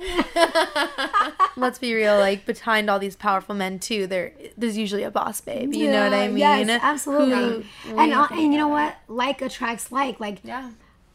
Let's 1.56 1.78
be 1.78 1.94
real. 1.94 2.18
Like 2.18 2.44
behind 2.46 2.90
all 2.90 2.98
these 2.98 3.16
powerful 3.16 3.54
men 3.54 3.78
too, 3.78 4.06
there 4.06 4.32
there's 4.56 4.76
usually 4.76 5.02
a 5.04 5.10
boss 5.10 5.40
babe. 5.40 5.72
You 5.74 5.90
know 5.90 6.04
what 6.04 6.14
I 6.14 6.28
mean? 6.28 6.38
Yes, 6.38 6.80
absolutely. 6.82 7.66
Who 7.84 7.98
and 7.98 8.10
we 8.10 8.12
uh, 8.12 8.26
come 8.26 8.38
and 8.38 8.52
you 8.52 8.58
know 8.58 8.68
what? 8.68 8.96
Like 9.08 9.40
attracts 9.42 9.90
like. 9.90 10.20
Like 10.20 10.40
yeah. 10.44 10.70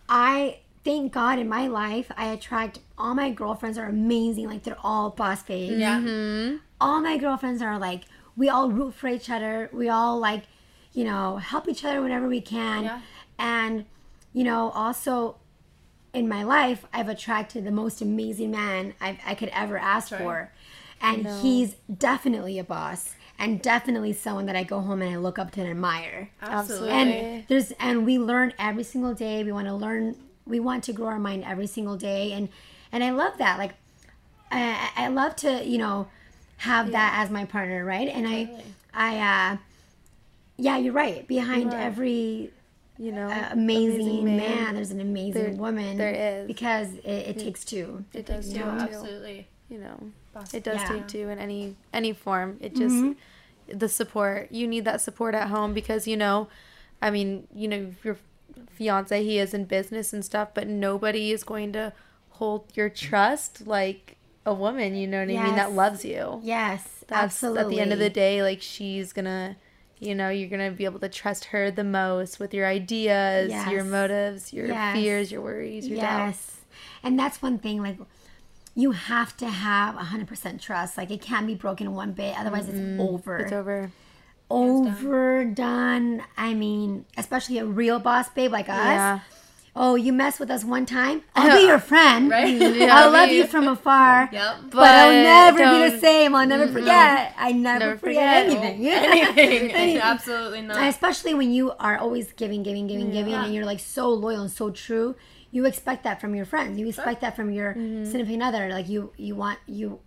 I 0.10 0.60
thank 0.84 1.14
God 1.14 1.40
in 1.40 1.50
my 1.50 1.68
life, 1.68 2.12
I 2.18 2.28
attract 2.28 2.80
all 2.98 3.14
my 3.14 3.32
girlfriends 3.32 3.78
are 3.78 3.86
amazing. 3.86 4.48
Like 4.48 4.64
they're 4.64 4.78
all 4.84 5.10
boss 5.10 5.44
babes. 5.44 5.78
Yeah. 5.78 6.00
Mm-hmm. 6.00 6.58
All 6.80 7.02
my 7.02 7.18
girlfriends 7.18 7.62
are 7.62 7.78
like, 7.78 8.04
we 8.36 8.50
all 8.50 8.72
root 8.72 8.94
for 8.94 9.08
each 9.08 9.30
other. 9.30 9.70
We 9.74 9.90
all 9.90 10.20
like, 10.20 10.44
you 10.94 11.04
know, 11.04 11.38
help 11.38 11.68
each 11.68 11.84
other 11.84 12.02
whenever 12.02 12.28
we 12.28 12.42
can. 12.42 12.84
Yeah. 12.84 13.02
And, 13.40 13.86
you 14.34 14.44
know, 14.44 14.72
also 14.72 15.38
in 16.14 16.28
my 16.28 16.44
life, 16.44 16.86
I've 16.94 17.10
attracted 17.10 17.66
the 17.66 17.72
most 17.72 18.02
amazing 18.02 18.52
man 18.52 18.94
I've, 19.02 19.18
I 19.26 19.36
could 19.36 19.50
ever 19.50 19.78
ask 19.78 20.12
right. 20.12 20.22
for. 20.22 20.52
And 21.00 21.28
he's 21.28 21.76
definitely 21.96 22.58
a 22.58 22.64
boss 22.64 23.14
and 23.40 23.62
definitely 23.62 24.14
someone 24.14 24.46
that 24.48 24.56
I 24.56 24.64
go 24.64 24.80
home 24.80 25.02
and 25.02 25.14
I 25.14 25.18
look 25.18 25.38
up 25.38 25.52
to 25.52 25.62
and 25.62 25.70
admire 25.70 26.32
Absolutely. 26.42 26.90
and 26.90 27.48
there's 27.48 27.72
and 27.74 28.06
we 28.06 28.18
learn 28.18 28.54
every 28.58 28.84
single 28.84 29.14
day 29.14 29.44
we 29.44 29.52
want 29.52 29.68
to 29.68 29.76
learn 29.76 30.16
we 30.48 30.60
want 30.60 30.84
to 30.86 30.94
grow 30.94 31.08
our 31.08 31.20
mind 31.20 31.44
every 31.44 31.68
single 31.68 31.98
day 31.98 32.32
and 32.32 32.50
and 32.92 33.04
i 33.04 33.10
love 33.12 33.38
that 33.38 33.58
like 33.60 33.74
i 34.52 34.90
i 34.96 35.08
love 35.08 35.36
to 35.36 35.64
you 35.66 35.78
know 35.78 36.08
have 36.58 36.92
that 36.92 37.14
as 37.22 37.30
my 37.30 37.46
partner 37.46 37.84
right 37.86 38.08
and 38.08 38.28
i 38.28 38.50
i 38.94 39.18
uh 39.54 39.58
yeah 40.58 40.78
you're 40.78 40.94
right 40.94 41.28
behind 41.28 41.72
Right. 41.74 41.82
every 41.84 42.52
You 43.00 43.12
know, 43.12 43.28
uh, 43.30 43.50
amazing, 43.52 44.02
amazing 44.02 44.26
man. 44.26 44.38
man. 44.38 44.76
there's 44.76 44.90
an 44.90 45.00
amazing 45.02 45.44
There- 45.44 45.52
woman 45.54 45.98
there 45.98 46.16
is. 46.42 46.48
because 46.48 46.94
it, 47.04 47.38
it 47.38 47.38
takes 47.40 47.64
two 47.64 48.04
it 48.14 48.26
does 48.26 48.52
Yeah, 48.52 48.64
too. 48.64 48.70
absolutely. 48.86 49.48
You 49.70 49.78
know, 49.80 49.98
Boss- 50.34 50.54
it 50.56 50.64
does 50.64 50.82
Yeah. 50.82 50.88
take 50.94 51.08
two 51.08 51.30
in 51.30 51.38
any 51.38 51.76
any 51.94 52.12
form. 52.14 52.58
It 52.60 52.74
just 52.76 52.98
the 53.68 53.88
support. 53.90 54.52
You 54.52 54.66
need 54.68 54.84
that 54.86 55.00
support 55.02 55.36
at 55.36 55.50
home 55.50 55.74
because 55.76 56.08
you 56.08 56.18
know, 56.18 56.48
I 57.00 57.12
mean, 57.12 57.48
you 57.54 57.68
know, 57.68 57.94
your 58.04 58.18
fiance 58.78 59.24
he 59.24 59.40
is 59.40 59.54
in 59.54 59.66
business 59.66 60.14
and 60.14 60.24
stuff, 60.24 60.50
but 60.54 60.68
nobody 60.68 61.32
is 61.32 61.44
going 61.44 61.74
to 61.74 61.94
hold 62.30 62.72
your 62.76 62.90
trust 62.90 63.66
like 63.68 64.18
a 64.46 64.54
woman. 64.54 64.96
You 64.96 65.08
know 65.08 65.20
what 65.20 65.24
I 65.36 65.44
mean? 65.44 65.56
That 65.56 65.72
loves 65.74 66.06
you. 66.06 66.40
yes 66.44 67.04
That's 67.08 67.24
absolutely 67.24 67.62
at 67.62 67.70
the 67.70 67.80
end 67.82 67.94
of 67.94 68.00
the 68.00 68.10
day, 68.10 68.42
like 68.44 68.62
she's 68.62 69.14
gonna. 69.14 69.58
You 70.00 70.14
know, 70.14 70.30
you're 70.30 70.48
gonna 70.48 70.70
be 70.70 70.86
able 70.86 71.00
to 71.00 71.10
trust 71.10 71.46
her 71.46 71.72
the 71.72 71.84
most 71.84 72.40
with 72.40 72.54
your 72.54 72.68
ideas, 72.68 73.52
your 73.72 73.84
motives, 73.84 74.54
your 74.54 74.68
Yes. 74.68 74.96
fears, 74.96 75.32
your 75.32 75.42
worries, 75.42 75.88
your 75.88 76.00
doubts. 76.00 76.38
Yes. 76.38 76.62
And 77.02 77.18
that's 77.18 77.42
one 77.42 77.58
thing, 77.58 77.82
like, 77.82 77.98
you 78.76 78.92
have 78.92 79.36
to 79.38 79.48
have 79.50 79.96
100% 79.96 80.62
trust. 80.62 81.00
Like, 81.00 81.10
it 81.10 81.20
can't 81.20 81.48
be 81.48 81.56
broken 81.56 81.96
one 81.96 82.12
bit, 82.12 82.40
otherwise, 82.40 82.70
it's 82.70 83.02
over. 83.02 83.38
It's 83.38 83.52
over. 83.52 83.92
Overdone. 84.50 86.24
I 86.38 86.54
mean, 86.54 87.06
especially 87.18 87.58
a 87.58 87.66
real 87.66 88.00
boss 88.00 88.30
babe 88.30 88.52
like 88.52 88.70
us. 88.70 88.76
Yeah. 88.78 89.20
Oh, 89.80 89.94
you 89.94 90.12
mess 90.12 90.40
with 90.40 90.50
us 90.50 90.66
one 90.66 90.88
time, 90.88 91.22
I'll 91.36 91.56
be 91.56 91.68
your 91.68 91.78
friend. 91.78 92.32
Right? 92.32 92.60
I'll 92.90 93.12
love 93.12 93.30
you 93.30 93.46
from 93.46 93.68
afar. 93.68 94.28
Yep. 94.32 94.56
But, 94.72 94.90
I'll 94.90 95.12
never 95.12 95.58
be 95.60 95.92
the 95.92 96.00
same. 96.00 96.34
I'll 96.34 96.48
never 96.48 96.68
forget. 96.68 97.36
I 97.38 97.52
never, 97.52 97.80
Never 97.80 97.98
forget, 97.98 98.48
forget. 98.48 98.64
anything. 98.64 98.88
Oh, 98.88 99.34
anything. 99.38 99.98
Absolutely 100.02 100.62
not. 100.64 100.88
especially 100.88 101.36
when 101.36 101.52
you 101.52 101.74
are 101.74 101.96
always 101.98 102.34
giving, 102.34 102.64
giving, 102.64 102.88
giving, 102.88 103.12
giving, 103.12 103.36
and 103.36 103.54
you're 103.54 103.66
like 103.66 103.80
so 103.80 104.10
loyal 104.10 104.42
and 104.42 104.52
so 104.52 104.72
true, 104.72 105.16
you 105.52 105.66
expect 105.66 106.04
that 106.06 106.20
from 106.20 106.34
your 106.34 106.46
friends. 106.46 106.80
You 106.80 106.88
expect 106.88 107.22
that 107.22 107.36
from 107.36 107.52
your 107.52 107.74
mm-hmm. 107.74 108.06
significant 108.06 108.42
other. 108.42 108.70
Like 108.70 108.90
you, 108.90 109.14
you 109.16 109.36
want 109.36 109.60
you 109.68 110.00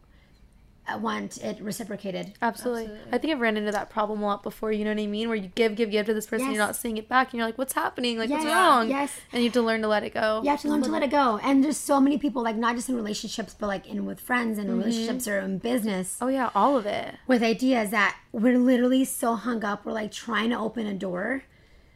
want 0.96 1.38
it 1.38 1.60
reciprocated. 1.60 2.32
Absolutely. 2.42 2.82
Absolutely. 2.84 3.12
I 3.12 3.18
think 3.18 3.32
I've 3.32 3.40
ran 3.40 3.56
into 3.56 3.72
that 3.72 3.90
problem 3.90 4.22
a 4.22 4.26
lot 4.26 4.42
before, 4.42 4.72
you 4.72 4.84
know 4.84 4.90
what 4.90 5.00
I 5.02 5.06
mean? 5.06 5.28
Where 5.28 5.36
you 5.36 5.50
give, 5.54 5.76
give, 5.76 5.90
give 5.90 6.06
to 6.06 6.14
this 6.14 6.26
person, 6.26 6.46
Yes. 6.46 6.56
you're 6.56 6.66
not 6.66 6.76
seeing 6.76 6.96
it 6.96 7.08
back, 7.08 7.28
and 7.28 7.38
you're 7.38 7.46
like, 7.46 7.58
what's 7.58 7.74
happening? 7.74 8.18
Like, 8.18 8.30
what's 8.30 8.44
wrong? 8.44 8.88
Yes. 8.88 9.12
And 9.32 9.42
you 9.42 9.48
have 9.48 9.54
to 9.54 9.62
learn 9.62 9.82
to 9.82 9.88
let 9.88 10.02
it 10.02 10.14
go. 10.14 10.40
You 10.42 10.50
have 10.50 10.60
to 10.62 10.68
learn 10.68 10.82
to 10.82 10.90
let 10.90 11.02
it 11.02 11.10
go. 11.10 11.38
And 11.42 11.62
there's 11.62 11.76
so 11.76 12.00
many 12.00 12.18
people, 12.18 12.42
like 12.42 12.56
not 12.56 12.76
just 12.76 12.88
in 12.88 12.96
relationships, 12.96 13.54
but 13.58 13.66
like 13.66 13.86
in 13.86 14.04
with 14.06 14.20
friends 14.20 14.58
and 14.58 14.68
in 14.68 14.74
mm-hmm. 14.74 14.84
relationships 14.84 15.28
or 15.28 15.38
in 15.40 15.58
business, 15.58 16.18
Oh, 16.20 16.28
yeah, 16.28 16.50
all 16.54 16.76
of 16.76 16.86
it. 16.86 17.14
with 17.26 17.42
ideas 17.42 17.90
that 17.90 18.16
we're 18.32 18.58
literally 18.58 19.04
so 19.04 19.34
hung 19.34 19.64
up. 19.64 19.84
We're 19.84 19.92
like 19.92 20.12
trying 20.12 20.50
to 20.50 20.58
open 20.58 20.86
a 20.86 20.94
door. 20.94 21.44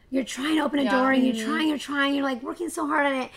You're 0.09 0.23
trying 0.23 0.57
to 0.57 0.63
open 0.63 0.79
a 0.79 0.83
Yeah. 0.83 0.91
door, 0.91 1.11
and 1.11 1.25
you're 1.25 1.35
mm-hmm. 1.35 1.51
trying, 1.51 1.67
you're 1.69 1.77
trying, 1.77 2.15
you're 2.15 2.23
like 2.23 2.41
working 2.43 2.69
so 2.69 2.87
hard 2.87 3.05
on 3.05 3.15
it, 3.15 3.31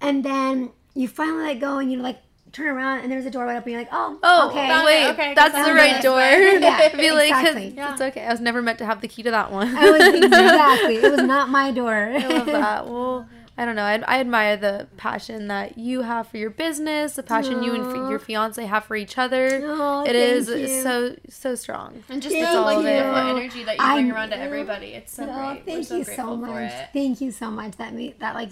and 0.00 0.24
then 0.24 0.70
you 0.94 1.08
finally 1.08 1.44
let 1.44 1.60
go, 1.60 1.78
and 1.78 1.92
you're 1.92 2.02
like 2.02 2.20
turn 2.52 2.68
around, 2.68 3.00
and 3.00 3.10
there's 3.12 3.26
a 3.26 3.30
door 3.30 3.44
right 3.44 3.56
open. 3.56 3.72
You're 3.72 3.80
like, 3.82 3.88
oh, 3.92 4.18
Oh, 4.22 4.48
okay. 4.50 4.84
Wait, 4.84 5.10
Okay, 5.10 5.34
that's 5.34 5.54
the 5.54 5.74
right 5.74 6.02
door. 6.02 6.18
Yeah, 6.20 6.88
Be 6.96 7.10
like, 7.12 7.30
'cause 7.32 7.54
exactly. 7.56 7.74
It's 7.76 8.00
okay. 8.00 8.24
I 8.26 8.30
was 8.30 8.40
never 8.40 8.62
meant 8.62 8.78
to 8.78 8.86
have 8.86 9.00
the 9.00 9.08
key 9.08 9.22
to 9.24 9.30
that 9.30 9.52
one. 9.52 9.74
I 9.76 9.90
was 9.90 10.14
exactly. 10.24 10.96
It 10.96 11.10
was 11.12 11.22
not 11.22 11.48
my 11.48 11.70
door. 11.72 11.92
I 12.18 12.26
love 12.26 12.46
that. 12.46 12.86
Well, 12.88 13.28
I 13.58 13.64
don't 13.64 13.74
know. 13.74 13.84
I, 13.84 13.94
I 14.06 14.20
admire 14.20 14.58
the 14.58 14.86
passion 14.98 15.48
that 15.48 15.78
you 15.78 16.02
have 16.02 16.28
for 16.28 16.36
your 16.36 16.50
business, 16.50 17.14
the 17.14 17.22
passion 17.22 17.62
you 17.62 17.72
and 17.74 17.86
f- 17.86 18.10
your 18.10 18.18
fiance 18.18 18.62
have 18.66 18.84
for 18.84 18.96
each 18.96 19.16
other. 19.16 19.62
Aw, 19.66 20.04
it 20.04 20.14
is 20.14 20.48
you. 20.48 20.82
so 20.82 21.16
so 21.30 21.54
strong. 21.54 22.02
and 22.10 22.20
just 22.20 22.34
Thank 22.34 22.46
the 22.52 22.60
like 22.60 22.84
beautiful 22.84 23.16
energy 23.16 23.64
that 23.64 23.78
you 23.78 23.82
I 23.82 23.94
bring 23.94 24.12
around 24.12 24.28
to 24.30 24.38
everybody. 24.38 24.88
It's 24.88 25.14
so 25.14 25.24
great. 25.24 25.36
We're 25.36 25.62
thank 25.64 25.86
so 25.86 25.96
you 25.96 26.04
so 26.04 26.36
much. 26.36 26.72
Thank 26.92 27.20
you 27.22 27.30
so 27.30 27.50
much. 27.50 27.76
That 27.78 27.94
me 27.94 28.14
that 28.18 28.34
like 28.34 28.50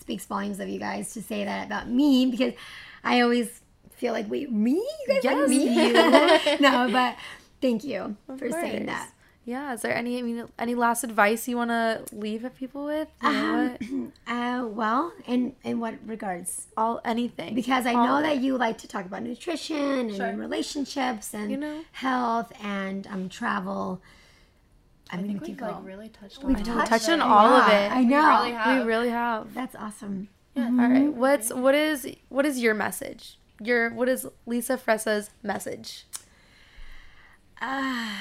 speaks 0.00 0.24
volumes 0.24 0.58
of 0.58 0.70
you 0.70 0.78
guys 0.78 1.12
to 1.12 1.22
say 1.22 1.44
that 1.44 1.66
about 1.66 1.90
me 1.90 2.30
because 2.30 2.54
I 3.04 3.20
always 3.20 3.60
feel 3.90 4.12
like 4.12 4.30
wait 4.30 4.50
me 4.50 4.72
you 4.72 5.06
guys 5.08 5.24
like 5.24 5.24
Yes, 5.24 5.48
me 5.48 6.58
no 6.60 6.88
but 6.90 7.16
thank 7.60 7.84
you 7.84 8.16
for 8.38 8.50
saying 8.50 8.86
that. 8.86 9.10
Yeah. 9.44 9.72
Is 9.74 9.80
there 9.82 9.94
any 9.96 10.18
I 10.18 10.22
mean 10.22 10.44
any 10.58 10.74
last 10.74 11.02
advice 11.02 11.48
you 11.48 11.56
want 11.56 11.70
to 11.70 12.04
leave 12.12 12.44
at 12.44 12.56
people 12.56 12.84
with? 12.84 13.08
You 13.22 13.32
know 13.32 13.54
Um, 13.56 13.70
what? 13.70 14.12
Uh, 14.26 14.64
well, 14.66 15.12
in 15.26 15.54
in 15.64 15.80
what 15.80 15.94
regards? 16.06 16.66
All 16.76 17.00
anything. 17.04 17.54
Because 17.54 17.84
I 17.86 17.94
All 17.94 18.06
know 18.06 18.22
that 18.22 18.36
it. 18.36 18.42
you 18.42 18.56
like 18.58 18.78
to 18.78 18.88
talk 18.88 19.06
about 19.06 19.22
nutrition 19.22 19.76
and 20.10 20.14
Sure. 20.14 20.32
relationships 20.36 21.34
and 21.34 21.50
You 21.50 21.56
know. 21.56 21.80
health 21.92 22.52
and 22.62 23.06
um 23.08 23.28
travel. 23.28 24.00
I, 25.10 25.16
I 25.16 25.22
mean, 25.22 25.26
think 25.28 25.40
we 25.42 25.48
we've 25.48 25.60
like 25.60 25.84
really 25.84 26.08
touched 26.10 26.44
We've 26.44 26.56
on 26.56 26.86
touched 26.86 27.08
on 27.08 27.20
a 27.20 27.24
all 27.24 27.48
of 27.48 27.68
it. 27.68 27.90
I 27.90 28.00
We 28.00 28.06
know. 28.06 28.28
really 28.38 28.52
have. 28.52 28.78
we 28.82 28.88
really 28.88 29.08
have. 29.08 29.52
That's 29.54 29.74
awesome. 29.74 30.28
All 30.56 30.70
right. 30.70 31.12
What's 31.12 31.52
what 31.52 31.74
is 31.74 32.08
what 32.28 32.44
is 32.44 32.58
your 32.60 32.74
message? 32.74 33.38
Your 33.60 33.90
what 33.90 34.08
is 34.08 34.26
Lisa 34.46 34.76
Fresa's 34.76 35.30
message? 35.42 36.06
Uh, 37.60 38.14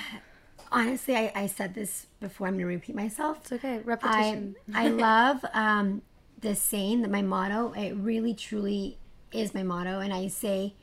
honestly, 0.72 1.16
I, 1.16 1.32
I 1.34 1.48
said 1.48 1.74
this 1.74 2.08
before. 2.20 2.48
I'm 2.48 2.54
going 2.54 2.66
to 2.66 2.68
repeat 2.68 2.96
myself. 2.96 3.40
It's 3.42 3.52
okay. 3.54 3.76
I, 3.76 3.80
Repetition. 3.80 4.56
I 4.74 4.88
love 4.90 5.46
um, 5.54 6.02
this 6.40 6.62
saying 6.62 7.02
that 7.02 7.12
my 7.12 7.22
motto, 7.22 7.72
it 7.74 7.94
really 7.94 8.34
truly 8.34 8.98
is 9.32 9.54
my 9.54 9.64
motto. 9.64 10.00
And 10.00 10.14
I 10.14 10.28
say 10.28 10.74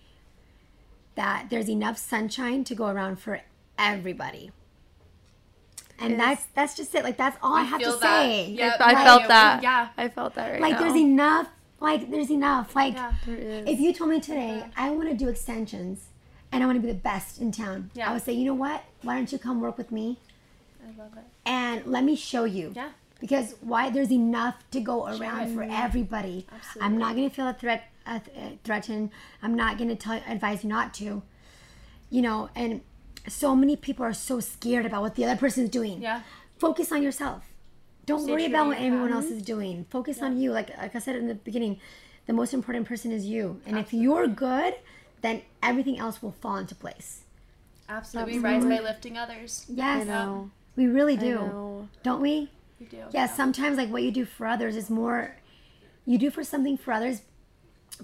that 1.15 1.47
there's 1.51 1.69
enough 1.69 1.99
sunshine 1.99 2.65
to 2.65 2.75
go 2.75 2.87
around 2.87 3.17
for 3.17 3.41
everybody. 3.79 4.53
And 5.99 6.13
Is- 6.13 6.19
that's 6.19 6.45
that's 6.55 6.75
just 6.77 6.95
it. 6.95 7.05
Like 7.05 7.17
that's 7.17 7.37
all 7.43 7.55
I 7.57 7.63
have 7.63 7.81
to 7.81 7.91
that. 7.91 8.01
say. 8.01 8.51
Yeah, 8.51 8.77
I 8.81 8.93
right. 8.93 9.05
felt 9.05 9.21
Yeah, 9.23 9.29
that. 9.29 9.63
yeah. 9.63 9.89
I 9.97 10.09
felt 10.09 10.35
that 10.35 10.51
right 10.53 10.61
Like 10.61 10.73
now. 10.75 10.81
there's 10.81 10.97
enough. 10.97 11.49
Like 11.81 12.11
there's 12.11 12.31
enough. 12.31 12.75
Like 12.77 12.95
Yeah. 12.95 13.13
There 13.25 13.37
is. 13.37 13.69
if 13.69 13.81
you 13.81 13.93
told 13.93 14.11
me 14.11 14.21
today 14.21 14.65
I 14.77 14.91
want 14.91 15.09
to 15.09 15.15
do 15.17 15.29
extensions 15.29 16.05
and 16.53 16.63
I 16.63 16.67
want 16.67 16.77
to 16.77 16.83
be 16.87 16.89
the 16.93 16.99
best 16.99 17.41
in 17.41 17.51
town, 17.53 17.91
Yeah. 17.95 18.11
I 18.11 18.13
would 18.13 18.23
say, 18.23 18.33
you 18.33 18.45
know 18.45 18.55
what? 18.55 18.83
Why 19.03 19.15
don't 19.17 19.31
you 19.33 19.39
come 19.39 19.61
work 19.61 19.77
with 19.79 19.91
me 19.91 20.19
I 20.85 20.89
love 21.01 21.13
it. 21.17 21.25
and 21.45 21.85
let 21.87 22.05
me 22.05 22.15
show 22.17 22.45
you. 22.45 22.73
Yeah. 22.75 22.91
Because 23.19 23.55
why 23.63 23.89
there's 23.89 24.13
enough 24.13 24.57
to 24.73 24.81
go 24.81 25.07
around 25.07 25.55
for 25.55 25.63
everybody. 25.63 26.47
Absolutely. 26.55 26.83
I'm 26.83 26.99
not 26.99 27.17
going 27.17 27.29
to 27.31 27.35
feel 27.35 27.49
a 27.49 27.55
threat, 27.55 27.85
uh, 28.07 28.19
th- 28.19 28.37
uh, 28.37 28.57
threatened. 28.63 29.09
I'm 29.43 29.55
not 29.55 29.79
going 29.79 29.89
to 29.89 29.97
tell 29.97 30.21
advise 30.29 30.63
you 30.65 30.69
not 30.69 30.93
to. 30.95 31.23
You 32.11 32.23
know, 32.23 32.51
and 32.55 32.83
so 33.29 33.55
many 33.57 33.77
people 33.77 34.05
are 34.05 34.13
so 34.13 34.41
scared 34.41 34.87
about 34.87 35.03
what 35.03 35.15
the 35.15 35.25
other 35.25 35.37
person 35.37 35.65
is 35.65 35.71
doing. 35.71 36.03
Yeah. 36.03 36.23
Focus 36.59 36.93
on 36.93 37.03
yourself. 37.03 37.45
Don't 38.07 38.23
Stay 38.23 38.31
worry 38.33 38.43
true 38.45 38.51
about 38.51 38.67
what 38.69 38.81
your 38.81 38.87
everyone 38.87 39.13
else 39.13 39.27
is 39.27 39.43
doing. 39.43 39.87
Focus 39.91 40.23
on 40.23 40.39
you. 40.39 40.53
Like 40.53 40.77
like 40.79 40.95
I 40.95 40.99
said 40.99 41.17
in 41.17 41.27
the 41.27 41.35
beginning, 41.35 41.81
the 42.27 42.33
most 42.33 42.55
important 42.55 42.87
person 42.87 43.11
is 43.13 43.27
you. 43.27 43.61
And 43.67 43.79
if 43.79 43.93
you're 43.93 44.27
good, 44.29 44.75
then 45.23 45.43
everything 45.63 45.99
else 45.99 46.23
will 46.23 46.33
fall 46.41 46.57
into 46.57 46.75
place. 46.75 47.23
Absolutely. 47.89 48.35
We 48.35 48.39
rise 48.39 48.65
by 48.65 48.81
lifting 48.81 49.17
others. 49.19 49.67
Yes. 49.69 50.03
I 50.03 50.05
know. 50.05 50.51
We 50.77 50.87
really 50.87 51.15
I 51.15 51.21
do. 51.21 51.35
know. 51.35 51.89
Don't 52.03 52.21
we? 52.21 52.51
We 52.79 52.87
do. 52.87 53.03
Yeah, 53.13 53.27
sometimes 53.27 53.77
like 53.79 53.91
what 53.91 54.03
you 54.03 54.11
do 54.11 54.25
for 54.25 54.47
others 54.47 54.77
is 54.77 54.91
more 54.91 55.37
you 56.05 56.19
do 56.19 56.31
for 56.31 56.45
something 56.45 56.77
for 56.77 56.93
others, 56.93 57.23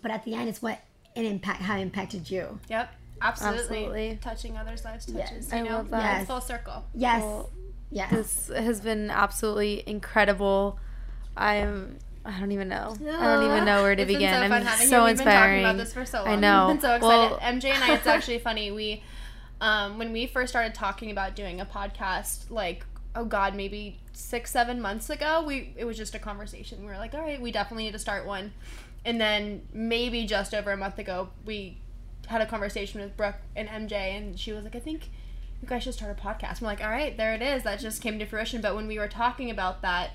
but 0.01 0.11
at 0.11 0.25
the 0.25 0.35
end 0.35 0.49
it's 0.49 0.63
what 0.63 0.81
it 1.15 1.25
impact 1.25 1.63
how 1.63 1.77
it 1.77 1.83
impacted 1.83 2.31
you. 2.31 2.59
Yep. 2.69 2.93
Absolutely. 3.23 3.61
Absolutely. 3.61 4.19
Touching 4.21 4.57
others' 4.59 4.85
lives 4.85 5.07
touches. 5.07 5.47
Yes. 5.47 5.53
You 5.53 5.59
I 5.59 5.63
know? 5.63 5.77
love 5.77 5.91
that. 5.91 6.19
Yes. 6.19 6.27
Full 6.27 6.41
circle. 6.41 6.85
Yes. 6.95 7.23
Well, 7.23 7.51
yes. 7.91 8.11
This 8.11 8.49
has 8.49 8.81
been 8.81 9.11
absolutely 9.11 9.83
incredible. 9.87 10.79
I'm. 11.37 11.99
I 12.25 12.39
don't 12.39 12.53
even 12.53 12.69
know. 12.69 12.95
I 13.01 13.35
don't 13.35 13.45
even 13.51 13.65
know 13.65 13.83
where 13.83 13.97
to 13.97 14.03
It's 14.03 14.09
been 14.09 14.19
begin. 14.19 14.33
so 14.35 14.41
fun 14.43 14.53
I'm 14.53 14.63
having 14.65 14.87
so 14.89 14.97
you. 14.99 15.03
We've 15.05 15.11
inspiring. 15.13 15.63
been 15.63 15.63
talking 15.65 15.65
about 15.65 15.77
this 15.85 15.93
for 15.93 16.05
so 16.05 16.19
long. 16.19 16.29
I 16.29 16.37
know. 16.37 16.67
We've 16.69 16.81
been 16.81 16.83
so 17.01 17.07
Well- 17.09 17.35
excited. 17.37 17.61
MJ 17.61 17.65
and 17.75 17.85
I, 17.85 17.95
it's 17.95 18.07
actually 18.17 18.39
funny. 18.39 18.71
We, 18.71 19.03
um, 19.61 19.99
when 19.99 20.13
we 20.13 20.27
first 20.29 20.51
started 20.53 20.73
talking 20.75 21.11
about 21.11 21.35
doing 21.35 21.61
a 21.61 21.67
podcast, 21.67 22.51
like 22.51 22.85
oh 23.17 23.25
god, 23.25 23.55
maybe 23.57 23.99
six, 24.13 24.51
seven 24.53 24.81
months 24.81 25.11
ago, 25.11 25.43
we 25.45 25.75
it 25.77 25.85
was 25.85 25.97
just 25.97 26.15
a 26.15 26.19
conversation. 26.21 26.81
We 26.81 26.87
were 26.87 26.97
like, 26.97 27.13
all 27.13 27.21
right, 27.23 27.41
we 27.41 27.51
definitely 27.51 27.85
need 27.85 27.93
to 27.93 27.99
start 27.99 28.25
one. 28.25 28.53
And 29.05 29.21
then 29.21 29.63
maybe 29.73 30.25
just 30.25 30.55
over 30.55 30.71
a 30.71 30.77
month 30.77 31.01
ago, 31.01 31.29
we 31.45 31.79
had 32.29 32.41
a 32.41 32.47
conversation 32.47 33.01
with 33.01 33.17
Brooke 33.17 33.37
and 33.57 33.69
MJ, 33.69 33.93
and 34.17 34.39
she 34.39 34.53
was 34.53 34.65
like, 34.65 34.77
I 34.77 34.81
think 34.81 35.11
you 35.61 35.69
guys 35.69 35.83
should 35.85 35.95
start 35.95 36.17
a 36.17 36.21
podcast. 36.21 36.61
we're 36.61 36.69
like, 36.69 36.83
all 36.83 36.91
right, 36.91 37.17
there 37.17 37.35
it 37.35 37.43
is. 37.43 37.63
That 37.63 37.79
just 37.81 38.03
came 38.03 38.19
to 38.19 38.27
fruition. 38.27 38.61
But 38.61 38.75
when 38.75 38.87
we 38.87 38.99
were 38.99 39.09
talking 39.09 39.51
about 39.51 39.83
that 39.83 40.11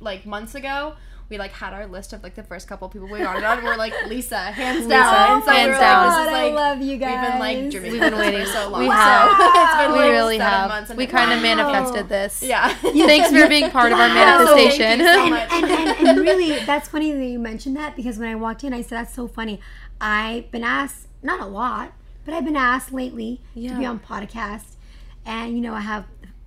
like 0.00 0.26
months 0.26 0.54
ago, 0.54 0.94
we 1.28 1.38
like 1.38 1.52
had 1.52 1.72
our 1.72 1.86
list 1.86 2.12
of 2.12 2.22
like 2.22 2.34
the 2.34 2.42
first 2.42 2.66
couple 2.68 2.88
people 2.88 3.08
we 3.08 3.20
wanted 3.24 3.44
on. 3.44 3.58
And 3.58 3.66
we're 3.66 3.76
like 3.76 3.94
Lisa, 4.08 4.36
hands 4.36 4.86
down. 4.88 5.36
and 5.36 5.44
so 5.44 5.50
hands 5.52 5.66
we 5.68 5.72
were 5.74 5.78
down. 5.78 6.06
like, 6.08 6.16
this 6.18 6.26
is 6.26 6.34
I 6.38 6.42
like 6.42 6.54
love 6.54 6.82
you 6.82 6.96
guys. 6.98 7.22
we've 7.22 7.30
been 7.30 7.38
like 7.38 7.70
dreaming 7.70 7.92
We've 7.92 8.00
been 8.00 8.18
waiting 8.18 8.46
so 8.46 8.68
long. 8.68 8.80
We 8.80 8.86
So 8.88 8.92
have. 8.92 9.30
it's 9.38 9.76
been 9.84 9.92
we 9.92 9.98
like 9.98 10.10
really 10.10 10.38
seven 10.38 10.52
have. 10.52 10.68
months 10.68 10.94
We 10.94 11.06
kind 11.06 11.30
of 11.32 11.36
like, 11.42 11.56
manifested 11.56 12.08
this. 12.08 12.42
Yeah. 12.42 12.74
Thanks 12.74 13.30
for 13.30 13.48
being 13.48 13.70
part 13.70 13.92
of 13.92 13.98
our 14.00 14.08
manifestation. 14.14 14.98
Thank 14.98 15.00
you 15.00 15.06
so 15.06 15.56
and, 15.56 15.64
and, 15.70 15.88
and, 15.98 16.08
and 16.08 16.18
really, 16.18 16.58
that's 16.66 16.88
funny 16.88 17.12
that 17.12 17.24
you 17.24 17.38
mentioned 17.38 17.76
that 17.76 17.94
because 17.96 18.18
when 18.18 18.28
I 18.28 18.34
walked 18.34 18.64
in, 18.64 18.74
I 18.74 18.82
said, 18.82 18.98
that's 18.98 19.14
so 19.14 19.28
funny. 19.28 19.60
I've 20.00 20.50
been 20.50 20.64
asked, 20.64 21.06
not 21.22 21.40
a 21.40 21.46
lot, 21.46 21.92
but 22.24 22.34
I've 22.34 22.44
been 22.44 22.56
asked 22.56 22.92
lately 22.92 23.40
to 23.54 23.78
be 23.78 23.84
on 23.86 23.98
podcast. 24.00 24.76
And, 25.24 25.54
you 25.54 25.60
know, 25.60 25.74
I 25.74 25.80
have 25.80 26.04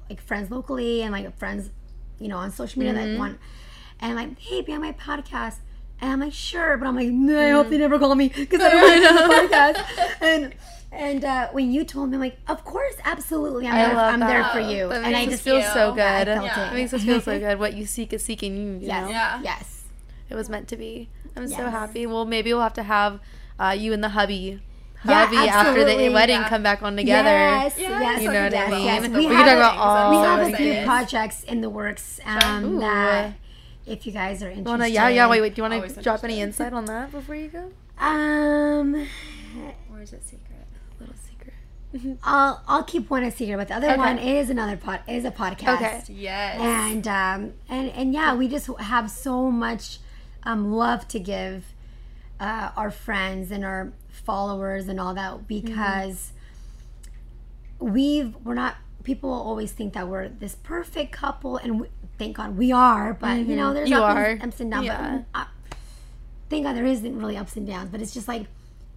like 0.09 0.21
friends 0.21 0.51
locally 0.51 1.01
and 1.01 1.11
like 1.11 1.38
friends, 1.38 1.69
you 2.19 2.28
know, 2.28 2.38
on 2.38 2.51
social 2.51 2.80
media 2.80 2.93
Mm-hmm. 2.93 3.13
that 3.13 3.19
want, 3.19 3.39
and 3.99 4.15
like, 4.15 4.38
hey, 4.39 4.61
be 4.61 4.73
on 4.73 4.82
my 4.82 4.91
podcast. 4.93 5.55
And 6.01 6.11
I'm 6.11 6.19
like, 6.19 6.34
sure. 6.34 6.78
But 6.78 6.88
I'm 6.88 6.95
like, 6.95 7.07
no, 7.07 7.39
I 7.39 7.51
hope 7.51 7.69
they 7.69 7.78
never 7.78 7.97
call 7.97 8.13
me 8.15 8.28
because 8.30 8.59
I 8.61 8.69
don't 8.69 8.82
want 8.82 9.03
to 9.03 9.07
do 9.07 9.15
the 9.15 9.55
podcast. 9.55 10.15
And, 10.21 10.53
and 10.91 11.26
uh, 11.26 11.49
when 11.51 11.71
you 11.71 11.84
told 11.84 12.09
me, 12.09 12.15
I'm 12.15 12.21
like, 12.21 12.38
of 12.47 12.63
course, 12.63 12.95
absolutely, 13.03 13.67
I'm, 13.67 13.73
I 13.76 13.86
there, 13.89 13.97
I'm 13.97 14.19
there 14.21 14.43
for 14.53 14.59
you. 14.59 14.88
That 14.89 15.03
and 15.03 15.15
I 15.15 15.26
just 15.26 15.43
feel 15.43 15.61
so 15.61 15.91
good. 15.91 15.97
Yeah, 16.28 16.41
Yeah. 16.43 16.67
it. 16.69 16.71
It 16.71 16.76
makes 16.76 16.93
us 16.93 17.03
feel 17.03 17.19
so 17.21 17.38
good. 17.45 17.59
What 17.59 17.73
you 17.73 17.86
seek 17.86 18.13
is 18.13 18.23
seeking 18.23 18.55
you. 18.57 18.73
you 18.73 18.80
Yes. 18.88 19.03
know? 19.03 19.09
Yeah. 19.09 19.41
Yes. 19.43 19.84
It 20.30 20.36
was 20.36 20.49
meant 20.49 20.67
to 20.69 20.78
be. 20.78 21.09
I'm 21.36 21.47
so 21.47 21.69
happy. 21.69 22.05
Well, 22.05 22.23
maybe 22.26 22.53
we'll 22.53 22.61
have 22.63 22.73
to 22.76 22.84
have 22.84 23.19
uh, 23.60 23.76
you 23.78 23.93
and 23.93 24.03
the 24.03 24.10
hubby, 24.10 24.60
Yeah, 25.06 25.26
hubby 25.26 25.38
after 25.38 25.84
the 25.86 26.10
wedding 26.10 26.36
Yeah. 26.38 26.49
come 26.49 26.64
back 26.64 26.82
on 26.84 26.95
together. 26.95 27.30
Yes, 27.30 27.76
yes, 27.78 28.22
You 28.22 28.32
know 28.32 28.43
what 28.43 28.53
I 28.56 28.70
mean? 28.72 28.86
yes. 28.86 29.01
We, 29.08 29.16
We 29.18 29.24
can 29.28 29.36
have, 29.36 29.45
talk 29.45 29.56
about 29.58 29.78
all. 29.78 30.12
we 30.12 30.18
have 30.28 30.39
a 30.39 30.49
excited. 30.49 30.76
few 30.78 30.86
projects 30.86 31.43
in 31.43 31.62
the 31.62 31.70
works 31.70 32.20
um, 32.26 32.80
that 32.80 33.34
if 33.86 34.06
you 34.06 34.12
guys 34.12 34.41
are 34.41 34.47
interested. 34.49 34.66
Wanna, 34.68 34.88
yeah, 34.88 35.10
yeah. 35.10 35.30
Wait, 35.30 35.41
wait. 35.41 35.53
Do 35.56 35.62
you 35.64 35.70
want 35.70 35.88
to 35.93 36.01
drop 36.01 36.24
any 36.24 36.41
insight 36.41 36.74
on 36.74 36.86
that 36.86 37.12
before 37.12 37.36
you 37.36 37.49
go? 37.49 37.72
Um, 38.03 38.95
Or 39.91 40.01
is 40.01 40.12
it 40.14 40.24
secret? 40.24 40.66
Little 40.99 41.16
secret. 41.16 42.18
I'll 42.24 42.62
I'll 42.68 42.84
keep 42.84 43.10
one 43.10 43.24
a 43.24 43.32
secret, 43.32 43.58
but 43.58 43.68
the 43.70 43.76
other 43.76 43.88
Okay. 43.91 43.97
one 43.97 44.18
is 44.18 44.49
another 44.49 44.76
pod 44.76 45.01
is 45.08 45.24
a 45.24 45.32
podcast. 45.32 45.76
Okay. 45.76 46.01
Yes. 46.10 46.60
And 46.60 47.08
um 47.08 47.53
and 47.70 47.89
and 47.91 48.14
yeah, 48.14 48.34
we 48.36 48.47
just 48.47 48.68
have 48.80 49.10
so 49.12 49.49
much 49.51 49.99
um 50.43 50.74
love 50.74 51.08
to 51.10 51.20
give 51.20 51.66
uh, 52.39 52.71
our 52.75 52.91
friends 52.91 53.51
and 53.51 53.63
our 53.63 53.93
followers 54.09 54.88
and 54.88 54.99
all 54.99 55.13
that 55.13 55.47
because 55.47 56.33
we've 57.79 58.36
we're 58.43 58.53
not 58.53 58.77
people 59.03 59.31
always 59.31 59.71
think 59.71 59.93
that 59.93 60.07
we're 60.07 60.27
this 60.29 60.55
perfect 60.55 61.11
couple 61.11 61.57
and 61.57 61.81
we, 61.81 61.88
thank 62.17 62.38
God 62.38 62.57
we 62.57 62.71
are, 62.71 63.13
but 63.13 63.39
you 63.39 63.55
know 63.55 63.73
there's 63.73 63.89
You 63.89 63.97
ups, 63.97 64.43
ups 64.43 64.59
and 64.59 64.71
downs. 64.71 64.86
Yeah. 64.86 65.21
But, 65.33 65.39
uh, 65.39 65.45
thank 66.49 66.65
God 66.65 66.75
there 66.75 66.86
isn't 66.86 67.17
really 67.17 67.38
ups 67.38 67.55
and 67.55 67.67
downs, 67.67 67.89
but 67.89 68.01
it's 68.01 68.13
just 68.13 68.27
like 68.27 68.47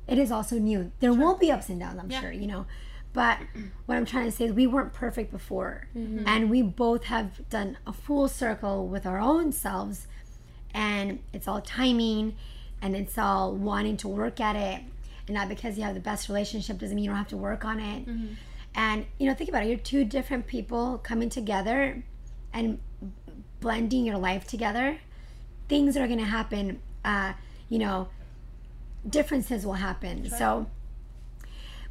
it 0.07 0.19
is 0.19 0.33
also 0.33 0.59
new. 0.59 0.91
There 1.01 1.13
will 1.13 1.37
be 1.37 1.53
ups 1.53 1.69
and 1.69 1.79
downs, 1.79 1.99
I'm 2.01 2.11
sure, 2.11 2.33
you 2.33 2.47
know. 2.47 2.67
But 3.13 3.39
what 3.87 3.97
I'm 3.97 4.05
trying 4.05 4.27
to 4.27 4.33
say 4.33 4.45
is 4.47 4.53
we 4.53 4.67
weren't 4.67 4.93
perfect 4.93 5.31
before. 5.33 5.89
And 6.27 6.51
we 6.51 6.63
both 6.63 7.05
have 7.05 7.49
done 7.51 7.77
a 7.87 7.93
full 7.93 8.29
circle 8.29 8.87
with 8.87 9.07
our 9.07 9.19
own 9.19 9.53
selves. 9.53 10.07
And 10.73 11.19
it's 11.33 11.49
all 11.49 11.61
timing 11.61 12.37
and 12.83 12.95
it's 12.97 13.19
all 13.19 13.55
wanting 13.55 13.97
to 13.99 14.09
work 14.09 14.41
at 14.41 14.57
it. 14.57 14.83
And 15.27 15.35
not 15.35 15.49
because 15.49 15.77
you 15.77 15.85
have 15.85 15.95
the 15.95 16.01
best 16.01 16.29
relationship 16.29 16.79
doesn't 16.79 16.95
mean 16.95 17.05
you 17.05 17.11
don't 17.11 17.19
have 17.19 17.29
to 17.29 17.37
work 17.37 17.65
on 17.65 17.81
it. 17.81 18.09
And, 18.75 19.07
you 19.19 19.27
know, 19.27 19.35
think 19.35 19.51
about 19.51 19.65
it. 19.65 19.69
You're 19.69 19.79
two 19.79 20.05
different 20.05 20.47
people 20.47 20.99
coming 20.99 21.29
together 21.29 22.03
and 22.53 22.79
blending 23.61 24.05
your 24.07 24.17
life 24.19 24.47
together. 24.47 24.99
Things 25.69 25.97
are 25.97 26.07
going 26.07 26.19
to 26.21 26.25
happen, 26.25 26.81
uh, 27.05 27.33
you 27.69 27.79
know, 27.79 28.09
differences 29.09 29.67
will 29.67 29.75
happen. 29.75 30.31
So 30.31 30.67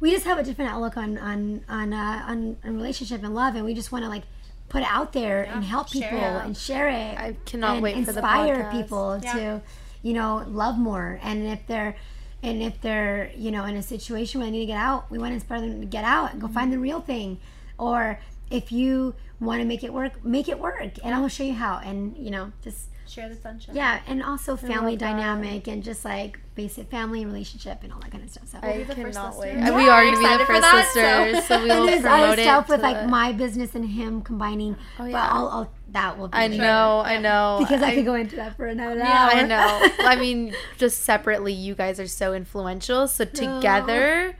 we 0.00 0.10
just 0.10 0.24
have 0.24 0.38
a 0.38 0.42
different 0.42 0.70
outlook 0.70 0.96
on 0.96 1.18
on 1.18 1.64
on 1.68 1.92
uh, 1.92 2.24
on, 2.26 2.56
on 2.64 2.76
relationship 2.76 3.22
and 3.22 3.34
love, 3.34 3.54
and 3.54 3.64
we 3.64 3.74
just 3.74 3.90
want 3.92 4.04
to 4.04 4.08
like 4.08 4.22
put 4.68 4.82
it 4.82 4.88
out 4.90 5.12
there 5.12 5.44
and 5.44 5.64
help 5.64 5.90
people 5.90 6.18
it. 6.18 6.44
and 6.44 6.56
share 6.56 6.88
it. 6.88 7.18
I 7.18 7.36
cannot 7.46 7.74
and 7.74 7.82
wait 7.82 7.96
for 8.04 8.12
the 8.12 8.18
inspire 8.18 8.64
podcast. 8.64 8.72
people 8.72 9.20
Yeah. 9.22 9.32
to, 9.32 9.62
you 10.08 10.14
know, 10.14 10.42
love 10.48 10.78
more. 10.78 11.20
And 11.22 11.46
if 11.46 11.66
they're 11.66 11.94
and 12.42 12.62
if 12.62 12.80
they're 12.80 13.30
you 13.36 13.50
know 13.50 13.64
in 13.64 13.76
a 13.76 13.82
situation 13.82 14.40
where 14.40 14.46
they 14.46 14.52
need 14.52 14.60
to 14.60 14.72
get 14.72 14.78
out, 14.78 15.10
we 15.10 15.18
want 15.18 15.32
to 15.32 15.34
inspire 15.34 15.60
them 15.60 15.80
to 15.80 15.86
get 15.86 16.04
out 16.04 16.32
and 16.32 16.40
go 16.40 16.46
mm-hmm. 16.46 16.54
find 16.54 16.72
the 16.72 16.78
real 16.78 17.00
thing. 17.00 17.38
Or 17.78 18.18
if 18.50 18.72
you 18.72 19.14
want 19.38 19.60
to 19.60 19.66
make 19.66 19.84
it 19.84 19.92
work, 19.92 20.24
make 20.24 20.48
it 20.48 20.58
work, 20.58 20.98
and 21.04 21.14
I'll 21.14 21.28
show 21.28 21.44
you 21.44 21.52
how. 21.52 21.80
And 21.84 22.16
you 22.16 22.30
know, 22.30 22.52
just 22.64 22.87
Share 23.08 23.28
the 23.28 23.34
sunshine. 23.36 23.74
yeah, 23.74 24.00
and 24.06 24.22
also 24.22 24.54
family 24.56 24.92
love 24.92 24.98
that. 25.00 25.12
dynamic 25.12 25.66
and 25.66 25.82
just 25.82 26.04
like 26.04 26.38
basic 26.54 26.90
family 26.90 27.24
relationship 27.24 27.82
and 27.82 27.92
all 27.92 28.00
that 28.00 28.10
kind 28.10 28.22
of 28.22 28.30
stuff. 28.30 28.48
So 28.48 28.58
I 28.62 28.78
be 28.78 28.82
the 28.84 28.94
cannot 28.94 29.36
listener. 29.38 29.40
wait. 29.40 29.56
Yeah, 29.66 29.76
we 29.76 29.88
are 29.88 30.02
going 30.02 30.14
to 30.14 30.20
be 30.20 30.36
the 30.38 30.44
first 30.44 30.60
that, 30.60 30.90
so- 30.92 31.32
sisters, 31.32 31.44
so, 31.46 31.62
we 31.64 31.70
and 31.70 31.80
will 31.80 31.86
there's 31.86 32.02
promote 32.02 32.38
it. 32.38 32.42
stuff 32.42 32.68
with 32.68 32.80
like 32.82 33.00
the- 33.02 33.08
my 33.08 33.32
business 33.32 33.74
and 33.74 33.86
him 33.88 34.20
combining. 34.22 34.74
Oh, 34.74 34.78
but 34.98 35.04
Oh, 35.04 35.06
yeah. 35.06 35.28
I'll, 35.30 35.48
I'll 35.48 35.72
that 35.90 36.18
will 36.18 36.28
be 36.28 36.36
I 36.36 36.48
great. 36.48 36.58
know, 36.58 37.00
I 37.02 37.16
know. 37.18 37.56
because 37.60 37.80
I, 37.82 37.94
could 37.94 38.04
go 38.04 38.12
into 38.14 38.36
that 38.36 38.56
for 38.58 38.66
another 38.66 39.00
hour. 39.00 39.30
I 39.30 39.42
know. 39.44 39.88
I 40.06 40.16
mean, 40.16 40.54
just 40.76 41.02
separately, 41.04 41.54
you 41.54 41.74
guys 41.74 41.98
are 41.98 42.06
so 42.06 42.34
influential. 42.34 43.08
So 43.08 43.24
together, 43.24 44.36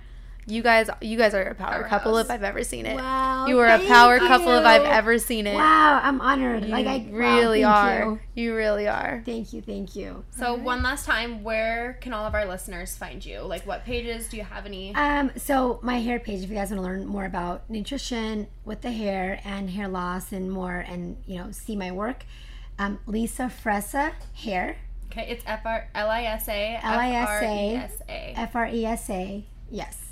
you 0.49 0.63
guys, 0.63 0.89
you 1.01 1.17
guys 1.19 1.35
are 1.35 1.43
a 1.43 1.55
power 1.55 1.85
couple 1.85 2.17
if 2.19 2.31
I've 2.31 2.43
ever 2.43 2.65
seen 2.65 2.87
it. 2.87 2.97
Wow, 2.97 3.47
you 3.47 3.59
are 3.59 3.67
a 3.67 3.79
thank 3.79 3.89
power 3.89 4.19
couple 4.19 4.53
if 4.55 4.65
I've 4.65 4.85
ever 4.85 5.19
seen 5.19 5.47
it. 5.47 5.55
Wow, 5.55 6.01
I'm 6.03 6.21
honored. 6.21 6.65
You 6.65 6.71
like 6.71 6.87
I 6.87 7.07
really 7.11 7.63
thank 7.63 7.75
are. 7.75 8.21
You. 8.35 8.45
You. 8.45 8.55
really 8.55 8.89
are. 8.89 9.23
Thank 9.25 9.53
you, 9.53 9.61
thank 9.61 9.95
you. 9.95 10.25
So 10.31 10.55
one 10.55 10.83
last 10.83 11.05
time, 11.05 11.45
where 11.45 11.99
can 12.01 12.13
all 12.13 12.25
of 12.25 12.35
our 12.35 12.47
listeners 12.47 12.97
find 12.97 13.25
you? 13.25 13.41
Like, 13.41 13.67
what 13.67 13.85
pages 13.85 14.29
do 14.29 14.37
you 14.37 14.45
have 14.45 14.67
any? 14.67 14.95
Um, 14.95 15.31
so 15.37 15.81
my 15.83 16.01
hair 16.01 16.19
page, 16.19 16.43
if 16.43 16.51
you 16.51 16.57
guys 16.57 16.71
want 16.71 16.83
to 16.83 16.89
learn 16.89 17.07
more 17.07 17.25
about 17.25 17.69
nutrition 17.69 18.47
with 18.65 18.81
the 18.81 18.91
hair 18.91 19.41
and 19.45 19.71
hair 19.71 19.89
loss 19.89 20.33
and 20.33 20.51
more, 20.51 20.79
and 20.79 21.17
you 21.27 21.37
know, 21.39 21.51
see 21.51 21.77
my 21.77 21.93
work, 21.93 22.25
um, 22.79 22.99
Lisa 23.07 23.51
Fresa 23.63 24.13
Hair, 24.35 24.77
Okay, 25.11 25.27
it's 25.31 25.43
F 25.47 25.65
R 25.65 25.89
L 25.95 26.11
I 26.11 26.23
S 26.25 26.49
A 26.49 26.75
F 26.77 26.85
R 26.85 27.03
E 27.03 27.15
L-I-S-A. 27.15 27.77
S 27.77 28.03
A. 28.09 28.35
F 28.37 28.57
R 28.57 28.67
E 28.67 28.85
S 28.85 29.11
A. 29.11 29.45
Yes. 29.71 30.08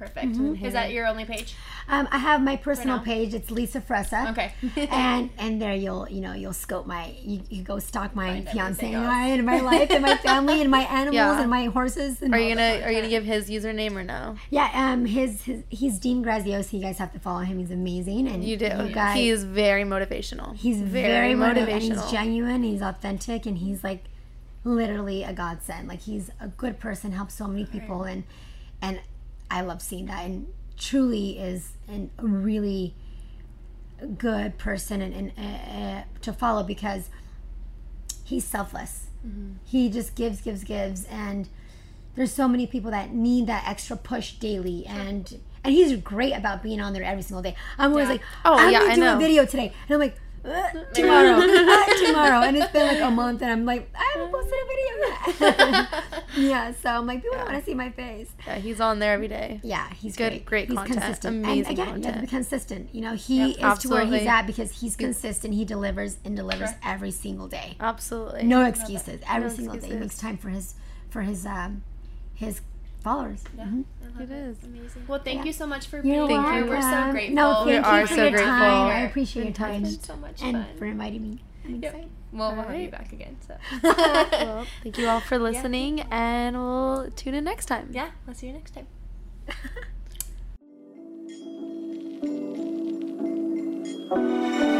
Perfect. 0.00 0.32
Mm-hmm. 0.32 0.64
Is 0.64 0.72
that 0.72 0.92
your 0.92 1.06
only 1.06 1.26
page? 1.26 1.54
Um, 1.86 2.08
I 2.10 2.16
have 2.16 2.40
my 2.42 2.56
personal 2.56 3.00
page. 3.00 3.34
It's 3.34 3.50
Lisa 3.50 3.82
Fresa. 3.82 4.30
Okay. 4.30 4.54
and 4.90 5.28
and 5.36 5.60
there 5.60 5.74
you'll 5.74 6.08
you 6.08 6.22
know 6.22 6.32
you'll 6.32 6.54
scope 6.54 6.86
my 6.86 7.14
you, 7.22 7.42
you 7.50 7.62
go 7.62 7.78
stalk 7.78 8.16
my 8.16 8.28
Find 8.28 8.48
fiance 8.48 8.90
and. 8.90 9.04
I 9.04 9.26
and 9.28 9.44
my 9.44 9.60
life 9.72 9.90
and 9.90 10.00
my 10.00 10.16
family 10.16 10.62
and 10.62 10.70
my 10.70 10.84
animals 10.84 11.14
Yeah. 11.14 11.38
and 11.42 11.50
my 11.50 11.66
horses 11.66 12.22
and 12.22 12.34
Are 12.34 12.40
you 12.40 12.54
gonna 12.54 12.80
Are 12.82 12.90
you 12.90 12.96
gonna 13.00 13.10
give 13.10 13.24
his 13.26 13.50
username 13.50 13.94
or 13.94 14.02
no? 14.02 14.36
yeah 14.48 14.70
um 14.72 15.04
his, 15.04 15.42
his 15.42 15.64
he's 15.68 15.98
Dean 15.98 16.24
Graziosi 16.24 16.72
you 16.78 16.80
guys 16.80 16.96
have 16.96 17.12
to 17.12 17.18
follow 17.18 17.40
him 17.40 17.58
he's 17.58 17.70
amazing 17.70 18.26
and 18.26 18.42
You 18.42 18.56
do. 18.56 18.64
you 18.66 18.94
guys 18.94 19.16
he 19.16 19.28
is 19.28 19.44
very 19.44 19.84
motivational. 19.84 20.56
he's 20.56 20.80
very, 20.80 21.34
motivational 21.34 21.72
and 21.72 21.82
he's 21.82 22.10
genuine 22.10 22.62
he's 22.62 22.80
authentic 22.80 23.44
and 23.44 23.58
he's 23.58 23.84
like 23.84 24.04
literally 24.64 25.24
a 25.24 25.34
godsend 25.34 25.88
like 25.88 26.00
he's 26.00 26.30
a 26.40 26.48
good 26.48 26.78
person 26.80 27.12
helps 27.12 27.34
so 27.34 27.46
many 27.46 27.66
people 27.66 28.04
and 28.04 28.24
and 28.82 28.98
I 29.50 29.60
love 29.62 29.82
seeing 29.82 30.06
that 30.06 30.24
and 30.24 30.46
truly 30.78 31.38
is 31.38 31.72
an, 31.88 32.10
a 32.18 32.24
really 32.26 32.94
good 34.16 34.56
person 34.58 35.02
and, 35.02 35.32
and 35.36 35.98
uh, 35.98 36.02
to 36.22 36.32
follow 36.32 36.62
because 36.62 37.10
he's 38.24 38.44
selfless. 38.44 39.06
He 39.66 39.90
just 39.90 40.14
gives 40.14 40.40
gives 40.40 40.64
gives 40.64 41.04
and 41.04 41.46
there's 42.16 42.32
so 42.32 42.48
many 42.48 42.66
people 42.66 42.90
that 42.90 43.12
need 43.12 43.46
that 43.48 43.64
extra 43.68 43.94
push 43.96 44.32
daily 44.32 44.86
and 44.86 45.38
and 45.62 45.74
he's 45.74 45.94
great 45.98 46.32
about 46.32 46.62
being 46.62 46.80
on 46.80 46.94
there 46.94 47.04
every 47.04 47.22
single 47.22 47.42
day. 47.42 47.54
I'm 47.76 47.90
always 47.90 48.06
Yeah. 48.06 48.12
like 48.12 48.22
Oh, 48.46 48.56
i'm 48.58 48.72
yeah, 48.72 48.78
gonna 48.80 48.92
I 48.92 48.94
do 48.94 49.00
know. 49.02 49.16
a 49.16 49.18
video 49.18 49.44
today. 49.44 49.74
And 49.88 49.94
i'm 49.94 50.00
like 50.00 50.16
tomorrow 50.94 51.40
tomorrow 52.06 52.40
and 52.46 52.56
it's 52.56 52.72
been 52.72 52.86
like 52.86 53.00
a 53.00 53.10
month 53.10 53.42
and 53.42 53.50
i'm 53.50 53.64
like 53.66 53.90
i 53.94 54.10
haven't 54.14 54.32
posted 54.32 54.54
a 54.54 54.66
video 54.66 55.50
yet 55.50 56.14
yeah 56.36 56.72
so 56.82 56.88
i'm 56.90 57.06
like 57.06 57.22
people 57.22 57.36
don't 57.36 57.46
want 57.52 57.58
to 57.58 57.64
see 57.64 57.74
my 57.74 57.90
face 57.90 58.30
Yeah, 58.46 58.54
he's 58.56 58.80
on 58.80 58.98
there 59.00 59.12
every 59.12 59.28
day. 59.28 59.60
yeah, 59.62 59.92
he's 59.94 60.16
Good- 60.16 60.30
great. 60.30 60.44
great 60.46 60.68
he's 60.68 60.78
content. 60.78 61.00
consistent. 61.00 61.44
Amazing 61.44 61.66
and 61.66 61.70
again, 61.72 61.86
you 61.86 61.92
have 61.92 61.96
to 61.96 62.02
content. 62.02 62.20
be 62.22 62.26
consistent. 62.28 62.88
You 62.94 63.00
know, 63.02 63.14
he 63.14 63.54
Yep, 63.54 63.72
is 63.76 63.78
to 63.80 63.88
where 63.88 64.06
he's 64.06 64.26
at 64.26 64.46
because 64.46 64.80
he's 64.80 64.96
consistent. 64.96 65.54
He 65.54 65.64
delivers 65.64 66.16
and 66.24 66.36
delivers 66.36 66.70
every 66.84 67.10
single 67.10 67.46
day. 67.48 67.76
Absolutely. 67.80 68.44
No 68.44 68.64
excuses. 68.64 69.20
Every 69.28 69.48
No 69.48 69.54
single 69.54 69.76
day, 69.76 69.88
he 69.88 69.94
makes 69.94 70.18
time 70.18 70.36
for 70.38 70.48
his 70.48 70.74
for 71.10 71.22
his 71.22 71.44
um 71.46 71.82
his 72.34 72.60
followers. 73.00 73.42
Yeah, 73.56 73.64
Mhm. 73.64 73.84
I 74.18 74.22
It 74.22 74.30
is. 74.30 74.56
amazing. 74.64 75.04
Well, 75.08 75.20
thank 75.20 75.38
Yeah. 75.40 75.44
you 75.46 75.52
so 75.52 75.66
much 75.66 75.86
for 75.86 75.96
You're 75.96 76.26
being 76.28 76.42
Thank 76.42 76.46
you. 76.46 76.64
here. 76.64 76.66
We're 76.66 76.82
so 76.82 77.10
grateful. 77.10 77.34
No, 77.36 77.54
thank 77.54 77.66
We 77.66 77.72
you 77.74 77.82
are 77.82 78.06
for 78.06 78.14
so 78.14 78.22
your 78.22 78.30
grateful. 78.32 78.46
time. 78.52 78.86
I 78.86 79.00
appreciate 79.00 79.44
your 79.44 79.52
time 79.52 79.84
It's 79.84 79.96
been 79.96 80.04
so 80.04 80.16
much 80.16 80.42
and 80.42 80.56
fun. 80.56 80.76
for 80.78 80.84
inviting 80.86 81.22
me. 81.22 81.38
I'm 81.64 81.74
Yep. 81.82 81.84
excited. 81.84 82.10
well, 82.32 82.54
we'll 82.54 82.62
have 82.64 82.80
you 82.80 82.88
back 82.90 83.12
again. 83.12 83.36
So 83.46 83.54
well, 83.82 84.66
thank 84.82 84.98
you 84.98 85.08
all 85.08 85.20
for 85.20 85.38
listening, 85.38 86.00
and 86.10 86.56
we'll 86.56 87.10
tune 87.16 87.34
in 87.34 87.44
next 87.44 87.66
time. 87.66 87.88
yeah, 87.90 88.10
we'll 88.26 88.34
see 88.34 88.46
you 88.48 88.52
next 88.52 88.74
time. 88.74 88.86